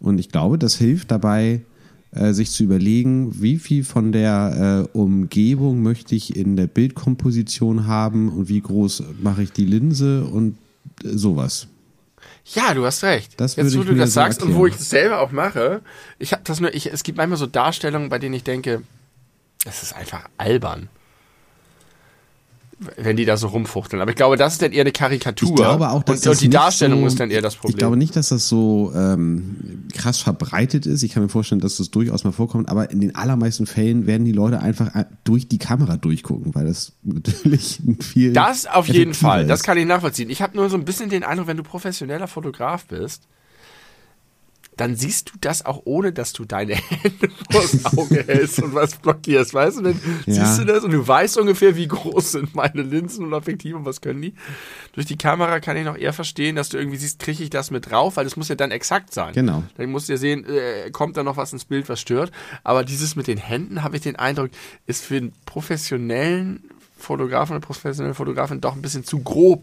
Und 0.00 0.18
ich 0.18 0.28
glaube, 0.28 0.58
das 0.58 0.76
hilft 0.76 1.10
dabei, 1.10 1.62
äh, 2.12 2.32
sich 2.32 2.50
zu 2.50 2.64
überlegen, 2.64 3.42
wie 3.42 3.58
viel 3.58 3.84
von 3.84 4.12
der 4.12 4.86
äh, 4.94 4.96
Umgebung 4.96 5.82
möchte 5.82 6.14
ich 6.14 6.36
in 6.36 6.56
der 6.56 6.66
Bildkomposition 6.66 7.86
haben 7.86 8.28
und 8.30 8.48
wie 8.48 8.60
groß 8.60 9.02
mache 9.22 9.42
ich 9.42 9.52
die 9.52 9.66
Linse 9.66 10.24
und 10.24 10.56
äh, 11.04 11.08
sowas. 11.08 11.68
Ja, 12.54 12.74
du 12.74 12.86
hast 12.86 13.02
recht. 13.02 13.40
Das 13.40 13.56
Jetzt, 13.56 13.76
wo 13.76 13.82
du 13.82 13.94
das 13.94 14.10
so 14.10 14.14
sagst 14.14 14.42
und 14.42 14.54
wo 14.54 14.66
ich 14.66 14.74
erklären. 14.74 14.82
es 14.82 14.90
selber 14.90 15.20
auch 15.20 15.32
mache, 15.32 15.82
ich 16.18 16.32
habe 16.32 16.42
das 16.44 16.60
nur, 16.60 16.72
ich, 16.74 16.92
es 16.92 17.02
gibt 17.02 17.18
manchmal 17.18 17.38
so 17.38 17.46
Darstellungen, 17.46 18.08
bei 18.08 18.18
denen 18.18 18.34
ich 18.34 18.44
denke, 18.44 18.82
das 19.64 19.82
ist 19.82 19.94
einfach 19.94 20.28
albern. 20.38 20.88
Wenn 22.98 23.16
die 23.16 23.24
da 23.24 23.38
so 23.38 23.48
rumfuchteln. 23.48 24.02
Aber 24.02 24.10
ich 24.10 24.16
glaube, 24.16 24.36
das 24.36 24.54
ist 24.54 24.62
dann 24.62 24.72
eher 24.72 24.82
eine 24.82 24.92
Karikatur. 24.92 25.48
Ich 25.48 25.54
glaube 25.54 25.88
auch, 25.88 26.02
dass 26.02 26.18
und, 26.18 26.26
das 26.26 26.36
und 26.36 26.42
die 26.42 26.50
Darstellung 26.50 27.00
so, 27.00 27.06
ist 27.06 27.18
dann 27.20 27.30
eher 27.30 27.40
das 27.40 27.56
Problem. 27.56 27.70
Ich 27.70 27.78
glaube 27.78 27.96
nicht, 27.96 28.14
dass 28.16 28.28
das 28.28 28.48
so 28.48 28.92
ähm, 28.94 29.86
krass 29.94 30.18
verbreitet 30.18 30.84
ist. 30.84 31.02
Ich 31.02 31.12
kann 31.12 31.22
mir 31.22 31.30
vorstellen, 31.30 31.62
dass 31.62 31.78
das 31.78 31.90
durchaus 31.90 32.24
mal 32.24 32.32
vorkommt, 32.32 32.68
aber 32.68 32.90
in 32.90 33.00
den 33.00 33.14
allermeisten 33.14 33.64
Fällen 33.64 34.06
werden 34.06 34.26
die 34.26 34.32
Leute 34.32 34.60
einfach 34.60 34.94
äh, 34.94 35.06
durch 35.24 35.48
die 35.48 35.56
Kamera 35.56 35.96
durchgucken, 35.96 36.54
weil 36.54 36.66
das 36.66 36.92
natürlich 37.02 37.80
viel 38.00 38.34
Das 38.34 38.66
auf 38.66 38.88
jeden 38.88 39.14
Fall, 39.14 39.46
das 39.46 39.60
ist. 39.60 39.64
kann 39.64 39.78
ich 39.78 39.86
nachvollziehen. 39.86 40.28
Ich 40.28 40.42
habe 40.42 40.54
nur 40.54 40.68
so 40.68 40.76
ein 40.76 40.84
bisschen 40.84 41.08
den 41.08 41.24
Eindruck, 41.24 41.46
wenn 41.46 41.56
du 41.56 41.62
professioneller 41.62 42.28
Fotograf 42.28 42.84
bist, 42.84 43.22
dann 44.76 44.94
siehst 44.94 45.30
du 45.30 45.38
das 45.40 45.64
auch 45.64 45.82
ohne, 45.84 46.12
dass 46.12 46.32
du 46.34 46.44
deine 46.44 46.74
Hände 46.76 47.28
vors 47.50 47.84
Auge 47.96 48.24
hältst 48.26 48.62
und 48.62 48.74
was 48.74 48.96
blockierst, 48.96 49.54
weißt 49.54 49.78
du? 49.78 49.82
Dann 49.82 50.00
Ja. 50.26 50.44
siehst 50.44 50.58
du 50.60 50.64
das 50.66 50.84
und 50.84 50.90
du 50.90 51.06
weißt 51.06 51.38
ungefähr, 51.38 51.76
wie 51.76 51.88
groß 51.88 52.32
sind 52.32 52.54
meine 52.54 52.82
Linsen 52.82 53.24
und 53.24 53.32
Objektive 53.32 53.76
und 53.76 53.84
was 53.86 54.00
können 54.00 54.20
die. 54.20 54.34
Durch 54.92 55.06
die 55.06 55.16
Kamera 55.16 55.60
kann 55.60 55.76
ich 55.76 55.84
noch 55.84 55.96
eher 55.96 56.12
verstehen, 56.12 56.56
dass 56.56 56.68
du 56.68 56.76
irgendwie 56.78 56.98
siehst, 56.98 57.18
kriege 57.18 57.42
ich 57.42 57.50
das 57.50 57.70
mit 57.70 57.90
drauf, 57.90 58.16
weil 58.16 58.24
das 58.24 58.36
muss 58.36 58.48
ja 58.48 58.54
dann 58.54 58.70
exakt 58.70 59.14
sein. 59.14 59.32
Genau. 59.32 59.62
Dann 59.76 59.90
musst 59.90 60.08
du 60.08 60.12
ja 60.12 60.18
sehen, 60.18 60.44
äh, 60.44 60.90
kommt 60.90 61.16
da 61.16 61.22
noch 61.22 61.36
was 61.36 61.52
ins 61.52 61.64
Bild, 61.64 61.88
was 61.88 62.00
stört. 62.00 62.30
Aber 62.62 62.84
dieses 62.84 63.16
mit 63.16 63.26
den 63.28 63.38
Händen, 63.38 63.82
habe 63.82 63.96
ich 63.96 64.02
den 64.02 64.16
Eindruck, 64.16 64.50
ist 64.86 65.04
für 65.04 65.16
einen 65.16 65.32
professionellen 65.46 66.64
Fotografen 66.98 67.56
oder 67.56 67.64
professionelle 67.66 68.14
Fotografin 68.14 68.60
doch 68.60 68.74
ein 68.74 68.82
bisschen 68.82 69.04
zu 69.04 69.20
grob. 69.20 69.62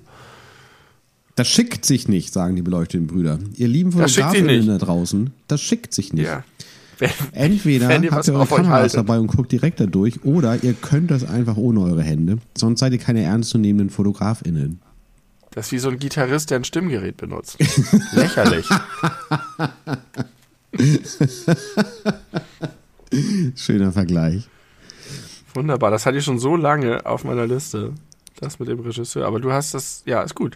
Das 1.35 1.47
schickt 1.47 1.85
sich 1.85 2.07
nicht, 2.07 2.31
sagen 2.31 2.55
die 2.55 2.61
beleuchteten 2.61 3.07
Brüder. 3.07 3.39
Ihr 3.55 3.67
lieben 3.67 3.91
Fotografinnen 3.91 4.67
da 4.67 4.77
draußen, 4.77 5.31
das 5.47 5.61
schickt 5.61 5.93
sich 5.93 6.13
nicht. 6.13 6.25
Ja. 6.25 6.43
Wenn- 6.99 7.09
Entweder 7.31 7.89
Wenn 7.89 8.03
ihr 8.03 8.11
habt 8.11 8.27
ihr 8.27 8.35
eure 8.35 8.45
Kameras 8.45 8.93
dabei 8.93 9.17
und 9.19 9.27
guckt 9.27 9.51
direkt 9.51 9.79
da 9.79 9.87
durch, 9.87 10.23
oder 10.25 10.63
ihr 10.63 10.73
könnt 10.73 11.09
das 11.09 11.23
einfach 11.23 11.57
ohne 11.57 11.81
eure 11.81 12.03
Hände. 12.03 12.37
Sonst 12.55 12.81
seid 12.81 12.93
ihr 12.93 12.99
keine 12.99 13.23
ernstzunehmenden 13.23 13.89
FotografInnen. 13.89 14.79
Das 15.51 15.67
ist 15.67 15.71
wie 15.71 15.79
so 15.79 15.89
ein 15.89 15.99
Gitarrist, 15.99 16.51
der 16.51 16.59
ein 16.59 16.63
Stimmgerät 16.63 17.17
benutzt. 17.17 17.57
Lächerlich. 18.13 18.67
Schöner 23.55 23.91
Vergleich. 23.91 24.47
Wunderbar. 25.53 25.91
Das 25.91 26.05
hatte 26.05 26.17
ich 26.17 26.23
schon 26.23 26.39
so 26.39 26.55
lange 26.55 27.05
auf 27.05 27.23
meiner 27.23 27.45
Liste. 27.45 27.93
Das 28.39 28.59
mit 28.59 28.67
dem 28.69 28.79
Regisseur. 28.79 29.25
Aber 29.27 29.39
du 29.39 29.51
hast 29.51 29.73
das, 29.73 30.01
ja, 30.05 30.21
ist 30.23 30.35
gut. 30.35 30.55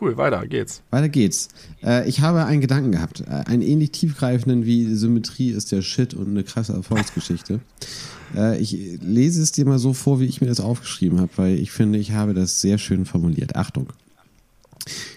Cool, 0.00 0.16
weiter 0.16 0.46
geht's. 0.46 0.82
Weiter 0.90 1.08
geht's. 1.08 1.48
Äh, 1.82 2.08
ich 2.08 2.20
habe 2.20 2.44
einen 2.44 2.60
Gedanken 2.60 2.92
gehabt. 2.92 3.20
Äh, 3.20 3.44
einen 3.46 3.62
ähnlich 3.62 3.90
tiefgreifenden 3.90 4.64
wie 4.64 4.94
Symmetrie 4.94 5.50
ist 5.50 5.72
der 5.72 5.82
Shit 5.82 6.14
und 6.14 6.28
eine 6.28 6.44
krasse 6.44 6.72
Erfolgsgeschichte. 6.72 7.60
äh, 8.36 8.58
ich 8.58 8.72
lese 9.00 9.42
es 9.42 9.50
dir 9.50 9.64
mal 9.66 9.78
so 9.78 9.92
vor, 9.94 10.20
wie 10.20 10.26
ich 10.26 10.40
mir 10.40 10.46
das 10.46 10.60
aufgeschrieben 10.60 11.20
habe, 11.20 11.32
weil 11.36 11.58
ich 11.58 11.72
finde, 11.72 11.98
ich 11.98 12.12
habe 12.12 12.32
das 12.32 12.60
sehr 12.60 12.78
schön 12.78 13.06
formuliert. 13.06 13.56
Achtung. 13.56 13.88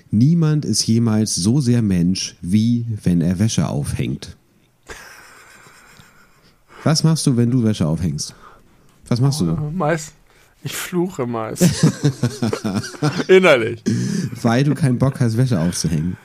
Niemand 0.10 0.66
ist 0.66 0.86
jemals 0.88 1.36
so 1.36 1.62
sehr 1.62 1.82
Mensch, 1.82 2.36
wie 2.42 2.86
wenn 3.04 3.22
er 3.22 3.40
Wäsche 3.40 3.68
aufhängt. 3.68 4.36
Was 6.84 7.04
machst 7.04 7.28
du, 7.28 7.38
wenn 7.38 7.52
du 7.52 7.64
Wäsche 7.64 7.86
aufhängst? 7.86 8.34
Was 9.08 9.22
machst 9.22 9.42
du? 9.42 9.46
Meist. 9.46 10.14
Ich 10.64 10.76
fluche 10.76 11.26
meist. 11.26 11.64
Innerlich. 13.28 13.84
Weil 14.41 14.64
du 14.64 14.76
keinen 14.76 14.99
Bock 14.99 15.20
hast, 15.20 15.38
Wäsche 15.38 15.59
aufzuhängen. 15.59 16.18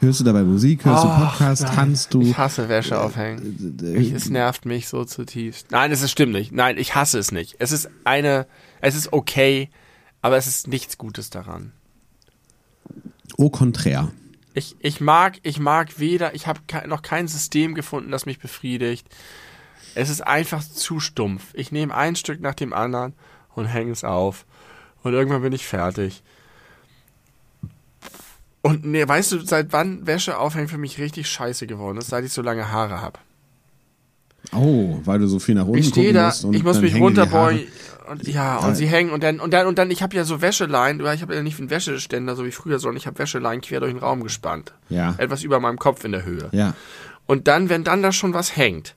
Hörst 0.00 0.20
du 0.20 0.24
dabei 0.24 0.42
Musik, 0.42 0.84
hörst 0.84 1.04
du 1.04 1.08
Ach, 1.08 1.30
Podcast, 1.30 1.62
nein. 1.62 1.74
tanzt 1.74 2.12
du? 2.12 2.20
Ich 2.20 2.36
hasse 2.36 2.68
Wäsche 2.68 3.00
aufhängen. 3.00 3.78
Ich, 3.96 4.12
es 4.12 4.28
nervt 4.28 4.66
mich 4.66 4.88
so 4.88 5.04
zutiefst. 5.04 5.70
Nein, 5.70 5.92
es 5.92 6.02
ist 6.02 6.10
stimmt 6.10 6.32
nicht. 6.32 6.52
Nein, 6.52 6.76
ich 6.76 6.94
hasse 6.94 7.18
es 7.18 7.30
nicht. 7.32 7.56
Es 7.60 7.72
ist 7.72 7.88
eine, 8.02 8.46
es 8.80 8.96
ist 8.96 9.12
okay, 9.12 9.70
aber 10.20 10.36
es 10.36 10.46
ist 10.46 10.66
nichts 10.68 10.98
Gutes 10.98 11.30
daran. 11.30 11.72
Au 13.38 13.48
contraire. 13.48 14.10
Ich, 14.52 14.76
ich 14.80 15.00
mag, 15.00 15.38
ich 15.42 15.58
mag 15.58 15.98
weder, 15.98 16.34
ich 16.34 16.46
habe 16.46 16.60
noch 16.86 17.02
kein 17.02 17.26
System 17.28 17.74
gefunden, 17.74 18.10
das 18.10 18.26
mich 18.26 18.38
befriedigt. 18.38 19.06
Es 19.94 20.10
ist 20.10 20.20
einfach 20.20 20.62
zu 20.62 21.00
stumpf. 21.00 21.52
Ich 21.54 21.72
nehme 21.72 21.94
ein 21.94 22.16
Stück 22.16 22.40
nach 22.40 22.54
dem 22.54 22.72
anderen 22.72 23.14
und 23.54 23.66
hänge 23.66 23.92
es 23.92 24.04
auf. 24.04 24.44
Und 25.02 25.12
irgendwann 25.12 25.42
bin 25.42 25.52
ich 25.52 25.66
fertig. 25.66 26.22
Und 28.62 28.84
nee, 28.84 29.06
weißt 29.06 29.32
du, 29.32 29.40
seit 29.40 29.72
wann 29.72 30.06
Wäsche 30.06 30.38
aufhängen 30.38 30.68
für 30.68 30.78
mich 30.78 30.98
richtig 30.98 31.28
scheiße 31.28 31.66
geworden 31.66 31.98
ist, 31.98 32.08
seit 32.08 32.24
ich 32.24 32.32
so 32.32 32.40
lange 32.40 32.72
Haare 32.72 33.00
habe. 33.00 33.18
Oh, 34.52 34.98
weil 35.04 35.18
du 35.18 35.26
so 35.26 35.38
viel 35.38 35.54
nach 35.54 35.66
unten 35.66 35.78
Ich 35.78 35.88
stehe 35.88 36.12
da, 36.12 36.32
ich 36.52 36.62
muss 36.62 36.80
mich 36.80 36.94
runterbeugen. 36.94 37.66
Und 38.08 38.26
ja, 38.28 38.58
und 38.58 38.74
sie 38.74 38.86
hängen 38.86 39.10
und 39.10 39.22
dann 39.22 39.40
und 39.40 39.52
dann 39.52 39.66
und 39.66 39.78
dann 39.78 39.90
ich 39.90 40.02
habe 40.02 40.14
ja 40.14 40.24
so 40.24 40.42
Wäscheleien, 40.42 41.00
ich 41.00 41.22
habe 41.22 41.34
ja 41.34 41.42
nicht 41.42 41.58
einen 41.58 41.70
Wäscheständer 41.70 42.36
so 42.36 42.44
wie 42.44 42.50
früher, 42.50 42.78
sondern 42.78 42.98
ich 42.98 43.06
habe 43.06 43.18
Wäscheleien 43.18 43.62
quer 43.62 43.80
durch 43.80 43.92
den 43.92 43.98
Raum 43.98 44.22
gespannt. 44.22 44.74
Ja. 44.90 45.14
Etwas 45.16 45.42
über 45.42 45.58
meinem 45.60 45.78
Kopf 45.78 46.04
in 46.04 46.12
der 46.12 46.24
Höhe. 46.24 46.50
Ja. 46.52 46.74
Und 47.26 47.48
dann, 47.48 47.70
wenn 47.70 47.84
dann 47.84 48.02
da 48.02 48.12
schon 48.12 48.34
was 48.34 48.56
hängt 48.56 48.94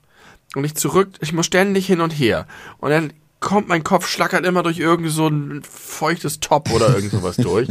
und 0.54 0.64
ich 0.64 0.74
zurück, 0.74 1.10
ich 1.20 1.32
muss 1.32 1.46
ständig 1.46 1.86
hin 1.86 2.02
und 2.02 2.10
her 2.10 2.46
und 2.78 2.90
dann 2.90 3.12
kommt 3.40 3.68
mein 3.68 3.84
Kopf 3.84 4.08
schlackert 4.08 4.44
immer 4.44 4.62
durch 4.62 4.78
irgend 4.78 5.10
so 5.10 5.28
ein 5.28 5.62
feuchtes 5.62 6.40
Top 6.40 6.70
oder 6.72 6.94
irgend 6.94 7.12
sowas 7.12 7.36
durch. 7.38 7.68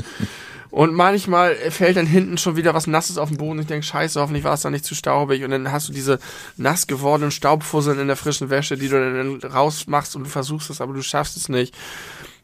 Und 0.70 0.94
manchmal 0.94 1.56
fällt 1.72 1.98
dann 1.98 2.06
hinten 2.06 2.38
schon 2.38 2.56
wieder 2.56 2.74
was 2.74 2.88
Nasses 2.88 3.18
auf 3.18 3.30
den 3.30 3.38
Boden. 3.38 3.60
Ich 3.60 3.68
denke, 3.68 3.86
scheiße, 3.86 4.20
hoffentlich 4.20 4.44
war 4.44 4.54
es 4.54 4.62
da 4.62 4.70
nicht 4.70 4.86
zu 4.86 4.96
staubig. 4.96 5.44
Und 5.44 5.52
dann 5.52 5.72
hast 5.72 5.88
du 5.88 5.94
diese 5.94 6.20
nass 6.58 6.88
gewordenen 6.88 7.32
Staubfusseln 7.32 8.00
in 8.00 8.08
der 8.08 8.18
frischen 8.18 8.50
Wäsche, 8.50 8.78
die 8.78 8.90
du 8.90 9.00
dann 9.00 9.52
rausmachst 9.52 10.16
und 10.16 10.26
du 10.26 10.30
versuchst 10.30 10.70
es, 10.70 10.82
aber 10.82 10.94
du 10.94 11.02
schaffst 11.02 11.38
es 11.38 11.50
nicht. 11.50 11.74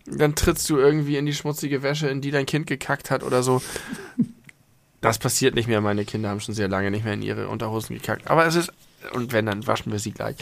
Dann 0.05 0.35
trittst 0.35 0.69
du 0.69 0.77
irgendwie 0.77 1.17
in 1.17 1.25
die 1.25 1.33
schmutzige 1.33 1.83
Wäsche, 1.83 2.07
in 2.07 2.21
die 2.21 2.31
dein 2.31 2.45
Kind 2.45 2.67
gekackt 2.67 3.11
hat 3.11 3.23
oder 3.23 3.43
so. 3.43 3.61
Das 5.01 5.17
passiert 5.17 5.53
nicht 5.53 5.67
mehr. 5.67 5.81
Meine 5.81 6.05
Kinder 6.05 6.29
haben 6.29 6.39
schon 6.39 6.55
sehr 6.55 6.69
lange 6.69 6.91
nicht 6.91 7.03
mehr 7.03 7.13
in 7.13 7.21
ihre 7.21 7.49
Unterhosen 7.49 7.95
gekackt. 7.95 8.29
Aber 8.29 8.45
es 8.45 8.55
ist, 8.55 8.71
und 9.13 9.33
wenn, 9.33 9.45
dann 9.45 9.67
waschen 9.67 9.91
wir 9.91 9.99
sie 9.99 10.11
gleich. 10.11 10.37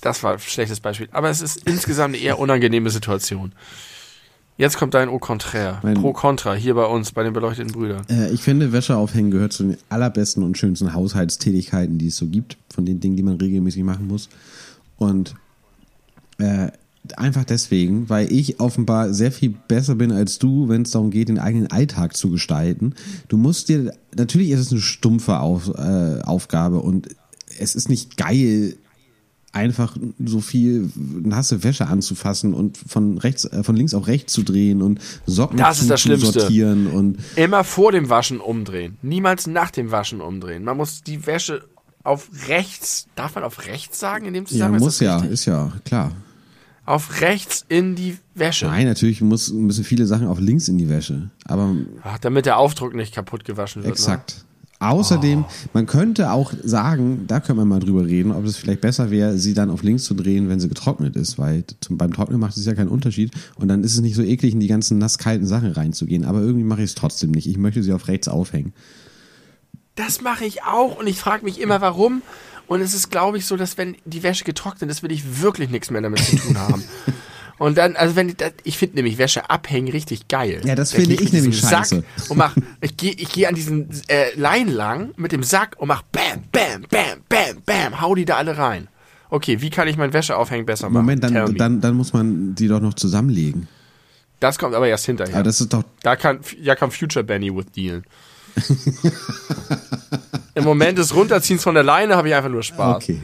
Das 0.00 0.22
war 0.22 0.34
ein 0.34 0.38
schlechtes 0.38 0.80
Beispiel. 0.80 1.08
Aber 1.12 1.28
es 1.30 1.40
ist 1.40 1.62
insgesamt 1.68 2.14
eine 2.14 2.22
eher 2.22 2.38
unangenehme 2.38 2.90
Situation. 2.90 3.52
Jetzt 4.56 4.76
kommt 4.76 4.94
dein 4.94 5.08
Au 5.08 5.18
contraire. 5.18 5.78
Mein- 5.82 5.94
Pro 5.94 6.12
Contra, 6.12 6.54
hier 6.54 6.74
bei 6.74 6.84
uns, 6.84 7.12
bei 7.12 7.22
den 7.22 7.32
beleuchteten 7.32 7.72
Brüdern. 7.72 8.04
Äh, 8.08 8.30
ich 8.30 8.42
finde, 8.42 8.72
Wäsche 8.72 8.96
aufhängen 8.96 9.30
gehört 9.30 9.52
zu 9.52 9.62
den 9.64 9.76
allerbesten 9.88 10.42
und 10.42 10.58
schönsten 10.58 10.94
Haushaltstätigkeiten, 10.94 11.98
die 11.98 12.08
es 12.08 12.16
so 12.16 12.26
gibt, 12.26 12.56
von 12.72 12.84
den 12.84 12.98
Dingen, 12.98 13.16
die 13.16 13.22
man 13.22 13.36
regelmäßig 13.36 13.84
machen 13.84 14.08
muss. 14.08 14.28
Und 14.96 15.36
äh, 16.38 16.72
einfach 17.16 17.44
deswegen, 17.44 18.08
weil 18.08 18.32
ich 18.32 18.58
offenbar 18.58 19.14
sehr 19.14 19.30
viel 19.30 19.54
besser 19.68 19.94
bin 19.94 20.10
als 20.10 20.40
du, 20.40 20.68
wenn 20.68 20.82
es 20.82 20.90
darum 20.90 21.10
geht, 21.10 21.28
den 21.28 21.38
eigenen 21.38 21.68
Alltag 21.70 22.16
zu 22.16 22.28
gestalten. 22.30 22.94
Du 23.28 23.36
musst 23.36 23.68
dir, 23.68 23.92
natürlich 24.16 24.50
ist 24.50 24.60
es 24.60 24.72
eine 24.72 24.80
stumpfe 24.80 25.38
Auf, 25.38 25.68
äh, 25.68 26.20
Aufgabe 26.22 26.80
und 26.80 27.08
es 27.60 27.76
ist 27.76 27.88
nicht 27.88 28.16
geil, 28.16 28.76
einfach 29.52 29.96
so 30.24 30.40
viel 30.40 30.90
nasse 30.96 31.64
Wäsche 31.64 31.86
anzufassen 31.86 32.54
und 32.54 32.76
von 32.76 33.18
rechts, 33.18 33.44
äh, 33.44 33.62
von 33.62 33.76
links 33.76 33.94
auf 33.94 34.06
rechts 34.06 34.32
zu 34.32 34.42
drehen 34.42 34.82
und 34.82 35.00
Socken 35.26 35.56
Das 35.58 35.80
ist 35.80 35.86
zu, 35.98 36.08
das 36.10 36.20
zu 36.20 36.32
sortieren 36.32 36.86
und 36.86 37.18
Immer 37.36 37.64
vor 37.64 37.92
dem 37.92 38.10
Waschen 38.10 38.40
umdrehen. 38.40 38.98
Niemals 39.02 39.46
nach 39.46 39.70
dem 39.70 39.90
Waschen 39.90 40.20
umdrehen. 40.20 40.64
Man 40.64 40.76
muss 40.76 41.02
die 41.02 41.26
Wäsche 41.26 41.64
auf 42.04 42.28
rechts, 42.48 43.06
darf 43.14 43.34
man 43.34 43.44
auf 43.44 43.66
rechts 43.66 43.98
sagen 43.98 44.26
in 44.26 44.34
dem 44.34 44.44
ja, 44.44 44.50
Zusammenhang? 44.50 44.80
muss 44.82 44.94
Ist 44.94 45.00
das 45.02 45.22
ja, 45.22 45.28
ist 45.28 45.44
ja 45.46 45.72
klar. 45.84 46.12
Auf 46.84 47.20
rechts 47.20 47.66
in 47.68 47.96
die 47.96 48.16
Wäsche. 48.34 48.66
Nein, 48.66 48.86
natürlich 48.86 49.20
muss, 49.20 49.52
müssen 49.52 49.84
viele 49.84 50.06
Sachen 50.06 50.26
auf 50.26 50.40
links 50.40 50.68
in 50.68 50.78
die 50.78 50.88
Wäsche. 50.88 51.30
Aber 51.44 51.74
Ach, 52.02 52.18
damit 52.18 52.46
der 52.46 52.56
Aufdruck 52.56 52.94
nicht 52.94 53.14
kaputt 53.14 53.44
gewaschen 53.44 53.82
wird. 53.82 53.92
exakt. 53.92 54.46
Außerdem, 54.80 55.44
man 55.72 55.86
könnte 55.86 56.30
auch 56.30 56.52
sagen, 56.62 57.24
da 57.26 57.40
können 57.40 57.58
wir 57.58 57.64
mal 57.64 57.80
drüber 57.80 58.06
reden, 58.06 58.30
ob 58.30 58.44
es 58.44 58.56
vielleicht 58.56 58.80
besser 58.80 59.10
wäre, 59.10 59.36
sie 59.36 59.52
dann 59.52 59.70
auf 59.70 59.82
links 59.82 60.04
zu 60.04 60.14
drehen, 60.14 60.48
wenn 60.48 60.60
sie 60.60 60.68
getrocknet 60.68 61.16
ist, 61.16 61.36
weil 61.36 61.64
zum, 61.80 61.98
beim 61.98 62.12
Trocknen 62.12 62.38
macht 62.38 62.56
es 62.56 62.64
ja 62.64 62.74
keinen 62.74 62.88
Unterschied 62.88 63.32
und 63.56 63.66
dann 63.66 63.82
ist 63.82 63.94
es 63.94 64.00
nicht 64.00 64.14
so 64.14 64.22
eklig, 64.22 64.52
in 64.52 64.60
die 64.60 64.68
ganzen 64.68 64.98
nasskalten 64.98 65.46
Sachen 65.48 65.72
reinzugehen. 65.72 66.24
Aber 66.24 66.40
irgendwie 66.40 66.64
mache 66.64 66.82
ich 66.82 66.90
es 66.90 66.94
trotzdem 66.94 67.32
nicht. 67.32 67.48
Ich 67.48 67.58
möchte 67.58 67.82
sie 67.82 67.92
auf 67.92 68.06
rechts 68.06 68.28
aufhängen. 68.28 68.72
Das 69.96 70.20
mache 70.20 70.44
ich 70.44 70.62
auch 70.62 70.96
und 70.96 71.08
ich 71.08 71.18
frage 71.18 71.44
mich 71.44 71.60
immer, 71.60 71.80
warum. 71.80 72.22
Und 72.68 72.80
es 72.80 72.94
ist, 72.94 73.10
glaube 73.10 73.38
ich, 73.38 73.46
so, 73.46 73.56
dass 73.56 73.78
wenn 73.78 73.96
die 74.04 74.22
Wäsche 74.22 74.44
getrocknet 74.44 74.90
ist, 74.90 75.02
will 75.02 75.10
ich 75.10 75.42
wirklich 75.42 75.70
nichts 75.70 75.90
mehr 75.90 76.02
damit 76.02 76.20
zu 76.20 76.36
tun 76.36 76.56
haben. 76.56 76.84
Und 77.58 77.76
dann, 77.76 77.96
also 77.96 78.14
wenn 78.16 78.28
ich, 78.28 78.36
das, 78.36 78.52
ich 78.62 78.78
finde 78.78 78.96
nämlich 78.96 79.18
Wäsche 79.18 79.50
abhängen 79.50 79.88
richtig 79.88 80.28
geil. 80.28 80.60
Ja, 80.64 80.74
das 80.74 80.92
finde 80.92 81.14
ich 81.14 81.32
nämlich 81.32 81.58
scheiße. 81.58 81.96
Sack 81.96 82.30
und 82.30 82.36
mach, 82.36 82.56
ich 82.80 82.96
gehe 82.96 83.12
ich 83.12 83.30
geh 83.30 83.46
an 83.46 83.54
diesen 83.54 83.88
äh, 84.08 84.34
Lein 84.36 84.68
lang 84.68 85.12
mit 85.16 85.32
dem 85.32 85.42
Sack 85.42 85.74
und 85.78 85.88
mach 85.88 86.02
bam, 86.02 86.44
bam, 86.52 86.82
bam, 86.88 87.18
bam, 87.28 87.62
bam, 87.66 88.00
hau 88.00 88.14
die 88.14 88.24
da 88.24 88.36
alle 88.36 88.56
rein. 88.56 88.88
Okay, 89.30 89.60
wie 89.60 89.70
kann 89.70 89.88
ich 89.88 89.96
mein 89.96 90.12
Wäscheaufhängen 90.12 90.66
besser 90.66 90.88
machen? 90.88 91.04
Moment, 91.04 91.24
dann, 91.24 91.56
dann, 91.56 91.80
dann 91.80 91.94
muss 91.94 92.12
man 92.12 92.54
die 92.54 92.68
doch 92.68 92.80
noch 92.80 92.94
zusammenlegen. 92.94 93.68
das 94.40 94.56
kommt 94.58 94.74
aber 94.74 94.88
erst 94.88 95.06
hinterher. 95.06 95.34
Aber 95.34 95.44
das 95.44 95.60
ist 95.60 95.72
doch 95.72 95.82
Da 96.02 96.16
kann, 96.16 96.40
ja, 96.62 96.74
kann 96.76 96.90
Future 96.90 97.24
Benny 97.24 97.54
with 97.54 97.66
dealen. 97.76 98.04
Im 100.54 100.64
Moment 100.64 100.98
des 100.98 101.14
Runterziehens 101.14 101.62
von 101.62 101.74
der 101.74 101.84
Leine 101.84 102.16
habe 102.16 102.28
ich 102.28 102.34
einfach 102.34 102.50
nur 102.50 102.62
Spaß. 102.62 102.96
Okay, 102.96 103.20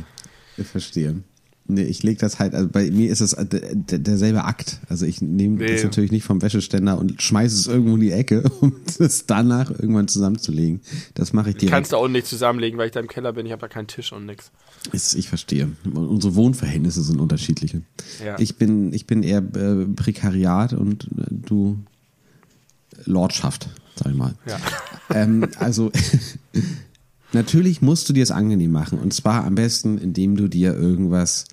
ich 0.56 0.66
verstehe. 0.66 1.22
Nee, 1.66 1.84
ich 1.84 2.02
lege 2.02 2.18
das 2.20 2.38
halt, 2.38 2.54
also 2.54 2.68
bei 2.68 2.90
mir 2.90 3.10
ist 3.10 3.20
es 3.20 3.32
äh, 3.32 3.46
der, 3.46 3.74
der, 3.74 3.98
derselbe 3.98 4.44
Akt. 4.44 4.80
Also 4.90 5.06
ich 5.06 5.22
nehme 5.22 5.56
Nee. 5.56 5.72
das 5.72 5.82
natürlich 5.82 6.12
nicht 6.12 6.24
vom 6.24 6.42
Wäscheständer 6.42 6.98
und 6.98 7.22
schmeiße 7.22 7.56
es 7.56 7.66
irgendwo 7.66 7.94
in 7.94 8.00
die 8.02 8.10
Ecke, 8.10 8.42
um 8.60 8.74
es 8.98 9.24
danach 9.26 9.70
irgendwann 9.70 10.06
zusammenzulegen. 10.06 10.82
Das 11.14 11.32
mache 11.32 11.50
ich 11.50 11.56
direkt. 11.56 11.72
Kannst 11.72 11.92
du 11.92 11.96
auch 11.96 12.08
nicht 12.08 12.26
zusammenlegen, 12.26 12.78
weil 12.78 12.86
ich 12.88 12.92
da 12.92 13.00
im 13.00 13.08
Keller 13.08 13.32
bin. 13.32 13.46
Ich 13.46 13.52
habe 13.52 13.60
da 13.60 13.68
keinen 13.68 13.86
Tisch 13.86 14.12
und 14.12 14.26
nix. 14.26 14.50
Ist, 14.92 15.14
ich 15.14 15.30
verstehe. 15.30 15.70
Unsere 15.94 16.34
Wohnverhältnisse 16.34 17.02
sind 17.02 17.18
unterschiedliche. 17.18 17.80
Ja. 18.22 18.38
Ich 18.38 18.56
bin, 18.56 18.92
ich 18.92 19.06
bin 19.06 19.22
eher 19.22 19.38
äh, 19.38 19.86
Prekariat 19.86 20.74
und 20.74 21.04
äh, 21.16 21.24
du 21.30 21.78
Lordschaft, 23.06 23.70
sag 23.96 24.12
ich 24.12 24.18
mal. 24.18 24.34
Ja. 24.46 24.58
Ähm, 25.10 25.46
also 25.58 25.92
natürlich 27.32 27.82
musst 27.82 28.08
du 28.08 28.14
dir 28.14 28.22
es 28.22 28.30
angenehm 28.30 28.70
machen 28.72 28.98
und 28.98 29.12
zwar 29.12 29.44
am 29.44 29.54
besten, 29.54 29.98
indem 29.98 30.34
du 30.36 30.48
dir 30.48 30.74
irgendwas 30.74 31.44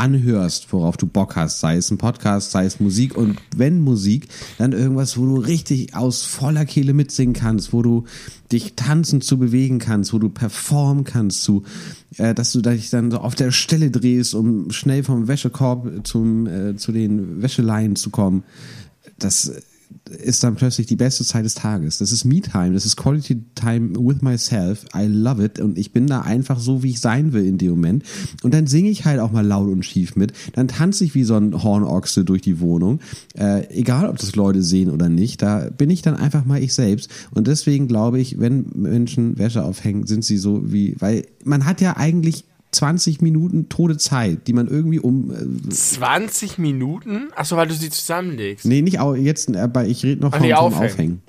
anhörst, 0.00 0.72
worauf 0.72 0.96
du 0.96 1.06
Bock 1.06 1.36
hast, 1.36 1.60
sei 1.60 1.76
es 1.76 1.90
ein 1.90 1.98
Podcast, 1.98 2.52
sei 2.52 2.64
es 2.64 2.80
Musik 2.80 3.16
und 3.16 3.36
wenn 3.54 3.80
Musik, 3.80 4.28
dann 4.56 4.72
irgendwas, 4.72 5.18
wo 5.18 5.26
du 5.26 5.36
richtig 5.36 5.94
aus 5.94 6.22
voller 6.22 6.64
Kehle 6.64 6.94
mitsingen 6.94 7.34
kannst, 7.34 7.74
wo 7.74 7.82
du 7.82 8.04
dich 8.50 8.74
tanzend 8.76 9.24
zu 9.24 9.38
bewegen 9.38 9.78
kannst, 9.78 10.14
wo 10.14 10.18
du 10.18 10.30
performen 10.30 11.04
kannst, 11.04 11.42
zu, 11.42 11.64
äh, 12.16 12.34
dass 12.34 12.52
du 12.52 12.62
dich 12.62 12.88
dann 12.88 13.10
so 13.10 13.18
auf 13.18 13.34
der 13.34 13.52
Stelle 13.52 13.90
drehst, 13.90 14.34
um 14.34 14.70
schnell 14.70 15.04
vom 15.04 15.28
Wäschekorb 15.28 15.86
zum, 16.04 16.46
äh, 16.46 16.76
zu 16.76 16.92
den 16.92 17.42
Wäscheleien 17.42 17.94
zu 17.94 18.08
kommen. 18.08 18.42
Das 19.18 19.52
ist 20.10 20.42
dann 20.42 20.56
plötzlich 20.56 20.86
die 20.86 20.96
beste 20.96 21.24
Zeit 21.24 21.44
des 21.44 21.54
Tages. 21.54 21.98
Das 21.98 22.12
ist 22.12 22.24
Me-Time, 22.24 22.72
das 22.72 22.84
ist 22.84 22.96
Quality 22.96 23.42
Time 23.54 23.94
with 23.96 24.22
myself. 24.22 24.84
I 24.94 25.06
love 25.06 25.44
it. 25.44 25.60
Und 25.60 25.78
ich 25.78 25.92
bin 25.92 26.06
da 26.06 26.22
einfach 26.22 26.58
so, 26.58 26.82
wie 26.82 26.90
ich 26.90 27.00
sein 27.00 27.32
will 27.32 27.44
in 27.44 27.58
dem 27.58 27.70
Moment. 27.70 28.04
Und 28.42 28.54
dann 28.54 28.66
singe 28.66 28.90
ich 28.90 29.04
halt 29.04 29.20
auch 29.20 29.30
mal 29.30 29.46
laut 29.46 29.68
und 29.68 29.84
schief 29.84 30.16
mit. 30.16 30.32
Dann 30.54 30.68
tanze 30.68 31.04
ich 31.04 31.14
wie 31.14 31.24
so 31.24 31.36
ein 31.36 31.62
Hornochse 31.62 32.24
durch 32.24 32.42
die 32.42 32.60
Wohnung. 32.60 33.00
Äh, 33.36 33.68
egal, 33.70 34.08
ob 34.08 34.18
das 34.18 34.34
Leute 34.36 34.62
sehen 34.62 34.90
oder 34.90 35.08
nicht. 35.08 35.42
Da 35.42 35.70
bin 35.70 35.90
ich 35.90 36.02
dann 36.02 36.16
einfach 36.16 36.44
mal 36.44 36.62
ich 36.62 36.74
selbst. 36.74 37.10
Und 37.30 37.46
deswegen 37.46 37.88
glaube 37.88 38.20
ich, 38.20 38.40
wenn 38.40 38.66
Menschen 38.74 39.38
Wäsche 39.38 39.64
aufhängen, 39.64 40.06
sind 40.06 40.24
sie 40.24 40.38
so 40.38 40.72
wie, 40.72 40.96
weil 40.98 41.26
man 41.44 41.64
hat 41.66 41.80
ja 41.80 41.96
eigentlich 41.96 42.44
20 42.72 43.20
Minuten 43.20 43.68
tote 43.68 43.96
Zeit, 43.96 44.46
die 44.46 44.52
man 44.52 44.68
irgendwie 44.68 45.00
um 45.00 45.30
äh, 45.30 45.68
20 45.70 46.58
Minuten? 46.58 47.28
Achso, 47.34 47.56
weil 47.56 47.66
du 47.68 47.74
sie 47.74 47.90
zusammenlegst. 47.90 48.64
Nee, 48.64 48.82
nicht 48.82 49.00
au- 49.00 49.14
jetzt, 49.14 49.54
aber 49.56 49.86
ich 49.86 50.04
rede 50.04 50.20
noch 50.22 50.32
Ach 50.32 50.38
vom, 50.38 50.46
nee, 50.46 50.54
aufhängen. 50.54 50.90
Aufhängen. 50.92 51.22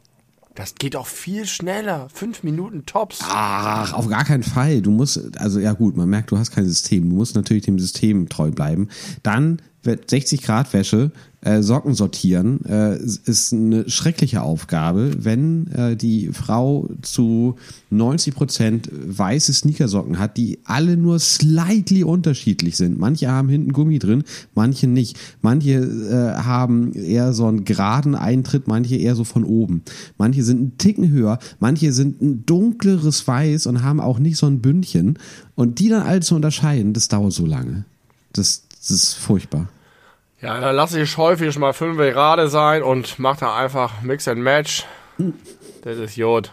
Das 0.53 0.75
geht 0.75 0.95
auch 0.97 1.07
viel 1.07 1.45
schneller. 1.45 2.09
Fünf 2.13 2.43
Minuten 2.43 2.85
tops. 2.85 3.19
Ach, 3.23 3.93
auf 3.93 4.07
gar 4.09 4.25
keinen 4.25 4.43
Fall. 4.43 4.81
Du 4.81 4.91
musst, 4.91 5.37
also 5.39 5.59
ja 5.59 5.71
gut, 5.73 5.95
man 5.95 6.09
merkt, 6.09 6.29
du 6.31 6.37
hast 6.37 6.51
kein 6.51 6.65
System. 6.67 7.09
Du 7.09 7.15
musst 7.15 7.35
natürlich 7.35 7.63
dem 7.63 7.79
System 7.79 8.27
treu 8.27 8.51
bleiben. 8.51 8.89
Dann 9.23 9.61
wird 9.81 10.09
60 10.09 10.43
Grad 10.43 10.71
Wäsche, 10.73 11.11
äh, 11.41 11.61
Socken 11.63 11.95
sortieren, 11.95 12.63
äh, 12.65 12.97
ist 13.01 13.51
eine 13.51 13.89
schreckliche 13.89 14.43
Aufgabe, 14.43 15.11
wenn 15.23 15.67
äh, 15.71 15.95
die 15.95 16.29
Frau 16.29 16.89
zu 17.01 17.55
90 17.89 18.35
Prozent 18.35 18.89
weiße 18.91 19.51
Sneakersocken 19.53 20.19
hat, 20.19 20.37
die 20.37 20.59
alle 20.65 20.97
nur 20.97 21.19
slightly 21.19 22.03
unterschiedlich 22.03 22.77
sind. 22.77 22.99
Manche 22.99 23.29
haben 23.29 23.49
hinten 23.49 23.73
Gummi 23.73 23.97
drin, 23.97 24.23
manche 24.53 24.87
nicht. 24.87 25.17
Manche 25.41 25.71
äh, 25.71 26.41
haben 26.43 26.93
eher 26.93 27.33
so 27.33 27.47
einen 27.47 27.65
geraden 27.65 28.13
Eintritt, 28.13 28.67
manche 28.67 28.95
eher 28.95 29.15
so 29.15 29.23
von 29.23 29.43
oben. 29.43 29.81
Manche 30.17 30.43
sind 30.43 30.59
einen 30.59 30.77
Ticken 30.77 31.09
höher, 31.09 31.39
manche 31.59 31.91
sind 31.91 32.21
ein 32.21 32.45
dunkleres 32.45 33.27
Weiß 33.27 33.65
und 33.65 33.81
haben 33.81 33.99
auch 33.99 34.19
nicht 34.19 34.37
so 34.37 34.45
ein 34.45 34.61
Bündchen. 34.61 35.17
Und 35.55 35.79
die 35.79 35.89
dann 35.89 36.03
alle 36.03 36.21
zu 36.21 36.35
unterscheiden, 36.35 36.93
das 36.93 37.07
dauert 37.07 37.33
so 37.33 37.45
lange. 37.45 37.85
Das, 38.33 38.63
das 38.79 38.91
ist 38.91 39.13
furchtbar. 39.13 39.67
Ja, 40.41 40.59
dann 40.59 40.75
lasse 40.75 40.99
ich 40.99 41.17
häufig 41.17 41.57
mal 41.59 41.73
fünf 41.73 41.97
gerade 41.97 42.49
sein 42.49 42.81
und 42.81 43.19
mach 43.19 43.37
da 43.37 43.55
einfach 43.55 44.01
Mix 44.01 44.27
and 44.27 44.41
Match. 44.41 44.85
Das 45.83 45.97
ist 45.97 46.15
Jod. 46.15 46.51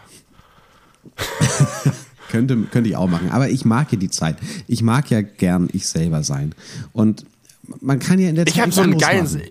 Könnte, 2.29 2.55
könnte 2.71 2.87
ich 2.87 2.95
auch 2.95 3.07
machen. 3.07 3.31
Aber 3.31 3.49
ich 3.49 3.65
mag 3.65 3.91
ja 3.91 3.97
die 3.97 4.11
Zeit. 4.11 4.37
Ich 4.67 4.83
mag 4.83 5.09
ja 5.09 5.21
gern 5.21 5.67
ich 5.73 5.87
selber 5.87 6.21
sein. 6.21 6.53
Und 6.93 7.25
man 7.81 7.97
kann 7.97 8.19
ja 8.19 8.29
in 8.29 8.35
der 8.35 8.45
Zeit 8.45 8.53
Ich 8.53 8.59
habe 8.59 8.67
nichts 8.67 8.75
so 8.75 8.81
ein 8.83 8.93
anderes 8.93 9.07
geiles, 9.07 9.33
machen. 9.33 9.47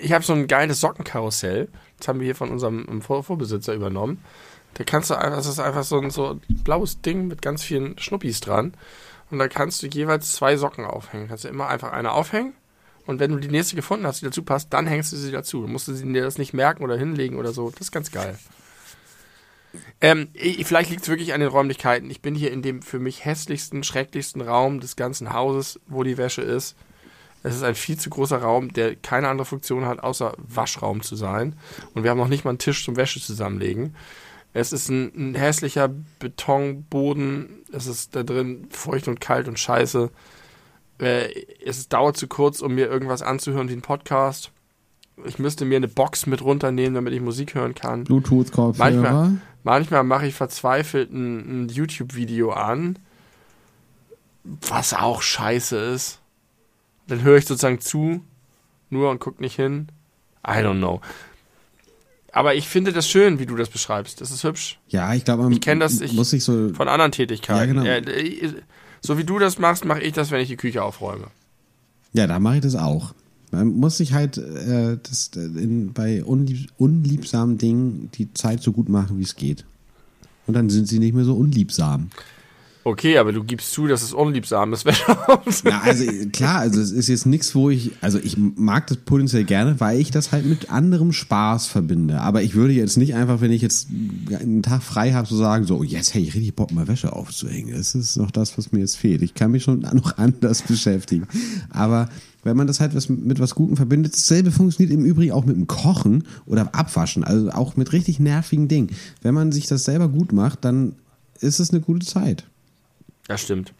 ich 0.00 0.12
habe 0.12 0.24
so 0.24 0.32
ein 0.34 0.46
geiles 0.46 0.80
Sockenkarussell. 0.80 1.68
Das 1.98 2.06
haben 2.06 2.20
wir 2.20 2.26
hier 2.26 2.36
von 2.36 2.50
unserem 2.50 3.02
Vor 3.02 3.24
Vorbesitzer 3.24 3.74
übernommen. 3.74 4.22
Da 4.74 4.84
kannst 4.84 5.10
du 5.10 5.14
einfach, 5.14 5.38
das 5.38 5.46
ist 5.46 5.58
einfach 5.58 5.82
so 5.82 6.00
ein 6.00 6.10
so 6.10 6.38
ein 6.48 6.62
blaues 6.62 7.00
Ding 7.00 7.26
mit 7.26 7.42
ganz 7.42 7.64
vielen 7.64 7.98
Schnuppis 7.98 8.38
dran. 8.38 8.74
und 9.32 9.40
da 9.40 9.48
kannst 9.48 9.82
du 9.82 9.88
jeweils 9.88 10.32
zwei 10.32 10.56
Socken 10.56 10.84
aufhängen. 10.84 11.26
Kannst 11.26 11.42
du 11.42 11.48
immer 11.48 11.66
einfach 11.66 11.90
eine 11.90 12.12
aufhängen 12.12 12.52
und 13.10 13.18
wenn 13.18 13.32
du 13.32 13.38
die 13.38 13.48
nächste 13.48 13.74
gefunden 13.74 14.06
hast, 14.06 14.20
die 14.20 14.26
dazu 14.26 14.44
passt, 14.44 14.72
dann 14.72 14.86
hängst 14.86 15.12
du 15.12 15.16
sie 15.16 15.32
dazu. 15.32 15.62
Du 15.62 15.66
musst 15.66 15.88
du 15.88 15.92
dir 15.92 16.22
das 16.22 16.38
nicht 16.38 16.54
merken 16.54 16.84
oder 16.84 16.96
hinlegen 16.96 17.36
oder 17.36 17.52
so. 17.52 17.70
Das 17.70 17.80
ist 17.80 17.92
ganz 17.92 18.12
geil. 18.12 18.38
Ähm, 20.00 20.28
ich, 20.32 20.64
vielleicht 20.64 20.90
liegt 20.90 21.02
es 21.02 21.08
wirklich 21.08 21.34
an 21.34 21.40
den 21.40 21.48
Räumlichkeiten. 21.48 22.08
Ich 22.08 22.22
bin 22.22 22.36
hier 22.36 22.52
in 22.52 22.62
dem 22.62 22.82
für 22.82 23.00
mich 23.00 23.24
hässlichsten, 23.24 23.82
schrecklichsten 23.82 24.40
Raum 24.40 24.78
des 24.78 24.94
ganzen 24.94 25.32
Hauses, 25.32 25.80
wo 25.88 26.04
die 26.04 26.18
Wäsche 26.18 26.42
ist. 26.42 26.76
Es 27.42 27.56
ist 27.56 27.64
ein 27.64 27.74
viel 27.74 27.98
zu 27.98 28.10
großer 28.10 28.38
Raum, 28.38 28.72
der 28.72 28.94
keine 28.94 29.28
andere 29.28 29.44
Funktion 29.44 29.86
hat, 29.86 30.00
außer 30.00 30.34
Waschraum 30.36 31.02
zu 31.02 31.16
sein. 31.16 31.56
Und 31.94 32.04
wir 32.04 32.10
haben 32.10 32.18
noch 32.18 32.28
nicht 32.28 32.44
mal 32.44 32.50
einen 32.50 32.58
Tisch 32.58 32.84
zum 32.84 32.96
Wäsche 32.96 33.20
zusammenlegen. 33.20 33.96
Es 34.52 34.72
ist 34.72 34.88
ein, 34.88 35.12
ein 35.16 35.34
hässlicher 35.34 35.90
Betonboden. 36.20 37.64
Es 37.72 37.88
ist 37.88 38.14
da 38.14 38.22
drin 38.22 38.68
feucht 38.70 39.08
und 39.08 39.20
kalt 39.20 39.48
und 39.48 39.58
scheiße. 39.58 40.10
Äh, 41.00 41.28
es 41.64 41.88
dauert 41.88 42.16
zu 42.16 42.28
kurz, 42.28 42.60
um 42.60 42.74
mir 42.74 42.88
irgendwas 42.88 43.22
anzuhören 43.22 43.68
wie 43.68 43.72
ein 43.74 43.82
Podcast. 43.82 44.50
Ich 45.24 45.38
müsste 45.38 45.64
mir 45.64 45.76
eine 45.76 45.88
Box 45.88 46.26
mit 46.26 46.42
runternehmen, 46.42 46.94
damit 46.94 47.12
ich 47.12 47.20
Musik 47.20 47.54
hören 47.54 47.74
kann. 47.74 48.04
Bluetooth-Kopfhörer. 48.04 48.90
Manchmal, 48.90 49.32
manchmal 49.64 50.04
mache 50.04 50.26
ich 50.26 50.34
verzweifelt 50.34 51.12
ein, 51.12 51.64
ein 51.64 51.68
YouTube-Video 51.68 52.52
an, 52.52 52.98
was 54.44 54.94
auch 54.94 55.22
scheiße 55.22 55.76
ist. 55.76 56.20
Dann 57.06 57.22
höre 57.22 57.38
ich 57.38 57.46
sozusagen 57.46 57.80
zu, 57.80 58.22
nur 58.88 59.10
und 59.10 59.18
gucke 59.20 59.42
nicht 59.42 59.56
hin. 59.56 59.88
I 60.46 60.52
don't 60.62 60.78
know. 60.78 61.00
Aber 62.32 62.54
ich 62.54 62.68
finde 62.68 62.92
das 62.92 63.08
schön, 63.08 63.38
wie 63.38 63.46
du 63.46 63.56
das 63.56 63.68
beschreibst. 63.68 64.20
Das 64.20 64.30
ist 64.30 64.44
hübsch. 64.44 64.78
Ja, 64.88 65.12
ich 65.14 65.24
glaube, 65.24 65.42
man 65.42 65.52
Ich 65.52 65.60
kenne 65.60 65.80
das 65.80 66.00
ich, 66.00 66.12
muss 66.12 66.30
sich 66.30 66.44
so. 66.44 66.72
von 66.72 66.88
anderen 66.88 67.12
Tätigkeiten. 67.12 67.84
Ja, 67.84 68.00
genau. 68.00 68.12
So 69.00 69.18
wie 69.18 69.24
du 69.24 69.38
das 69.38 69.58
machst, 69.58 69.84
mache 69.84 70.00
ich 70.00 70.12
das, 70.12 70.30
wenn 70.30 70.40
ich 70.40 70.48
die 70.48 70.56
Küche 70.56 70.82
aufräume. 70.82 71.28
Ja, 72.12 72.26
da 72.26 72.38
mache 72.38 72.56
ich 72.56 72.62
das 72.62 72.76
auch. 72.76 73.14
Man 73.50 73.68
muss 73.68 73.96
sich 73.96 74.12
halt 74.12 74.38
äh, 74.38 74.98
das, 75.02 75.30
äh, 75.36 75.40
in, 75.40 75.92
bei 75.92 76.22
unlieb, 76.22 76.70
unliebsamen 76.78 77.58
Dingen 77.58 78.10
die 78.14 78.32
Zeit 78.32 78.62
so 78.62 78.72
gut 78.72 78.88
machen, 78.88 79.18
wie 79.18 79.24
es 79.24 79.36
geht. 79.36 79.64
Und 80.46 80.54
dann 80.54 80.70
sind 80.70 80.86
sie 80.86 80.98
nicht 80.98 81.14
mehr 81.14 81.24
so 81.24 81.34
unliebsam. 81.34 82.10
Okay, 82.82 83.18
aber 83.18 83.32
du 83.32 83.44
gibst 83.44 83.72
zu, 83.72 83.86
dass 83.86 84.02
es 84.02 84.14
unliebsam 84.14 84.72
ist, 84.72 84.86
Wäsche 84.86 85.04
Ja, 85.64 85.82
also 85.84 86.04
klar, 86.32 86.60
also 86.60 86.80
es 86.80 86.92
ist 86.92 87.08
jetzt 87.08 87.26
nichts, 87.26 87.54
wo 87.54 87.68
ich, 87.68 87.92
also 88.00 88.18
ich 88.18 88.38
mag 88.38 88.86
das 88.86 88.96
potenziell 88.98 89.44
gerne, 89.44 89.80
weil 89.80 90.00
ich 90.00 90.10
das 90.10 90.32
halt 90.32 90.46
mit 90.46 90.70
anderem 90.70 91.12
Spaß 91.12 91.66
verbinde. 91.66 92.20
Aber 92.20 92.42
ich 92.42 92.54
würde 92.54 92.72
jetzt 92.72 92.96
nicht 92.96 93.14
einfach, 93.14 93.42
wenn 93.42 93.52
ich 93.52 93.60
jetzt 93.60 93.88
einen 94.32 94.62
Tag 94.62 94.82
frei 94.82 95.12
habe, 95.12 95.28
so 95.28 95.36
sagen, 95.36 95.66
so, 95.66 95.82
jetzt 95.82 96.14
hey, 96.14 96.22
ich 96.22 96.34
richtig 96.34 96.54
Bock, 96.54 96.72
mal 96.72 96.88
Wäsche 96.88 97.12
aufzuhängen. 97.12 97.74
Das 97.76 97.94
ist 97.94 98.16
noch 98.16 98.30
das, 98.30 98.56
was 98.56 98.72
mir 98.72 98.80
jetzt 98.80 98.96
fehlt. 98.96 99.20
Ich 99.20 99.34
kann 99.34 99.50
mich 99.50 99.62
schon 99.62 99.80
noch 99.92 100.16
anders 100.16 100.62
beschäftigen. 100.62 101.28
Aber 101.68 102.08
wenn 102.44 102.56
man 102.56 102.66
das 102.66 102.80
halt 102.80 102.94
was, 102.94 103.10
mit 103.10 103.40
was 103.40 103.54
Gutem 103.54 103.76
verbindet, 103.76 104.14
dasselbe 104.14 104.50
funktioniert 104.50 104.98
im 104.98 105.04
Übrigen 105.04 105.32
auch 105.32 105.44
mit 105.44 105.56
dem 105.56 105.66
Kochen 105.66 106.24
oder 106.46 106.74
Abwaschen, 106.74 107.24
also 107.24 107.50
auch 107.50 107.76
mit 107.76 107.92
richtig 107.92 108.20
nervigen 108.20 108.68
Dingen. 108.68 108.90
Wenn 109.20 109.34
man 109.34 109.52
sich 109.52 109.66
das 109.66 109.84
selber 109.84 110.08
gut 110.08 110.32
macht, 110.32 110.64
dann 110.64 110.94
ist 111.40 111.60
es 111.60 111.70
eine 111.70 111.80
gute 111.80 112.06
Zeit. 112.06 112.46
Das 113.30 113.40
stimmt. 113.42 113.72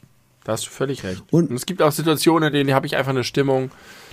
Da 0.44 0.52
hast 0.52 0.66
du 0.66 0.70
völlig 0.70 1.02
recht. 1.02 1.22
Und- 1.32 1.50
Und, 1.50 1.56
es 1.56 1.66
gibt 1.66 1.82
auch 1.82 1.90
Situationen, 1.92 2.48
in 2.48 2.52
denen 2.54 2.74
habe 2.74 2.86
ich 2.86 2.96
einfach 2.96 3.10
eine 3.10 3.24
Stimmung, 3.24 3.70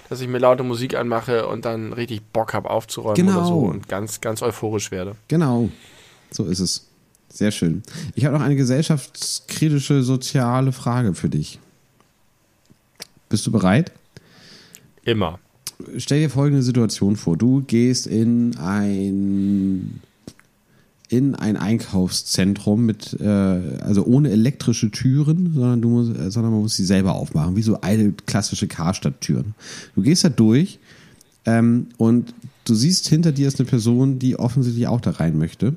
dass 0.10 0.20
ich 0.20 0.28
mir 0.28 0.40
laute 0.40 0.64
Musik 0.64 0.96
anmache 0.96 1.48
und 1.48 1.64
dann 1.66 1.94
richtig 1.94 2.22
Bock 2.34 2.54
habe 2.54 2.70
aufzuräumen 2.72 3.16
Genau. 3.16 3.38
oder 3.38 3.46
so 3.48 3.60
und 3.60 3.88
ganz, 3.88 4.20
ganz 4.20 4.42
euphorisch 4.42 4.90
werde. 4.90 5.16
Genau, 5.28 5.70
so 6.32 6.46
ist 6.46 6.60
es. 6.60 6.88
Sehr 7.30 7.52
schön. 7.52 7.84
Ich 8.16 8.26
habe 8.26 8.36
noch 8.36 8.44
eine 8.44 8.56
gesellschaftskritische 8.56 10.02
soziale 10.02 10.72
Frage 10.72 11.14
für 11.14 11.30
dich. 11.30 11.60
Bist 13.30 13.46
du 13.46 13.52
bereit? 13.52 13.92
Immer. 15.04 15.38
Stell 15.98 16.22
dir 16.22 16.30
folgende 16.32 16.64
Situation 16.64 17.16
vor. 17.16 17.38
Du 17.38 17.62
gehst 17.62 18.08
in 18.08 18.58
ein 18.58 20.02
in 21.10 21.36
ein 21.36 21.56
Einkaufszentrum 21.56 22.86
mit 22.86 23.18
äh, 23.20 23.26
also 23.26 24.06
ohne 24.06 24.30
elektrische 24.30 24.92
Türen, 24.92 25.54
sondern 25.54 25.82
du 25.82 25.90
musst, 25.90 26.18
äh, 26.18 26.30
sondern 26.32 26.52
man 26.52 26.62
muss 26.62 26.76
sie 26.76 26.86
selber 26.86 27.16
aufmachen, 27.16 27.56
wie 27.56 27.62
so 27.62 27.80
alte 27.82 28.14
klassische 28.26 28.68
Karstadt-Türen. 28.68 29.56
Du 29.96 30.02
gehst 30.02 30.26
da 30.26 30.30
durch 30.30 30.80
ähm, 31.46 31.88
und 31.98 32.34
du 32.66 32.76
siehst 32.76 33.08
hinter 33.08 33.32
dir 33.32 33.48
ist 33.48 33.60
eine 33.60 33.70
Person, 33.70 34.20
die 34.20 34.38
offensichtlich 34.38 34.88
auch 34.88 35.00
da 35.00 35.12
rein 35.12 35.38
möchte. 35.38 35.76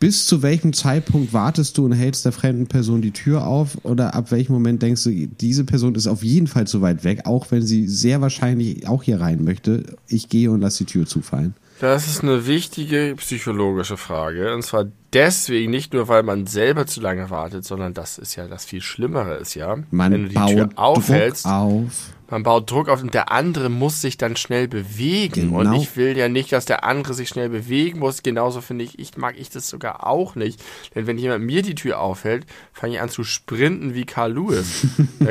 Bis 0.00 0.24
zu 0.24 0.40
welchem 0.40 0.72
Zeitpunkt 0.72 1.34
wartest 1.34 1.76
du 1.76 1.84
und 1.84 1.92
hältst 1.92 2.24
der 2.24 2.32
fremden 2.32 2.66
Person 2.66 3.02
die 3.02 3.10
Tür 3.10 3.46
auf? 3.46 3.84
Oder 3.84 4.14
ab 4.14 4.30
welchem 4.30 4.54
Moment 4.54 4.80
denkst 4.80 5.04
du, 5.04 5.10
diese 5.10 5.64
Person 5.64 5.94
ist 5.94 6.06
auf 6.06 6.24
jeden 6.24 6.46
Fall 6.46 6.66
zu 6.66 6.80
weit 6.80 7.04
weg, 7.04 7.26
auch 7.26 7.50
wenn 7.50 7.62
sie 7.62 7.86
sehr 7.86 8.22
wahrscheinlich 8.22 8.88
auch 8.88 9.02
hier 9.02 9.20
rein 9.20 9.44
möchte? 9.44 9.84
Ich 10.08 10.30
gehe 10.30 10.50
und 10.50 10.62
lass 10.62 10.78
die 10.78 10.86
Tür 10.86 11.04
zufallen. 11.04 11.54
Das 11.80 12.06
ist 12.08 12.22
eine 12.22 12.46
wichtige 12.46 13.14
psychologische 13.16 13.96
Frage. 13.96 14.54
Und 14.54 14.62
zwar 14.62 14.84
deswegen 15.14 15.70
nicht 15.70 15.94
nur, 15.94 16.08
weil 16.08 16.22
man 16.22 16.46
selber 16.46 16.86
zu 16.86 17.00
lange 17.00 17.30
wartet, 17.30 17.64
sondern 17.64 17.94
das 17.94 18.18
ist 18.18 18.36
ja 18.36 18.46
das 18.48 18.66
viel 18.66 18.82
Schlimmere 18.82 19.36
ist 19.36 19.54
ja, 19.54 19.78
Man 19.90 20.12
wenn 20.12 20.22
du 20.24 20.28
die 20.28 20.34
baut 20.34 20.50
Tür 20.50 20.68
aufhältst, 20.76 21.46
Druck 21.46 21.52
auf. 21.54 21.92
man 22.28 22.42
baut 22.42 22.70
Druck 22.70 22.88
auf 22.90 23.02
und 23.02 23.14
der 23.14 23.32
andere 23.32 23.70
muss 23.70 24.02
sich 24.02 24.18
dann 24.18 24.36
schnell 24.36 24.68
bewegen. 24.68 25.54
Und 25.54 25.64
Genau. 25.64 25.80
ich 25.80 25.96
will 25.96 26.18
ja 26.18 26.28
nicht, 26.28 26.52
dass 26.52 26.66
der 26.66 26.84
andere 26.84 27.14
sich 27.14 27.30
schnell 27.30 27.48
bewegen 27.48 27.98
muss. 27.98 28.22
Genauso 28.22 28.60
finde 28.60 28.84
ich, 28.84 28.98
ich 28.98 29.16
mag 29.16 29.36
ich 29.38 29.48
das 29.48 29.66
sogar 29.66 30.06
auch 30.06 30.34
nicht. 30.34 30.62
Denn 30.94 31.06
wenn 31.06 31.16
jemand 31.16 31.46
mir 31.46 31.62
die 31.62 31.74
Tür 31.74 32.00
aufhält, 32.00 32.44
fange 32.74 32.96
ich 32.96 33.00
an 33.00 33.08
zu 33.08 33.24
sprinten 33.24 33.94
wie 33.94 34.04
Carl 34.04 34.34
Lewis. 34.34 34.86
da 35.18 35.30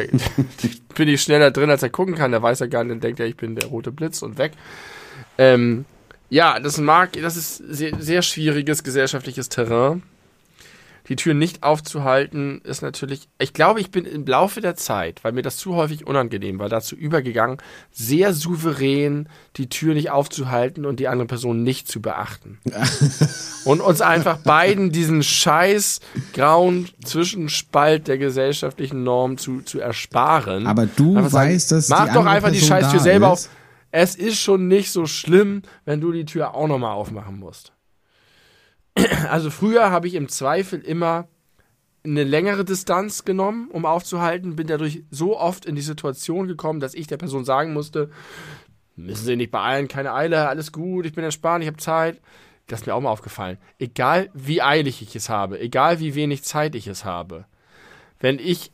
bin 0.95 1.09
ich 1.09 1.21
schneller 1.21 1.51
drin, 1.51 1.69
als 1.69 1.83
er 1.83 1.89
gucken 1.91 2.15
kann. 2.15 2.31
Der 2.31 2.41
weiß 2.41 2.57
ja 2.57 2.65
gar 2.65 2.83
nicht, 2.83 2.91
dann 2.91 3.01
denkt 3.01 3.19
er, 3.19 3.27
ich 3.27 3.37
bin 3.37 3.55
der 3.55 3.69
rote 3.69 3.91
Blitz 3.91 4.23
und 4.23 4.39
weg. 4.39 4.53
Ähm, 5.37 5.85
ja, 6.29 6.59
das 6.59 6.77
mag, 6.77 7.13
das 7.13 7.35
ist 7.35 7.57
sehr, 7.57 7.99
sehr 7.99 8.21
schwieriges 8.21 8.83
gesellschaftliches 8.83 9.49
Terrain. 9.49 10.03
Die 11.09 11.15
Tür 11.15 11.33
nicht 11.33 11.63
aufzuhalten 11.63 12.61
ist 12.63 12.83
natürlich, 12.83 13.29
ich 13.39 13.53
glaube, 13.53 13.81
ich 13.81 13.89
bin 13.89 14.05
im 14.05 14.27
Laufe 14.27 14.61
der 14.61 14.75
Zeit, 14.75 15.23
weil 15.23 15.31
mir 15.31 15.41
das 15.41 15.57
zu 15.57 15.73
häufig 15.73 16.05
unangenehm 16.05 16.59
war, 16.59 16.69
dazu 16.69 16.95
übergegangen, 16.95 17.57
sehr 17.91 18.31
souverän 18.31 19.27
die 19.55 19.69
Tür 19.69 19.95
nicht 19.95 20.11
aufzuhalten 20.11 20.85
und 20.85 20.99
die 20.99 21.07
andere 21.07 21.25
Person 21.25 21.63
nicht 21.63 21.87
zu 21.87 21.99
beachten. 21.99 22.59
und 23.65 23.81
uns 23.81 24.01
einfach 24.01 24.37
beiden 24.37 24.91
diesen 24.91 25.23
scheiß 25.23 26.01
grauen 26.33 26.87
Zwischenspalt 27.03 28.07
der 28.07 28.19
gesellschaftlichen 28.19 29.03
Norm 29.03 29.39
zu, 29.39 29.61
zu 29.61 29.79
ersparen. 29.79 30.67
Aber 30.67 30.85
du 30.85 31.17
Einfach 31.17 31.31
sagen, 31.31 31.53
weißt, 31.53 31.71
dass 31.71 31.89
Mach 31.89 32.07
die 32.07 32.13
doch 32.13 32.25
einfach 32.27 32.51
die 32.51 32.59
Person 32.59 32.77
Scheißtür 32.77 32.99
da 32.99 33.03
selber 33.03 33.33
ist. 33.33 33.47
auf. 33.47 33.58
Es 33.91 34.15
ist 34.15 34.39
schon 34.39 34.67
nicht 34.67 34.91
so 34.91 35.05
schlimm, 35.05 35.63
wenn 35.85 36.01
du 36.01 36.11
die 36.11 36.25
Tür 36.25 36.53
auch 36.53 36.67
nochmal 36.67 36.93
aufmachen 36.93 37.39
musst. 37.39 37.73
Also 39.29 39.49
früher 39.49 39.91
habe 39.91 40.07
ich 40.07 40.15
im 40.15 40.27
Zweifel 40.27 40.81
immer 40.81 41.27
eine 42.03 42.23
längere 42.23 42.65
Distanz 42.65 43.25
genommen, 43.25 43.69
um 43.71 43.85
aufzuhalten, 43.85 44.55
bin 44.55 44.67
dadurch 44.67 45.03
so 45.11 45.37
oft 45.37 45.65
in 45.65 45.75
die 45.75 45.81
Situation 45.81 46.47
gekommen, 46.47 46.79
dass 46.79 46.93
ich 46.93 47.07
der 47.07 47.17
Person 47.17 47.45
sagen 47.45 47.73
musste, 47.73 48.09
müssen 48.95 49.25
Sie 49.25 49.35
nicht 49.35 49.51
beeilen, 49.51 49.87
keine 49.87 50.13
Eile, 50.13 50.47
alles 50.47 50.71
gut, 50.71 51.05
ich 51.05 51.13
bin 51.13 51.23
entspannt, 51.23 51.63
ich 51.63 51.67
habe 51.67 51.77
Zeit. 51.77 52.19
Das 52.67 52.81
ist 52.81 52.85
mir 52.85 52.93
auch 52.93 53.01
mal 53.01 53.09
aufgefallen. 53.09 53.57
Egal 53.79 54.29
wie 54.33 54.61
eilig 54.61 55.01
ich 55.01 55.15
es 55.15 55.29
habe, 55.29 55.59
egal 55.59 55.99
wie 55.99 56.15
wenig 56.15 56.43
Zeit 56.43 56.75
ich 56.75 56.87
es 56.87 57.03
habe, 57.03 57.45
wenn 58.19 58.37
ich 58.37 58.71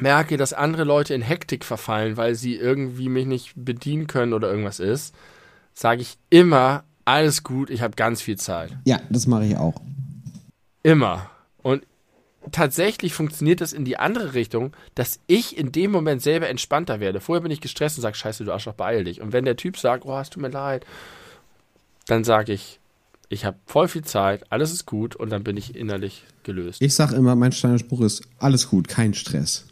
merke, 0.00 0.36
dass 0.36 0.52
andere 0.52 0.84
Leute 0.84 1.14
in 1.14 1.22
Hektik 1.22 1.64
verfallen, 1.64 2.16
weil 2.16 2.34
sie 2.34 2.56
irgendwie 2.56 3.08
mich 3.08 3.26
nicht 3.26 3.52
bedienen 3.56 4.06
können 4.06 4.32
oder 4.32 4.50
irgendwas 4.50 4.80
ist, 4.80 5.14
sage 5.74 6.02
ich 6.02 6.18
immer, 6.30 6.84
alles 7.04 7.42
gut, 7.42 7.70
ich 7.70 7.82
habe 7.82 7.96
ganz 7.96 8.20
viel 8.20 8.36
Zeit. 8.36 8.76
Ja, 8.84 9.00
das 9.10 9.26
mache 9.26 9.46
ich 9.46 9.56
auch. 9.56 9.80
Immer. 10.82 11.30
Und 11.62 11.86
tatsächlich 12.52 13.14
funktioniert 13.14 13.60
das 13.60 13.72
in 13.72 13.84
die 13.84 13.96
andere 13.96 14.34
Richtung, 14.34 14.72
dass 14.94 15.20
ich 15.26 15.56
in 15.56 15.72
dem 15.72 15.90
Moment 15.90 16.22
selber 16.22 16.48
entspannter 16.48 17.00
werde. 17.00 17.20
Vorher 17.20 17.42
bin 17.42 17.50
ich 17.50 17.60
gestresst 17.60 17.98
und 17.98 18.02
sage, 18.02 18.16
scheiße, 18.16 18.44
du 18.44 18.52
Arschloch, 18.52 18.74
beeil 18.74 19.04
dich. 19.04 19.20
Und 19.20 19.32
wenn 19.32 19.44
der 19.44 19.56
Typ 19.56 19.78
sagt, 19.78 20.04
oh, 20.04 20.18
es 20.18 20.30
tut 20.30 20.42
mir 20.42 20.48
leid, 20.48 20.84
dann 22.06 22.24
sage 22.24 22.52
ich, 22.52 22.80
ich 23.28 23.44
habe 23.44 23.56
voll 23.66 23.88
viel 23.88 24.04
Zeit, 24.04 24.44
alles 24.50 24.72
ist 24.72 24.86
gut 24.86 25.16
und 25.16 25.30
dann 25.30 25.42
bin 25.42 25.56
ich 25.56 25.74
innerlich 25.74 26.24
gelöst. 26.44 26.80
Ich 26.80 26.94
sage 26.94 27.16
immer, 27.16 27.34
mein 27.34 27.52
Steinerspruch 27.52 28.00
ist, 28.02 28.22
alles 28.38 28.68
gut, 28.68 28.86
kein 28.88 29.14
Stress. 29.14 29.66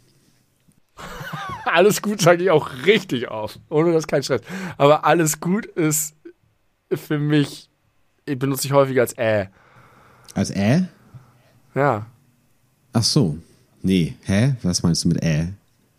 alles 1.65 2.01
gut 2.01 2.21
sage 2.21 2.43
ich 2.43 2.49
auch 2.51 2.69
richtig 2.85 3.27
auf, 3.29 3.59
ohne 3.69 3.93
dass 3.93 4.07
kein 4.07 4.23
Stress. 4.23 4.41
Aber 4.77 5.05
alles 5.05 5.39
gut 5.39 5.65
ist 5.65 6.15
für 6.91 7.19
mich, 7.19 7.69
ich 8.25 8.39
benutze 8.39 8.67
ich 8.67 8.73
häufiger 8.73 9.01
als 9.01 9.13
äh. 9.13 9.47
Als 10.33 10.51
äh? 10.51 10.83
Ja. 11.73 12.05
Ach 12.93 13.03
so. 13.03 13.37
Nee, 13.81 14.15
hä? 14.23 14.55
Was 14.63 14.83
meinst 14.83 15.03
du 15.03 15.09
mit 15.09 15.23
äh? 15.23 15.47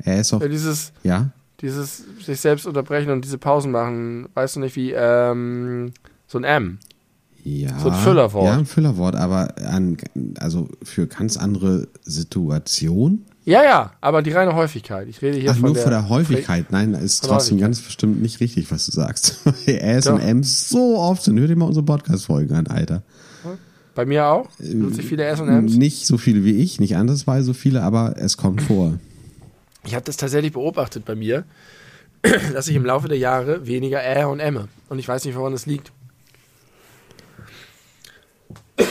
Äh 0.05 0.21
ist 0.21 0.33
doch, 0.33 0.41
Ja, 0.41 0.49
Dieses, 0.49 0.93
ja? 1.03 1.31
dieses 1.61 2.05
sich 2.25 2.41
selbst 2.41 2.67
unterbrechen 2.67 3.11
und 3.11 3.25
diese 3.25 3.39
Pausen 3.39 3.71
machen, 3.71 4.29
weißt 4.35 4.57
du 4.57 4.61
nicht 4.61 4.77
wie 4.77 4.93
ähm, 4.93 5.93
so 6.27 6.39
ein 6.39 6.45
M. 6.45 6.79
Ja. 7.45 7.79
So 7.79 7.91
ein 7.91 7.95
Füllerwort. 7.95 8.45
Ja, 8.45 8.55
ein 8.55 8.67
Füllerwort, 8.67 9.15
aber 9.15 9.55
an, 9.69 9.97
also 10.39 10.69
für 10.83 11.07
ganz 11.07 11.37
andere 11.37 11.87
Situationen. 12.03 13.25
Ja, 13.47 13.63
ja, 13.63 13.93
aber 14.01 14.23
die 14.23 14.33
reine 14.33 14.57
Häufigkeit. 14.57 15.07
Ich 15.07 15.23
rede 15.23 15.39
hier 15.39 15.53
Ach, 15.53 15.55
von 15.55 15.67
nur 15.67 15.75
der 15.75 15.83
von 15.85 15.93
der 15.93 16.09
Häufigkeit. 16.09 16.73
Nein, 16.73 16.95
ist 16.95 17.25
trotzdem 17.25 17.59
ganz 17.59 17.81
bestimmt 17.81 18.21
nicht 18.21 18.41
richtig, 18.41 18.73
was 18.73 18.87
du 18.87 18.91
sagst. 18.91 19.41
Weil 19.45 19.79
Äs 19.79 20.07
Doch. 20.07 20.15
und 20.15 20.21
Ms 20.21 20.69
so 20.69 20.99
oft 20.99 21.23
sind. 21.23 21.39
Hör 21.39 21.47
dir 21.47 21.55
mal 21.55 21.67
unsere 21.67 21.87
Podcast-Folgen 21.87 22.53
an, 22.57 22.67
Alter. 22.67 23.05
Bei 23.95 24.05
mir 24.05 24.27
auch. 24.27 24.49
Nutze 24.59 25.01
ich 25.01 25.07
viele 25.07 25.25
S&M's. 25.25 25.77
Nicht 25.77 26.07
so 26.07 26.19
viele 26.19 26.45
wie 26.45 26.57
ich, 26.57 26.81
nicht 26.81 26.97
andersweise 26.97 27.47
so 27.47 27.53
viele, 27.55 27.83
aber 27.83 28.17
es 28.19 28.37
kommt 28.37 28.63
vor. 28.63 28.99
Ich 29.85 29.95
habe 29.95 30.05
das 30.05 30.17
tatsächlich 30.17 30.53
beobachtet 30.53 31.05
bei 31.05 31.15
mir, 31.15 31.45
dass 32.53 32.67
ich 32.67 32.75
im 32.75 32.85
Laufe 32.85 33.07
der 33.07 33.17
Jahre 33.17 33.65
weniger 33.69 34.03
Ä 34.03 34.25
und 34.25 34.41
Emme. 34.41 34.67
Und 34.89 34.99
ich 34.99 35.07
weiß 35.07 35.25
nicht, 35.25 35.37
woran 35.37 35.53
das 35.53 35.67
liegt. 35.67 35.93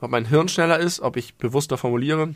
ob 0.00 0.10
mein 0.10 0.24
Hirn 0.24 0.48
schneller 0.48 0.80
ist, 0.80 0.98
ob 0.98 1.16
ich 1.16 1.36
bewusster 1.36 1.78
formuliere, 1.78 2.34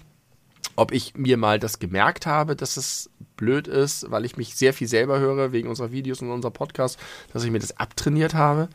ob 0.77 0.93
ich 0.93 1.15
mir 1.17 1.37
mal 1.37 1.59
das 1.59 1.79
gemerkt 1.79 2.27
habe, 2.27 2.57
dass 2.57 2.77
es 2.77 3.11
blöd 3.37 3.69
ist, 3.69 4.11
weil 4.11 4.25
ich 4.25 4.37
mich 4.37 4.55
sehr 4.55 4.73
viel 4.73 4.89
selber 4.89 5.19
höre, 5.19 5.53
wegen 5.53 5.69
unserer 5.69 5.93
Videos 5.93 6.23
und 6.23 6.31
unserer 6.31 6.53
Podcasts, 6.53 6.99
dass 7.33 7.45
ich 7.45 7.51
mir 7.51 7.59
das 7.59 7.77
abtrainiert 7.79 8.35
habe. 8.35 8.69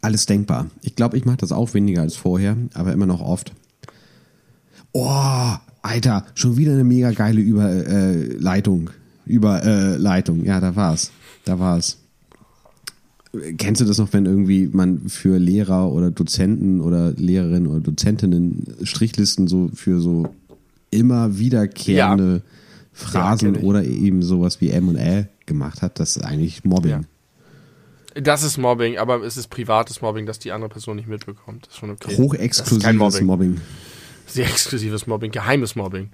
Alles 0.00 0.26
denkbar. 0.26 0.70
Ich 0.82 0.96
glaube, 0.96 1.16
ich 1.16 1.24
mache 1.24 1.38
das 1.38 1.52
auch 1.52 1.74
weniger 1.74 2.02
als 2.02 2.16
vorher, 2.16 2.56
aber 2.74 2.92
immer 2.92 3.06
noch 3.06 3.20
oft. 3.20 3.52
Oh, 4.92 5.54
Alter, 5.82 6.26
schon 6.34 6.56
wieder 6.56 6.72
eine 6.72 6.84
mega 6.84 7.12
geile 7.12 7.40
Überleitung. 7.40 7.92
Äh, 7.92 8.36
Leitung. 8.36 8.90
Überleitung. 9.24 10.44
Ja, 10.44 10.60
da 10.60 10.76
war's. 10.76 11.10
Da 11.44 11.58
war's. 11.58 12.01
Kennst 13.56 13.80
du 13.80 13.86
das 13.86 13.96
noch, 13.98 14.12
wenn 14.12 14.26
irgendwie 14.26 14.68
man 14.70 15.08
für 15.08 15.38
Lehrer 15.38 15.90
oder 15.90 16.10
Dozenten 16.10 16.80
oder 16.82 17.12
Lehrerinnen 17.12 17.66
oder 17.66 17.80
Dozentinnen 17.80 18.66
Strichlisten 18.82 19.48
so 19.48 19.70
für 19.74 20.00
so 20.00 20.34
immer 20.90 21.38
wiederkehrende 21.38 22.42
Phrasen 22.92 23.52
kenn 23.54 23.60
ich. 23.62 23.66
oder 23.66 23.84
eben 23.84 24.22
sowas 24.22 24.60
wie 24.60 24.68
M 24.70 24.88
und 24.88 24.96
L 24.96 25.28
gemacht 25.46 25.80
hat? 25.80 25.98
Das 25.98 26.16
ist 26.16 26.22
eigentlich 26.24 26.64
Mobbing. 26.64 26.90
Ja. 26.90 28.20
Das 28.20 28.42
ist 28.42 28.58
Mobbing, 28.58 28.98
aber 28.98 29.22
es 29.22 29.38
ist 29.38 29.48
privates 29.48 30.02
Mobbing, 30.02 30.26
das 30.26 30.38
die 30.38 30.52
andere 30.52 30.68
Person 30.68 30.96
nicht 30.96 31.08
mitbekommt. 31.08 31.64
Das 31.66 31.72
ist 31.74 31.78
schon 31.80 31.90
okay. 31.90 32.00
Das 32.02 32.12
ist 32.12 32.18
kein 32.18 32.24
Hochexklusives 32.26 32.92
Mobbing. 32.98 33.26
Mobbing. 33.26 33.60
Sehr 34.26 34.46
exklusives 34.46 35.06
Mobbing, 35.06 35.30
geheimes 35.30 35.74
Mobbing. 35.74 36.10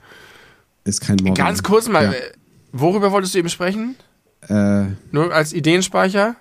Ist 0.85 1.01
kein 1.01 1.17
Mobbing. 1.17 1.35
Ganz 1.35 1.65
kurz 1.65 1.89
mal, 1.89 2.05
Ja. 2.05 2.13
äh, 2.13 2.33
worüber 2.73 3.11
wolltest 3.11 3.35
du 3.35 3.39
eben 3.41 3.49
sprechen? 3.49 3.97
Äh, 4.49 4.85
Nur 5.11 5.35
als 5.35 5.53
Ideenspeicher? 5.53 6.37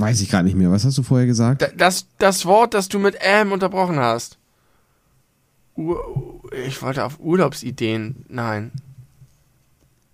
Weiß 0.00 0.20
ich 0.20 0.30
gerade 0.30 0.44
nicht 0.44 0.56
mehr. 0.56 0.70
Was 0.70 0.84
hast 0.84 0.96
du 0.98 1.02
vorher 1.02 1.26
gesagt? 1.26 1.62
Da- 1.62 1.68
Das, 1.76 2.06
das 2.18 2.46
Wort, 2.46 2.74
das 2.74 2.88
du 2.88 2.98
mit 2.98 3.16
ähm 3.20 3.52
unterbrochen 3.52 3.98
hast. 4.00 4.38
Ich 6.66 6.82
wollte 6.82 7.04
auf 7.04 7.18
Urlaubsideen. 7.20 8.24
Nein. 8.28 8.70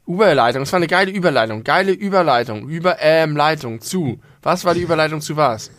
Überleitung. 0.07 0.63
Es 0.63 0.73
war 0.73 0.77
eine 0.79 0.87
geile 0.87 1.11
Überleitung. 1.11 1.65
Geile 1.65 1.93
Überleitung. 1.93 2.69
Über 2.69 2.97
ähm 3.01 3.37
Leitung 3.37 3.81
zu. 3.81 4.21
Was 4.43 4.65
war 4.65 4.75
die 4.75 4.83
Überleitung 4.83 5.21
zu 5.21 5.37
was? 5.37 5.71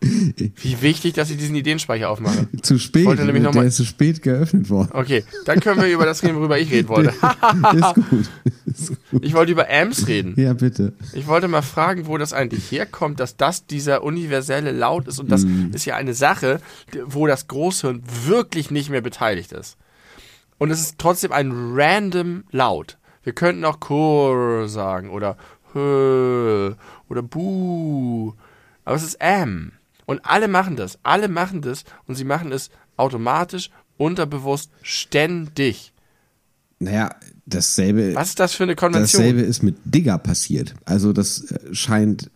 Wie 0.00 0.80
wichtig, 0.80 1.14
dass 1.14 1.28
ich 1.30 1.38
diesen 1.38 1.56
Ideenspeicher 1.56 2.08
aufmache. 2.08 2.46
zu 2.62 2.78
spät. 2.78 3.04
wollte 3.04 3.24
nämlich 3.24 3.42
noch 3.42 3.50
Der 3.50 3.62
mal- 3.62 3.66
ist 3.68 3.76
zu 3.76 3.84
spät 3.84 4.22
geöffnet 4.22 4.70
worden. 4.70 4.90
Okay, 4.92 5.24
dann 5.44 5.58
können 5.60 5.80
wir 5.82 5.88
über 5.92 6.06
das 6.06 6.22
reden, 6.22 6.36
worüber 6.36 6.58
ich 6.58 6.70
reden 6.70 6.88
wollte. 6.88 7.12
ist 8.66 8.88
gut. 9.10 9.24
Ich 9.24 9.34
wollte 9.34 9.50
über 9.52 9.68
Ams 9.68 10.06
reden. 10.06 10.34
Ja, 10.36 10.52
bitte. 10.52 10.92
Ich 11.14 11.26
wollte 11.26 11.48
mal 11.48 11.62
fragen, 11.62 12.06
wo 12.06 12.16
das 12.16 12.32
eigentlich 12.32 12.70
herkommt, 12.70 13.18
dass 13.18 13.36
das 13.36 13.66
dieser 13.66 14.04
universelle 14.04 14.70
Laut 14.70 15.08
ist. 15.08 15.18
Und 15.18 15.32
das 15.32 15.44
ist 15.72 15.84
ja 15.84 15.96
eine 15.96 16.14
Sache, 16.14 16.60
wo 17.06 17.26
das 17.26 17.48
Großhirn 17.48 18.02
wirklich 18.26 18.70
nicht 18.70 18.90
mehr 18.90 19.00
beteiligt 19.00 19.50
ist. 19.52 19.76
Und 20.58 20.70
es 20.70 20.80
ist 20.80 20.98
trotzdem 20.98 21.32
ein 21.32 21.50
random 21.74 22.44
Laut. 22.52 22.98
Wir 23.24 23.32
könnten 23.32 23.64
auch 23.64 23.80
Kur 23.80 24.68
sagen 24.68 25.10
oder 25.10 25.36
Hö 25.74 26.72
oder 27.08 27.22
Bu. 27.22 28.32
Aber 28.84 28.96
es 28.96 29.02
ist 29.02 29.20
Am. 29.20 29.72
Und 30.08 30.24
alle 30.24 30.48
machen 30.48 30.74
das. 30.74 30.98
Alle 31.02 31.28
machen 31.28 31.60
das. 31.60 31.84
Und 32.06 32.14
sie 32.14 32.24
machen 32.24 32.50
es 32.50 32.70
automatisch, 32.96 33.68
unterbewusst, 33.98 34.70
ständig. 34.80 35.92
Naja, 36.78 37.14
dasselbe, 37.44 38.14
Was 38.14 38.30
ist 38.30 38.40
das 38.40 38.54
für 38.54 38.62
eine 38.62 38.74
Konvention? 38.74 39.22
dasselbe 39.22 39.42
ist 39.42 39.62
mit 39.62 39.76
Digger 39.84 40.16
passiert. 40.16 40.74
Also 40.86 41.12
das 41.12 41.50
äh, 41.50 41.74
scheint 41.74 42.30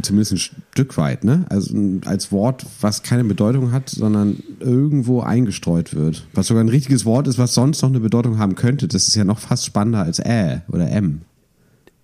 zumindest 0.00 0.32
ein 0.32 0.38
Stück 0.38 0.96
weit, 0.96 1.22
ne? 1.22 1.44
Also 1.50 1.76
als 2.06 2.32
Wort, 2.32 2.64
was 2.80 3.02
keine 3.02 3.24
Bedeutung 3.24 3.72
hat, 3.72 3.90
sondern 3.90 4.42
irgendwo 4.60 5.20
eingestreut 5.20 5.92
wird. 5.92 6.26
Was 6.32 6.46
sogar 6.46 6.64
ein 6.64 6.70
richtiges 6.70 7.04
Wort 7.04 7.28
ist, 7.28 7.36
was 7.36 7.52
sonst 7.52 7.82
noch 7.82 7.90
eine 7.90 8.00
Bedeutung 8.00 8.38
haben 8.38 8.54
könnte. 8.54 8.88
Das 8.88 9.06
ist 9.06 9.16
ja 9.16 9.24
noch 9.24 9.38
fast 9.38 9.66
spannender 9.66 10.00
als 10.00 10.18
Ä 10.18 10.62
oder 10.68 10.88
M. 10.88 11.20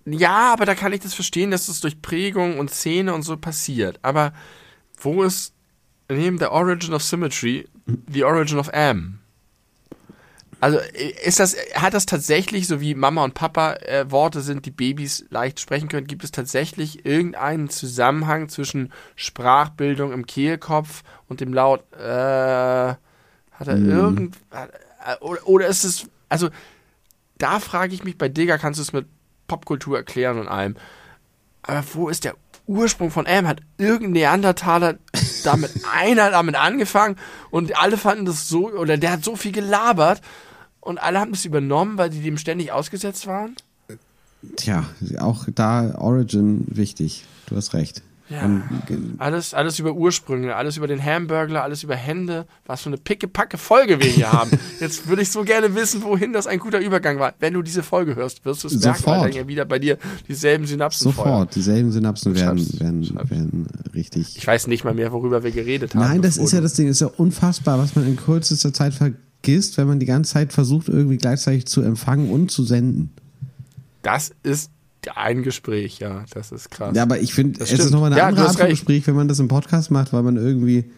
Ja, 0.05 0.53
aber 0.53 0.67
da 0.67 0.75
kann 0.75 0.93
ich 0.93 0.99
das 0.99 1.15
verstehen, 1.15 1.49
dass 1.49 1.65
das 1.65 1.79
durch 1.79 1.99
Prägung 1.99 2.59
und 2.59 2.69
Szene 2.69 3.15
und 3.15 3.23
so 3.23 3.37
passiert. 3.37 3.97
Aber 4.03 4.33
wo 4.99 5.23
ist 5.23 5.53
neben 6.09 6.37
der 6.37 6.51
Origin 6.51 6.93
of 6.93 7.03
Symmetry 7.03 7.67
the 8.07 8.23
Origin 8.23 8.59
of 8.59 8.73
Am? 8.73 9.19
Also 10.61 10.77
ist 11.23 11.39
das, 11.39 11.55
hat 11.73 11.93
das 11.93 12.05
tatsächlich, 12.05 12.67
so 12.67 12.81
wie 12.81 12.93
Mama 12.93 13.23
und 13.23 13.33
Papa 13.33 13.75
äh, 13.75 14.11
Worte 14.11 14.41
sind, 14.41 14.65
die 14.65 14.71
Babys 14.71 15.25
leicht 15.29 15.61
sprechen 15.61 15.87
können, 15.87 16.07
gibt 16.07 16.25
es 16.25 16.31
tatsächlich 16.31 17.05
irgendeinen 17.05 17.69
Zusammenhang 17.69 18.49
zwischen 18.49 18.91
Sprachbildung 19.15 20.11
im 20.11 20.25
Kehlkopf 20.25 21.03
und 21.29 21.39
dem 21.39 21.53
Laut, 21.53 21.81
äh, 21.93 22.03
hat 22.03 23.67
er 23.67 23.77
irgend, 23.77 24.35
äh, 24.51 25.15
oder, 25.21 25.47
oder 25.47 25.67
ist 25.67 25.85
es, 25.85 26.07
also 26.27 26.49
da 27.37 27.61
frage 27.61 27.93
ich 27.93 28.03
mich, 28.03 28.17
bei 28.17 28.27
Digger 28.27 28.57
kannst 28.57 28.79
du 28.79 28.81
es 28.81 28.91
mit 28.91 29.07
Popkultur 29.47 29.97
erklären 29.97 30.39
und 30.39 30.49
allem. 30.49 30.75
Aber 31.61 31.83
wo 31.93 32.09
ist 32.09 32.25
der 32.25 32.35
Ursprung 32.69 33.09
von 33.09 33.25
M? 33.25 33.47
Hat 33.47 33.61
irgendein 33.77 34.11
Neandertaler 34.11 34.99
damit 35.43 35.71
einer 35.93 36.29
damit 36.29 36.55
angefangen 36.55 37.15
und 37.49 37.75
alle 37.77 37.97
fanden 37.97 38.25
das 38.25 38.47
so, 38.47 38.69
oder 38.69 38.97
der 38.97 39.11
hat 39.11 39.23
so 39.23 39.35
viel 39.35 39.51
gelabert 39.51 40.21
und 40.79 41.01
alle 41.01 41.19
haben 41.19 41.31
das 41.31 41.45
übernommen, 41.45 41.97
weil 41.97 42.11
die 42.11 42.21
dem 42.21 42.37
ständig 42.37 42.71
ausgesetzt 42.71 43.25
waren? 43.27 43.55
Tja, 44.55 44.85
auch 45.19 45.47
da 45.53 45.95
Origin 45.97 46.65
wichtig. 46.67 47.25
Du 47.47 47.55
hast 47.55 47.73
recht. 47.73 48.03
Ja. 48.29 48.45
Äh, 48.45 48.95
Alles, 49.17 49.53
alles 49.55 49.79
über 49.79 49.93
Ursprünge, 49.93 50.55
alles 50.55 50.77
über 50.77 50.87
den 50.87 51.03
Hamburgler, 51.03 51.63
alles 51.63 51.83
über 51.83 51.95
Hände. 51.95 52.45
Was 52.67 52.81
für 52.81 52.89
eine 52.89 52.97
pickepacke 52.97 53.57
Folge 53.57 53.99
wir 53.99 54.07
hier 54.09 54.31
haben. 54.31 54.51
Jetzt 54.79 55.07
würde 55.07 55.23
ich 55.23 55.31
so 55.31 55.43
gerne 55.43 55.73
wissen, 55.73 56.03
wohin 56.03 56.31
das 56.31 56.45
ein 56.45 56.59
guter 56.59 56.79
Übergang 56.79 57.17
war. 57.17 57.33
Wenn 57.39 57.53
du 57.55 57.61
diese 57.63 57.81
Folge 57.81 58.15
hörst, 58.15 58.45
wirst 58.45 58.63
du 58.63 58.67
es 58.67 58.73
merken, 58.73 58.87
weil 58.87 58.95
Sofort. 59.15 59.25
dann 59.25 59.31
ja 59.33 59.47
wieder 59.47 59.65
bei 59.65 59.79
dir 59.79 59.97
dieselben 60.27 60.67
Synapsen 60.67 61.11
feuern. 61.11 61.27
Sofort, 61.27 61.55
dieselben 61.55 61.91
Synapsen 61.91 62.35
werden, 62.35 62.59
Schreib's, 62.59 62.79
werden, 62.79 63.03
schreib's. 63.05 63.29
werden 63.31 63.67
richtig. 63.95 64.37
Ich 64.37 64.45
weiß 64.45 64.67
nicht 64.67 64.83
mal 64.83 64.93
mehr, 64.93 65.11
worüber 65.11 65.43
wir 65.43 65.51
geredet 65.51 65.95
haben. 65.95 66.01
Nein, 66.01 66.21
das 66.21 66.37
ist 66.37 66.51
ja 66.53 66.61
das 66.61 66.73
Ding, 66.73 66.87
ist 66.87 67.01
ja 67.01 67.07
unfassbar, 67.07 67.79
was 67.79 67.95
man 67.95 68.05
in 68.05 68.15
kürzester 68.15 68.71
Zeit 68.73 68.93
vergisst, 68.93 69.77
wenn 69.77 69.87
man 69.87 69.99
die 69.99 70.05
ganze 70.05 70.33
Zeit 70.33 70.53
versucht, 70.53 70.87
irgendwie 70.87 71.17
gleichzeitig 71.17 71.65
zu 71.65 71.81
empfangen 71.81 72.29
und 72.29 72.51
zu 72.51 72.63
senden. 72.63 73.09
Das 74.03 74.31
ist 74.43 74.69
ein 75.15 75.43
Gespräch, 75.43 75.99
ja. 75.99 76.25
Das 76.33 76.51
ist 76.51 76.69
krass. 76.71 76.95
Ja, 76.95 77.03
aber 77.03 77.19
ich 77.19 77.33
finde, 77.33 77.61
es 77.63 77.71
ist 77.71 77.91
nochmal 77.91 78.11
eine 78.11 78.19
Ja, 78.19 78.27
andere 78.27 78.47
Art 78.47 78.57
von. 78.57 78.69
Gespräch, 78.69 79.07
wenn 79.07 79.15
man 79.15 79.27
das 79.27 79.39
im 79.39 79.47
Podcast 79.47 79.91
macht, 79.91 80.11
weil 80.13 80.23
man 80.23 80.37
irgendwie, 80.37 80.91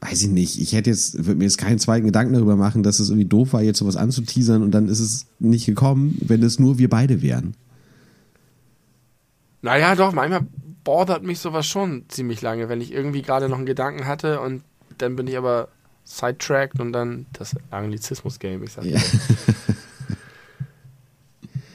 weiß 0.00 0.22
ich 0.22 0.28
nicht, 0.28 0.60
ich 0.60 0.72
hätte 0.72 0.90
jetzt, 0.90 1.16
würde 1.24 1.36
mir 1.36 1.44
jetzt 1.44 1.58
keinen 1.58 1.78
zweiten 1.78 2.06
Gedanken 2.06 2.34
darüber 2.34 2.56
machen, 2.56 2.82
dass 2.82 2.98
es 2.98 3.08
irgendwie 3.08 3.28
doof 3.28 3.52
war, 3.52 3.62
jetzt 3.62 3.78
sowas 3.78 3.96
anzuteasern 3.96 4.62
und 4.62 4.72
dann 4.72 4.88
ist 4.88 5.00
es 5.00 5.26
nicht 5.38 5.66
gekommen, 5.66 6.18
wenn 6.22 6.42
es 6.42 6.58
nur 6.58 6.78
wir 6.78 6.90
beide 6.90 7.22
wären. 7.22 7.54
Naja, 9.62 9.94
doch, 9.94 10.12
manchmal 10.12 10.46
bothert 10.84 11.22
mich 11.24 11.38
sowas 11.40 11.66
schon 11.66 12.04
ziemlich 12.08 12.42
lange, 12.42 12.68
wenn 12.68 12.80
ich 12.80 12.92
irgendwie 12.92 13.22
gerade 13.22 13.48
noch 13.48 13.56
einen 13.56 13.66
Gedanken 13.66 14.06
hatte 14.06 14.40
und 14.40 14.62
dann 14.98 15.16
bin 15.16 15.26
ich 15.26 15.36
aber 15.36 15.68
sidetracked 16.04 16.80
und 16.80 16.92
dann 16.92 17.26
das 17.32 17.54
Anglizismus-Game, 17.70 18.62
ich 18.62 18.72
sag 18.72 18.84
Ja. 18.84 19.00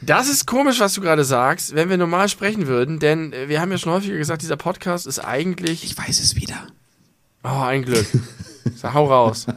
Das 0.01 0.29
ist 0.29 0.47
komisch, 0.47 0.79
was 0.79 0.93
du 0.93 1.01
gerade 1.01 1.23
sagst, 1.23 1.75
wenn 1.75 1.89
wir 1.89 1.97
normal 1.97 2.27
sprechen 2.27 2.67
würden, 2.67 2.99
denn 2.99 3.33
äh, 3.33 3.49
wir 3.49 3.61
haben 3.61 3.71
ja 3.71 3.77
schon 3.77 3.93
häufiger 3.93 4.17
gesagt, 4.17 4.41
dieser 4.41 4.57
Podcast 4.57 5.05
ist 5.05 5.19
eigentlich. 5.19 5.83
Ich 5.83 5.97
weiß 5.97 6.19
es 6.19 6.35
wieder. 6.35 6.67
Oh, 7.43 7.61
ein 7.61 7.83
Glück. 7.83 8.05
So, 8.75 8.93
hau 8.93 9.07
raus. 9.07 9.47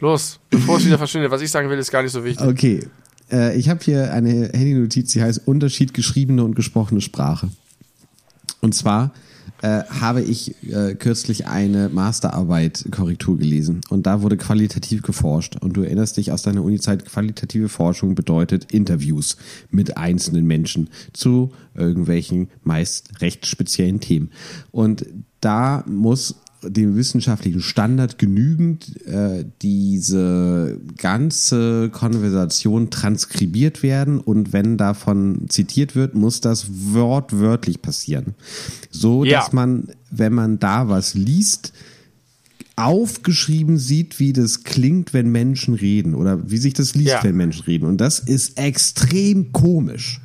Los, 0.00 0.40
bevor 0.48 0.78
es 0.78 0.86
wieder 0.86 0.96
verschwindet. 0.96 1.30
Was 1.30 1.42
ich 1.42 1.50
sagen 1.50 1.68
will, 1.68 1.78
ist 1.78 1.90
gar 1.90 2.02
nicht 2.02 2.12
so 2.12 2.24
wichtig. 2.24 2.46
Okay, 2.46 2.88
äh, 3.30 3.56
ich 3.56 3.68
habe 3.68 3.80
hier 3.84 4.12
eine 4.12 4.50
Handy-Notiz, 4.52 5.12
die 5.12 5.22
heißt 5.22 5.46
Unterschied 5.46 5.92
geschriebene 5.94 6.42
und 6.42 6.54
gesprochene 6.54 7.00
Sprache. 7.00 7.50
Und 8.60 8.74
zwar 8.74 9.12
äh, 9.62 9.84
habe 9.84 10.22
ich 10.22 10.54
äh, 10.72 10.94
kürzlich 10.94 11.46
eine 11.46 11.88
Masterarbeit-Korrektur 11.88 13.38
gelesen 13.38 13.82
und 13.90 14.06
da 14.06 14.22
wurde 14.22 14.36
qualitativ 14.36 15.02
geforscht. 15.02 15.56
Und 15.60 15.76
du 15.76 15.82
erinnerst 15.82 16.16
dich 16.16 16.32
aus 16.32 16.42
deiner 16.42 16.64
Unizeit, 16.64 17.04
qualitative 17.04 17.68
Forschung 17.68 18.14
bedeutet 18.14 18.72
Interviews 18.72 19.36
mit 19.70 19.96
einzelnen 19.96 20.46
Menschen 20.46 20.88
zu 21.12 21.52
irgendwelchen 21.74 22.48
meist 22.62 23.20
recht 23.20 23.46
speziellen 23.46 24.00
Themen. 24.00 24.30
Und 24.70 25.06
da 25.40 25.84
muss 25.86 26.36
dem 26.62 26.94
wissenschaftlichen 26.96 27.60
Standard 27.60 28.18
genügend 28.18 29.04
äh, 29.06 29.44
diese 29.62 30.78
ganze 30.98 31.88
Konversation 31.90 32.90
transkribiert 32.90 33.82
werden 33.82 34.18
und 34.20 34.52
wenn 34.52 34.76
davon 34.76 35.46
zitiert 35.48 35.94
wird, 35.96 36.14
muss 36.14 36.40
das 36.40 36.66
wortwörtlich 36.92 37.80
passieren. 37.82 38.34
So, 38.90 39.24
Ja. 39.24 39.38
dass 39.40 39.52
man, 39.52 39.88
wenn 40.10 40.34
man 40.34 40.58
da 40.58 40.88
was 40.88 41.14
liest, 41.14 41.72
aufgeschrieben 42.76 43.78
sieht, 43.78 44.18
wie 44.20 44.32
das 44.32 44.64
klingt, 44.64 45.12
wenn 45.12 45.30
Menschen 45.30 45.74
reden 45.74 46.14
oder 46.14 46.50
wie 46.50 46.56
sich 46.58 46.72
das 46.74 46.94
liest, 46.94 47.08
Ja. 47.10 47.24
wenn 47.24 47.36
Menschen 47.36 47.64
reden. 47.64 47.84
Und 47.86 48.00
das 48.00 48.18
ist 48.20 48.58
extrem 48.58 49.52
komisch 49.52 50.20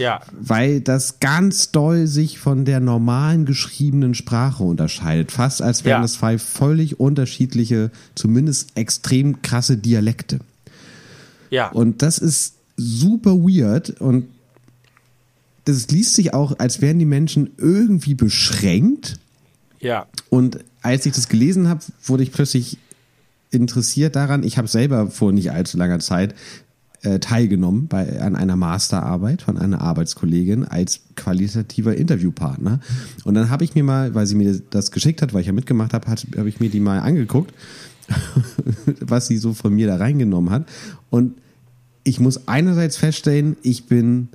Ja, 0.00 0.20
weil 0.32 0.80
das 0.80 1.20
ganz 1.20 1.70
doll 1.72 2.06
sich 2.06 2.38
von 2.38 2.64
der 2.64 2.80
normalen 2.80 3.44
geschriebenen 3.44 4.14
Sprache 4.14 4.62
unterscheidet. 4.64 5.30
Fast 5.30 5.60
als 5.62 5.84
wären 5.84 6.00
Ja. 6.00 6.04
es 6.06 6.14
zwei 6.14 6.38
völlig 6.38 6.98
unterschiedliche, 6.98 7.90
zumindest 8.14 8.76
extrem 8.76 9.42
krasse 9.42 9.76
Dialekte. 9.76 10.40
ja. 11.50 11.68
Und 11.68 12.02
das 12.02 12.18
ist 12.18 12.54
super 12.76 13.32
weird 13.36 13.90
und 14.00 14.26
das 15.66 15.88
liest 15.88 16.14
sich 16.14 16.32
auch, 16.32 16.58
als 16.58 16.80
wären 16.80 16.98
die 16.98 17.04
Menschen 17.04 17.50
irgendwie 17.58 18.14
beschränkt. 18.14 19.18
ja. 19.80 20.06
Und 20.30 20.60
als 20.82 21.04
ich 21.04 21.12
das 21.12 21.28
gelesen 21.28 21.68
habe, 21.68 21.80
wurde 22.04 22.22
ich 22.22 22.32
plötzlich 22.32 22.78
interessiert 23.50 24.16
daran. 24.16 24.42
Ich 24.44 24.56
habe 24.56 24.68
selber 24.68 25.10
vor 25.10 25.32
nicht 25.32 25.50
allzu 25.52 25.76
langer 25.76 25.98
Zeit 25.98 26.34
äh, 27.02 27.18
teilgenommen 27.18 27.88
bei, 27.88 28.20
an 28.20 28.36
einer 28.36 28.56
Masterarbeit 28.56 29.42
von 29.42 29.56
einer 29.56 29.80
Arbeitskollegin 29.80 30.64
als 30.64 31.00
qualitativer 31.16 31.96
Interviewpartner. 31.96 32.80
Und 33.24 33.34
dann 33.34 33.50
habe 33.50 33.64
ich 33.64 33.74
mir 33.74 33.84
mal, 33.84 34.14
weil 34.14 34.26
sie 34.26 34.34
mir 34.34 34.60
das 34.70 34.90
geschickt 34.90 35.22
hat, 35.22 35.32
weil 35.32 35.40
ich 35.40 35.46
ja 35.46 35.52
mitgemacht 35.52 35.94
habe, 35.94 36.08
habe 36.08 36.48
ich 36.48 36.60
mir 36.60 36.68
die 36.68 36.80
mal 36.80 37.00
angeguckt, 37.00 37.54
was 39.00 39.26
sie 39.26 39.38
so 39.38 39.54
von 39.54 39.74
mir 39.74 39.86
da 39.86 39.96
reingenommen 39.96 40.50
hat. 40.50 40.68
Und 41.08 41.34
ich 42.04 42.20
muss 42.20 42.48
einerseits 42.48 42.96
feststellen, 42.96 43.56
ich 43.62 43.86
bin 43.86 44.28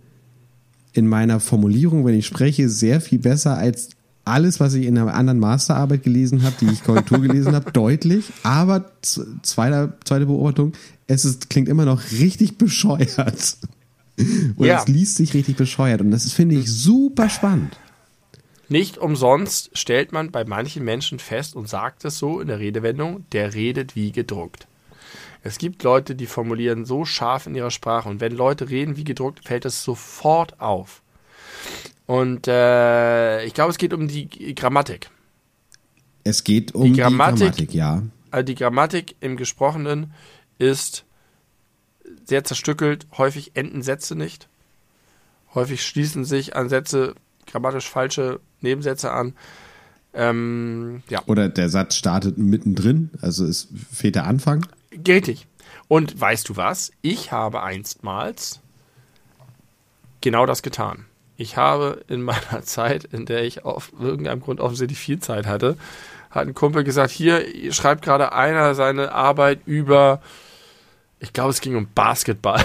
in 0.94 1.08
meiner 1.08 1.40
Formulierung, 1.40 2.06
wenn 2.06 2.16
ich 2.16 2.26
spreche, 2.26 2.70
sehr 2.70 3.02
viel 3.02 3.20
besser 3.20 3.58
als 3.58 3.90
alles, 4.24 4.60
was 4.60 4.74
ich 4.74 4.86
in 4.86 4.98
einer 4.98 5.14
anderen 5.14 5.40
Masterarbeit 5.40 6.04
gelesen 6.04 6.44
habe, 6.44 6.56
die 6.60 6.66
ich 6.66 6.84
Korrektur 6.84 7.22
gelesen 7.22 7.54
habe, 7.54 7.72
deutlich. 7.74 8.26
Aber 8.44 8.86
zweiter, 9.02 9.94
zweite 10.04 10.26
Beobachtung, 10.26 10.74
es 11.07 11.26
ist, 11.26 11.49
klingt 11.49 11.69
immer 11.69 11.86
noch 11.86 12.02
richtig 12.11 12.57
bescheuert. 12.57 13.57
Und 14.18 14.65
Ja. 14.65 14.80
es 14.80 14.88
liest 14.88 15.18
sich 15.18 15.34
richtig 15.34 15.57
bescheuert. 15.57 16.02
Und 16.02 16.11
das 16.11 16.32
finde 16.32 16.56
ich, 16.56 16.72
super 16.72 17.30
spannend. 17.30 17.77
Nicht 18.69 18.98
umsonst 18.98 19.77
stellt 19.77 20.11
man 20.11 20.32
bei 20.32 20.44
manchen 20.45 20.84
Menschen 20.84 21.19
fest 21.19 21.56
und 21.56 21.69
sagt 21.69 22.03
es 22.06 22.18
so 22.18 22.40
in 22.40 22.48
der 22.48 22.60
Redewendung, 22.60 23.26
der 23.32 23.53
redet 23.53 23.95
wie 23.95 24.11
gedruckt. 24.11 24.68
Es 25.44 25.60
gibt 25.60 25.84
Leute, 25.84 26.15
die 26.15 26.26
formulieren 26.26 26.86
so 26.86 27.06
scharf 27.06 27.45
in 27.45 27.53
ihrer 27.53 27.69
Sprache 27.69 28.10
und 28.10 28.22
wenn 28.22 28.32
Leute 28.32 28.69
reden 28.69 28.98
wie 28.98 29.03
gedruckt, 29.03 29.45
fällt 29.48 29.65
es 29.65 29.84
sofort 29.84 30.60
auf. 30.60 31.03
Und 32.07 32.48
äh, 32.48 33.44
ich 33.45 33.53
glaube, 33.53 33.69
es 33.72 33.77
geht 33.77 33.94
um 33.94 34.07
die 34.07 34.27
Grammatik. 34.56 35.10
Es 36.23 36.44
geht 36.44 36.73
um 36.73 36.91
die 36.94 36.99
Grammatik- 36.99 37.40
Grammatik, 37.40 37.73
ja. 37.76 38.02
Also 38.32 38.45
die 38.45 38.56
Grammatik 38.56 39.15
im 39.19 39.38
Gesprochenen 39.38 40.11
ist 40.57 41.06
sehr 42.26 42.44
zerstückelt. 42.44 43.07
Häufig 43.18 43.52
enden 43.56 43.82
Sätze 43.82 44.15
nicht. 44.15 44.48
Häufig 45.53 45.86
schließen 45.86 46.26
sich 46.26 46.56
an 46.56 46.69
Sätze 46.69 47.15
grammatisch 47.48 47.90
falsche 47.90 48.40
Nebensätze 48.61 49.11
an. 49.11 49.34
Ähm, 50.14 51.03
ja, 51.10 51.22
Oder 51.26 51.49
der 51.49 51.69
Satz 51.69 51.95
startet 51.95 52.38
mittendrin, 52.38 53.10
also 53.22 53.45
es 53.45 53.68
fehlt 53.91 54.15
der 54.15 54.26
Anfang. 54.26 54.65
richtig. 55.07 55.48
Und 55.88 56.19
weißt 56.19 56.49
du 56.49 56.56
was? 56.56 56.91
Ich 57.02 57.32
habe 57.32 57.61
einstmals 57.61 58.61
genau 60.22 60.45
das 60.45 60.64
getan. 60.64 61.06
Ich 61.38 61.57
habe 61.57 62.03
in 62.07 62.22
meiner 62.22 62.61
Zeit, 62.64 63.03
in 63.03 63.26
der 63.26 63.44
ich 63.44 63.65
auf 63.65 63.91
irgendeinem 63.99 64.41
Grund 64.41 64.60
offensichtlich 64.61 64.99
viel 64.99 65.19
Zeit 65.19 65.45
hatte, 65.45 65.77
hat 66.36 66.48
ein 66.48 66.53
Kumpel 66.53 66.84
gesagt, 66.84 67.12
hier 67.12 67.45
schreibt 67.72 68.03
gerade 68.03 68.34
einer 68.34 68.76
seine 68.76 69.12
Arbeit 69.14 69.62
über, 69.66 70.22
ich 71.20 71.34
glaube, 71.34 71.49
es 71.49 71.62
ging 71.62 71.76
um 71.76 71.88
Basketball. 71.95 72.64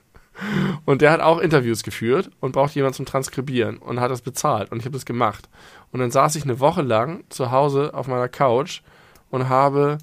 und 0.84 1.02
der 1.02 1.10
hat 1.10 1.20
auch 1.20 1.38
Interviews 1.38 1.82
geführt 1.82 2.30
und 2.40 2.52
braucht 2.52 2.74
jemanden 2.74 2.96
zum 2.96 3.06
Transkribieren 3.06 3.78
und 3.78 4.00
hat 4.00 4.10
das 4.10 4.22
bezahlt 4.22 4.72
und 4.72 4.78
ich 4.78 4.84
habe 4.84 4.96
das 4.96 5.04
gemacht. 5.04 5.48
Und 5.90 6.00
dann 6.00 6.10
saß 6.10 6.36
ich 6.36 6.44
eine 6.44 6.60
Woche 6.60 6.82
lang 6.82 7.24
zu 7.28 7.50
Hause 7.50 7.92
auf 7.92 8.06
meiner 8.06 8.28
Couch 8.28 8.82
und 9.30 9.48
habe 9.48 9.98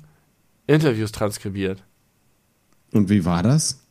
Interviews 0.68 1.12
transkribiert. 1.12 1.84
Und 2.92 3.10
wie 3.10 3.26
war 3.26 3.42
das? 3.42 3.84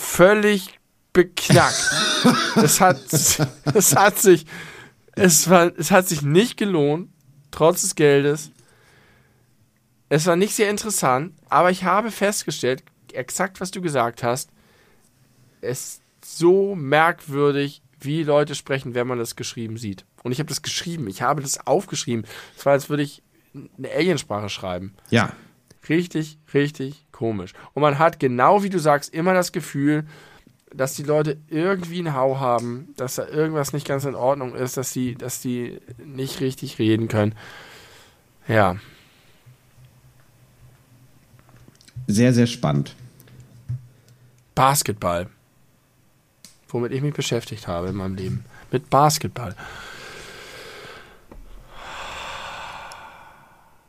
völlig 0.00 0.78
beknackt. 1.12 1.90
es 2.56 2.80
hat, 2.80 3.00
es 3.12 3.96
hat 3.96 4.18
sich, 4.18 4.46
es 5.12 5.48
war, 5.48 5.72
es 5.76 5.90
hat 5.90 6.08
sich 6.08 6.22
nicht 6.22 6.56
gelohnt, 6.56 7.10
trotz 7.50 7.82
des 7.82 7.94
Geldes. 7.94 8.50
Es 10.08 10.26
war 10.26 10.36
nicht 10.36 10.54
sehr 10.54 10.70
interessant, 10.70 11.34
aber 11.48 11.70
ich 11.70 11.84
habe 11.84 12.10
festgestellt, 12.10 12.82
exakt 13.12 13.60
was 13.60 13.70
du 13.70 13.80
gesagt 13.80 14.22
hast, 14.22 14.50
es 15.60 15.78
ist 15.78 16.02
so 16.24 16.74
merkwürdig, 16.74 17.82
wie 18.00 18.22
Leute 18.22 18.54
sprechen, 18.54 18.94
wenn 18.94 19.06
man 19.06 19.18
das 19.18 19.36
geschrieben 19.36 19.76
sieht. 19.76 20.04
Und 20.22 20.32
ich 20.32 20.38
habe 20.38 20.48
das 20.48 20.62
geschrieben, 20.62 21.06
ich 21.08 21.22
habe 21.22 21.42
das 21.42 21.66
aufgeschrieben. 21.66 22.24
Es 22.56 22.64
war, 22.66 22.72
als 22.72 22.88
würde 22.88 23.02
ich 23.02 23.22
eine 23.54 23.90
Aliensprache 23.90 24.48
schreiben. 24.48 24.94
Ja. 25.10 25.32
Richtig, 25.88 26.38
richtig 26.54 27.06
komisch. 27.12 27.52
Und 27.74 27.82
man 27.82 27.98
hat 27.98 28.20
genau 28.20 28.62
wie 28.62 28.70
du 28.70 28.78
sagst 28.78 29.12
immer 29.12 29.34
das 29.34 29.52
Gefühl, 29.52 30.06
dass 30.74 30.94
die 30.94 31.02
Leute 31.02 31.36
irgendwie 31.48 31.98
einen 31.98 32.14
Hau 32.14 32.38
haben, 32.38 32.88
dass 32.96 33.16
da 33.16 33.26
irgendwas 33.26 33.72
nicht 33.72 33.86
ganz 33.86 34.04
in 34.04 34.14
Ordnung 34.14 34.54
ist, 34.54 34.76
dass 34.76 34.92
die, 34.92 35.14
dass 35.14 35.40
die 35.40 35.78
nicht 36.04 36.40
richtig 36.40 36.78
reden 36.78 37.08
können. 37.08 37.34
Ja, 38.48 38.76
Sehr, 42.10 42.34
sehr 42.34 42.48
spannend. 42.48 42.96
Basketball. 44.56 45.28
Womit 46.68 46.92
ich 46.92 47.02
mich 47.02 47.14
beschäftigt 47.14 47.68
habe 47.68 47.88
in 47.88 47.94
meinem 47.94 48.16
Leben. 48.16 48.44
Mit 48.72 48.90
Basketball. 48.90 49.54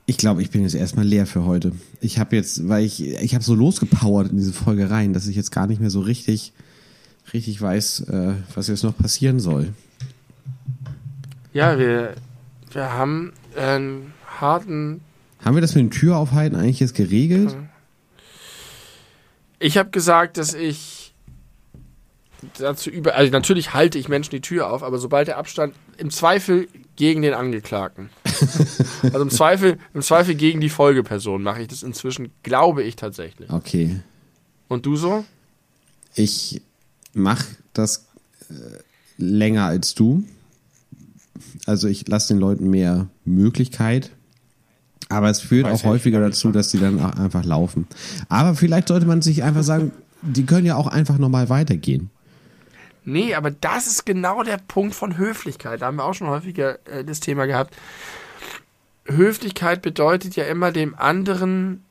Ich 0.06 0.18
glaube, 0.18 0.44
ich 0.44 0.52
bin 0.52 0.62
jetzt 0.62 0.76
erstmal 0.76 1.06
leer 1.06 1.26
für 1.26 1.46
heute. 1.46 1.72
Ich 2.00 2.20
habe 2.20 2.36
jetzt, 2.36 2.68
weil 2.68 2.84
ich, 2.84 3.02
ich 3.02 3.34
habe 3.34 3.44
so 3.44 3.56
losgepowert 3.56 4.30
in 4.30 4.38
diese 4.38 4.54
Folge 4.54 4.92
rein, 4.92 5.14
dass 5.14 5.28
ich 5.28 5.36
jetzt 5.36 5.52
gar 5.52 5.66
nicht 5.66 5.82
mehr 5.82 5.90
so 5.90 6.02
richtig, 6.02 6.54
richtig 7.34 7.62
weiß, 7.62 8.02
äh, 8.10 8.34
was 8.54 8.68
jetzt 8.68 8.84
noch 8.84 8.98
passieren 8.98 9.40
soll. 9.40 9.74
Ja, 11.54 11.78
wir, 11.78 12.16
wir 12.72 12.94
haben 12.94 13.34
einen 13.56 14.14
harten. 14.26 15.02
Haben 15.44 15.56
wir 15.56 15.62
das 15.62 15.76
mit 15.76 15.84
dem 15.84 15.92
Tür 15.92 16.18
aufhalten 16.18 16.56
eigentlich 16.56 16.80
jetzt 16.80 16.96
geregelt? 16.96 17.56
Ich 19.60 19.78
habe 19.78 19.90
gesagt, 19.90 20.38
dass 20.38 20.54
ich 20.54 21.14
dazu 22.58 22.90
über. 22.90 23.16
Also 23.16 23.32
natürlich 23.32 23.74
halte 23.74 24.00
ich 24.00 24.08
Menschen 24.08 24.32
die 24.32 24.42
Tür 24.42 24.72
auf, 24.72 24.84
aber 24.84 24.98
sobald 24.98 25.28
der 25.28 25.38
Abstand 25.38 25.76
im 25.98 26.10
Zweifel 26.10 26.68
gegen 26.96 27.22
den 27.22 27.34
Angeklagten. 27.34 28.10
also 29.04 29.22
im 29.22 29.30
Zweifel, 29.30 29.78
im 29.94 30.02
Zweifel 30.02 30.36
gegen 30.36 30.62
die 30.62 30.70
Folgeperson 30.70 31.44
mache 31.44 31.62
ich 31.62 31.68
das 31.68 31.84
inzwischen, 31.84 32.32
glaube 32.44 32.84
ich 32.84 32.96
tatsächlich. 32.96 33.50
Okay. 33.50 34.00
Und 34.68 34.86
du 34.86 34.96
so? 34.96 35.26
Ich 36.16 36.62
mache 37.14 37.46
das 37.74 38.08
äh, 38.50 38.54
länger 39.18 39.66
als 39.66 39.96
du. 39.96 40.24
Also 41.66 41.88
ich 41.88 42.08
lasse 42.08 42.34
den 42.34 42.40
Leuten 42.40 42.70
mehr 42.70 43.08
Möglichkeit. 43.26 44.12
Aber 45.10 45.30
es 45.30 45.42
führt 45.42 45.66
Weiß 45.66 45.82
auch 45.82 45.84
häufiger 45.86 46.22
dazu, 46.22 46.52
dass 46.52 46.70
die 46.70 46.80
dann 46.80 47.00
auch 47.02 47.18
einfach 47.18 47.44
laufen. 47.44 47.88
Aber 48.30 48.56
vielleicht 48.56 48.88
sollte 48.88 49.06
man 49.06 49.22
sich 49.22 49.44
einfach 49.44 49.64
sagen, 49.64 49.92
die 50.22 50.46
können 50.46 50.66
ja 50.66 50.76
auch 50.76 50.88
einfach 50.88 51.18
normal 51.18 51.50
weitergehen. 51.50 52.10
Nee, 53.04 53.34
aber 53.34 53.52
das 53.52 53.88
ist 53.88 54.06
genau 54.06 54.44
der 54.44 54.58
Punkt 54.58 54.94
von 54.94 55.18
Höflichkeit. 55.18 55.82
Da 55.82 55.88
haben 55.88 55.98
wir 55.98 56.06
auch 56.06 56.14
schon 56.14 56.28
häufiger 56.28 56.78
äh, 56.86 57.04
das 57.04 57.20
Thema 57.20 57.46
gehabt. 57.46 57.76
Höflichkeit 59.06 59.82
bedeutet 59.82 60.36
ja 60.36 60.46
immer 60.46 60.72
dem 60.72 60.96
anderen, 60.96 61.84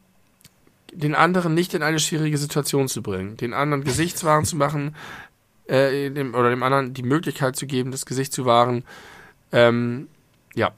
den 0.93 1.15
anderen 1.15 1.55
nicht 1.55 1.75
in 1.75 1.83
eine 1.83 1.99
schwierige 1.99 2.39
Situation 2.39 2.89
zu 2.89 3.03
bringen, 3.03 3.37
den 3.37 3.53
anderen 3.55 3.85
Gesichtswahren 3.85 4.45
zu 4.45 4.57
machen, 4.57 4.95
äh, 5.67 6.11
dem, 6.11 6.35
oder 6.35 6.51
dem 6.51 6.63
anderen 6.63 6.95
die 6.95 7.03
Möglichkeit 7.03 7.57
zu 7.57 7.67
geben, 7.67 7.91
das 7.91 8.07
Gesicht 8.07 8.33
zu 8.33 8.45
wahren, 8.45 8.85
Ähm, 9.53 10.09
ja, 10.55 10.71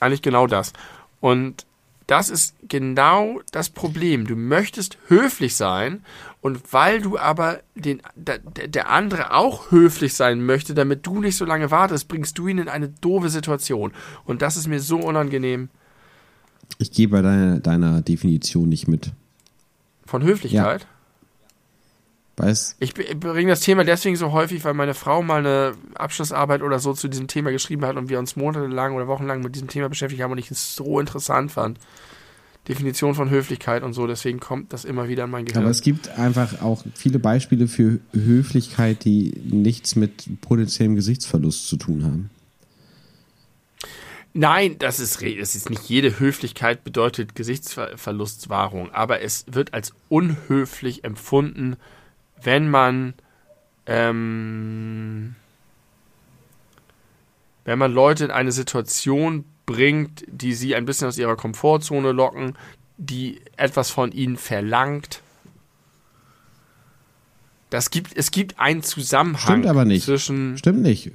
eigentlich 0.00 0.22
genau 0.22 0.46
das. 0.46 0.72
Und 1.20 1.66
das 2.06 2.30
ist 2.30 2.54
genau 2.68 3.40
das 3.52 3.70
Problem. 3.70 4.26
Du 4.26 4.36
möchtest 4.36 4.98
höflich 5.06 5.56
sein 5.56 6.04
und 6.40 6.72
weil 6.72 7.00
du 7.00 7.18
aber 7.18 7.60
den, 7.74 8.02
der, 8.16 8.38
der 8.38 8.90
andere 8.90 9.32
auch 9.32 9.70
höflich 9.70 10.14
sein 10.14 10.44
möchte, 10.44 10.74
damit 10.74 11.06
du 11.06 11.20
nicht 11.20 11.36
so 11.36 11.44
lange 11.44 11.70
wartest, 11.70 12.08
bringst 12.08 12.36
du 12.38 12.48
ihn 12.48 12.58
in 12.58 12.68
eine 12.68 12.88
doofe 12.88 13.28
Situation. 13.28 13.92
Und 14.24 14.42
das 14.42 14.56
ist 14.56 14.66
mir 14.66 14.80
so 14.80 14.98
unangenehm. 14.98 15.68
Ich 16.78 16.90
gehe 16.90 17.08
bei 17.08 17.22
deiner, 17.22 17.60
deiner 17.60 18.02
Definition 18.02 18.68
nicht 18.68 18.88
mit. 18.88 19.12
Von 20.12 20.24
Höflichkeit? 20.24 20.82
Ja. 20.82 22.44
Weiß. 22.44 22.76
Ich 22.80 22.92
bringe 22.92 23.48
das 23.48 23.60
Thema 23.60 23.82
deswegen 23.82 24.14
so 24.16 24.32
häufig, 24.32 24.62
weil 24.62 24.74
meine 24.74 24.92
Frau 24.92 25.22
mal 25.22 25.38
eine 25.38 25.72
Abschlussarbeit 25.94 26.60
oder 26.60 26.80
so 26.80 26.92
zu 26.92 27.08
diesem 27.08 27.28
Thema 27.28 27.50
geschrieben 27.50 27.86
hat 27.86 27.96
und 27.96 28.10
wir 28.10 28.18
uns 28.18 28.36
monatelang 28.36 28.94
oder 28.94 29.08
wochenlang 29.08 29.40
mit 29.40 29.54
diesem 29.54 29.68
Thema 29.68 29.88
beschäftigt 29.88 30.22
haben 30.22 30.32
und 30.32 30.36
ich 30.36 30.50
es 30.50 30.76
so 30.76 31.00
interessant 31.00 31.50
fand. 31.52 31.78
Definition 32.68 33.14
von 33.14 33.30
Höflichkeit 33.30 33.82
und 33.82 33.94
so, 33.94 34.06
deswegen 34.06 34.38
kommt 34.38 34.74
das 34.74 34.84
immer 34.84 35.08
wieder 35.08 35.24
in 35.24 35.30
mein 35.30 35.46
Gehirn. 35.46 35.62
Aber 35.62 35.70
es 35.70 35.80
gibt 35.80 36.10
einfach 36.18 36.60
auch 36.60 36.84
viele 36.94 37.18
Beispiele 37.18 37.66
für 37.66 37.98
Höflichkeit, 38.12 39.06
die 39.06 39.32
nichts 39.46 39.96
mit 39.96 40.42
potenziellem 40.42 40.94
Gesichtsverlust 40.94 41.68
zu 41.68 41.78
tun 41.78 42.04
haben. 42.04 42.30
Nein, 44.34 44.78
das 44.78 44.98
ist, 44.98 45.20
das 45.20 45.54
ist 45.54 45.68
nicht 45.68 45.82
jede 45.88 46.18
Höflichkeit 46.18 46.84
bedeutet 46.84 47.34
Gesichtsverlustwahrung, 47.34 48.90
aber 48.90 49.20
es 49.20 49.44
wird 49.46 49.74
als 49.74 49.92
unhöflich 50.08 51.04
empfunden, 51.04 51.76
wenn 52.40 52.70
man 52.70 53.14
ähm, 53.86 55.34
wenn 57.64 57.78
man 57.78 57.92
Leute 57.92 58.24
in 58.24 58.30
eine 58.30 58.52
Situation 58.52 59.44
bringt, 59.66 60.24
die 60.26 60.54
sie 60.54 60.74
ein 60.74 60.84
bisschen 60.84 61.08
aus 61.08 61.18
ihrer 61.18 61.36
Komfortzone 61.36 62.12
locken, 62.12 62.56
die 62.96 63.40
etwas 63.56 63.90
von 63.90 64.12
ihnen 64.12 64.36
verlangt. 64.36 65.22
Das 67.72 67.88
gibt, 67.88 68.14
es 68.14 68.30
gibt 68.30 68.60
einen 68.60 68.82
Zusammenhang 68.82 69.40
Stimmt 69.40 69.66
aber 69.66 69.86
nicht. 69.86 70.04
zwischen. 70.04 70.58
Stimmt 70.58 70.82
nicht. 70.82 71.10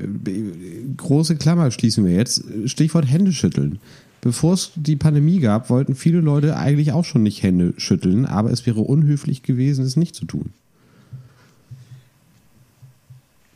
Große 0.98 1.36
Klammer 1.36 1.70
schließen 1.70 2.04
wir 2.04 2.16
jetzt. 2.16 2.44
Stichwort 2.66 3.06
Händeschütteln. 3.06 3.78
Bevor 4.22 4.56
es 4.56 4.72
die 4.74 4.96
Pandemie 4.96 5.40
gab, 5.40 5.70
wollten 5.70 5.94
viele 5.94 6.20
Leute 6.20 6.58
eigentlich 6.58 6.94
auch 6.94 7.06
schon 7.06 7.22
nicht 7.22 7.44
Hände 7.44 7.76
schütteln, 7.78 8.26
aber 8.26 8.50
es 8.50 8.66
wäre 8.66 8.82
unhöflich 8.82 9.44
gewesen, 9.44 9.86
es 9.86 9.98
nicht 9.98 10.16
zu 10.16 10.26
tun. 10.26 10.52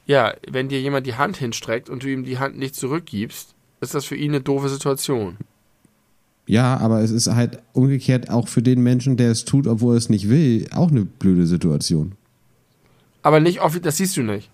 Ja, 0.05 0.35
wenn 0.47 0.69
dir 0.69 0.79
jemand 0.79 1.07
die 1.07 1.15
Hand 1.15 1.37
hinstreckt 1.37 1.89
und 1.89 2.03
du 2.03 2.07
ihm 2.07 2.23
die 2.23 2.37
Hand 2.37 2.59
nicht 2.59 2.75
zurückgibst, 2.75 3.55
ist 3.79 3.95
das 3.95 4.05
für 4.05 4.15
ihn 4.15 4.29
eine 4.29 4.41
doofe 4.41 4.69
Situation. 4.69 5.37
Ja, 6.45 6.77
aber 6.77 7.01
es 7.01 7.09
ist 7.09 7.33
halt 7.33 7.63
umgekehrt 7.73 8.29
auch 8.29 8.47
für 8.47 8.61
den 8.61 8.83
Menschen, 8.83 9.17
der 9.17 9.31
es 9.31 9.43
tut, 9.43 9.65
obwohl 9.65 9.95
er 9.95 9.97
es 9.97 10.09
nicht 10.09 10.29
will, 10.29 10.67
auch 10.71 10.91
eine 10.91 11.03
blöde 11.03 11.47
Situation. 11.47 12.11
Aber 13.23 13.39
nicht 13.39 13.61
oft, 13.61 13.85
das 13.85 13.97
siehst 13.97 14.17
du 14.17 14.23
nicht. 14.23 14.49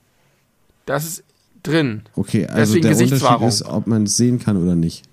Das 0.86 1.06
ist 1.06 1.24
drin. 1.64 2.04
Okay, 2.16 2.48
also 2.48 2.76
Deswegen 2.76 2.98
der 2.98 3.18
Unterschied 3.18 3.48
ist, 3.48 3.64
ob 3.64 3.88
man 3.88 4.04
es 4.04 4.18
sehen 4.18 4.40
kann 4.40 4.62
oder 4.62 4.76
nicht. 4.76 5.04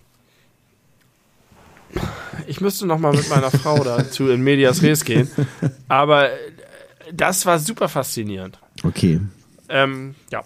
Ich 2.46 2.60
müsste 2.60 2.86
noch 2.86 2.98
mal 2.98 3.12
mit 3.12 3.28
meiner 3.28 3.50
Frau 3.50 3.82
dazu 3.84 4.28
in 4.28 4.42
Medias 4.42 4.82
Res 4.82 5.04
gehen. 5.04 5.30
Aber 5.88 6.30
das 7.12 7.46
war 7.46 7.58
super 7.58 7.88
faszinierend. 7.88 8.58
Okay. 8.82 9.20
Ähm, 9.68 10.14
ja. 10.30 10.42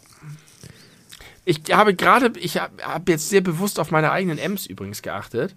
Ich 1.45 1.63
habe 1.73 1.95
gerade, 1.95 2.33
ich 2.39 2.59
habe 2.59 2.83
hab 2.83 3.09
jetzt 3.09 3.31
sehr 3.31 3.41
bewusst 3.41 3.81
auf 3.81 3.91
meine 3.91 4.11
eigenen 4.13 4.39
M's 4.39 4.67
übrigens 4.67 5.03
geachtet. 5.03 5.57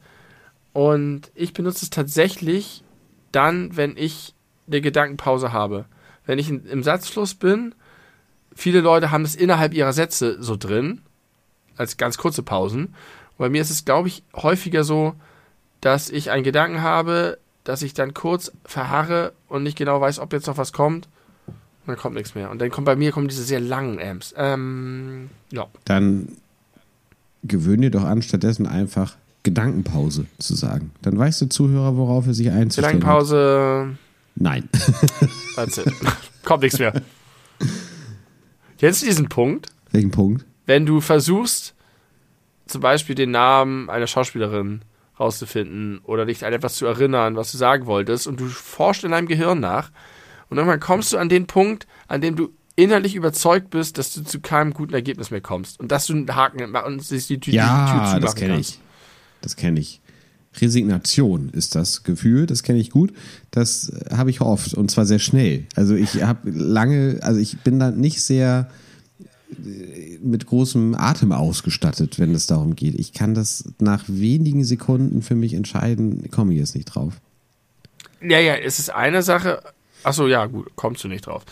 Und 0.73 1.31
ich 1.35 1.53
benutze 1.53 1.83
es 1.83 1.89
tatsächlich 1.89 2.83
dann, 3.31 3.75
wenn 3.75 3.97
ich 3.97 4.33
eine 4.67 4.81
Gedankenpause 4.81 5.51
habe. 5.51 5.85
Wenn 6.25 6.39
ich 6.39 6.49
im 6.49 6.83
Satzfluss 6.83 7.33
bin, 7.33 7.73
viele 8.53 8.81
Leute 8.81 9.11
haben 9.11 9.23
es 9.23 9.35
innerhalb 9.35 9.73
ihrer 9.73 9.93
Sätze 9.93 10.41
so 10.41 10.55
drin, 10.55 11.01
als 11.77 11.97
ganz 11.97 12.17
kurze 12.17 12.43
Pausen. 12.43 12.85
Und 12.85 13.37
bei 13.37 13.49
mir 13.49 13.61
ist 13.61 13.71
es, 13.71 13.85
glaube 13.85 14.07
ich, 14.07 14.23
häufiger 14.35 14.83
so, 14.83 15.15
dass 15.79 16.09
ich 16.09 16.29
einen 16.29 16.43
Gedanken 16.43 16.81
habe, 16.81 17.39
dass 17.63 17.81
ich 17.81 17.93
dann 17.93 18.13
kurz 18.13 18.51
verharre 18.65 19.33
und 19.47 19.63
nicht 19.63 19.77
genau 19.77 19.99
weiß, 19.99 20.19
ob 20.19 20.33
jetzt 20.33 20.47
noch 20.47 20.57
was 20.57 20.73
kommt 20.73 21.07
dann 21.91 21.97
kommt 21.97 22.15
nichts 22.15 22.35
mehr. 22.35 22.49
Und 22.49 22.61
dann 22.61 22.69
kommt 22.69 22.85
bei 22.85 22.95
mir 22.95 23.11
kommen 23.11 23.27
diese 23.27 23.43
sehr 23.43 23.59
langen 23.59 23.99
Amps. 23.99 24.33
Ähm, 24.37 25.29
ja. 25.51 25.67
Dann 25.85 26.29
gewöhne 27.43 27.89
dir 27.89 27.91
doch 27.91 28.03
an, 28.03 28.21
stattdessen 28.21 28.67
einfach 28.67 29.15
Gedankenpause 29.43 30.25
zu 30.37 30.55
sagen. 30.55 30.91
Dann 31.01 31.17
weiß 31.17 31.39
der 31.39 31.49
Zuhörer, 31.49 31.97
worauf 31.97 32.27
er 32.27 32.33
sich 32.33 32.51
einzustellen 32.51 32.99
Gedankenpause. 32.99 33.89
Hat. 33.91 34.10
Nein. 34.35 34.69
That's 35.55 35.77
it. 35.77 35.93
kommt 36.43 36.63
nichts 36.63 36.79
mehr. 36.79 36.93
Kennst 38.79 39.01
du 39.01 39.05
diesen 39.05 39.29
Punkt? 39.29 39.67
Welchen 39.91 40.11
Punkt? 40.11 40.45
Wenn 40.65 40.85
du 40.85 41.01
versuchst, 41.01 41.75
zum 42.65 42.81
Beispiel 42.81 43.15
den 43.15 43.31
Namen 43.31 43.89
einer 43.89 44.07
Schauspielerin 44.07 44.81
rauszufinden 45.19 45.99
oder 46.03 46.25
dich 46.25 46.45
an 46.45 46.53
etwas 46.53 46.75
zu 46.75 46.85
erinnern, 46.85 47.35
was 47.35 47.51
du 47.51 47.57
sagen 47.57 47.85
wolltest, 47.85 48.27
und 48.27 48.39
du 48.39 48.47
forschst 48.47 49.03
in 49.03 49.11
deinem 49.11 49.27
Gehirn 49.27 49.59
nach 49.59 49.91
und 50.49 50.57
irgendwann 50.57 50.79
kommst 50.79 51.13
du 51.13 51.17
an 51.17 51.29
den 51.29 51.47
Punkt, 51.47 51.87
an 52.07 52.21
dem 52.21 52.35
du 52.35 52.53
innerlich 52.75 53.15
überzeugt 53.15 53.69
bist, 53.69 53.97
dass 53.97 54.13
du 54.13 54.23
zu 54.23 54.39
keinem 54.39 54.73
guten 54.73 54.93
Ergebnis 54.93 55.29
mehr 55.29 55.41
kommst 55.41 55.79
und 55.79 55.91
dass 55.91 56.07
du 56.07 56.13
einen 56.13 56.35
Haken 56.35 56.75
und 56.75 57.03
sich 57.03 57.27
die, 57.27 57.39
Tür, 57.39 57.53
ja, 57.53 58.05
die 58.05 58.11
Tür 58.13 58.19
das 58.19 58.35
kenne 58.35 58.59
ich. 58.59 58.79
Das 59.41 59.55
kenne 59.55 59.79
ich. 59.79 60.01
Resignation 60.59 61.49
ist 61.49 61.75
das 61.75 62.03
Gefühl, 62.03 62.45
das 62.45 62.63
kenne 62.63 62.79
ich 62.79 62.89
gut. 62.89 63.13
Das 63.51 63.91
habe 64.11 64.29
ich 64.29 64.41
oft 64.41 64.73
und 64.73 64.91
zwar 64.91 65.05
sehr 65.05 65.19
schnell. 65.19 65.65
Also 65.75 65.95
ich 65.95 66.23
habe 66.23 66.49
lange, 66.49 67.19
also 67.21 67.39
ich 67.39 67.59
bin 67.59 67.79
da 67.79 67.91
nicht 67.91 68.21
sehr 68.21 68.69
äh, 69.51 70.17
mit 70.21 70.45
großem 70.45 70.95
Atem 70.95 71.31
ausgestattet, 71.31 72.19
wenn 72.19 72.33
es 72.35 72.47
darum 72.47 72.75
geht. 72.75 72.95
Ich 72.95 73.13
kann 73.13 73.33
das 73.33 73.63
nach 73.79 74.03
wenigen 74.07 74.65
Sekunden 74.65 75.21
für 75.21 75.35
mich 75.35 75.53
entscheiden, 75.53 76.29
komme 76.31 76.53
ich 76.53 76.59
jetzt 76.59 76.75
nicht 76.75 76.85
drauf. 76.85 77.13
Ja, 78.21 78.39
ja, 78.39 78.55
es 78.55 78.77
ist 78.77 78.91
eine 78.91 79.23
Sache, 79.23 79.63
Achso, 80.03 80.27
ja, 80.27 80.45
gut, 80.45 80.71
kommst 80.75 81.03
du 81.03 81.07
nicht 81.07 81.27
drauf. 81.27 81.43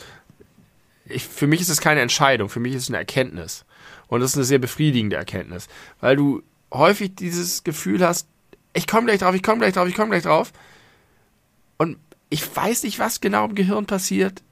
Ich, 1.06 1.26
für 1.26 1.48
mich 1.48 1.62
ist 1.62 1.70
es 1.70 1.82
keine 1.82 2.02
Entscheidung, 2.02 2.50
für 2.50 2.60
mich 2.60 2.74
ist 2.74 2.84
es 2.84 2.90
eine 2.90 2.98
Erkenntnis. 2.98 3.66
Und 4.08 4.22
das 4.22 4.32
ist 4.32 4.38
eine 4.38 4.46
sehr 4.46 4.60
befriedigende 4.60 5.16
Erkenntnis, 5.16 5.68
weil 6.00 6.16
du 6.16 6.42
häufig 6.74 7.16
dieses 7.16 7.64
Gefühl 7.64 8.06
hast, 8.06 8.28
ich 8.74 8.88
komme 8.88 9.08
gleich 9.08 9.20
drauf, 9.20 9.36
ich 9.36 9.44
komme 9.44 9.60
gleich 9.60 9.74
drauf, 9.74 9.88
ich 9.88 9.96
komme 9.96 10.10
gleich 10.10 10.24
drauf. 10.24 10.52
Und 11.78 11.98
ich 12.30 12.56
weiß 12.56 12.84
nicht, 12.84 13.00
was 13.00 13.22
genau 13.22 13.46
im 13.46 13.56
Gehirn 13.56 13.86
passiert, 13.86 14.44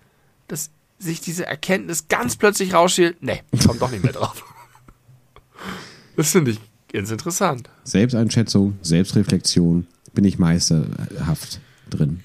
dass 0.48 0.72
sich 0.99 1.22
diese 1.22 1.45
Erkenntnis 1.45 2.07
ganz 2.07 2.35
plötzlich 2.35 2.73
rausschält. 2.73 3.22
Nee, 3.22 3.44
ich 3.52 3.65
komme 3.65 3.80
doch 3.80 3.91
nicht 3.91 4.03
mehr 4.03 4.14
drauf. 4.14 4.44
Das 6.15 6.31
finde 6.31 6.49
ich 6.49 6.60
ganz 6.91 7.11
interessant. 7.11 7.69
Selbsteinschätzung, 7.84 8.80
Selbstreflexion, 8.81 9.85
bin 10.14 10.26
ich 10.26 10.39
meisterhaft 10.39 11.60
drin. 11.91 12.23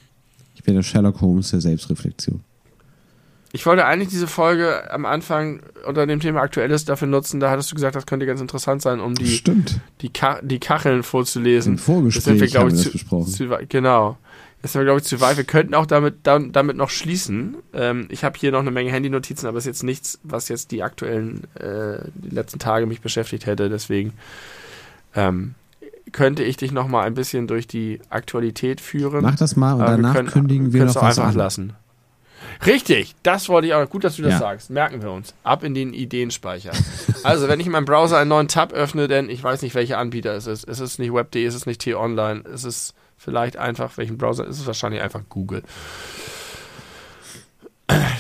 Ich 0.54 0.62
bin 0.62 0.74
der 0.74 0.82
Sherlock 0.82 1.20
Holmes 1.20 1.50
der 1.50 1.60
Selbstreflexion. 1.60 2.42
Ich 3.54 3.66
wollte 3.66 3.84
eigentlich 3.84 4.08
diese 4.08 4.26
Folge 4.26 4.90
am 4.90 5.04
Anfang 5.04 5.60
unter 5.86 6.06
dem 6.06 6.20
Thema 6.20 6.40
Aktuelles 6.40 6.86
dafür 6.86 7.06
nutzen. 7.06 7.38
Da 7.38 7.50
hattest 7.50 7.70
du 7.70 7.74
gesagt, 7.74 7.94
das 7.94 8.06
könnte 8.06 8.24
ganz 8.24 8.40
interessant 8.40 8.80
sein, 8.80 8.98
um 8.98 9.14
die, 9.14 9.26
Stimmt. 9.26 9.80
die, 10.00 10.08
Ka 10.08 10.40
die 10.42 10.58
Kacheln 10.58 11.02
vorzulesen. 11.02 11.74
Im 11.74 11.78
Vorgespräch 11.78 12.54
wir, 12.54 12.60
haben 12.60 12.70
wir 12.70 12.76
zu, 12.76 12.84
das 12.84 12.92
besprochen. 12.92 13.26
Zu, 13.26 13.48
genau. 13.68 14.16
Das 14.62 14.72
sind 14.72 14.80
wir, 14.80 14.84
glaube 14.84 15.00
ich, 15.00 15.04
zu 15.04 15.20
weit. 15.20 15.36
Wir 15.36 15.44
könnten 15.44 15.74
auch 15.74 15.86
damit, 15.86 16.20
damit 16.22 16.76
noch 16.76 16.88
schließen. 16.88 17.56
Ähm, 17.74 18.06
ich 18.08 18.24
habe 18.24 18.38
hier 18.38 18.52
noch 18.52 18.60
eine 18.60 18.70
Menge 18.70 18.90
Handynotizen, 18.90 19.46
aber 19.46 19.58
es 19.58 19.64
ist 19.64 19.66
jetzt 19.68 19.82
nichts, 19.82 20.18
was 20.22 20.48
jetzt 20.48 20.70
die 20.70 20.82
aktuellen, 20.82 21.44
äh, 21.54 21.98
die 22.14 22.34
letzten 22.34 22.58
Tage 22.58 22.86
mich 22.86 23.02
beschäftigt 23.02 23.44
hätte. 23.44 23.68
Deswegen 23.68 24.12
ähm, 25.14 25.56
könnte 26.12 26.42
ich 26.42 26.56
dich 26.56 26.72
noch 26.72 26.88
mal 26.88 27.02
ein 27.02 27.14
bisschen 27.14 27.48
durch 27.48 27.66
die 27.66 28.00
Aktualität 28.08 28.80
führen. 28.80 29.22
Mach 29.22 29.36
das 29.36 29.56
mal 29.56 29.74
und 29.74 29.82
Aber 29.82 29.90
danach 29.90 30.14
wir 30.14 30.20
können, 30.20 30.30
kündigen 30.30 30.72
wir 30.72 30.84
noch 30.86 30.94
was 30.94 31.18
einfach 31.18 31.30
an. 31.30 31.34
lassen. 31.34 31.72
Richtig, 32.64 33.14
das 33.22 33.48
wollte 33.48 33.66
ich 33.66 33.74
auch. 33.74 33.88
Gut, 33.88 34.04
dass 34.04 34.16
du 34.16 34.22
das 34.22 34.32
ja. 34.32 34.38
sagst. 34.38 34.70
Merken 34.70 35.02
wir 35.02 35.10
uns. 35.10 35.34
Ab 35.42 35.64
in 35.64 35.74
den 35.74 35.92
Ideenspeicher. 35.92 36.72
also, 37.24 37.48
wenn 37.48 37.60
ich 37.60 37.66
in 37.66 37.72
meinem 37.72 37.84
Browser 37.84 38.18
einen 38.18 38.28
neuen 38.28 38.48
Tab 38.48 38.72
öffne, 38.72 39.08
denn 39.08 39.28
ich 39.28 39.42
weiß 39.42 39.62
nicht, 39.62 39.74
welcher 39.74 39.98
Anbieter 39.98 40.34
es 40.34 40.46
ist. 40.46 40.68
Es 40.68 40.80
ist 40.80 40.98
nicht 40.98 41.12
Web.de, 41.12 41.44
es 41.44 41.54
ist 41.54 41.66
nicht 41.66 41.80
T-Online, 41.80 42.44
es 42.52 42.64
ist 42.64 42.94
vielleicht 43.16 43.56
einfach, 43.56 43.96
welchen 43.96 44.18
Browser, 44.18 44.46
es 44.46 44.58
ist 44.58 44.66
wahrscheinlich 44.66 45.02
einfach 45.02 45.22
Google. 45.28 45.62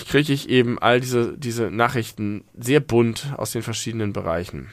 Kriege 0.08 0.32
ich 0.32 0.48
eben 0.48 0.78
all 0.78 1.00
diese, 1.00 1.36
diese 1.38 1.70
Nachrichten 1.70 2.44
sehr 2.58 2.80
bunt 2.80 3.32
aus 3.36 3.52
den 3.52 3.62
verschiedenen 3.62 4.12
Bereichen. 4.12 4.70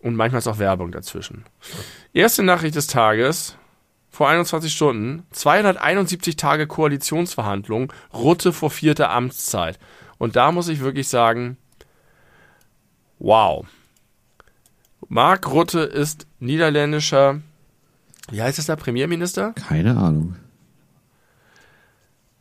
Und 0.00 0.16
manchmal 0.16 0.38
ist 0.40 0.48
auch 0.48 0.58
Werbung 0.58 0.92
dazwischen. 0.92 1.44
Erste 2.12 2.42
Nachricht 2.42 2.74
des 2.74 2.86
Tages. 2.86 3.56
Vor 4.10 4.28
21 4.28 4.72
Stunden. 4.72 5.24
271 5.30 6.36
Tage 6.36 6.66
Koalitionsverhandlungen. 6.66 7.92
Rutte 8.12 8.52
vor 8.52 8.70
vierter 8.70 9.10
Amtszeit. 9.10 9.78
Und 10.18 10.36
da 10.36 10.52
muss 10.52 10.68
ich 10.68 10.80
wirklich 10.80 11.08
sagen, 11.08 11.56
wow. 13.18 13.66
Mark 15.08 15.50
Rutte 15.50 15.80
ist 15.80 16.26
niederländischer, 16.40 17.40
wie 18.30 18.42
heißt 18.42 18.58
es 18.58 18.66
da, 18.66 18.76
Premierminister? 18.76 19.52
Keine 19.54 19.96
Ahnung. 19.96 20.36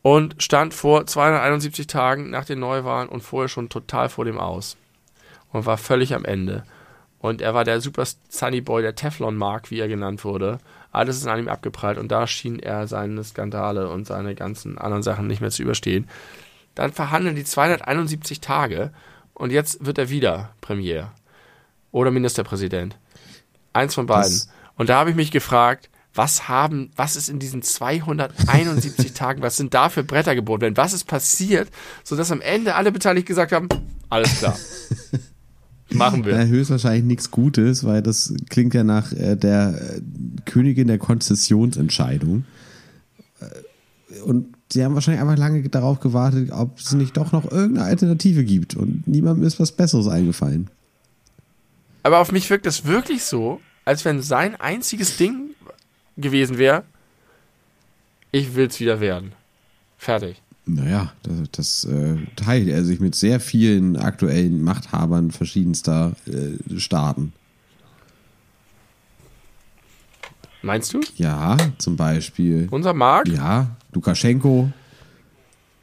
Und 0.01 0.41
stand 0.41 0.73
vor 0.73 1.05
271 1.05 1.87
Tagen 1.87 2.29
nach 2.29 2.45
den 2.45 2.59
Neuwahlen 2.59 3.09
und 3.09 3.21
vorher 3.21 3.49
schon 3.49 3.69
total 3.69 4.09
vor 4.09 4.25
dem 4.25 4.39
Aus. 4.39 4.77
Und 5.51 5.65
war 5.65 5.77
völlig 5.77 6.13
am 6.13 6.25
Ende. 6.25 6.63
Und 7.19 7.41
er 7.41 7.53
war 7.53 7.63
der 7.63 7.81
Super 7.81 8.05
Sunny 8.29 8.61
Boy, 8.61 8.81
der 8.81 8.95
Teflon 8.95 9.35
Mark, 9.35 9.71
wie 9.71 9.79
er 9.79 9.87
genannt 9.87 10.23
wurde. 10.23 10.59
Alles 10.91 11.17
ist 11.17 11.27
an 11.27 11.39
ihm 11.39 11.47
abgeprallt 11.47 11.97
und 11.97 12.11
da 12.11 12.25
schien 12.27 12.59
er 12.59 12.87
seine 12.87 13.23
Skandale 13.23 13.89
und 13.89 14.07
seine 14.07 14.35
ganzen 14.35 14.77
anderen 14.77 15.03
Sachen 15.03 15.27
nicht 15.27 15.41
mehr 15.41 15.51
zu 15.51 15.61
überstehen. 15.61 16.07
Dann 16.75 16.93
verhandeln 16.93 17.35
die 17.35 17.43
271 17.43 18.41
Tage 18.41 18.91
und 19.33 19.51
jetzt 19.51 19.85
wird 19.85 19.97
er 19.97 20.09
wieder 20.09 20.51
Premier 20.61 21.11
oder 21.91 22.11
Ministerpräsident. 22.11 22.97
Eins 23.73 23.95
von 23.95 24.07
beiden. 24.07 24.31
Das 24.31 24.49
und 24.75 24.89
da 24.89 24.97
habe 24.97 25.09
ich 25.09 25.15
mich 25.15 25.31
gefragt, 25.31 25.89
was 26.13 26.47
haben, 26.47 26.89
was 26.95 27.15
ist 27.15 27.29
in 27.29 27.39
diesen 27.39 27.61
271 27.61 29.13
Tagen, 29.13 29.41
was 29.41 29.57
sind 29.57 29.73
da 29.73 29.89
für 29.89 30.03
Bretter 30.03 30.35
geboten 30.35 30.61
werden? 30.61 30.77
Was 30.77 30.93
ist 30.93 31.03
passiert, 31.03 31.69
sodass 32.03 32.31
am 32.31 32.41
Ende 32.41 32.75
alle 32.75 32.91
Beteiligten 32.91 33.27
gesagt 33.27 33.51
haben, 33.51 33.69
alles 34.09 34.39
klar. 34.39 34.57
Machen 35.91 36.25
wir. 36.25 36.33
Ja, 36.35 36.45
höchstwahrscheinlich 36.45 37.03
nichts 37.03 37.31
Gutes, 37.31 37.83
weil 37.83 38.01
das 38.01 38.33
klingt 38.49 38.73
ja 38.73 38.83
nach 38.83 39.11
äh, 39.11 39.35
der 39.35 39.97
äh, 39.97 40.01
Königin 40.45 40.87
der 40.87 40.99
Konzessionsentscheidung. 40.99 42.45
Äh, 43.39 44.21
und 44.21 44.55
sie 44.71 44.83
haben 44.83 44.93
wahrscheinlich 44.93 45.21
einfach 45.21 45.37
lange 45.37 45.67
darauf 45.69 45.99
gewartet, 45.99 46.51
ob 46.51 46.77
es 46.77 46.93
nicht 46.93 47.17
doch 47.17 47.31
noch 47.31 47.51
irgendeine 47.51 47.87
Alternative 47.87 48.43
gibt. 48.43 48.75
Und 48.75 49.07
niemandem 49.07 49.45
ist 49.45 49.59
was 49.59 49.71
Besseres 49.71 50.07
eingefallen. 50.07 50.69
Aber 52.03 52.19
auf 52.19 52.31
mich 52.31 52.49
wirkt 52.49 52.65
es 52.65 52.85
wirklich 52.85 53.23
so, 53.23 53.59
als 53.85 54.05
wenn 54.05 54.21
sein 54.21 54.55
einziges 54.55 55.17
Ding 55.17 55.51
gewesen 56.17 56.57
wäre, 56.57 56.83
ich 58.31 58.55
will 58.55 58.67
es 58.67 58.79
wieder 58.79 58.99
werden. 58.99 59.33
Fertig. 59.97 60.41
Naja, 60.75 61.11
das, 61.23 61.51
das 61.51 61.85
äh, 61.85 62.17
teilt 62.35 62.67
er 62.67 62.83
sich 62.83 62.99
mit 62.99 63.15
sehr 63.15 63.39
vielen 63.39 63.97
aktuellen 63.97 64.61
Machthabern 64.61 65.31
verschiedenster 65.31 66.13
äh, 66.27 66.79
Staaten. 66.79 67.33
Meinst 70.61 70.93
du? 70.93 71.01
Ja, 71.15 71.57
zum 71.77 71.95
Beispiel. 71.95 72.67
Unser 72.69 72.93
Mark? 72.93 73.27
Ja, 73.29 73.77
Lukaschenko, 73.93 74.69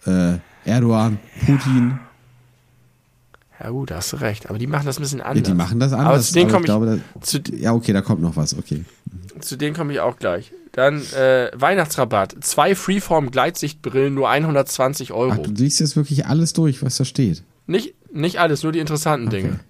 äh, 0.07 0.35
Erdogan, 0.65 1.19
Putin. 1.45 1.99
Ja 3.63 3.71
gut, 3.71 3.91
da 3.91 3.97
hast 3.97 4.13
du 4.13 4.17
recht. 4.17 4.51
Aber 4.51 4.59
die 4.59 4.67
machen 4.67 4.87
das 4.87 4.99
ein 4.99 5.03
bisschen 5.03 5.21
anders. 5.21 5.49
Ja, 5.49 5.55
die 5.55 5.57
machen 5.57 5.81
das 5.81 5.93
anders. 5.93 6.07
Aber 6.07 6.21
zu 6.21 6.35
denen 6.35 6.51
komme 6.51 6.63
ich, 6.63 6.67
glaube, 6.67 7.01
zu, 7.23 7.39
ja, 7.53 7.73
okay, 7.73 7.93
da 7.93 8.03
kommt 8.03 8.21
noch 8.21 8.37
was, 8.37 8.57
okay. 8.57 8.85
Zu 9.41 9.57
denen 9.57 9.75
komme 9.75 9.93
ich 9.93 10.01
auch 10.01 10.19
gleich. 10.19 10.53
Dann 10.73 11.01
äh, 11.13 11.51
Weihnachtsrabatt. 11.55 12.37
Zwei 12.41 12.75
Freeform-Gleitsichtbrillen, 12.75 14.13
nur 14.13 14.29
120 14.29 15.13
Euro. 15.13 15.33
Ach, 15.33 15.39
du 15.39 15.51
liest 15.51 15.81
jetzt 15.81 15.97
wirklich 15.97 16.27
alles 16.27 16.53
durch, 16.53 16.83
was 16.83 16.97
da 16.97 17.05
steht. 17.05 17.43
Nicht, 17.67 17.95
nicht 18.13 18.41
alles, 18.41 18.63
nur 18.63 18.73
die 18.73 18.79
interessanten 18.79 19.29
okay. 19.29 19.37
Dinge. 19.37 19.61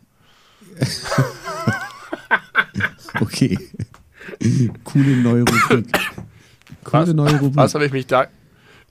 okay. 3.21 3.59
Coole 4.85 5.17
neue 5.17 5.43
Rubrik. 5.43 5.93
Coole 6.85 7.07
was, 7.07 7.15
neue 7.15 7.39
Rubrik. 7.39 7.57
Was 7.57 7.75
habe 7.75 7.87
ich 7.87 7.93
mich 7.93 8.07
da. 8.07 8.27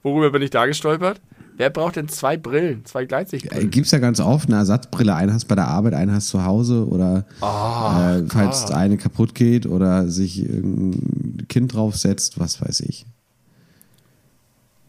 Worüber 0.02 0.30
bin 0.30 0.42
ich 0.42 0.50
da 0.50 0.66
gestolpert? 0.66 1.20
Wer 1.56 1.70
braucht 1.70 1.96
denn 1.96 2.08
zwei 2.08 2.36
Brillen, 2.36 2.84
zwei 2.84 3.06
Gleitsichtbrillen? 3.06 3.70
Gibt 3.70 3.86
es 3.86 3.92
ja 3.92 3.98
ganz 3.98 4.20
oft 4.20 4.48
eine 4.48 4.58
Ersatzbrille. 4.58 5.14
Eine 5.14 5.32
hast 5.32 5.46
bei 5.46 5.54
der 5.54 5.68
Arbeit, 5.68 5.94
eine 5.94 6.12
hast 6.12 6.28
zu 6.28 6.44
Hause 6.44 6.86
oder 6.86 7.24
oh, 7.40 7.46
äh, 7.46 8.26
falls 8.28 8.66
Gott. 8.66 8.72
eine 8.72 8.98
kaputt 8.98 9.34
geht 9.34 9.64
oder 9.64 10.08
sich 10.08 10.40
ein 10.40 11.46
Kind 11.48 11.74
draufsetzt, 11.74 12.38
was 12.38 12.60
weiß 12.60 12.80
ich. 12.80 13.06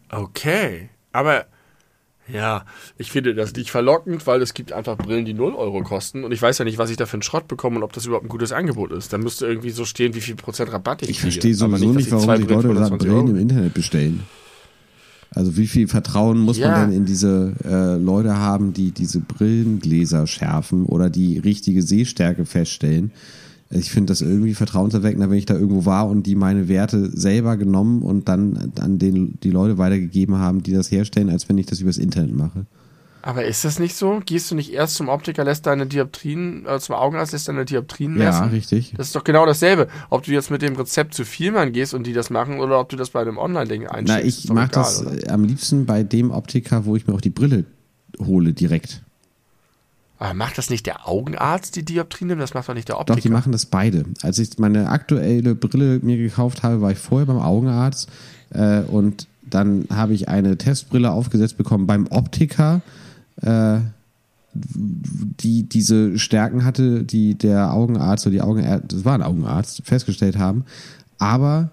Okay, 0.10 0.90
aber 1.14 1.46
ja, 2.28 2.66
ich 2.98 3.12
finde 3.12 3.34
das 3.34 3.54
nicht 3.54 3.72
verlockend, 3.72 4.28
weil 4.28 4.42
es 4.42 4.54
gibt 4.54 4.74
einfach 4.74 4.98
Brillen, 4.98 5.24
die 5.24 5.34
0 5.34 5.56
Euro 5.56 5.82
kosten 5.84 6.26
und 6.26 6.34
ich 6.34 6.42
weiß 6.42 6.58
ja 6.58 6.66
nicht, 6.66 6.78
was 6.78 6.90
ich 6.90 6.98
da 6.98 7.06
für 7.06 7.14
einen 7.14 7.22
Schrott 7.22 7.48
bekomme 7.48 7.78
und 7.78 7.84
ob 7.84 7.94
das 7.94 8.06
überhaupt 8.06 8.26
ein 8.26 8.30
gutes 8.30 8.52
Angebot 8.52 8.92
ist. 8.92 9.14
Da 9.14 9.18
müsste 9.18 9.48
irgendwie 9.48 9.70
so 9.70 9.86
stehen, 9.86 10.14
wie 10.16 10.22
viel 10.22 10.36
Prozent 10.36 10.74
Rabatt 10.74 11.04
ich 11.04 11.12
Ich 11.12 11.22
verstehe 11.22 11.54
sowieso 11.54 11.94
nicht, 11.94 12.12
warum 12.12 12.36
die 12.36 12.54
Leute 12.54 12.98
Brillen 12.98 13.30
im 13.30 13.38
Internet 13.38 13.74
bestellen. 13.74 14.24
Also 15.32 15.58
wie 15.58 15.68
viel 15.68 15.88
Vertrauen 15.88 16.40
muss 16.40 16.58
ja. 16.58 16.72
man 16.72 16.90
denn 16.90 16.98
in 17.00 17.06
diese 17.06 17.54
äh, 17.64 17.98
Leute 17.98 18.38
haben, 18.38 18.74
die 18.74 18.92
diese 18.92 19.20
Brillengläser 19.20 20.26
schärfen 20.28 20.86
oder 20.86 21.10
die 21.10 21.38
richtige 21.38 21.82
Sehstärke 21.82 22.46
feststellen? 22.46 23.12
Ich 23.70 23.92
finde 23.92 24.12
das 24.12 24.22
irgendwie 24.22 24.54
vertrauenserweckender, 24.54 25.30
wenn 25.30 25.38
ich 25.38 25.46
da 25.46 25.56
irgendwo 25.56 25.86
war 25.86 26.08
und 26.08 26.26
die 26.26 26.36
meine 26.36 26.70
Werte 26.70 27.12
selber 27.18 27.58
genommen 27.58 28.02
und 28.02 28.30
dann 28.30 28.72
an 28.80 28.98
den, 28.98 29.38
die 29.44 29.52
Leute 29.52 29.78
weitergegeben 29.78 30.38
haben, 30.38 30.64
die 30.64 30.72
das 30.72 30.90
herstellen, 30.90 31.30
als 31.30 31.50
wenn 31.50 31.58
ich 31.58 31.66
das 31.66 31.82
übers 31.82 31.98
Internet 31.98 32.34
mache. 32.34 32.66
Aber 33.28 33.44
ist 33.44 33.66
das 33.66 33.78
nicht 33.78 33.94
so? 33.94 34.22
Gehst 34.26 34.50
du 34.50 34.56
nicht 34.56 34.72
erst 34.72 34.96
zum 34.96 35.10
Optiker, 35.10 35.44
lässt 35.44 35.66
deine 35.66 35.86
Dioptrien, 35.86 36.66
äh, 36.66 36.80
zum 36.80 36.96
Augenarzt, 36.96 37.34
lässt 37.34 37.50
deine 37.50 37.66
Dioptrien 37.66 38.14
messen? 38.14 38.44
Ja, 38.44 38.46
richtig. 38.46 38.94
Das 38.96 39.08
ist 39.08 39.16
doch 39.18 39.26
genau 39.26 39.46
dasselbe. 39.46 39.90
Ob 40.10 40.24
du 40.24 40.32
jetzt 40.32 40.50
mit 40.50 40.62
dem 40.62 40.78
Rezept 40.78 41.14
zu 41.14 41.26
Vielmann 41.26 41.74
gehst 41.74 41.94
und 41.94 42.08
die 42.08 42.14
das 42.14 42.30
machen 42.30 42.62
oder 42.62 42.80
ob 42.80 42.88
du 42.88 42.96
das 42.96 43.10
bei 43.10 43.20
einem 43.20 43.38
Online-Ding 43.38 43.86
einschickst. 43.86 44.08
Na, 44.08 44.24
ich 44.24 44.50
mache 44.50 44.72
das 44.72 45.06
oder? 45.06 45.34
am 45.34 45.44
liebsten 45.44 45.86
bei 45.86 46.04
dem 46.04 46.32
Optiker, 46.32 46.86
wo 46.86 46.96
ich 46.96 47.06
mir 47.06 47.16
auch 47.16 47.20
die 47.20 47.30
Brille 47.30 47.66
hole, 48.18 48.54
direkt. 48.54 49.04
Aber 50.20 50.34
macht 50.34 50.58
das 50.58 50.70
nicht 50.70 50.86
der 50.86 51.06
Augenarzt, 51.06 51.76
die 51.76 51.84
Dioptrien 51.84 52.30
nimmt? 52.30 52.42
Das 52.42 52.54
macht 52.54 52.70
doch 52.70 52.76
nicht 52.76 52.88
der 52.88 52.98
Optiker. 52.98 53.18
Doch, 53.18 53.22
die 53.22 53.30
machen 53.30 53.52
das 53.52 53.66
beide. 53.66 54.06
Als 54.22 54.40
ich 54.40 54.58
meine 54.58 54.88
aktuelle 54.88 55.54
Brille 55.54 56.00
mir 56.02 56.16
gekauft 56.16 56.64
habe, 56.64 56.80
war 56.80 56.92
ich 56.92 56.98
vorher 56.98 57.26
beim 57.26 57.40
Augenarzt 57.40 58.08
äh, 58.52 58.84
und 58.84 59.28
dann 59.44 59.86
habe 59.94 60.14
ich 60.14 60.30
eine 60.30 60.58
Testbrille 60.58 61.12
aufgesetzt 61.12 61.58
bekommen 61.58 61.88
beim 61.88 62.08
Optiker 62.08 62.82
äh, 63.42 63.80
die 64.54 65.64
diese 65.64 66.18
Stärken 66.18 66.66
hatte, 66.66 67.04
die 67.04 67.36
der 67.36 67.74
Augenarzt 67.74 68.26
oder 68.26 68.34
die 68.34 68.42
Augenärzte, 68.42 68.96
das 68.96 69.06
war 69.06 69.14
ein 69.14 69.22
Augenarzt, 69.22 69.82
festgestellt 69.86 70.38
haben. 70.38 70.66
Aber 71.20 71.72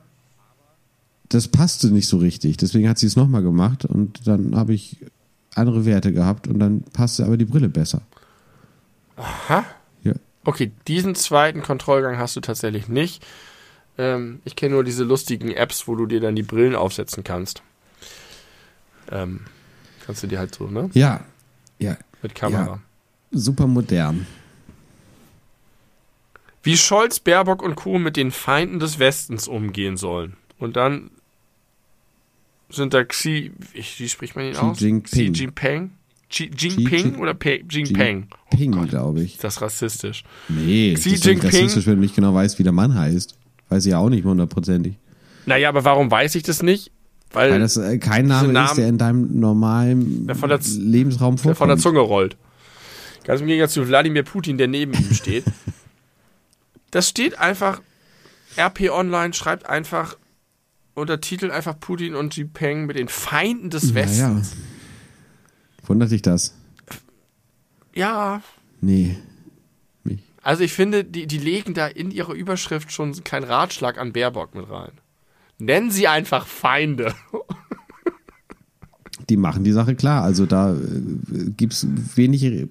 das 1.29 1.49
passte 1.49 1.89
nicht 1.89 2.09
so 2.09 2.19
richtig. 2.19 2.57
Deswegen 2.57 2.89
hat 2.89 2.99
sie 2.99 3.07
es 3.07 3.17
nochmal 3.17 3.43
gemacht 3.43 3.85
und 3.85 4.27
dann 4.27 4.55
habe 4.57 4.75
ich 4.75 4.99
andere 5.55 5.87
Werte 5.87 6.13
gehabt 6.13 6.47
und 6.47 6.59
dann 6.59 6.83
passte 6.93 7.25
aber 7.25 7.37
die 7.37 7.45
Brille 7.45 7.69
besser. 7.69 8.03
Aha. 9.17 9.65
Ja. 10.03 10.15
Okay, 10.45 10.73
diesen 10.89 11.15
zweiten 11.15 11.63
Kontrollgang 11.63 12.19
hast 12.19 12.37
du 12.37 12.41
tatsächlich 12.41 12.89
nicht. 12.89 13.25
Ähm, 13.97 14.41
ich 14.45 14.57
kenne 14.57 14.75
nur 14.75 14.85
diese 14.85 15.05
lustigen 15.05 15.51
Apps, 15.53 15.87
wo 15.87 15.95
du 15.95 16.07
dir 16.07 16.21
dann 16.21 16.35
die 16.35 16.43
Brillen 16.43 16.75
aufsetzen 16.75 17.25
kannst. 17.25 17.63
Ähm, 19.11 19.41
kannst 20.05 20.23
du 20.23 20.27
dir 20.27 20.39
halt 20.39 20.55
so, 20.55 20.67
ne? 20.67 20.91
Ja, 20.95 21.21
ja. 21.85 21.97
Mit 22.23 22.35
Kamera. 22.35 22.67
Ja. 22.67 22.81
Super 23.33 23.67
modern. 23.67 24.27
Wie 26.63 26.77
Scholz, 26.77 27.21
Baerbock 27.21 27.63
und 27.63 27.75
Co. 27.75 27.99
mit 27.99 28.17
den 28.17 28.31
Feinden 28.31 28.79
des 28.79 28.99
Westens 28.99 29.49
umgehen 29.49 29.97
sollen. 29.97 30.37
Und 30.59 30.77
dann 30.77 31.11
sind 32.71 32.95
da 32.95 33.05
Xi, 33.05 33.53
wie 33.73 34.09
spricht 34.09 34.35
man 34.35 34.47
ihn 34.47 34.57
aus? 34.57 34.81
Jinping. 34.81 35.33
Xi 35.33 35.43
Jinping? 35.43 35.91
Xi 36.31 36.51
Jinping 36.57 37.17
oder 37.17 37.35
Pe 37.35 37.63
Jinping? 37.69 38.29
Jinping, 38.53 38.75
oh 38.83 38.87
glaube 38.87 39.23
ich. 39.23 39.35
Ist 39.35 39.45
das 39.45 39.61
rassistisch? 39.61 40.25
Nee, 40.49 40.95
Xi 40.95 41.13
das 41.13 41.25
Jinping. 41.25 41.49
ist 41.49 41.55
rassistisch, 41.55 41.87
wenn 41.87 41.97
du 41.97 42.01
nicht 42.01 42.17
genau 42.17 42.35
weißt, 42.35 42.59
wie 42.59 42.63
der 42.63 42.73
Mann 42.73 42.95
heißt. 42.95 43.37
Weiß 43.69 43.85
ich 43.85 43.93
ja 43.93 43.99
auch 43.99 44.09
nicht 44.09 44.25
hundertprozentig. 44.25 44.95
Naja, 45.47 45.69
aber 45.69 45.85
warum 45.85 46.11
weiß 46.11 46.35
ich 46.37 46.43
das 46.43 46.63
nicht? 46.63 46.91
Weil, 47.35 47.51
Weil 47.51 47.61
das 47.61 47.77
äh, 47.77 47.99
kein 47.99 48.27
Name 48.27 48.53
Namen, 48.53 48.69
ist, 48.69 48.79
der 48.79 48.89
in 48.89 48.97
deinem 48.97 49.41
normalen 49.41 50.27
der 50.27 50.37
der, 50.37 50.61
Lebensraum 50.79 51.37
vorkommt. 51.37 51.45
Der 51.47 51.55
von 51.57 51.69
der 51.69 51.79
Zunge 51.79 52.01
rollt. 52.01 52.37
Ganz 53.25 53.41
im 53.41 53.49
Gegensatz 53.49 53.73
zu 53.73 53.89
Wladimir 53.89 54.23
Putin, 54.23 54.57
der 54.57 54.69
neben 54.69 54.93
ihm 54.95 55.13
steht. 55.13 55.45
Das 56.91 57.09
steht 57.09 57.41
einfach, 57.41 57.83
RP 58.57 58.89
Online 58.89 59.35
schreibt 59.35 59.69
einfach 59.69 60.17
unter 60.95 61.21
Titel 61.21 61.51
einfach 61.51 61.81
Putin 61.81 62.15
und 62.15 62.37
Jinping 62.37 62.87
mit 62.87 62.97
den 62.97 63.09
Feinden 63.09 63.69
des 63.69 63.95
Westens. 63.95 64.53
Ja, 64.53 64.59
ja. 64.61 65.89
Wundert 65.89 66.13
dich 66.13 66.23
das? 66.23 66.55
Ja. 67.97 68.43
Nee. 68.81 69.19
Mich. 70.05 70.21
Also 70.41 70.63
ich 70.63 70.73
finde, 70.73 71.03
die, 71.03 71.27
die 71.27 71.39
legen 71.39 71.75
da 71.75 71.89
in 71.89 72.13
ihrer 72.13 72.33
Überschrift 72.33 72.93
schon 72.93 73.25
keinen 73.25 73.43
Ratschlag 73.43 73.99
an 73.99 74.13
Baerbock 74.13 74.55
mit 74.55 74.71
rein. 74.71 74.93
Nennen 75.59 75.91
sie 75.91 76.09
einfach 76.09 76.47
Feinde. 76.47 77.15
Die 79.29 79.37
machen 79.37 79.65
die 79.65 79.73
Sache 79.73 79.95
klar. 79.95 80.23
Also 80.23 80.45
da 80.45 80.75
äh, 80.75 80.77
gibt 81.57 81.73
es 81.73 81.87
wenig 82.17 82.69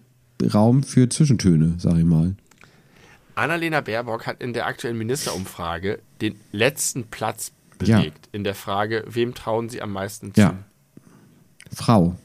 Raum 0.53 0.83
für 0.83 1.09
Zwischentöne, 1.09 1.75
sag 1.77 1.97
ich 1.97 2.03
mal. 2.03 2.35
Annalena 3.35 3.81
Baerbock 3.81 4.27
hat 4.27 4.41
in 4.41 4.53
der 4.53 4.67
aktuellen 4.67 4.97
Ministerumfrage 4.97 5.99
den 6.21 6.35
letzten 6.51 7.05
Platz 7.05 7.51
belegt 7.79 8.25
ja. 8.25 8.29
in 8.31 8.43
der 8.43 8.55
Frage, 8.55 9.03
wem 9.07 9.33
trauen 9.33 9.69
Sie 9.69 9.81
am 9.81 9.91
meisten 9.91 10.33
zu? 10.33 10.41
Ja. 10.41 10.57
Frau. 11.73 12.15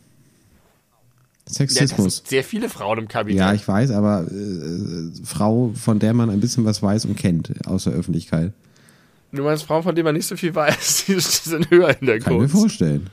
Sexismus. 1.47 2.23
Ja, 2.25 2.31
sehr 2.31 2.45
viele 2.45 2.69
Frauen 2.69 2.99
im 2.99 3.09
Kabinett. 3.09 3.39
Ja, 3.39 3.55
ich 3.55 3.67
weiß, 3.67 3.91
aber 3.93 4.27
äh, 4.31 5.11
Frau, 5.25 5.73
von 5.75 5.99
der 5.99 6.13
man 6.13 6.29
ein 6.29 6.41
bisschen 6.41 6.67
was 6.67 6.83
weiß 6.83 7.07
und 7.07 7.17
kennt 7.17 7.67
aus 7.67 7.85
der 7.85 7.95
Öffentlichkeit. 7.95 8.53
Du 9.33 9.43
meinst 9.43 9.65
Frauen, 9.65 9.83
von 9.83 9.95
denen 9.95 10.05
man 10.07 10.15
nicht 10.15 10.27
so 10.27 10.37
viel 10.37 10.55
weiß, 10.55 11.05
die 11.07 11.21
sind 11.21 11.71
höher 11.71 11.95
in 12.01 12.07
der 12.07 12.19
Kann 12.19 12.33
ich 12.35 12.39
mir 12.39 12.47
Kunst. 12.49 12.55
vorstellen. 12.55 13.11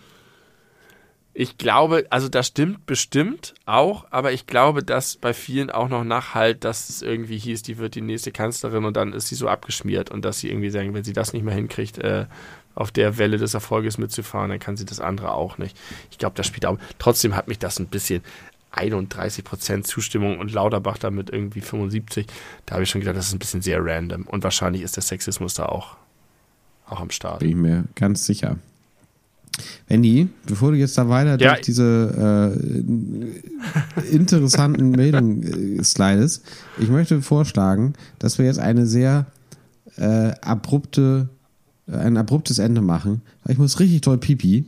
Ich 1.37 1.57
glaube, 1.57 2.05
also 2.11 2.29
das 2.29 2.47
stimmt 2.47 2.85
bestimmt 2.85 3.53
auch, 3.65 4.05
aber 4.09 4.31
ich 4.31 4.47
glaube, 4.47 4.81
dass 4.83 5.17
bei 5.17 5.33
vielen 5.33 5.69
auch 5.69 5.89
noch 5.89 6.05
nachhalt, 6.05 6.63
dass 6.63 6.87
es 6.87 7.01
irgendwie 7.01 7.37
hieß, 7.37 7.61
die 7.61 7.77
wird 7.77 7.95
die 7.95 8.01
nächste 8.01 8.31
Kanzlerin 8.31 8.85
und 8.85 8.95
dann 8.95 9.11
ist 9.11 9.27
sie 9.27 9.35
so 9.35 9.49
abgeschmiert 9.49 10.09
und 10.11 10.23
dass 10.23 10.39
sie 10.39 10.49
irgendwie 10.49 10.69
sagen, 10.69 10.93
wenn 10.93 11.03
sie 11.03 11.11
das 11.11 11.33
nicht 11.33 11.43
mehr 11.43 11.53
hinkriegt, 11.53 11.97
äh, 11.97 12.27
auf 12.73 12.91
der 12.91 13.17
Welle 13.17 13.37
des 13.37 13.53
Erfolges 13.53 13.97
mitzufahren, 13.97 14.49
dann 14.49 14.59
kann 14.59 14.77
sie 14.77 14.85
das 14.85 15.01
andere 15.01 15.33
auch 15.33 15.57
nicht. 15.57 15.77
Ich 16.09 16.17
glaube, 16.17 16.37
das 16.37 16.47
spielt 16.47 16.65
auch. 16.65 16.77
Trotzdem 16.99 17.35
hat 17.35 17.49
mich 17.49 17.59
das 17.59 17.79
ein 17.79 17.87
bisschen 17.87 18.21
31% 18.73 19.83
Zustimmung 19.83 20.39
und 20.39 20.53
Lauterbach 20.53 20.97
damit 20.97 21.29
irgendwie 21.29 21.61
75. 21.61 22.27
Da 22.65 22.75
habe 22.75 22.83
ich 22.83 22.89
schon 22.89 23.01
gedacht, 23.01 23.17
das 23.17 23.27
ist 23.27 23.33
ein 23.33 23.39
bisschen 23.39 23.61
sehr 23.61 23.83
random 23.83 24.23
und 24.23 24.43
wahrscheinlich 24.45 24.83
ist 24.83 24.95
der 24.95 25.03
Sexismus 25.03 25.53
da 25.53 25.65
auch, 25.65 25.97
auch 26.87 27.01
am 27.01 27.09
Start. 27.11 27.39
Bin 27.39 27.49
ich 27.49 27.55
mir 27.55 27.83
ganz 27.95 28.25
sicher. 28.25 28.57
Wendy, 29.87 30.27
bevor 30.45 30.71
du 30.71 30.77
jetzt 30.77 30.97
da 30.97 31.07
weiter 31.07 31.39
Ja. 31.39 31.53
durch 31.53 31.61
diese 31.61 32.53
äh, 34.03 34.13
interessanten 34.13 34.89
Meldungen 34.91 35.79
äh, 35.79 35.83
slidest, 35.83 36.43
ich 36.77 36.89
möchte 36.89 37.21
vorschlagen, 37.21 37.93
dass 38.19 38.37
wir 38.37 38.45
jetzt 38.45 38.59
eine 38.59 38.85
sehr 38.85 39.25
äh, 39.97 40.31
abrupte, 40.41 41.29
ein 41.87 42.17
abruptes 42.17 42.59
Ende 42.59 42.81
machen. 42.81 43.21
Ich 43.47 43.57
muss 43.57 43.79
richtig 43.79 44.01
toll 44.01 44.17
pipi. 44.17 44.65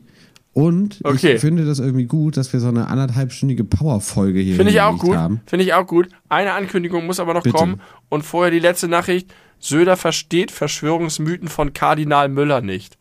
Und 0.57 1.01
Okay. 1.03 1.33
ich 1.35 1.41
finde 1.41 1.65
das 1.65 1.77
irgendwie 1.77 2.05
gut, 2.05 2.35
dass 2.35 2.51
wir 2.51 2.59
so 2.59 2.67
eine 2.69 2.87
anderthalbstündige 2.87 3.63
Powerfolge 3.63 4.39
hier 4.39 4.55
Finde 4.55 4.71
ich 4.71 4.81
auch 4.81 4.97
gut. 4.97 5.15
haben. 5.15 5.41
Finde 5.45 5.63
ich 5.65 5.75
auch 5.75 5.85
gut. 5.85 6.09
Eine 6.29 6.53
Ankündigung 6.53 7.05
muss 7.05 7.19
aber 7.19 7.35
noch 7.35 7.43
Bitte. 7.43 7.55
kommen. 7.55 7.79
Und 8.09 8.23
vorher 8.23 8.49
die 8.49 8.57
letzte 8.59 8.87
Nachricht. 8.87 9.31
Söder 9.59 9.97
versteht 9.97 10.49
Verschwörungsmythen 10.49 11.47
von 11.47 11.73
Kardinal 11.73 12.29
Müller 12.29 12.61
nicht. 12.61 12.97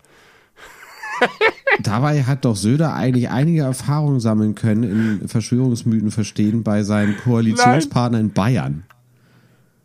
Dabei 1.83 2.25
hat 2.25 2.45
doch 2.45 2.57
Söder 2.57 2.93
eigentlich 2.95 3.31
einige 3.31 3.63
Erfahrungen 3.63 4.21
sammeln 4.21 4.55
können 4.55 5.21
in 5.23 5.29
Verschwörungsmythen 5.29 6.11
verstehen 6.11 6.63
bei 6.63 6.83
seinem 6.83 7.17
Koalitionspartner 7.17 8.21
in 8.21 8.33
Bayern. 8.35 8.85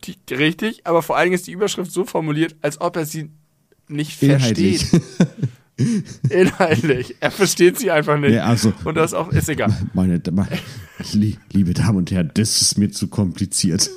Die, 0.04 0.16
richtig, 0.34 0.86
aber 0.88 1.02
vor 1.04 1.16
allen 1.16 1.28
Dingen 1.28 1.36
ist 1.36 1.48
die 1.48 1.52
Überschrift 1.54 1.92
so 1.92 2.04
formuliert, 2.04 2.56
als 2.62 2.82
ob 2.82 2.98
er 2.98 3.06
sie 3.06 3.30
nicht 3.88 4.22
Inhaltlich. 4.24 4.86
versteht. 4.88 5.02
Inhaltlich. 6.30 7.16
Er 7.20 7.32
versteht 7.32 7.78
sie 7.80 7.92
einfach 7.92 8.18
nicht. 8.20 8.32
Nee, 8.32 8.40
also- 8.40 8.74
Und 8.86 8.96
das 8.96 9.14
auch, 9.14 9.32
ist 9.32 9.50
egal. 9.50 9.76
Meine, 9.94 10.22
meine 10.32 10.50
lie- 11.14 11.38
liebe 11.52 11.74
Damen 11.74 11.98
und 12.00 12.12
Herren, 12.12 12.32
das 12.34 12.62
ist 12.62 12.78
mir 12.78 12.92
zu 12.92 13.08
kompliziert. 13.08 13.90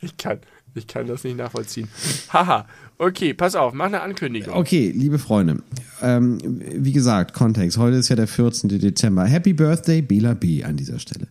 Ich 0.00 0.16
kann, 0.16 0.38
ich 0.74 0.86
kann 0.86 1.06
das 1.06 1.24
nicht 1.24 1.36
nachvollziehen. 1.36 1.88
Haha. 2.32 2.66
Okay, 2.98 3.32
pass 3.34 3.54
auf, 3.54 3.72
mach 3.72 3.86
eine 3.86 4.02
Ankündigung. 4.02 4.52
okay, 4.54 4.92
liebe 4.94 5.18
Freunde, 5.18 5.62
ähm, 6.02 6.38
wie 6.76 6.92
gesagt, 6.92 7.32
Kontext. 7.32 7.78
Heute 7.78 7.96
ist 7.96 8.10
ja 8.10 8.16
der 8.16 8.26
14. 8.26 8.68
Dezember. 8.78 9.24
Happy 9.24 9.54
Birthday, 9.54 10.02
Bela 10.02 10.34
B. 10.34 10.62
an 10.64 10.76
dieser 10.76 10.98
Stelle. 10.98 11.26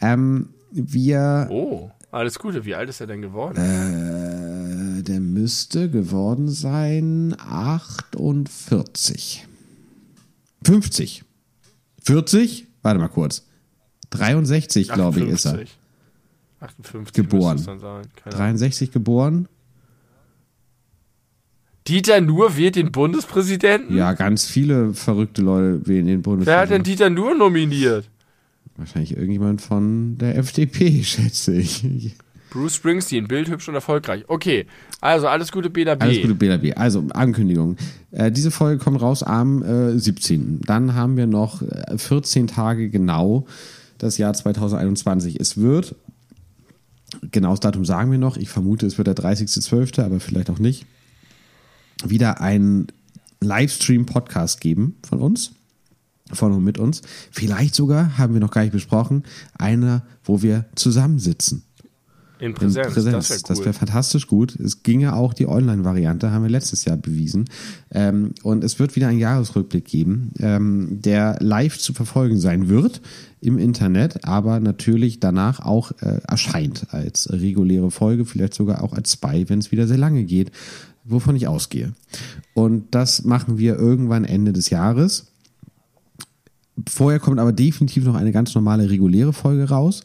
Ähm, 0.00 0.50
wir, 0.70 1.48
Oh, 1.50 1.90
alles 2.10 2.38
Gute. 2.38 2.64
Wie 2.64 2.74
alt 2.74 2.88
ist 2.88 3.00
er 3.00 3.06
denn 3.06 3.22
geworden? 3.22 3.56
äh, 3.56 5.02
der 5.02 5.20
müsste 5.20 5.90
geworden 5.90 6.48
sein 6.48 7.36
48. 7.38 9.46
50. 10.64 11.24
40? 12.02 12.66
Warte 12.82 13.00
mal 13.00 13.08
kurz. 13.08 13.44
63, 14.10 14.88
glaube 14.88 15.20
ich, 15.20 15.28
ist 15.28 15.44
er. 15.44 15.52
58. 15.52 15.78
58 16.60 17.12
Geboren. 17.14 17.64
dann 17.64 17.78
sein. 17.78 18.02
Keine 18.16 18.36
Ahnung. 18.36 18.58
63 18.58 18.90
geboren. 18.90 19.48
Dieter 21.86 22.20
Nuhr 22.20 22.56
wählt 22.56 22.76
den 22.76 22.92
Bundespräsidenten? 22.92 23.96
Ja, 23.96 24.12
ganz 24.12 24.44
viele 24.44 24.92
verrückte 24.92 25.40
Leute 25.40 25.86
wählen 25.86 26.06
den 26.06 26.22
Hm? 26.22 26.46
Wer 26.46 26.58
hat 26.58 26.70
denn 26.70 26.82
Bundespräsidenten. 26.82 26.84
Dieter 26.84 27.10
Nuhr 27.10 27.34
nominiert? 27.34 28.10
Wahrscheinlich 28.78 29.16
irgendjemand 29.16 29.60
von 29.60 30.16
der 30.18 30.38
FDP, 30.38 31.02
schätze 31.02 31.56
ich. 31.56 31.84
Bruce 32.50 32.76
Springsteen, 32.76 33.28
bildhübsch 33.28 33.68
und 33.68 33.74
erfolgreich. 33.74 34.24
Okay, 34.28 34.66
also 35.00 35.26
alles 35.26 35.52
Gute, 35.52 35.68
Bela 35.68 35.96
B. 35.96 36.04
Alles 36.04 36.22
Gute, 36.22 36.34
BLB. 36.34 36.78
Also, 36.78 37.04
Ankündigung. 37.10 37.76
Äh, 38.10 38.30
diese 38.32 38.50
Folge 38.50 38.82
kommt 38.82 39.02
raus 39.02 39.22
am 39.22 39.62
äh, 39.62 39.98
17. 39.98 40.60
Dann 40.62 40.94
haben 40.94 41.16
wir 41.16 41.26
noch 41.26 41.60
äh, 41.60 41.98
14 41.98 42.46
Tage 42.46 42.88
genau 42.88 43.46
das 43.98 44.16
Jahr 44.16 44.32
2021. 44.32 45.38
Es 45.38 45.58
wird, 45.58 45.94
genaues 47.30 47.60
Datum 47.60 47.84
sagen 47.84 48.10
wir 48.12 48.18
noch, 48.18 48.36
ich 48.36 48.48
vermute, 48.48 48.86
es 48.86 48.96
wird 48.96 49.08
der 49.08 49.16
30.12., 49.16 50.02
aber 50.02 50.20
vielleicht 50.20 50.50
auch 50.50 50.60
nicht, 50.60 50.86
wieder 52.04 52.40
einen 52.40 52.86
Livestream-Podcast 53.40 54.60
geben 54.60 54.96
von 55.06 55.18
uns. 55.18 55.52
Von 56.32 56.52
und 56.52 56.64
mit 56.64 56.78
uns. 56.78 57.02
Vielleicht 57.30 57.74
sogar, 57.74 58.18
haben 58.18 58.34
wir 58.34 58.40
noch 58.40 58.50
gar 58.50 58.62
nicht 58.62 58.72
besprochen, 58.72 59.24
einer, 59.58 60.02
wo 60.24 60.42
wir 60.42 60.66
zusammensitzen. 60.74 61.62
In 62.38 62.48
In 62.48 62.54
Präsenz. 62.54 62.94
Präsenz. 62.94 63.42
Das 63.42 63.58
wäre 63.58 63.70
cool. 63.70 63.72
fantastisch 63.72 64.28
gut. 64.28 64.54
Es 64.60 64.84
ginge 64.84 65.14
auch 65.14 65.34
die 65.34 65.48
Online-Variante, 65.48 66.30
haben 66.30 66.44
wir 66.44 66.50
letztes 66.50 66.84
Jahr 66.84 66.96
bewiesen. 66.96 67.46
Ähm, 67.90 68.32
und 68.42 68.62
es 68.62 68.78
wird 68.78 68.94
wieder 68.94 69.08
einen 69.08 69.18
Jahresrückblick 69.18 69.84
geben, 69.84 70.30
ähm, 70.38 71.00
der 71.02 71.38
live 71.40 71.78
zu 71.78 71.92
verfolgen 71.92 72.38
sein 72.38 72.68
wird 72.68 73.00
im 73.40 73.58
Internet, 73.58 74.24
aber 74.24 74.60
natürlich 74.60 75.18
danach 75.18 75.60
auch 75.60 75.90
äh, 76.00 76.20
erscheint 76.28 76.86
als 76.90 77.28
reguläre 77.32 77.90
Folge, 77.90 78.24
vielleicht 78.24 78.54
sogar 78.54 78.82
auch 78.82 78.92
als 78.92 79.12
Spy, 79.12 79.48
wenn 79.48 79.58
es 79.58 79.72
wieder 79.72 79.88
sehr 79.88 79.98
lange 79.98 80.24
geht, 80.24 80.52
wovon 81.04 81.34
ich 81.34 81.48
ausgehe. 81.48 81.92
Und 82.54 82.94
das 82.94 83.24
machen 83.24 83.58
wir 83.58 83.76
irgendwann 83.76 84.24
Ende 84.24 84.52
des 84.52 84.70
Jahres. 84.70 85.32
Vorher 86.88 87.18
kommt 87.18 87.40
aber 87.40 87.52
definitiv 87.52 88.04
noch 88.04 88.14
eine 88.14 88.32
ganz 88.32 88.54
normale 88.54 88.90
reguläre 88.90 89.32
Folge 89.32 89.68
raus. 89.68 90.04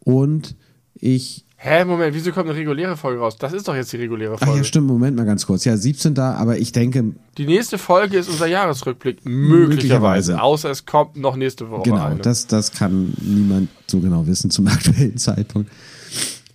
Und 0.00 0.56
ich 0.94 1.44
Hä, 1.64 1.84
Moment, 1.84 2.12
wieso 2.12 2.32
kommt 2.32 2.48
eine 2.48 2.58
reguläre 2.58 2.96
Folge 2.96 3.20
raus? 3.20 3.36
Das 3.38 3.52
ist 3.52 3.68
doch 3.68 3.76
jetzt 3.76 3.92
die 3.92 3.96
reguläre 3.96 4.34
Ach 4.34 4.44
Folge. 4.44 4.58
ja, 4.58 4.64
stimmt, 4.64 4.88
Moment 4.88 5.16
mal 5.16 5.24
ganz 5.24 5.46
kurz. 5.46 5.64
Ja, 5.64 5.76
17. 5.76 6.18
aber 6.18 6.58
ich 6.58 6.72
denke, 6.72 7.12
die 7.38 7.46
nächste 7.46 7.78
Folge 7.78 8.18
ist 8.18 8.28
unser 8.28 8.48
Jahresrückblick. 8.48 9.24
Möglicherweise. 9.24 9.68
Möglicherweise. 9.68 10.42
Außer 10.42 10.70
es 10.70 10.86
kommt 10.86 11.16
noch 11.16 11.36
nächste 11.36 11.70
Woche 11.70 11.84
genau, 11.84 12.06
eine. 12.06 12.20
das, 12.20 12.48
das 12.48 12.72
kann 12.72 13.14
niemand 13.20 13.68
so 13.86 14.00
genau 14.00 14.26
wissen 14.26 14.50
zum 14.50 14.66
aktuellen 14.68 15.16
Zeitpunkt. 15.18 15.70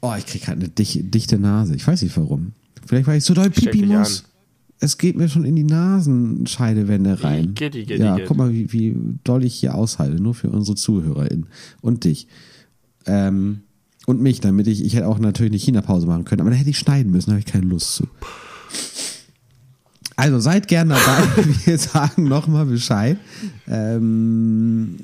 Oh, 0.02 0.14
ich 0.18 0.26
krieg 0.26 0.44
gerade 0.44 0.60
eine 0.60 0.68
dich, 0.68 1.00
dichte 1.02 1.40
Nase. 1.40 1.74
Ich 1.74 1.88
weiß 1.88 2.02
nicht 2.02 2.18
warum. 2.18 2.52
Vielleicht, 2.86 3.08
weil 3.08 3.20
ich 3.20 3.24
so 3.24 3.34
doll 3.34 3.50
pipi 3.50 3.86
muss. 3.86 4.26
Es 4.80 4.98
geht 4.98 5.18
mir 5.18 5.28
schon 5.28 5.44
in 5.44 5.56
die 5.56 5.64
Nasenscheidewände 5.64 7.24
rein. 7.24 7.56
Gitti, 7.56 7.86
gitti, 7.86 8.02
ja, 8.02 8.16
gitti. 8.16 8.28
guck 8.28 8.38
mal, 8.38 8.54
wie, 8.54 8.72
wie 8.72 8.96
doll 9.24 9.44
ich 9.44 9.56
hier 9.56 9.74
aushalte. 9.74 10.22
Nur 10.22 10.36
für 10.36 10.50
unsere 10.50 10.76
ZuhörerInnen. 10.76 11.48
Und 11.82 12.04
dich. 12.04 12.28
Ähm, 13.06 13.62
und 14.06 14.22
mich, 14.22 14.40
damit 14.40 14.68
ich, 14.68 14.86
ich 14.86 14.96
hätte 14.96 15.08
auch 15.08 15.20
natürlich 15.20 15.52
eine 15.52 15.60
China-Pause 15.60 16.08
machen 16.08 16.24
können, 16.24 16.42
aber 16.42 16.52
da 16.52 16.56
hätte 16.56 16.70
ich 16.70 16.78
schneiden 16.78 17.12
müssen, 17.12 17.30
da 17.30 17.34
habe 17.34 17.40
ich 17.40 17.46
keine 17.46 17.66
Lust 17.66 17.96
zu. 17.96 18.08
Also 20.20 20.40
seid 20.40 20.68
gern 20.68 20.90
dabei. 20.90 21.46
Wir 21.66 21.78
sagen 21.78 22.24
nochmal 22.24 22.66
Bescheid. 22.66 23.18
Ähm, 23.68 24.98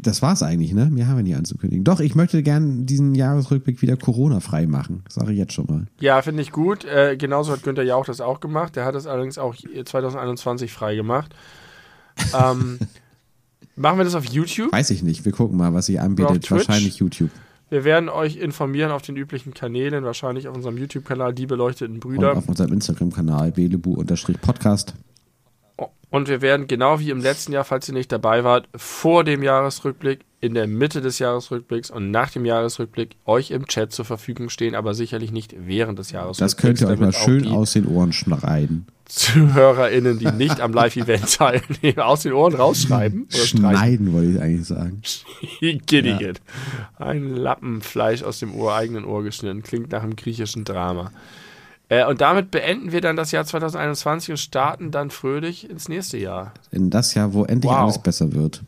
das 0.00 0.22
war's 0.22 0.42
eigentlich, 0.42 0.72
ne? 0.72 0.86
Mehr 0.86 1.08
haben 1.08 1.18
wir 1.18 1.24
nicht 1.24 1.36
anzukündigen. 1.36 1.84
Doch, 1.84 2.00
ich 2.00 2.14
möchte 2.14 2.42
gern 2.42 2.86
diesen 2.86 3.14
Jahresrückblick 3.14 3.82
wieder 3.82 3.98
Corona-frei 3.98 4.66
machen. 4.66 5.04
Sage 5.10 5.32
ich 5.32 5.38
jetzt 5.38 5.52
schon 5.52 5.66
mal. 5.66 5.86
Ja, 6.00 6.22
finde 6.22 6.40
ich 6.40 6.52
gut. 6.52 6.86
Äh, 6.86 7.18
genauso 7.18 7.52
hat 7.52 7.64
Günther 7.64 7.82
Jauch 7.82 8.06
das 8.06 8.22
auch 8.22 8.40
gemacht. 8.40 8.76
Der 8.76 8.86
hat 8.86 8.94
es 8.94 9.06
allerdings 9.06 9.36
auch 9.36 9.54
2021 9.54 10.72
frei 10.72 10.96
gemacht. 10.96 11.34
Ähm, 12.32 12.78
machen 13.76 13.98
wir 13.98 14.04
das 14.04 14.14
auf 14.14 14.24
YouTube? 14.24 14.72
Weiß 14.72 14.88
ich 14.88 15.02
nicht. 15.02 15.26
Wir 15.26 15.32
gucken 15.32 15.58
mal, 15.58 15.74
was 15.74 15.90
auf 15.90 16.00
anbietet. 16.00 16.50
Wahrscheinlich 16.50 16.96
YouTube. 16.96 17.30
Wir 17.68 17.82
werden 17.84 18.08
euch 18.08 18.36
informieren 18.36 18.92
auf 18.92 19.02
den 19.02 19.16
üblichen 19.16 19.52
Kanälen, 19.52 20.04
wahrscheinlich 20.04 20.46
auf 20.46 20.54
unserem 20.54 20.78
YouTube-Kanal 20.78 21.34
Die 21.34 21.46
beleuchteten 21.46 21.96
Und 21.96 22.00
Brüder. 22.00 22.36
auf 22.36 22.48
unserem 22.48 22.72
Instagram-Kanal 22.72 23.50
belebu-podcast. 23.52 24.94
Und 26.08 26.28
wir 26.28 26.40
werden 26.40 26.68
genau 26.68 27.00
wie 27.00 27.10
im 27.10 27.20
letzten 27.20 27.52
Jahr, 27.52 27.64
falls 27.64 27.88
ihr 27.88 27.94
nicht 27.94 28.12
dabei 28.12 28.44
wart, 28.44 28.68
vor 28.76 29.24
dem 29.24 29.42
Jahresrückblick, 29.42 30.20
in 30.40 30.54
der 30.54 30.68
Mitte 30.68 31.00
des 31.00 31.18
Jahresrückblicks 31.18 31.90
und 31.90 32.10
nach 32.12 32.30
dem 32.30 32.44
Jahresrückblick 32.44 33.16
euch 33.24 33.50
im 33.50 33.66
Chat 33.66 33.92
zur 33.92 34.04
Verfügung 34.04 34.48
stehen, 34.48 34.74
aber 34.76 34.94
sicherlich 34.94 35.32
nicht 35.32 35.56
während 35.58 35.98
des 35.98 36.12
Jahresrückblicks. 36.12 36.54
Das 36.54 36.56
könnt 36.56 36.80
ihr 36.80 36.88
euch 36.88 37.00
mal 37.00 37.12
schön 37.12 37.48
aus 37.48 37.72
den 37.72 37.86
Ohren 37.88 38.12
schneiden. 38.12 38.86
ZuhörerInnen, 39.06 40.18
die 40.18 40.30
nicht 40.32 40.60
am 40.60 40.72
Live-Event 40.72 41.32
teilnehmen, 41.36 42.00
aus 42.00 42.22
den 42.22 42.32
Ohren 42.32 42.54
rausschreiben 42.54 43.22
oder 43.24 43.32
streichen. 43.32 43.58
Schneiden, 43.58 44.12
wollte 44.12 44.30
ich 44.32 44.40
eigentlich 44.40 44.66
sagen. 44.66 45.02
Gidiget. 45.86 46.40
Ein 46.98 47.34
Lappen 47.36 47.82
Fleisch 47.82 48.22
aus 48.22 48.38
dem 48.40 48.54
Ohr, 48.54 48.74
eigenen 48.74 49.04
Ohr 49.04 49.22
geschnitten. 49.22 49.62
Klingt 49.62 49.92
nach 49.92 50.02
einem 50.02 50.16
griechischen 50.16 50.64
Drama. 50.64 51.12
Äh, 51.88 52.04
und 52.06 52.20
damit 52.20 52.50
beenden 52.50 52.90
wir 52.90 53.00
dann 53.00 53.14
das 53.16 53.30
Jahr 53.30 53.44
2021 53.44 54.30
und 54.30 54.36
starten 54.38 54.90
dann 54.90 55.10
fröhlich 55.10 55.70
ins 55.70 55.88
nächste 55.88 56.18
Jahr. 56.18 56.52
In 56.72 56.90
das 56.90 57.14
Jahr, 57.14 57.32
wo 57.32 57.44
endlich 57.44 57.70
Wow. 57.72 57.78
alles 57.82 58.02
besser 58.02 58.32
wird. 58.32 58.62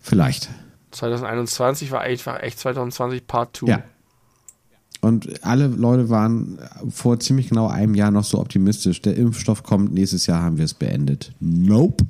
Vielleicht. 0.00 0.48
2021 0.90 1.92
war 1.92 2.00
einfach 2.00 2.42
echt 2.42 2.58
2020 2.58 3.26
Part 3.26 3.56
2. 3.58 3.66
Ja. 3.68 3.82
Und 5.00 5.44
alle 5.44 5.66
Leute 5.66 6.10
waren 6.10 6.58
vor 6.90 7.18
ziemlich 7.20 7.48
genau 7.48 7.68
einem 7.68 7.94
Jahr 7.94 8.10
noch 8.10 8.24
so 8.24 8.38
optimistisch. 8.38 9.00
Der 9.00 9.16
Impfstoff 9.16 9.62
kommt, 9.62 9.94
nächstes 9.94 10.26
Jahr 10.26 10.42
haben 10.42 10.58
wir 10.58 10.64
es 10.64 10.74
beendet. 10.74 11.32
Nope. 11.40 12.04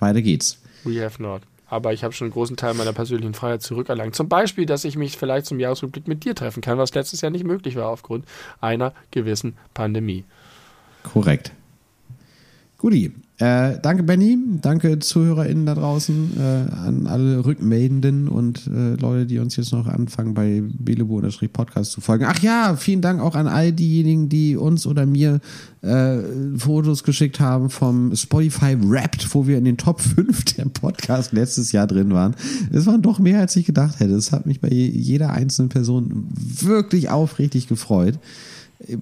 Weiter 0.00 0.22
geht's. 0.22 0.58
We 0.84 1.04
have 1.04 1.22
not. 1.22 1.42
Aber 1.68 1.92
ich 1.92 2.04
habe 2.04 2.12
schon 2.12 2.26
einen 2.26 2.32
großen 2.32 2.56
Teil 2.56 2.74
meiner 2.74 2.92
persönlichen 2.92 3.32
Freiheit 3.32 3.62
zurückerlangt. 3.62 4.14
Zum 4.14 4.28
Beispiel, 4.28 4.66
dass 4.66 4.84
ich 4.84 4.96
mich 4.96 5.16
vielleicht 5.16 5.46
zum 5.46 5.58
Jahresrückblick 5.58 6.06
mit 6.08 6.24
dir 6.24 6.34
treffen 6.34 6.60
kann, 6.60 6.76
was 6.76 6.92
letztes 6.94 7.20
Jahr 7.20 7.30
nicht 7.30 7.46
möglich 7.46 7.76
war 7.76 7.88
aufgrund 7.88 8.26
einer 8.60 8.92
gewissen 9.10 9.56
Pandemie. 9.72 10.24
Korrekt. 11.04 11.52
Guti. 12.82 13.12
Äh, 13.38 13.78
danke, 13.80 14.02
Benny. 14.02 14.36
Danke, 14.60 14.98
ZuhörerInnen 14.98 15.66
da 15.66 15.76
draußen, 15.76 16.32
äh, 16.36 16.74
an 16.74 17.06
alle 17.06 17.44
Rückmeldenden 17.44 18.26
und 18.26 18.66
äh, 18.66 18.94
Leute, 18.96 19.26
die 19.26 19.38
uns 19.38 19.54
jetzt 19.54 19.72
noch 19.72 19.86
anfangen, 19.86 20.34
bei 20.34 20.64
Belebu-Podcast 20.64 21.92
zu 21.92 22.00
folgen. 22.00 22.24
Ach 22.26 22.40
ja, 22.40 22.74
vielen 22.74 23.00
Dank 23.00 23.20
auch 23.20 23.36
an 23.36 23.46
all 23.46 23.70
diejenigen, 23.70 24.28
die 24.28 24.56
uns 24.56 24.84
oder 24.84 25.06
mir 25.06 25.38
äh, 25.82 26.18
Fotos 26.56 27.04
geschickt 27.04 27.38
haben 27.38 27.70
vom 27.70 28.16
Spotify 28.16 28.76
Wrapped, 28.80 29.32
wo 29.32 29.46
wir 29.46 29.58
in 29.58 29.64
den 29.64 29.76
Top 29.76 30.00
5 30.00 30.42
der 30.56 30.64
Podcast 30.64 31.32
letztes 31.32 31.70
Jahr 31.70 31.86
drin 31.86 32.12
waren. 32.12 32.34
Es 32.72 32.86
waren 32.86 33.00
doch 33.00 33.20
mehr, 33.20 33.38
als 33.38 33.54
ich 33.54 33.64
gedacht 33.64 34.00
hätte. 34.00 34.14
Es 34.14 34.32
hat 34.32 34.44
mich 34.44 34.60
bei 34.60 34.70
jeder 34.70 35.30
einzelnen 35.30 35.68
Person 35.68 36.26
wirklich 36.34 37.10
aufrichtig 37.10 37.68
gefreut. 37.68 38.18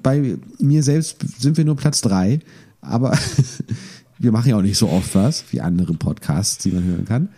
Bei 0.03 0.37
mir 0.59 0.83
selbst 0.83 1.25
sind 1.41 1.57
wir 1.57 1.65
nur 1.65 1.77
Platz 1.77 2.03
3, 2.03 2.41
aber 2.81 3.17
Wir 4.21 4.33
machen 4.33 4.51
ja 4.51 4.57
auch 4.59 4.63
nicht 4.63 4.77
so 4.77 4.91
oft 4.91 5.15
was 5.15 5.51
wie 5.51 5.63
andere 5.63 5.95
Podcasts, 5.95 6.59
die 6.63 6.71
man 6.73 6.85
hören 6.85 7.05
kann. 7.07 7.29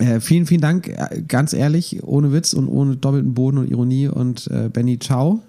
Äh, 0.00 0.18
vielen, 0.18 0.46
vielen 0.46 0.60
Dank, 0.60 0.88
äh, 0.88 1.22
ganz 1.26 1.52
ehrlich, 1.52 2.02
ohne 2.02 2.32
Witz 2.32 2.54
und 2.54 2.66
ohne 2.66 2.96
doppelten 2.96 3.34
Boden 3.34 3.58
und 3.58 3.70
Ironie. 3.70 4.08
Und 4.08 4.48
äh, 4.48 4.68
Benny, 4.68 4.98
ciao. 4.98 5.40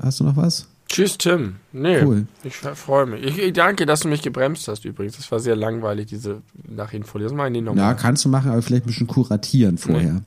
Hast 0.00 0.20
du 0.20 0.24
noch 0.24 0.36
was? 0.36 0.66
Tschüss, 0.88 1.18
Tim. 1.18 1.56
Nee, 1.72 2.02
cool. 2.02 2.26
ich 2.42 2.56
freue 2.56 3.04
mich. 3.04 3.22
Ich, 3.22 3.38
ich, 3.38 3.52
danke, 3.52 3.84
dass 3.84 4.00
du 4.00 4.08
mich 4.08 4.22
gebremst 4.22 4.66
hast 4.68 4.86
übrigens. 4.86 5.16
Das 5.18 5.30
war 5.30 5.40
sehr 5.40 5.56
langweilig, 5.56 6.06
diese 6.06 6.40
Nachrichtenfolie. 6.66 7.26
Das 7.26 7.36
meine 7.36 7.58
ich 7.58 7.64
nochmal. 7.64 7.84
Ja, 7.84 7.94
kannst 7.94 8.24
du 8.24 8.30
machen, 8.30 8.50
aber 8.50 8.62
vielleicht 8.62 8.84
ein 8.84 8.88
bisschen 8.88 9.06
kuratieren 9.06 9.76
vorher. 9.76 10.22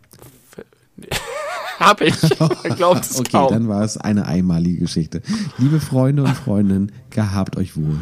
Nee. 0.96 1.08
Hab 1.80 2.02
ich. 2.02 2.16
Glaubt 2.76 3.06
es 3.06 3.20
Okay, 3.20 3.32
kaum. 3.32 3.50
dann 3.52 3.68
war 3.68 3.84
es 3.84 3.98
eine 3.98 4.26
einmalige 4.26 4.80
Geschichte. 4.80 5.22
Liebe 5.58 5.80
Freunde 5.80 6.24
und 6.24 6.36
Freundinnen, 6.36 6.92
gehabt 7.10 7.58
euch 7.58 7.76
wohl. 7.76 7.98